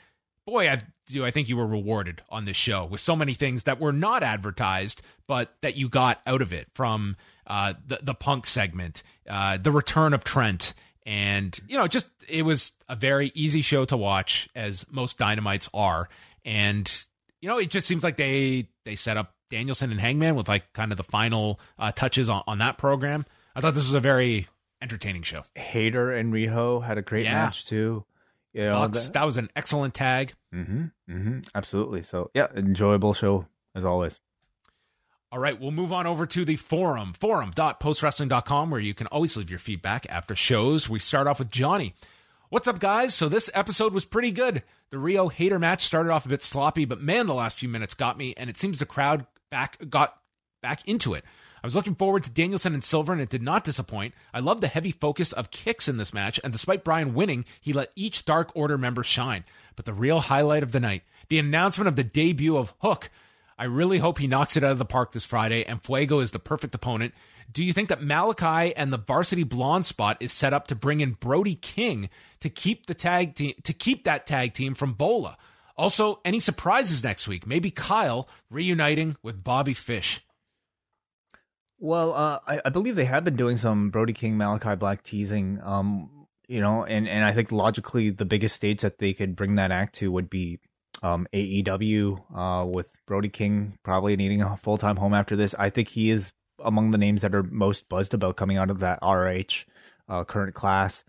boy, 0.46 0.70
I 0.70 0.82
do 1.08 1.26
I 1.26 1.32
think 1.32 1.50
you 1.50 1.58
were 1.58 1.68
rewarded 1.68 2.22
on 2.30 2.46
this 2.46 2.58
show 2.58 2.86
with 2.86 3.02
so 3.02 3.16
many 3.16 3.34
things 3.34 3.64
that 3.64 3.80
were 3.80 3.94
not 3.94 4.24
advertised, 4.24 5.02
but 5.28 5.56
that 5.62 5.78
you 5.78 5.90
got 5.90 6.22
out 6.26 6.42
of 6.42 6.54
it 6.54 6.68
from 6.74 7.16
uh, 7.48 7.74
the 7.86 8.00
the 8.02 8.14
punk 8.14 8.46
segment, 8.46 9.04
uh, 9.30 9.58
the 9.58 9.72
return 9.72 10.14
of 10.14 10.24
Trent, 10.24 10.74
and 11.06 11.58
you 11.68 11.78
know 11.78 11.88
just 11.88 12.10
it 12.28 12.44
was 12.44 12.72
a 12.90 12.96
very 12.96 13.32
easy 13.34 13.62
show 13.62 13.86
to 13.86 13.98
watch 13.98 14.50
as 14.56 14.86
most 14.92 15.18
dynamites 15.18 15.70
are, 15.74 16.10
and 16.46 17.06
you 17.42 17.50
know 17.50 17.60
it 17.60 17.70
just 17.70 17.88
seems 17.88 18.04
like 18.04 18.18
they 18.18 18.70
they 18.86 18.96
set 18.96 19.18
up 19.18 19.33
Danielson 19.50 19.92
and 19.92 20.00
Hangman 20.00 20.36
with 20.36 20.48
like 20.48 20.72
kind 20.74 20.92
of 20.92 20.98
the 20.98 21.04
final 21.04 21.60
uh, 21.78 21.92
touches 21.92 22.30
on, 22.30 22.44
on 22.48 22.58
that 22.60 22.78
program. 22.78 23.26
I 23.56 23.62
thought 23.62 23.74
this 23.76 23.86
was 23.86 23.94
a 23.94 24.00
very 24.00 24.48
entertaining 24.82 25.22
show. 25.24 25.44
Hayter 25.56 26.12
and 26.12 26.34
Riho 26.34 26.84
had 26.84 26.98
a 26.98 27.02
great 27.02 27.26
Yeah. 27.26 27.34
match 27.34 27.66
too. 27.66 28.06
You 28.54 28.66
know, 28.66 28.80
Bucks, 28.82 29.10
that 29.10 29.26
was 29.26 29.38
an 29.38 29.50
excellent 29.56 29.94
tag. 29.94 30.34
hmm 30.52 30.86
hmm 31.08 31.40
absolutely. 31.56 32.02
So 32.04 32.30
yeah, 32.34 32.48
enjoyable 32.56 33.14
show 33.14 33.48
as 33.76 33.84
always. 33.86 34.20
All 35.32 35.40
right, 35.40 35.60
we'll 35.60 35.72
move 35.72 35.92
on 35.92 36.06
over 36.06 36.28
to 36.28 36.46
the 36.46 36.58
forum, 36.58 37.14
forum.postwrestling.com, 37.14 38.70
where 38.70 38.80
you 38.80 38.94
can 38.94 39.08
always 39.08 39.36
leave 39.36 39.50
your 39.50 39.58
feedback 39.58 40.06
after 40.10 40.36
shows. 40.36 40.88
We 40.88 41.00
start 41.00 41.26
off 41.28 41.40
with 41.40 41.50
Johnny. 41.50 41.96
What's 42.50 42.68
up, 42.68 42.80
guys? 42.80 43.16
So 43.16 43.28
this 43.30 43.50
episode 43.56 43.96
was 43.96 44.06
pretty 44.06 44.30
good. 44.30 44.62
The 44.92 44.98
Riho 44.98 45.32
Hayter 45.32 45.58
match 45.58 45.84
started 45.86 46.12
off 46.12 46.28
a 46.28 46.30
bit 46.30 46.44
sloppy, 46.44 46.86
but 46.86 47.02
man, 47.02 47.26
the 47.26 47.34
last 47.34 47.58
few 47.58 47.68
minutes 47.68 47.96
got 47.96 48.16
me, 48.16 48.36
and 48.38 48.48
it 48.48 48.58
seems 48.58 48.78
the 48.78 48.86
crowd 48.86 49.26
back 49.54 49.78
got 49.88 50.18
back 50.64 50.82
into 50.88 51.14
it. 51.14 51.24
I 51.64 51.68
was 51.68 51.76
looking 51.76 51.94
forward 51.94 52.24
to 52.24 52.32
Danielson 52.32 52.74
and 52.74 52.84
Silver, 52.84 53.14
and 53.14 53.22
it 53.22 53.30
did 53.30 53.44
not 53.44 53.64
disappoint. 53.64 54.16
I 54.34 54.40
love 54.40 54.62
the 54.62 54.68
heavy 54.68 54.90
focus 54.90 55.32
of 55.32 55.52
kicks 55.52 55.88
in 55.88 55.98
this 55.98 56.12
match, 56.12 56.40
and 56.44 56.52
despite 56.52 56.84
Brian 56.84 57.14
winning, 57.14 57.46
he 57.62 57.72
let 57.72 57.92
each 57.96 58.26
Dark 58.26 58.52
Order 58.56 58.80
member 58.80 59.04
shine. 59.04 59.46
But 59.76 59.86
the 59.86 59.94
real 59.94 60.22
highlight 60.22 60.64
of 60.64 60.72
the 60.72 60.80
night, 60.80 61.04
the 61.30 61.38
announcement 61.38 61.88
of 61.88 61.96
the 61.96 62.04
debut 62.04 62.58
of 62.58 62.74
Hook. 62.82 63.12
I 63.56 63.66
really 63.66 64.00
hope 64.00 64.18
he 64.18 64.26
knocks 64.26 64.58
it 64.58 64.64
out 64.64 64.72
of 64.72 64.80
the 64.80 64.86
park 64.86 65.12
this 65.12 65.24
Friday, 65.24 65.64
and 65.64 65.84
Fuego 65.84 66.20
is 66.20 66.32
the 66.32 66.40
perfect 66.40 66.74
opponent. 66.74 67.14
Do 67.52 67.64
you 67.64 67.74
think 67.74 67.90
that 67.90 68.02
Malakai 68.02 68.74
and 68.76 68.92
the 68.92 68.98
varsity 68.98 69.44
blonde 69.44 69.86
spot 69.86 70.18
is 70.20 70.34
set 70.34 70.54
up 70.54 70.66
to 70.68 70.76
bring 70.76 71.02
in 71.02 71.12
Brody 71.12 71.54
King 71.54 72.10
to 72.40 72.50
keep 72.50 72.88
the 72.88 72.96
tag 72.96 73.36
team 73.36 73.54
to 73.62 73.74
keep 73.74 74.06
that 74.06 74.26
tag 74.26 74.56
team 74.56 74.74
from 74.74 74.94
Bola? 74.94 75.38
Also, 75.76 76.20
any 76.24 76.40
surprises 76.40 77.04
next 77.04 77.28
week? 77.28 77.48
Maybe 77.48 77.72
Kyle 77.72 78.30
reuniting 78.50 79.16
with 79.24 79.44
Bobby 79.44 79.74
Fish. 79.74 80.22
Well, 81.80 82.14
uh, 82.14 82.40
I, 82.48 82.62
I, 82.66 82.70
believe 82.70 82.96
they 82.96 83.06
have 83.06 83.24
been 83.24 83.36
doing 83.36 83.58
some 83.58 83.90
Brody 83.90 84.14
King, 84.14 84.38
Malakai 84.38 84.80
Black 84.80 85.04
teasing. 85.04 85.60
Um, 85.62 86.28
you 86.48 86.62
know, 86.62 86.86
and 86.86 87.08
and 87.08 87.26
I 87.26 87.32
think 87.32 87.52
logically 87.52 88.10
the 88.10 88.26
biggest 88.26 88.56
stage 88.56 88.82
that 88.82 89.00
they 89.00 89.14
could 89.14 89.36
bring 89.36 89.56
that 89.56 89.72
act 89.72 89.96
to 89.96 90.12
would 90.12 90.30
be 90.30 90.60
um, 91.02 91.28
AEW 91.34 92.24
uh, 92.36 92.66
with 92.66 92.88
Brody 93.08 93.30
King 93.30 93.78
probably 93.84 94.16
needing 94.16 94.42
a 94.42 94.56
full 94.58 94.78
time 94.78 94.98
home 94.98 95.14
after 95.14 95.36
this. 95.36 95.56
I 95.58 95.70
think 95.70 95.90
he 95.90 96.10
is 96.10 96.32
among 96.64 96.92
the 96.92 96.98
names 96.98 97.22
that 97.22 97.34
are 97.34 97.44
most 97.44 97.90
buzzed 97.90 98.14
about 98.14 98.38
coming 98.38 98.58
out 98.58 98.70
of 98.70 98.80
that 98.80 99.00
RH 99.02 99.66
uh, 100.08 100.24
current 100.24 100.54
class 100.54 101.04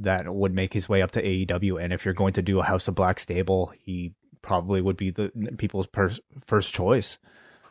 that 0.00 0.32
would 0.32 0.54
make 0.54 0.72
his 0.72 0.88
way 0.88 1.02
up 1.02 1.10
to 1.12 1.22
AEW. 1.22 1.82
And 1.82 1.92
if 1.92 2.04
you're 2.04 2.14
going 2.14 2.32
to 2.34 2.42
do 2.42 2.60
a 2.60 2.64
House 2.64 2.88
of 2.88 2.94
Black 2.94 3.18
stable, 3.18 3.72
he 3.82 4.14
probably 4.42 4.80
would 4.80 4.96
be 4.96 5.10
the 5.10 5.30
people's 5.58 5.86
pers- 5.86 6.20
first 6.46 6.72
choice. 6.72 7.18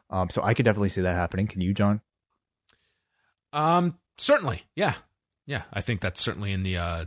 Um, 0.10 0.30
so 0.30 0.42
I 0.44 0.54
could 0.54 0.66
definitely 0.66 0.90
see 0.90 1.02
that 1.02 1.16
happening. 1.16 1.48
Can 1.48 1.62
you, 1.62 1.74
John? 1.74 2.02
Um, 3.54 4.00
certainly, 4.18 4.64
yeah, 4.76 4.94
yeah. 5.46 5.64
I 5.74 5.82
think 5.82 6.02
that's 6.02 6.22
certainly 6.22 6.52
in 6.52 6.64
the 6.64 6.78
uh, 6.78 7.06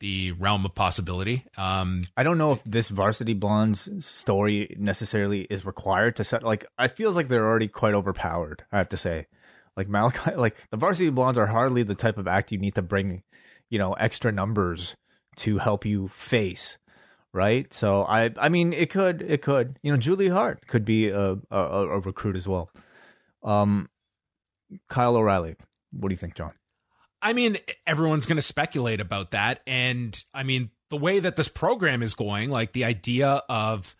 the 0.00 0.32
realm 0.32 0.64
of 0.64 0.74
possibility. 0.74 1.44
Um, 1.56 2.04
I 2.16 2.22
don't 2.22 2.38
know 2.38 2.52
if 2.52 2.62
this 2.64 2.88
Varsity 2.88 3.34
Blondes 3.34 3.88
story 4.06 4.74
necessarily 4.78 5.42
is 5.42 5.64
required 5.64 6.16
to 6.16 6.24
set. 6.24 6.42
Like, 6.42 6.66
I 6.78 6.88
feels 6.88 7.16
like 7.16 7.28
they're 7.28 7.46
already 7.46 7.68
quite 7.68 7.94
overpowered. 7.94 8.64
I 8.70 8.78
have 8.78 8.88
to 8.90 8.96
say, 8.96 9.26
like 9.76 9.88
Malakai, 9.88 10.36
like 10.38 10.56
the 10.70 10.76
Varsity 10.76 11.10
Blondes 11.10 11.38
are 11.38 11.46
hardly 11.46 11.82
the 11.82 11.94
type 11.94 12.18
of 12.18 12.28
act 12.28 12.52
you 12.52 12.58
need 12.58 12.74
to 12.76 12.82
bring, 12.82 13.22
you 13.70 13.78
know, 13.78 13.92
extra 13.94 14.32
numbers 14.32 14.96
to 15.36 15.58
help 15.58 15.84
you 15.84 16.08
face. 16.08 16.78
Right, 17.34 17.72
so 17.74 18.04
I, 18.04 18.30
I 18.38 18.48
mean, 18.48 18.72
it 18.72 18.88
could, 18.88 19.20
it 19.20 19.42
could, 19.42 19.78
you 19.82 19.92
know, 19.92 19.98
Julia 19.98 20.32
Hart 20.32 20.66
could 20.66 20.86
be 20.86 21.10
a, 21.10 21.36
a, 21.50 21.56
a 21.56 22.00
recruit 22.00 22.36
as 22.36 22.48
well. 22.48 22.70
Um, 23.44 23.90
Kyle 24.88 25.14
O'Reilly, 25.14 25.56
what 25.92 26.08
do 26.08 26.14
you 26.14 26.18
think, 26.18 26.34
John? 26.34 26.52
I 27.20 27.34
mean, 27.34 27.58
everyone's 27.86 28.24
going 28.24 28.36
to 28.36 28.42
speculate 28.42 29.00
about 29.00 29.32
that. 29.32 29.60
And 29.66 30.20
I 30.32 30.42
mean, 30.42 30.70
the 30.88 30.96
way 30.96 31.18
that 31.18 31.36
this 31.36 31.48
program 31.48 32.02
is 32.02 32.14
going, 32.14 32.48
like 32.48 32.72
the 32.72 32.86
idea 32.86 33.42
of 33.48 33.94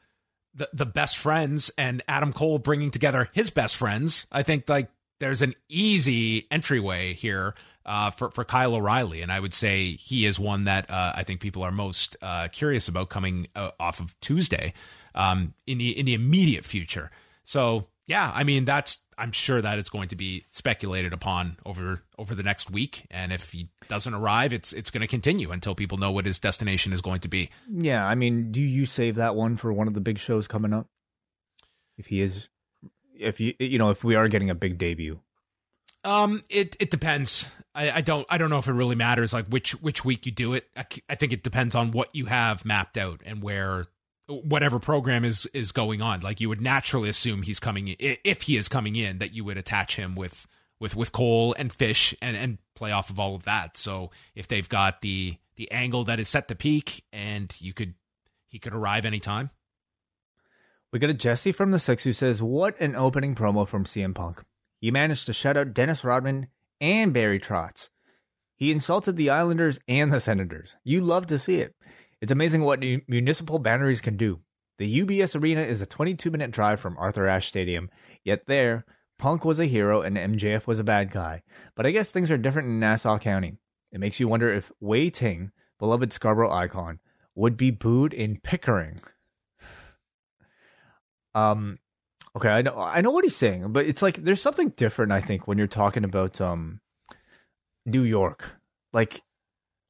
the, 0.54 0.68
the 0.72 0.86
best 0.86 1.18
friends 1.18 1.70
and 1.76 2.02
Adam 2.08 2.32
Cole 2.32 2.58
bringing 2.58 2.90
together 2.90 3.28
his 3.34 3.50
best 3.50 3.76
friends, 3.76 4.26
I 4.32 4.42
think 4.42 4.68
like 4.68 4.90
there's 5.20 5.42
an 5.42 5.54
easy 5.68 6.46
entryway 6.50 7.12
here 7.12 7.54
uh, 7.88 8.10
for, 8.10 8.30
for 8.30 8.44
Kyle 8.44 8.74
O'Reilly. 8.74 9.22
And 9.22 9.32
I 9.32 9.40
would 9.40 9.54
say 9.54 9.92
he 9.92 10.26
is 10.26 10.38
one 10.38 10.64
that 10.64 10.88
uh, 10.90 11.12
I 11.16 11.24
think 11.24 11.40
people 11.40 11.62
are 11.62 11.72
most 11.72 12.16
uh, 12.22 12.48
curious 12.52 12.86
about 12.86 13.08
coming 13.08 13.48
uh, 13.56 13.70
off 13.80 13.98
of 13.98 14.18
Tuesday 14.20 14.74
um, 15.14 15.54
in 15.66 15.78
the 15.78 15.98
in 15.98 16.06
the 16.06 16.14
immediate 16.14 16.64
future. 16.64 17.10
So 17.44 17.86
yeah, 18.06 18.30
I 18.34 18.44
mean 18.44 18.66
that's 18.66 18.98
I'm 19.16 19.32
sure 19.32 19.60
that 19.60 19.78
it's 19.78 19.88
going 19.88 20.08
to 20.08 20.16
be 20.16 20.44
speculated 20.50 21.12
upon 21.12 21.56
over 21.64 22.02
over 22.18 22.34
the 22.34 22.42
next 22.42 22.70
week, 22.70 23.06
and 23.10 23.32
if 23.32 23.50
he 23.52 23.70
doesn't 23.88 24.14
arrive, 24.14 24.52
it's 24.52 24.72
it's 24.72 24.90
going 24.90 25.00
to 25.00 25.08
continue 25.08 25.50
until 25.50 25.74
people 25.74 25.98
know 25.98 26.12
what 26.12 26.26
his 26.26 26.38
destination 26.38 26.92
is 26.92 27.00
going 27.00 27.20
to 27.20 27.28
be. 27.28 27.50
Yeah, 27.72 28.06
I 28.06 28.14
mean, 28.14 28.52
do 28.52 28.60
you 28.60 28.84
save 28.86 29.16
that 29.16 29.34
one 29.34 29.56
for 29.56 29.72
one 29.72 29.88
of 29.88 29.94
the 29.94 30.00
big 30.00 30.18
shows 30.18 30.46
coming 30.46 30.72
up? 30.72 30.86
If 31.96 32.06
he 32.06 32.20
is, 32.20 32.48
if 33.18 33.40
you 33.40 33.54
you 33.58 33.78
know, 33.78 33.90
if 33.90 34.04
we 34.04 34.14
are 34.14 34.28
getting 34.28 34.50
a 34.50 34.54
big 34.54 34.78
debut, 34.78 35.20
um, 36.04 36.42
it 36.48 36.76
it 36.80 36.90
depends. 36.90 37.48
I, 37.74 37.90
I 37.90 38.00
don't 38.00 38.26
I 38.28 38.38
don't 38.38 38.50
know 38.50 38.58
if 38.58 38.68
it 38.68 38.72
really 38.72 38.96
matters 38.96 39.32
like 39.32 39.46
which 39.46 39.72
which 39.82 40.04
week 40.04 40.26
you 40.26 40.32
do 40.32 40.54
it. 40.54 40.68
I, 40.76 40.84
I 41.08 41.14
think 41.14 41.32
it 41.32 41.42
depends 41.42 41.74
on 41.74 41.90
what 41.90 42.08
you 42.14 42.26
have 42.26 42.64
mapped 42.64 42.96
out 42.96 43.20
and 43.24 43.42
where 43.42 43.84
whatever 44.26 44.78
program 44.78 45.24
is 45.24 45.46
is 45.46 45.72
going 45.72 46.02
on. 46.02 46.20
Like 46.20 46.40
you 46.40 46.48
would 46.48 46.60
naturally 46.60 47.08
assume 47.08 47.42
he's 47.42 47.60
coming 47.60 47.88
in, 47.88 48.16
if 48.24 48.42
he 48.42 48.56
is 48.56 48.68
coming 48.68 48.96
in 48.96 49.18
that 49.18 49.34
you 49.34 49.44
would 49.44 49.56
attach 49.56 49.96
him 49.96 50.14
with 50.14 50.46
with 50.80 50.94
with 50.94 51.12
Cole 51.12 51.54
and 51.58 51.72
Fish 51.72 52.14
and 52.22 52.36
and 52.36 52.58
play 52.74 52.92
off 52.92 53.10
of 53.10 53.18
all 53.18 53.34
of 53.34 53.44
that. 53.44 53.76
So 53.76 54.10
if 54.34 54.48
they've 54.48 54.68
got 54.68 55.00
the 55.00 55.36
the 55.56 55.70
angle 55.70 56.04
that 56.04 56.20
is 56.20 56.28
set 56.28 56.48
to 56.48 56.54
peak 56.54 57.04
and 57.12 57.54
you 57.58 57.72
could 57.72 57.94
he 58.46 58.58
could 58.58 58.74
arrive 58.74 59.04
anytime. 59.04 59.50
We 60.90 60.98
got 60.98 61.10
a 61.10 61.14
Jesse 61.14 61.52
from 61.52 61.70
the 61.70 61.78
Six 61.78 62.04
who 62.04 62.14
says, 62.14 62.42
"What 62.42 62.80
an 62.80 62.96
opening 62.96 63.34
promo 63.34 63.68
from 63.68 63.84
CM 63.84 64.14
Punk. 64.14 64.42
He 64.80 64.90
managed 64.90 65.26
to 65.26 65.32
shut 65.32 65.56
out 65.56 65.74
Dennis 65.74 66.04
Rodman 66.04 66.48
and 66.80 67.12
Barry 67.12 67.40
Trotz. 67.40 67.90
He 68.56 68.72
insulted 68.72 69.16
the 69.16 69.30
Islanders 69.30 69.78
and 69.86 70.12
the 70.12 70.20
Senators. 70.20 70.76
You 70.84 71.00
love 71.00 71.26
to 71.28 71.38
see 71.38 71.60
it. 71.60 71.74
It's 72.20 72.32
amazing 72.32 72.62
what 72.62 72.80
municipal 72.80 73.58
boundaries 73.58 74.00
can 74.00 74.16
do. 74.16 74.40
The 74.78 75.00
UBS 75.00 75.40
Arena 75.40 75.62
is 75.62 75.80
a 75.80 75.86
22 75.86 76.30
minute 76.30 76.50
drive 76.50 76.80
from 76.80 76.96
Arthur 76.98 77.26
Ashe 77.28 77.48
Stadium, 77.48 77.90
yet 78.24 78.46
there, 78.46 78.84
Punk 79.18 79.44
was 79.44 79.58
a 79.58 79.66
hero 79.66 80.02
and 80.02 80.16
MJF 80.16 80.66
was 80.66 80.78
a 80.78 80.84
bad 80.84 81.10
guy. 81.10 81.42
But 81.74 81.86
I 81.86 81.90
guess 81.90 82.10
things 82.10 82.30
are 82.30 82.38
different 82.38 82.68
in 82.68 82.78
Nassau 82.78 83.18
County. 83.18 83.58
It 83.90 83.98
makes 83.98 84.20
you 84.20 84.28
wonder 84.28 84.52
if 84.52 84.70
Wai 84.80 85.08
Ting, 85.08 85.50
beloved 85.78 86.12
Scarborough 86.12 86.52
icon, 86.52 87.00
would 87.34 87.56
be 87.56 87.70
booed 87.70 88.12
in 88.12 88.40
Pickering. 88.42 89.00
Um, 91.34 91.78
okay, 92.38 92.48
I 92.48 92.62
know 92.62 92.78
I 92.78 93.00
know 93.00 93.10
what 93.10 93.24
he's 93.24 93.36
saying, 93.36 93.72
but 93.72 93.86
it's 93.86 94.00
like 94.00 94.22
there's 94.22 94.40
something 94.40 94.70
different. 94.70 95.12
I 95.12 95.20
think 95.20 95.46
when 95.46 95.58
you're 95.58 95.66
talking 95.66 96.04
about 96.04 96.40
um, 96.40 96.80
New 97.84 98.04
York, 98.04 98.48
like 98.92 99.22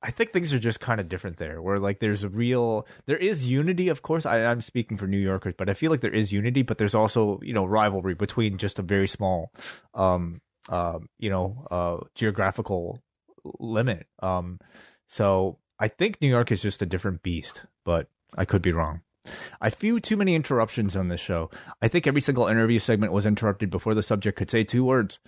I 0.03 0.11
think 0.11 0.33
things 0.33 0.55
are 0.55 0.59
just 0.59 0.81
kind 0.81 0.99
of 1.01 1.09
different 1.09 1.37
there, 1.37 1.61
where 1.61 1.79
like 1.79 1.99
there's 1.99 2.25
a 2.25 2.29
real, 2.29 2.87
there 3.07 3.19
is 3.19 3.47
unity, 3.47 3.89
of 3.89 4.03
course. 4.03 4.25
I, 4.25 4.45
I'm 4.45 4.63
speaking 4.63 4.97
for 4.97 5.07
New 5.07 5.19
Yorkers, 5.19 5.55
but 5.59 5.69
I 5.69 5.75
feel 5.75 5.91
like 5.91 6.01
there 6.01 6.15
is 6.15 6.33
unity, 6.33 6.63
but 6.63 6.79
there's 6.79 6.95
also 6.95 7.39
you 7.43 7.53
know 7.53 7.67
rivalry 7.67 8.15
between 8.15 8.57
just 8.57 8.79
a 8.79 8.83
very 8.83 9.09
small, 9.09 9.53
um, 9.95 10.41
uh, 10.71 11.01
you 11.19 11.29
know, 11.29 11.67
uh, 11.71 11.99
geographical 12.15 13.03
limit. 13.61 14.07
Um, 14.23 14.59
so 15.07 15.59
I 15.79 15.89
think 15.89 16.21
New 16.21 16.29
York 16.29 16.51
is 16.51 16.63
just 16.63 16.81
a 16.81 16.87
different 16.87 17.23
beast, 17.23 17.63
but 17.85 18.09
I 18.37 18.47
could 18.47 18.63
be 18.63 18.73
wrong. 18.73 19.03
I 19.61 19.71
feel 19.71 20.01
too 20.01 20.17
many 20.17 20.35
interruptions 20.35 20.97
on 20.97 21.09
this 21.09 21.21
show. 21.21 21.51
I 21.81 21.89
think 21.89 22.07
every 22.07 22.21
single 22.21 22.47
interview 22.47 22.79
segment 22.79 23.13
was 23.13 23.27
interrupted 23.27 23.71
before 23.71 23.95
the 23.95 24.03
subject 24.03 24.39
could 24.39 24.51
say 24.51 24.65
two 24.65 24.85
words. 24.85 25.19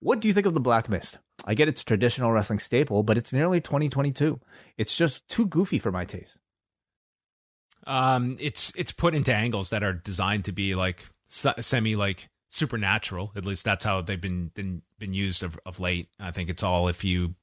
What 0.00 0.20
do 0.20 0.28
you 0.28 0.34
think 0.34 0.46
of 0.46 0.54
the 0.54 0.60
Black 0.60 0.88
Mist? 0.88 1.18
I 1.44 1.54
get 1.54 1.68
it's 1.68 1.82
traditional 1.82 2.30
wrestling 2.30 2.58
staple, 2.58 3.02
but 3.02 3.16
it's 3.16 3.32
nearly 3.32 3.60
2022. 3.60 4.40
It's 4.76 4.96
just 4.96 5.26
too 5.28 5.46
goofy 5.46 5.78
for 5.78 5.90
my 5.90 6.04
taste. 6.04 6.36
Um, 7.86 8.36
it's 8.40 8.72
it's 8.76 8.92
put 8.92 9.14
into 9.14 9.34
angles 9.34 9.70
that 9.70 9.82
are 9.82 9.92
designed 9.92 10.46
to 10.46 10.52
be 10.52 10.74
like 10.74 11.04
semi 11.28 11.96
like 11.96 12.28
supernatural. 12.48 13.32
At 13.36 13.44
least 13.44 13.64
that's 13.64 13.84
how 13.84 14.00
they've 14.00 14.20
been 14.20 14.48
been 14.54 14.82
been 14.98 15.14
used 15.14 15.42
of, 15.42 15.58
of 15.66 15.80
late. 15.80 16.08
I 16.18 16.30
think 16.30 16.48
it's 16.48 16.62
all 16.62 16.88
if 16.88 17.04
you 17.04 17.34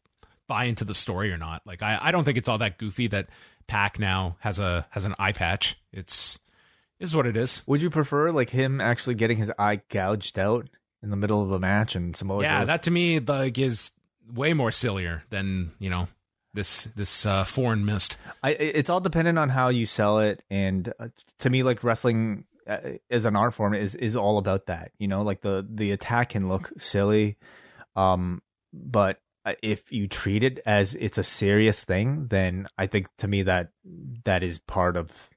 buy 0.47 0.66
into 0.66 0.84
the 0.84 0.95
story 0.95 1.32
or 1.32 1.38
not. 1.38 1.62
Like 1.66 1.82
I, 1.82 1.97
I 2.02 2.12
don't 2.12 2.24
think 2.24 2.38
it's 2.38 2.49
all 2.49 2.58
that 2.58 2.78
goofy 2.78 3.08
that 3.08 3.30
Pac 3.72 3.99
now 3.99 4.36
has 4.41 4.59
a 4.59 4.86
has 4.89 5.05
an 5.05 5.16
eye 5.17 5.32
patch. 5.32 5.78
It's 5.93 6.37
is 7.00 7.16
what 7.16 7.25
it 7.25 7.37
is. 7.37 7.63
Would 7.66 7.82
you 7.82 7.89
prefer 7.89 8.32
like 8.32 8.50
him 8.50 8.82
actually 8.82 9.16
getting 9.16 9.37
his 9.37 9.51
eye 9.58 9.82
gouged 9.89 10.37
out 10.37 10.70
in 11.04 11.09
the 11.09 11.16
middle 11.16 11.41
of 11.41 11.50
the 11.50 11.59
match 11.59 11.96
and 11.96 12.16
Samoa. 12.16 12.43
Yeah, 12.43 12.66
that 12.66 12.83
to 12.83 12.91
me 12.91 13.20
like 13.20 13.58
is 13.58 13.91
way 14.32 14.54
more 14.54 14.71
sillier 14.71 15.24
than 15.29 15.71
you 15.79 15.89
know 15.89 16.08
this 16.54 16.83
this 16.96 17.25
uh, 17.25 17.43
foreign 17.43 17.86
mist. 17.86 18.17
I 18.43 18.51
it's 18.51 18.89
all 18.89 19.00
dependent 19.00 19.39
on 19.39 19.50
how 19.50 19.70
you 19.70 19.86
sell 19.86 20.20
it, 20.20 20.43
and 20.50 20.93
uh, 21.00 21.08
to 21.39 21.50
me, 21.50 21.63
like 21.63 21.83
wrestling 21.83 22.46
uh, 22.67 22.79
as 23.09 23.25
an 23.25 23.36
art 23.36 23.54
form 23.54 23.74
is 23.74 23.96
is 23.96 24.16
all 24.16 24.37
about 24.37 24.67
that. 24.67 24.91
You 25.00 25.08
know, 25.08 25.21
like 25.21 25.41
the 25.41 25.66
the 25.67 25.91
attack 25.91 26.29
can 26.29 26.50
look 26.50 26.71
silly, 26.78 27.37
um, 27.96 28.41
but 28.74 29.20
if 29.62 29.92
you 29.92 30.08
treat 30.08 30.43
it 30.43 30.59
as 30.66 30.96
it's 30.96 31.18
a 31.18 31.24
serious 31.24 31.84
thing, 31.84 32.28
then 32.30 32.68
I 32.78 32.88
think 32.88 33.08
to 33.20 33.28
me 33.28 33.43
that 33.43 33.70
that 34.26 34.43
is 34.43 34.59
part 34.59 34.97
of 34.97 35.30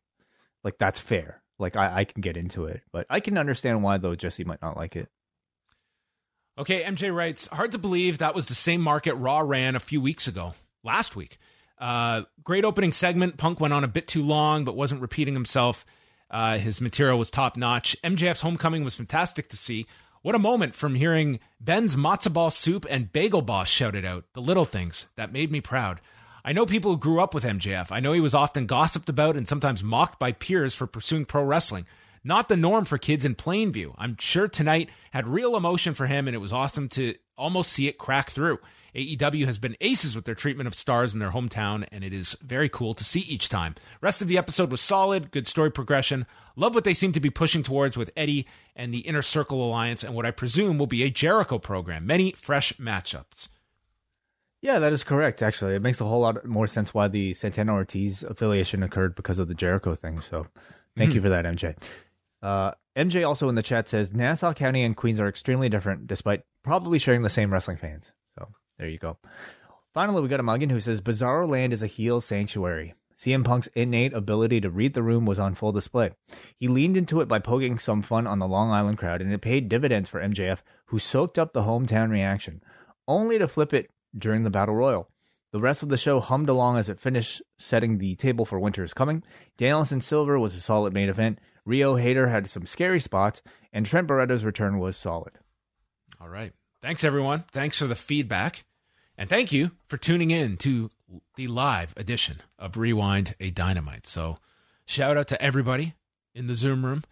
like 0.63 0.79
that's 0.79 1.01
fair. 1.01 1.43
Like 1.59 1.77
I, 1.77 2.01
I 2.01 2.05
can 2.05 2.21
get 2.21 2.37
into 2.37 2.67
it, 2.67 2.83
but 2.93 3.07
I 3.09 3.21
can 3.21 3.39
understand 3.39 3.83
why 3.83 3.99
though 3.99 4.15
Jesse 4.15 4.45
might 4.45 4.63
not 4.63 4.77
like 4.77 4.97
it. 4.97 5.09
Okay, 6.57 6.83
MJ 6.83 7.15
writes, 7.15 7.49
hard 7.49 7.73
to 7.73 7.79
believe 7.79 8.19
that 8.19 8.35
was 8.35 8.47
the 8.47 8.55
same 8.55 8.81
market 8.81 9.15
Raw 9.15 9.41
ran 9.41 9.75
a 9.75 9.81
few 9.81 10.01
weeks 10.01 10.29
ago, 10.29 10.55
last 10.85 11.17
week. 11.17 11.39
Uh, 11.79 12.23
great 12.45 12.65
opening 12.65 12.93
segment. 12.93 13.37
Punk 13.37 13.59
went 13.59 13.75
on 13.75 13.83
a 13.83 13.89
bit 13.89 14.07
too 14.07 14.23
long, 14.23 14.65
but 14.65 14.77
wasn't 14.77 15.01
repeating 15.01 15.35
himself. 15.35 15.85
Uh, 16.31 16.59
his 16.59 16.81
material 16.81 17.19
was 17.19 17.29
top 17.29 17.57
notch. 17.57 17.97
MJF's 18.05 18.41
homecoming 18.41 18.85
was 18.85 18.95
fantastic 18.95 19.49
to 19.49 19.57
see. 19.57 19.87
What 20.25 20.35
a 20.35 20.39
moment 20.39 20.75
from 20.75 20.95
hearing 20.95 21.39
Ben's 21.61 21.97
matzo 21.97 22.33
ball 22.33 22.51
soup 22.51 22.87
and 22.89 23.13
bagel 23.13 23.43
boss 23.43 23.69
shouted 23.69 24.07
out. 24.07 24.25
The 24.33 24.41
little 24.41 24.65
things 24.65 25.09
that 25.17 25.35
made 25.35 25.53
me 25.53 25.61
proud. 25.61 26.01
I 26.43 26.55
know 26.55 26.65
people 26.65 26.93
who 26.93 26.97
grew 26.97 27.21
up 27.21 27.35
with 27.35 27.45
MJF. 27.45 27.89
I 27.93 28.01
know 28.01 28.15
he 28.15 28.23
was 28.23 28.33
often 28.33 28.65
gossiped 28.65 29.11
about 29.11 29.37
and 29.37 29.47
sometimes 29.47 29.85
mocked 29.85 30.19
by 30.19 30.33
peers 30.33 30.75
for 30.75 30.87
pursuing 30.87 31.27
pro 31.27 31.45
wrestling. 31.45 31.85
Not 32.25 32.49
the 32.49 32.57
norm 32.57 32.87
for 32.87 32.97
kids 32.97 33.27
in 33.27 33.35
Plainview. 33.35 33.95
I'm 33.99 34.17
sure 34.19 34.49
tonight 34.49 34.89
had 35.11 35.29
real 35.29 35.59
emotion 35.59 35.93
for 35.93 36.07
him, 36.07 36.27
and 36.27 36.35
it 36.35 36.41
was 36.41 36.55
awesome 36.55 36.89
to 36.89 37.17
almost 37.37 37.71
see 37.71 37.87
it 37.87 37.99
crack 37.99 38.31
through. 38.31 38.61
AEW 38.95 39.47
has 39.47 39.59
been 39.59 39.77
aces 39.81 40.15
with 40.15 40.25
their 40.25 40.35
treatment 40.35 40.67
of 40.67 40.75
stars 40.75 41.15
in 41.15 41.21
their 41.21 41.33
hometown, 41.33 41.87
and 41.91 42.05
it 42.05 42.13
is 42.13 42.37
very 42.43 42.69
cool 42.69 42.95
to 42.95 43.05
see 43.05 43.21
each 43.21 43.49
time. 43.49 43.75
Rest 44.01 44.23
of 44.23 44.29
the 44.29 44.39
episode 44.39 44.71
was 44.71 44.81
solid, 44.81 45.31
good 45.31 45.47
story 45.47 45.71
progression. 45.71 46.27
Love 46.57 46.75
what 46.75 46.85
they 46.85 46.95
seem 46.95 47.13
to 47.13 47.21
be 47.21 47.31
pushing 47.31 47.63
towards 47.63 47.97
with 47.97 48.13
Eddie 48.17 48.47
and 48.77 48.95
the 48.95 49.01
Inner 49.01 49.23
Circle 49.23 49.67
Alliance, 49.67 50.05
and 50.05 50.15
what 50.15 50.27
I 50.27 50.31
presume 50.31 50.79
will 50.79 50.87
be 50.87 51.03
a 51.03 51.11
Jericho 51.11 51.59
program. 51.59 52.07
Many 52.07 52.33
fresh 52.33 52.73
matchups. 52.75 53.49
Yeah, 54.63 54.79
that 54.79 54.93
is 54.93 55.05
correct. 55.05 55.43
Actually, 55.43 55.75
it 55.75 55.83
makes 55.83 56.01
a 56.01 56.07
whole 56.07 56.21
lot 56.21 56.45
more 56.47 56.67
sense 56.67 56.95
why 56.95 57.09
the 57.09 57.35
Santana 57.35 57.75
Ortiz 57.75 58.23
affiliation 58.23 58.83
occurred 58.83 59.15
because 59.15 59.39
of 59.39 59.49
the 59.49 59.55
Jericho 59.55 59.95
thing. 59.95 60.21
So, 60.21 60.47
thank 60.97 61.15
you 61.15 61.21
for 61.21 61.29
that, 61.29 61.45
MJ. 61.45 61.77
Uh, 62.41 62.73
MJ 62.97 63.27
also 63.27 63.49
in 63.49 63.57
the 63.57 63.63
chat 63.63 63.89
says 63.89 64.13
Nassau 64.13 64.53
County 64.53 64.83
and 64.83 64.97
Queens 64.97 65.19
are 65.19 65.29
extremely 65.29 65.69
different, 65.69 66.07
despite 66.07 66.45
probably 66.63 66.99
sharing 66.99 67.23
the 67.23 67.31
same 67.31 67.53
wrestling 67.53 67.77
fans. 67.77 68.13
There 68.79 68.89
you 68.89 68.99
go. 68.99 69.19
Finally, 69.93 70.23
we 70.23 70.29
got 70.29 70.41
a 70.41 70.43
Muggin 70.43 70.71
who 70.71 70.81
says 70.81 71.01
Bizarro 71.01 71.49
Land 71.49 71.73
is 71.73 71.83
a 71.83 71.87
heel 71.87 72.21
sanctuary. 72.21 72.95
CM 73.19 73.45
Punk's 73.45 73.69
innate 73.69 74.13
ability 74.13 74.61
to 74.61 74.71
read 74.71 74.95
the 74.95 75.03
room 75.03 75.25
was 75.25 75.39
on 75.39 75.55
full 75.55 75.73
display. 75.73 76.11
He 76.59 76.69
leaned 76.69 76.97
into 76.97 77.21
it 77.21 77.29
by 77.29 77.39
poking 77.39 77.79
some 77.79 78.03
fun 78.03 78.27
on 78.27 78.39
the 78.39 78.49
Long 78.49 78.71
Island 78.71 78.99
crowd, 78.99 79.23
and 79.23 79.33
it 79.33 79.41
paid 79.41 79.69
dividends 79.69 80.09
for 80.09 80.21
MJF, 80.21 80.63
who 80.87 80.99
soaked 80.99 81.39
up 81.39 81.53
the 81.53 81.63
hometown 81.63 82.11
reaction, 82.11 82.61
only 83.07 83.39
to 83.39 83.49
flip 83.49 83.73
it 83.73 83.91
during 84.17 84.43
the 84.43 84.51
Battle 84.51 84.75
Royal. 84.75 85.09
The 85.53 85.61
rest 85.61 85.85
of 85.85 85.89
the 85.89 85.97
show 85.97 86.19
hummed 86.19 86.49
along 86.49 86.79
as 86.79 86.89
it 86.89 86.99
finished 86.99 87.41
setting 87.59 87.99
the 87.99 88.17
table 88.17 88.45
for 88.45 88.59
Winter 88.59 88.83
is 88.83 88.93
Coming. 88.93 89.23
Danielson 89.57 90.01
Silver 90.01 90.37
was 90.37 90.57
a 90.57 90.61
solid 90.61 90.93
main 90.93 91.09
event. 91.09 91.39
Riho 91.67 92.01
Hayter 92.01 92.27
had 92.29 92.51
some 92.51 92.67
scary 92.67 92.99
spots, 92.99 93.41
and 93.73 93.87
Trent 93.87 94.09
Barretta's 94.09 94.45
return 94.45 94.81
was 94.81 94.97
solid. 94.97 95.39
All 96.21 96.29
right. 96.29 96.53
Thanks, 96.85 97.03
everyone. 97.03 97.45
Thanks 97.51 97.79
for 97.79 97.87
the 97.87 97.95
feedback. 97.95 98.65
And 99.17 99.31
thank 99.31 99.53
you 99.53 99.71
for 99.87 99.97
tuning 99.97 100.31
in 100.31 100.59
to 100.59 100.91
the 101.35 101.47
live 101.47 101.95
edition 101.97 102.43
of 102.59 102.77
Rewind 102.77 103.35
a 103.41 103.49
Dynamite. 103.49 104.07
So, 104.07 104.37
shout 104.85 105.17
out 105.17 105.27
to 105.29 105.41
everybody 105.41 105.95
in 106.35 106.47
the 106.47 106.55
Zoom 106.55 106.85
room. 106.85 107.03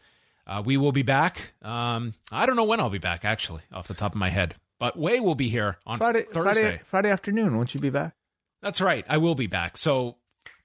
Uh, 0.47 0.62
we 0.62 0.77
will 0.77 0.93
be 0.93 1.01
back. 1.01 1.55
Um, 1.62 2.12
I 2.31 2.44
don't 2.44 2.57
know 2.57 2.65
when 2.65 2.81
I'll 2.81 2.90
be 2.90 2.99
back, 2.99 3.24
actually, 3.24 3.62
off 3.73 3.89
the 3.89 3.94
top 3.94 4.12
of 4.12 4.19
my 4.19 4.28
head. 4.28 4.57
But 4.78 4.99
Wai 4.99 5.20
will 5.20 5.35
be 5.35 5.49
here 5.49 5.78
on 5.86 5.97
Friday, 5.97 6.24
Thursday. 6.24 6.62
Friday, 6.62 6.81
Friday 6.85 7.11
afternoon. 7.11 7.57
Won't 7.57 7.74
you 7.74 7.81
be 7.81 7.89
back? 7.89 8.15
That's 8.61 8.82
right. 8.82 9.07
I 9.09 9.16
will 9.16 9.35
be 9.35 9.47
back. 9.47 9.78
So 9.78 10.16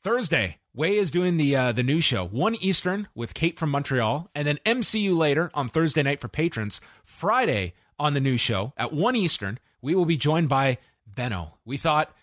Thursday, 0.03 0.57
Wai 0.73 0.87
is 0.87 1.11
doing 1.11 1.37
the 1.37 1.55
uh, 1.55 1.71
the 1.71 1.81
new 1.81 2.01
show, 2.01 2.27
one 2.27 2.55
Eastern 2.55 3.07
with 3.15 3.33
Kate 3.33 3.57
from 3.57 3.69
Montreal, 3.69 4.29
and 4.35 4.45
then 4.45 4.59
MCU 4.65 5.15
later 5.15 5.49
on 5.53 5.69
Thursday 5.69 6.03
night 6.03 6.19
for 6.19 6.27
patrons. 6.27 6.81
Friday 7.05 7.73
on 7.99 8.13
the 8.13 8.19
new 8.19 8.37
show 8.37 8.73
at 8.77 8.93
one 8.93 9.15
Eastern, 9.15 9.59
we 9.81 9.95
will 9.95 10.05
be 10.05 10.17
joined 10.17 10.49
by 10.49 10.77
Benno. 11.05 11.55
We 11.65 11.77
thought 11.77 12.15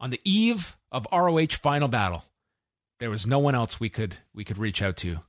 on 0.00 0.10
the 0.10 0.20
eve 0.24 0.76
of 0.90 1.06
ROH 1.12 1.58
Final 1.62 1.88
Battle, 1.88 2.24
there 2.98 3.10
was 3.10 3.26
no 3.26 3.38
one 3.38 3.54
else 3.54 3.80
we 3.80 3.88
could 3.88 4.16
we 4.34 4.44
could 4.44 4.58
reach 4.58 4.82
out 4.82 4.96
to 4.98 5.20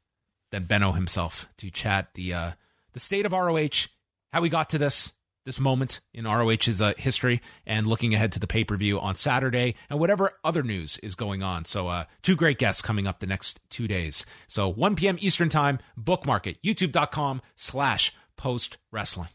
than 0.51 0.65
Benno 0.65 0.91
himself 0.91 1.47
to 1.57 1.71
chat 1.71 2.13
the 2.13 2.33
uh, 2.33 2.51
the 2.93 2.99
state 2.99 3.25
of 3.25 3.31
ROH, 3.31 3.87
how 4.31 4.41
we 4.41 4.49
got 4.49 4.69
to 4.69 4.77
this, 4.77 5.13
this 5.45 5.59
moment 5.59 5.99
in 6.13 6.25
ROH's 6.25 6.79
uh, 6.79 6.93
history 6.97 7.41
and 7.65 7.85
looking 7.85 8.13
ahead 8.13 8.31
to 8.31 8.39
the 8.39 8.47
pay 8.47 8.63
per 8.63 8.77
view 8.77 8.99
on 8.99 9.15
Saturday 9.15 9.75
and 9.89 9.99
whatever 9.99 10.31
other 10.43 10.63
news 10.63 10.97
is 10.99 11.15
going 11.15 11.43
on. 11.43 11.65
So, 11.65 11.87
uh, 11.87 12.05
two 12.21 12.35
great 12.35 12.59
guests 12.59 12.81
coming 12.81 13.07
up 13.07 13.19
the 13.19 13.27
next 13.27 13.59
two 13.69 13.87
days. 13.87 14.25
So, 14.47 14.69
1 14.69 14.95
p.m. 14.95 15.17
Eastern 15.19 15.49
Time, 15.49 15.79
bookmark 15.97 16.47
it, 16.47 16.61
youtube.com 16.63 17.41
slash 17.55 18.13
post 18.37 18.77
wrestling. 18.91 19.29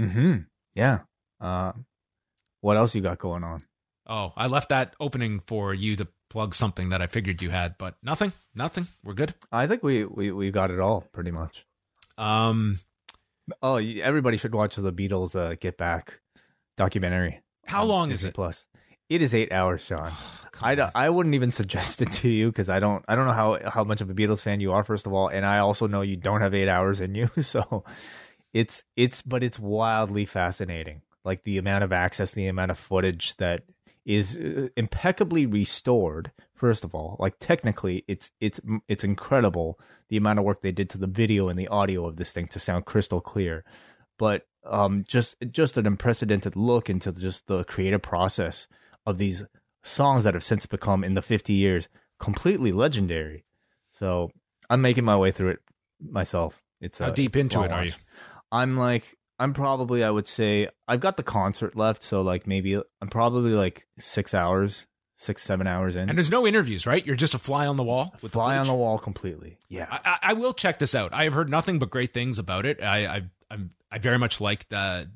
Mm-hmm. 0.00 0.36
Yeah. 0.74 1.00
Uh, 1.40 1.72
what 2.60 2.76
else 2.76 2.94
you 2.94 3.00
got 3.00 3.18
going 3.18 3.44
on? 3.44 3.62
Oh, 4.06 4.32
I 4.36 4.46
left 4.46 4.68
that 4.70 4.94
opening 5.00 5.40
for 5.46 5.72
you 5.74 5.96
to 5.96 6.08
plug 6.28 6.54
something 6.54 6.88
that 6.90 7.00
I 7.02 7.06
figured 7.06 7.42
you 7.42 7.50
had, 7.50 7.76
but 7.78 7.94
nothing, 8.02 8.32
nothing. 8.54 8.88
We're 9.04 9.14
good. 9.14 9.34
I 9.52 9.66
think 9.66 9.82
we, 9.82 10.04
we, 10.04 10.30
we 10.32 10.50
got 10.50 10.70
it 10.70 10.80
all 10.80 11.02
pretty 11.12 11.30
much. 11.30 11.66
Um, 12.18 12.78
Oh, 13.62 13.76
everybody 13.78 14.36
should 14.36 14.54
watch 14.54 14.76
the 14.76 14.92
Beatles 14.92 15.34
uh, 15.34 15.56
Get 15.58 15.76
Back 15.76 16.20
documentary. 16.76 17.40
how 17.66 17.82
on 17.82 17.88
long 17.88 18.10
is 18.12 18.24
it? 18.24 18.34
Plus. 18.34 18.64
It 19.08 19.22
is 19.22 19.34
eight 19.34 19.50
hours, 19.50 19.82
Sean. 19.82 20.12
I, 20.62 20.74
I 20.94 21.10
wouldn't 21.10 21.34
even 21.34 21.50
suggest 21.50 22.00
it 22.00 22.12
to 22.12 22.28
you 22.28 22.46
because 22.46 22.68
I 22.68 22.78
don't 22.78 23.04
I 23.08 23.16
don't 23.16 23.26
know 23.26 23.32
how 23.32 23.58
how 23.68 23.82
much 23.82 24.00
of 24.02 24.08
a 24.10 24.14
Beatles 24.14 24.40
fan 24.40 24.60
you 24.60 24.72
are 24.72 24.84
first 24.84 25.04
of 25.06 25.12
all, 25.12 25.26
and 25.28 25.44
I 25.44 25.58
also 25.58 25.88
know 25.88 26.02
you 26.02 26.16
don't 26.16 26.42
have 26.42 26.54
eight 26.54 26.68
hours 26.68 27.00
in 27.00 27.14
you. 27.16 27.28
So 27.42 27.82
it's 28.52 28.82
it's 28.96 29.22
but 29.22 29.42
it's 29.42 29.58
wildly 29.58 30.24
fascinating. 30.24 31.02
Like 31.24 31.44
the 31.44 31.58
amount 31.58 31.84
of 31.84 31.92
access, 31.92 32.30
the 32.30 32.46
amount 32.46 32.70
of 32.70 32.78
footage 32.78 33.36
that 33.36 33.62
is 34.04 34.36
uh, 34.36 34.68
impeccably 34.76 35.46
restored. 35.46 36.32
First 36.54 36.84
of 36.84 36.94
all, 36.94 37.16
like 37.18 37.38
technically, 37.38 38.04
it's 38.08 38.30
it's 38.40 38.60
it's 38.88 39.04
incredible 39.04 39.78
the 40.08 40.16
amount 40.16 40.38
of 40.38 40.44
work 40.44 40.62
they 40.62 40.72
did 40.72 40.90
to 40.90 40.98
the 40.98 41.06
video 41.06 41.48
and 41.48 41.58
the 41.58 41.68
audio 41.68 42.06
of 42.06 42.16
this 42.16 42.32
thing 42.32 42.48
to 42.48 42.58
sound 42.58 42.86
crystal 42.86 43.20
clear. 43.20 43.64
But 44.18 44.46
um, 44.64 45.04
just 45.06 45.36
just 45.50 45.78
an 45.78 45.86
unprecedented 45.86 46.56
look 46.56 46.90
into 46.90 47.12
just 47.12 47.46
the 47.46 47.64
creative 47.64 48.02
process 48.02 48.66
of 49.06 49.18
these 49.18 49.44
songs 49.82 50.24
that 50.24 50.34
have 50.34 50.44
since 50.44 50.66
become 50.66 51.04
in 51.04 51.14
the 51.14 51.22
50 51.22 51.52
years 51.52 51.88
completely 52.18 52.72
legendary. 52.72 53.44
So 53.92 54.30
I'm 54.68 54.82
making 54.82 55.04
my 55.04 55.16
way 55.16 55.30
through 55.30 55.50
it 55.50 55.60
myself. 56.00 56.62
It's 56.80 56.98
How 56.98 57.10
deep 57.10 57.36
into 57.36 57.62
it 57.62 57.72
are 57.72 57.84
you? 57.84 57.92
Watch. 58.52 58.60
I'm 58.62 58.76
like 58.76 59.16
I'm 59.38 59.52
probably 59.54 60.04
I 60.04 60.10
would 60.10 60.26
say 60.26 60.68
I've 60.86 61.00
got 61.00 61.16
the 61.16 61.22
concert 61.22 61.76
left, 61.76 62.02
so 62.02 62.20
like 62.22 62.46
maybe 62.46 62.74
I'm 63.00 63.08
probably 63.08 63.52
like 63.52 63.86
six 63.98 64.34
hours, 64.34 64.86
six 65.18 65.42
seven 65.42 65.66
hours 65.66 65.96
in. 65.96 66.08
And 66.08 66.18
there's 66.18 66.30
no 66.30 66.46
interviews, 66.46 66.86
right? 66.86 67.04
You're 67.06 67.16
just 67.16 67.34
a 67.34 67.38
fly 67.38 67.66
on 67.66 67.76
the 67.76 67.82
wall 67.84 68.14
with 68.22 68.32
fly 68.32 68.56
on 68.58 68.66
the 68.66 68.74
wall 68.74 68.98
completely. 68.98 69.58
Yeah, 69.68 69.86
I, 69.90 70.00
I- 70.04 70.18
I 70.30 70.32
will 70.34 70.52
check 70.52 70.78
this 70.78 70.94
out. 70.94 71.12
I 71.14 71.24
have 71.24 71.32
heard 71.32 71.48
nothing 71.48 71.78
but 71.78 71.90
great 71.90 72.12
things 72.12 72.38
about 72.38 72.66
it. 72.66 72.82
I 72.82 73.06
I 73.06 73.22
I'm, 73.50 73.70
I 73.90 73.98
very 73.98 74.18
much 74.18 74.40
like 74.40 74.68
the, 74.68 75.10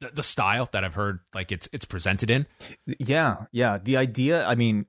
the 0.00 0.08
the 0.08 0.22
style 0.22 0.68
that 0.72 0.82
I've 0.82 0.94
heard 0.94 1.20
like 1.34 1.52
it's 1.52 1.68
it's 1.72 1.84
presented 1.84 2.30
in. 2.30 2.46
Yeah, 2.98 3.44
yeah. 3.52 3.78
The 3.78 3.96
idea, 3.98 4.44
I 4.44 4.54
mean, 4.56 4.86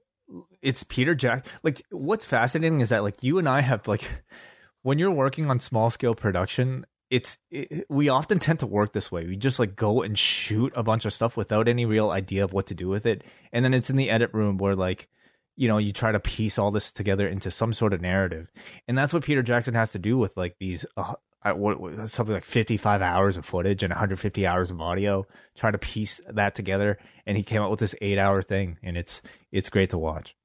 it's 0.62 0.84
Peter 0.84 1.14
Jack. 1.14 1.46
Like, 1.64 1.82
what's 1.92 2.26
fascinating 2.26 2.82
is 2.82 2.90
that, 2.90 3.04
like, 3.04 3.24
you 3.24 3.38
and 3.38 3.48
I 3.48 3.62
have, 3.62 3.88
like, 3.88 4.02
when 4.82 4.98
you're 5.00 5.12
working 5.12 5.50
on 5.50 5.60
small 5.60 5.90
scale 5.90 6.16
production, 6.16 6.86
it's, 7.10 7.38
it, 7.50 7.86
we 7.90 8.10
often 8.10 8.40
tend 8.40 8.60
to 8.60 8.68
work 8.68 8.94
this 8.94 9.12
way. 9.12 9.26
We 9.26 9.36
just, 9.36 9.60
like, 9.60 9.76
go 9.76 10.02
and 10.02 10.18
shoot 10.18 10.74
a 10.76 10.84
bunch 10.84 11.06
of 11.06 11.14
stuff 11.14 11.38
without 11.38 11.68
any 11.68 11.86
real 11.86 12.10
idea 12.10 12.44
of 12.44 12.54
what 12.54 12.68
to 12.68 12.76
do 12.76 12.90
with 12.90 13.06
it. 13.06 13.24
And 13.52 13.64
then 13.64 13.74
it's 13.74 13.90
in 13.90 13.96
the 13.96 14.10
edit 14.10 14.32
room 14.34 14.58
where, 14.58 14.76
like, 14.76 15.08
you 15.56 15.68
know, 15.68 15.78
you 15.78 15.92
try 15.92 16.12
to 16.12 16.20
piece 16.20 16.58
all 16.58 16.72
this 16.72 16.92
together 16.92 17.28
into 17.28 17.50
some 17.50 17.74
sort 17.74 17.94
of 17.94 18.02
narrative. 18.02 18.52
And 18.88 18.98
that's 18.98 19.14
what 19.14 19.24
Peter 19.24 19.42
Jackson 19.42 19.74
has 19.74 19.92
to 19.94 20.00
do 20.00 20.18
with, 20.18 20.38
like, 20.38 20.56
these, 20.60 20.86
uh, 20.96 21.14
what, 21.54 22.10
something 22.10 22.34
like 22.34 22.44
55 22.44 23.02
hours 23.02 23.38
of 23.38 23.46
footage 23.46 23.84
and 23.84 23.92
150 23.92 24.46
hours 24.46 24.72
of 24.72 24.82
audio 24.82 25.26
trying 25.56 25.74
to 25.74 25.78
piece 25.80 26.20
that 26.30 26.56
together 26.56 26.98
and 27.26 27.38
he 27.38 27.44
came 27.44 27.62
out 27.62 27.70
with 27.70 27.80
this 27.80 27.96
eight 28.02 28.18
hour 28.18 28.42
thing 28.42 28.78
and 28.84 28.98
it's 28.98 29.22
it's 29.52 29.70
great 29.70 29.92
to 29.92 29.98
watch 29.98 30.36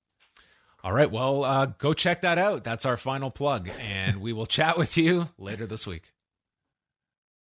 All 0.84 0.93
right, 0.93 1.10
well, 1.10 1.44
uh, 1.44 1.66
go 1.78 1.93
check 1.94 2.20
that 2.22 2.39
out. 2.39 2.64
That's 2.64 2.84
our 2.84 2.97
final 2.97 3.30
plug, 3.30 3.70
and 3.80 4.20
we 4.20 4.32
will 4.32 4.47
chat 4.47 4.76
with 4.76 4.97
you 4.97 5.28
later 5.39 5.64
this 5.66 5.86
week. 5.86 6.11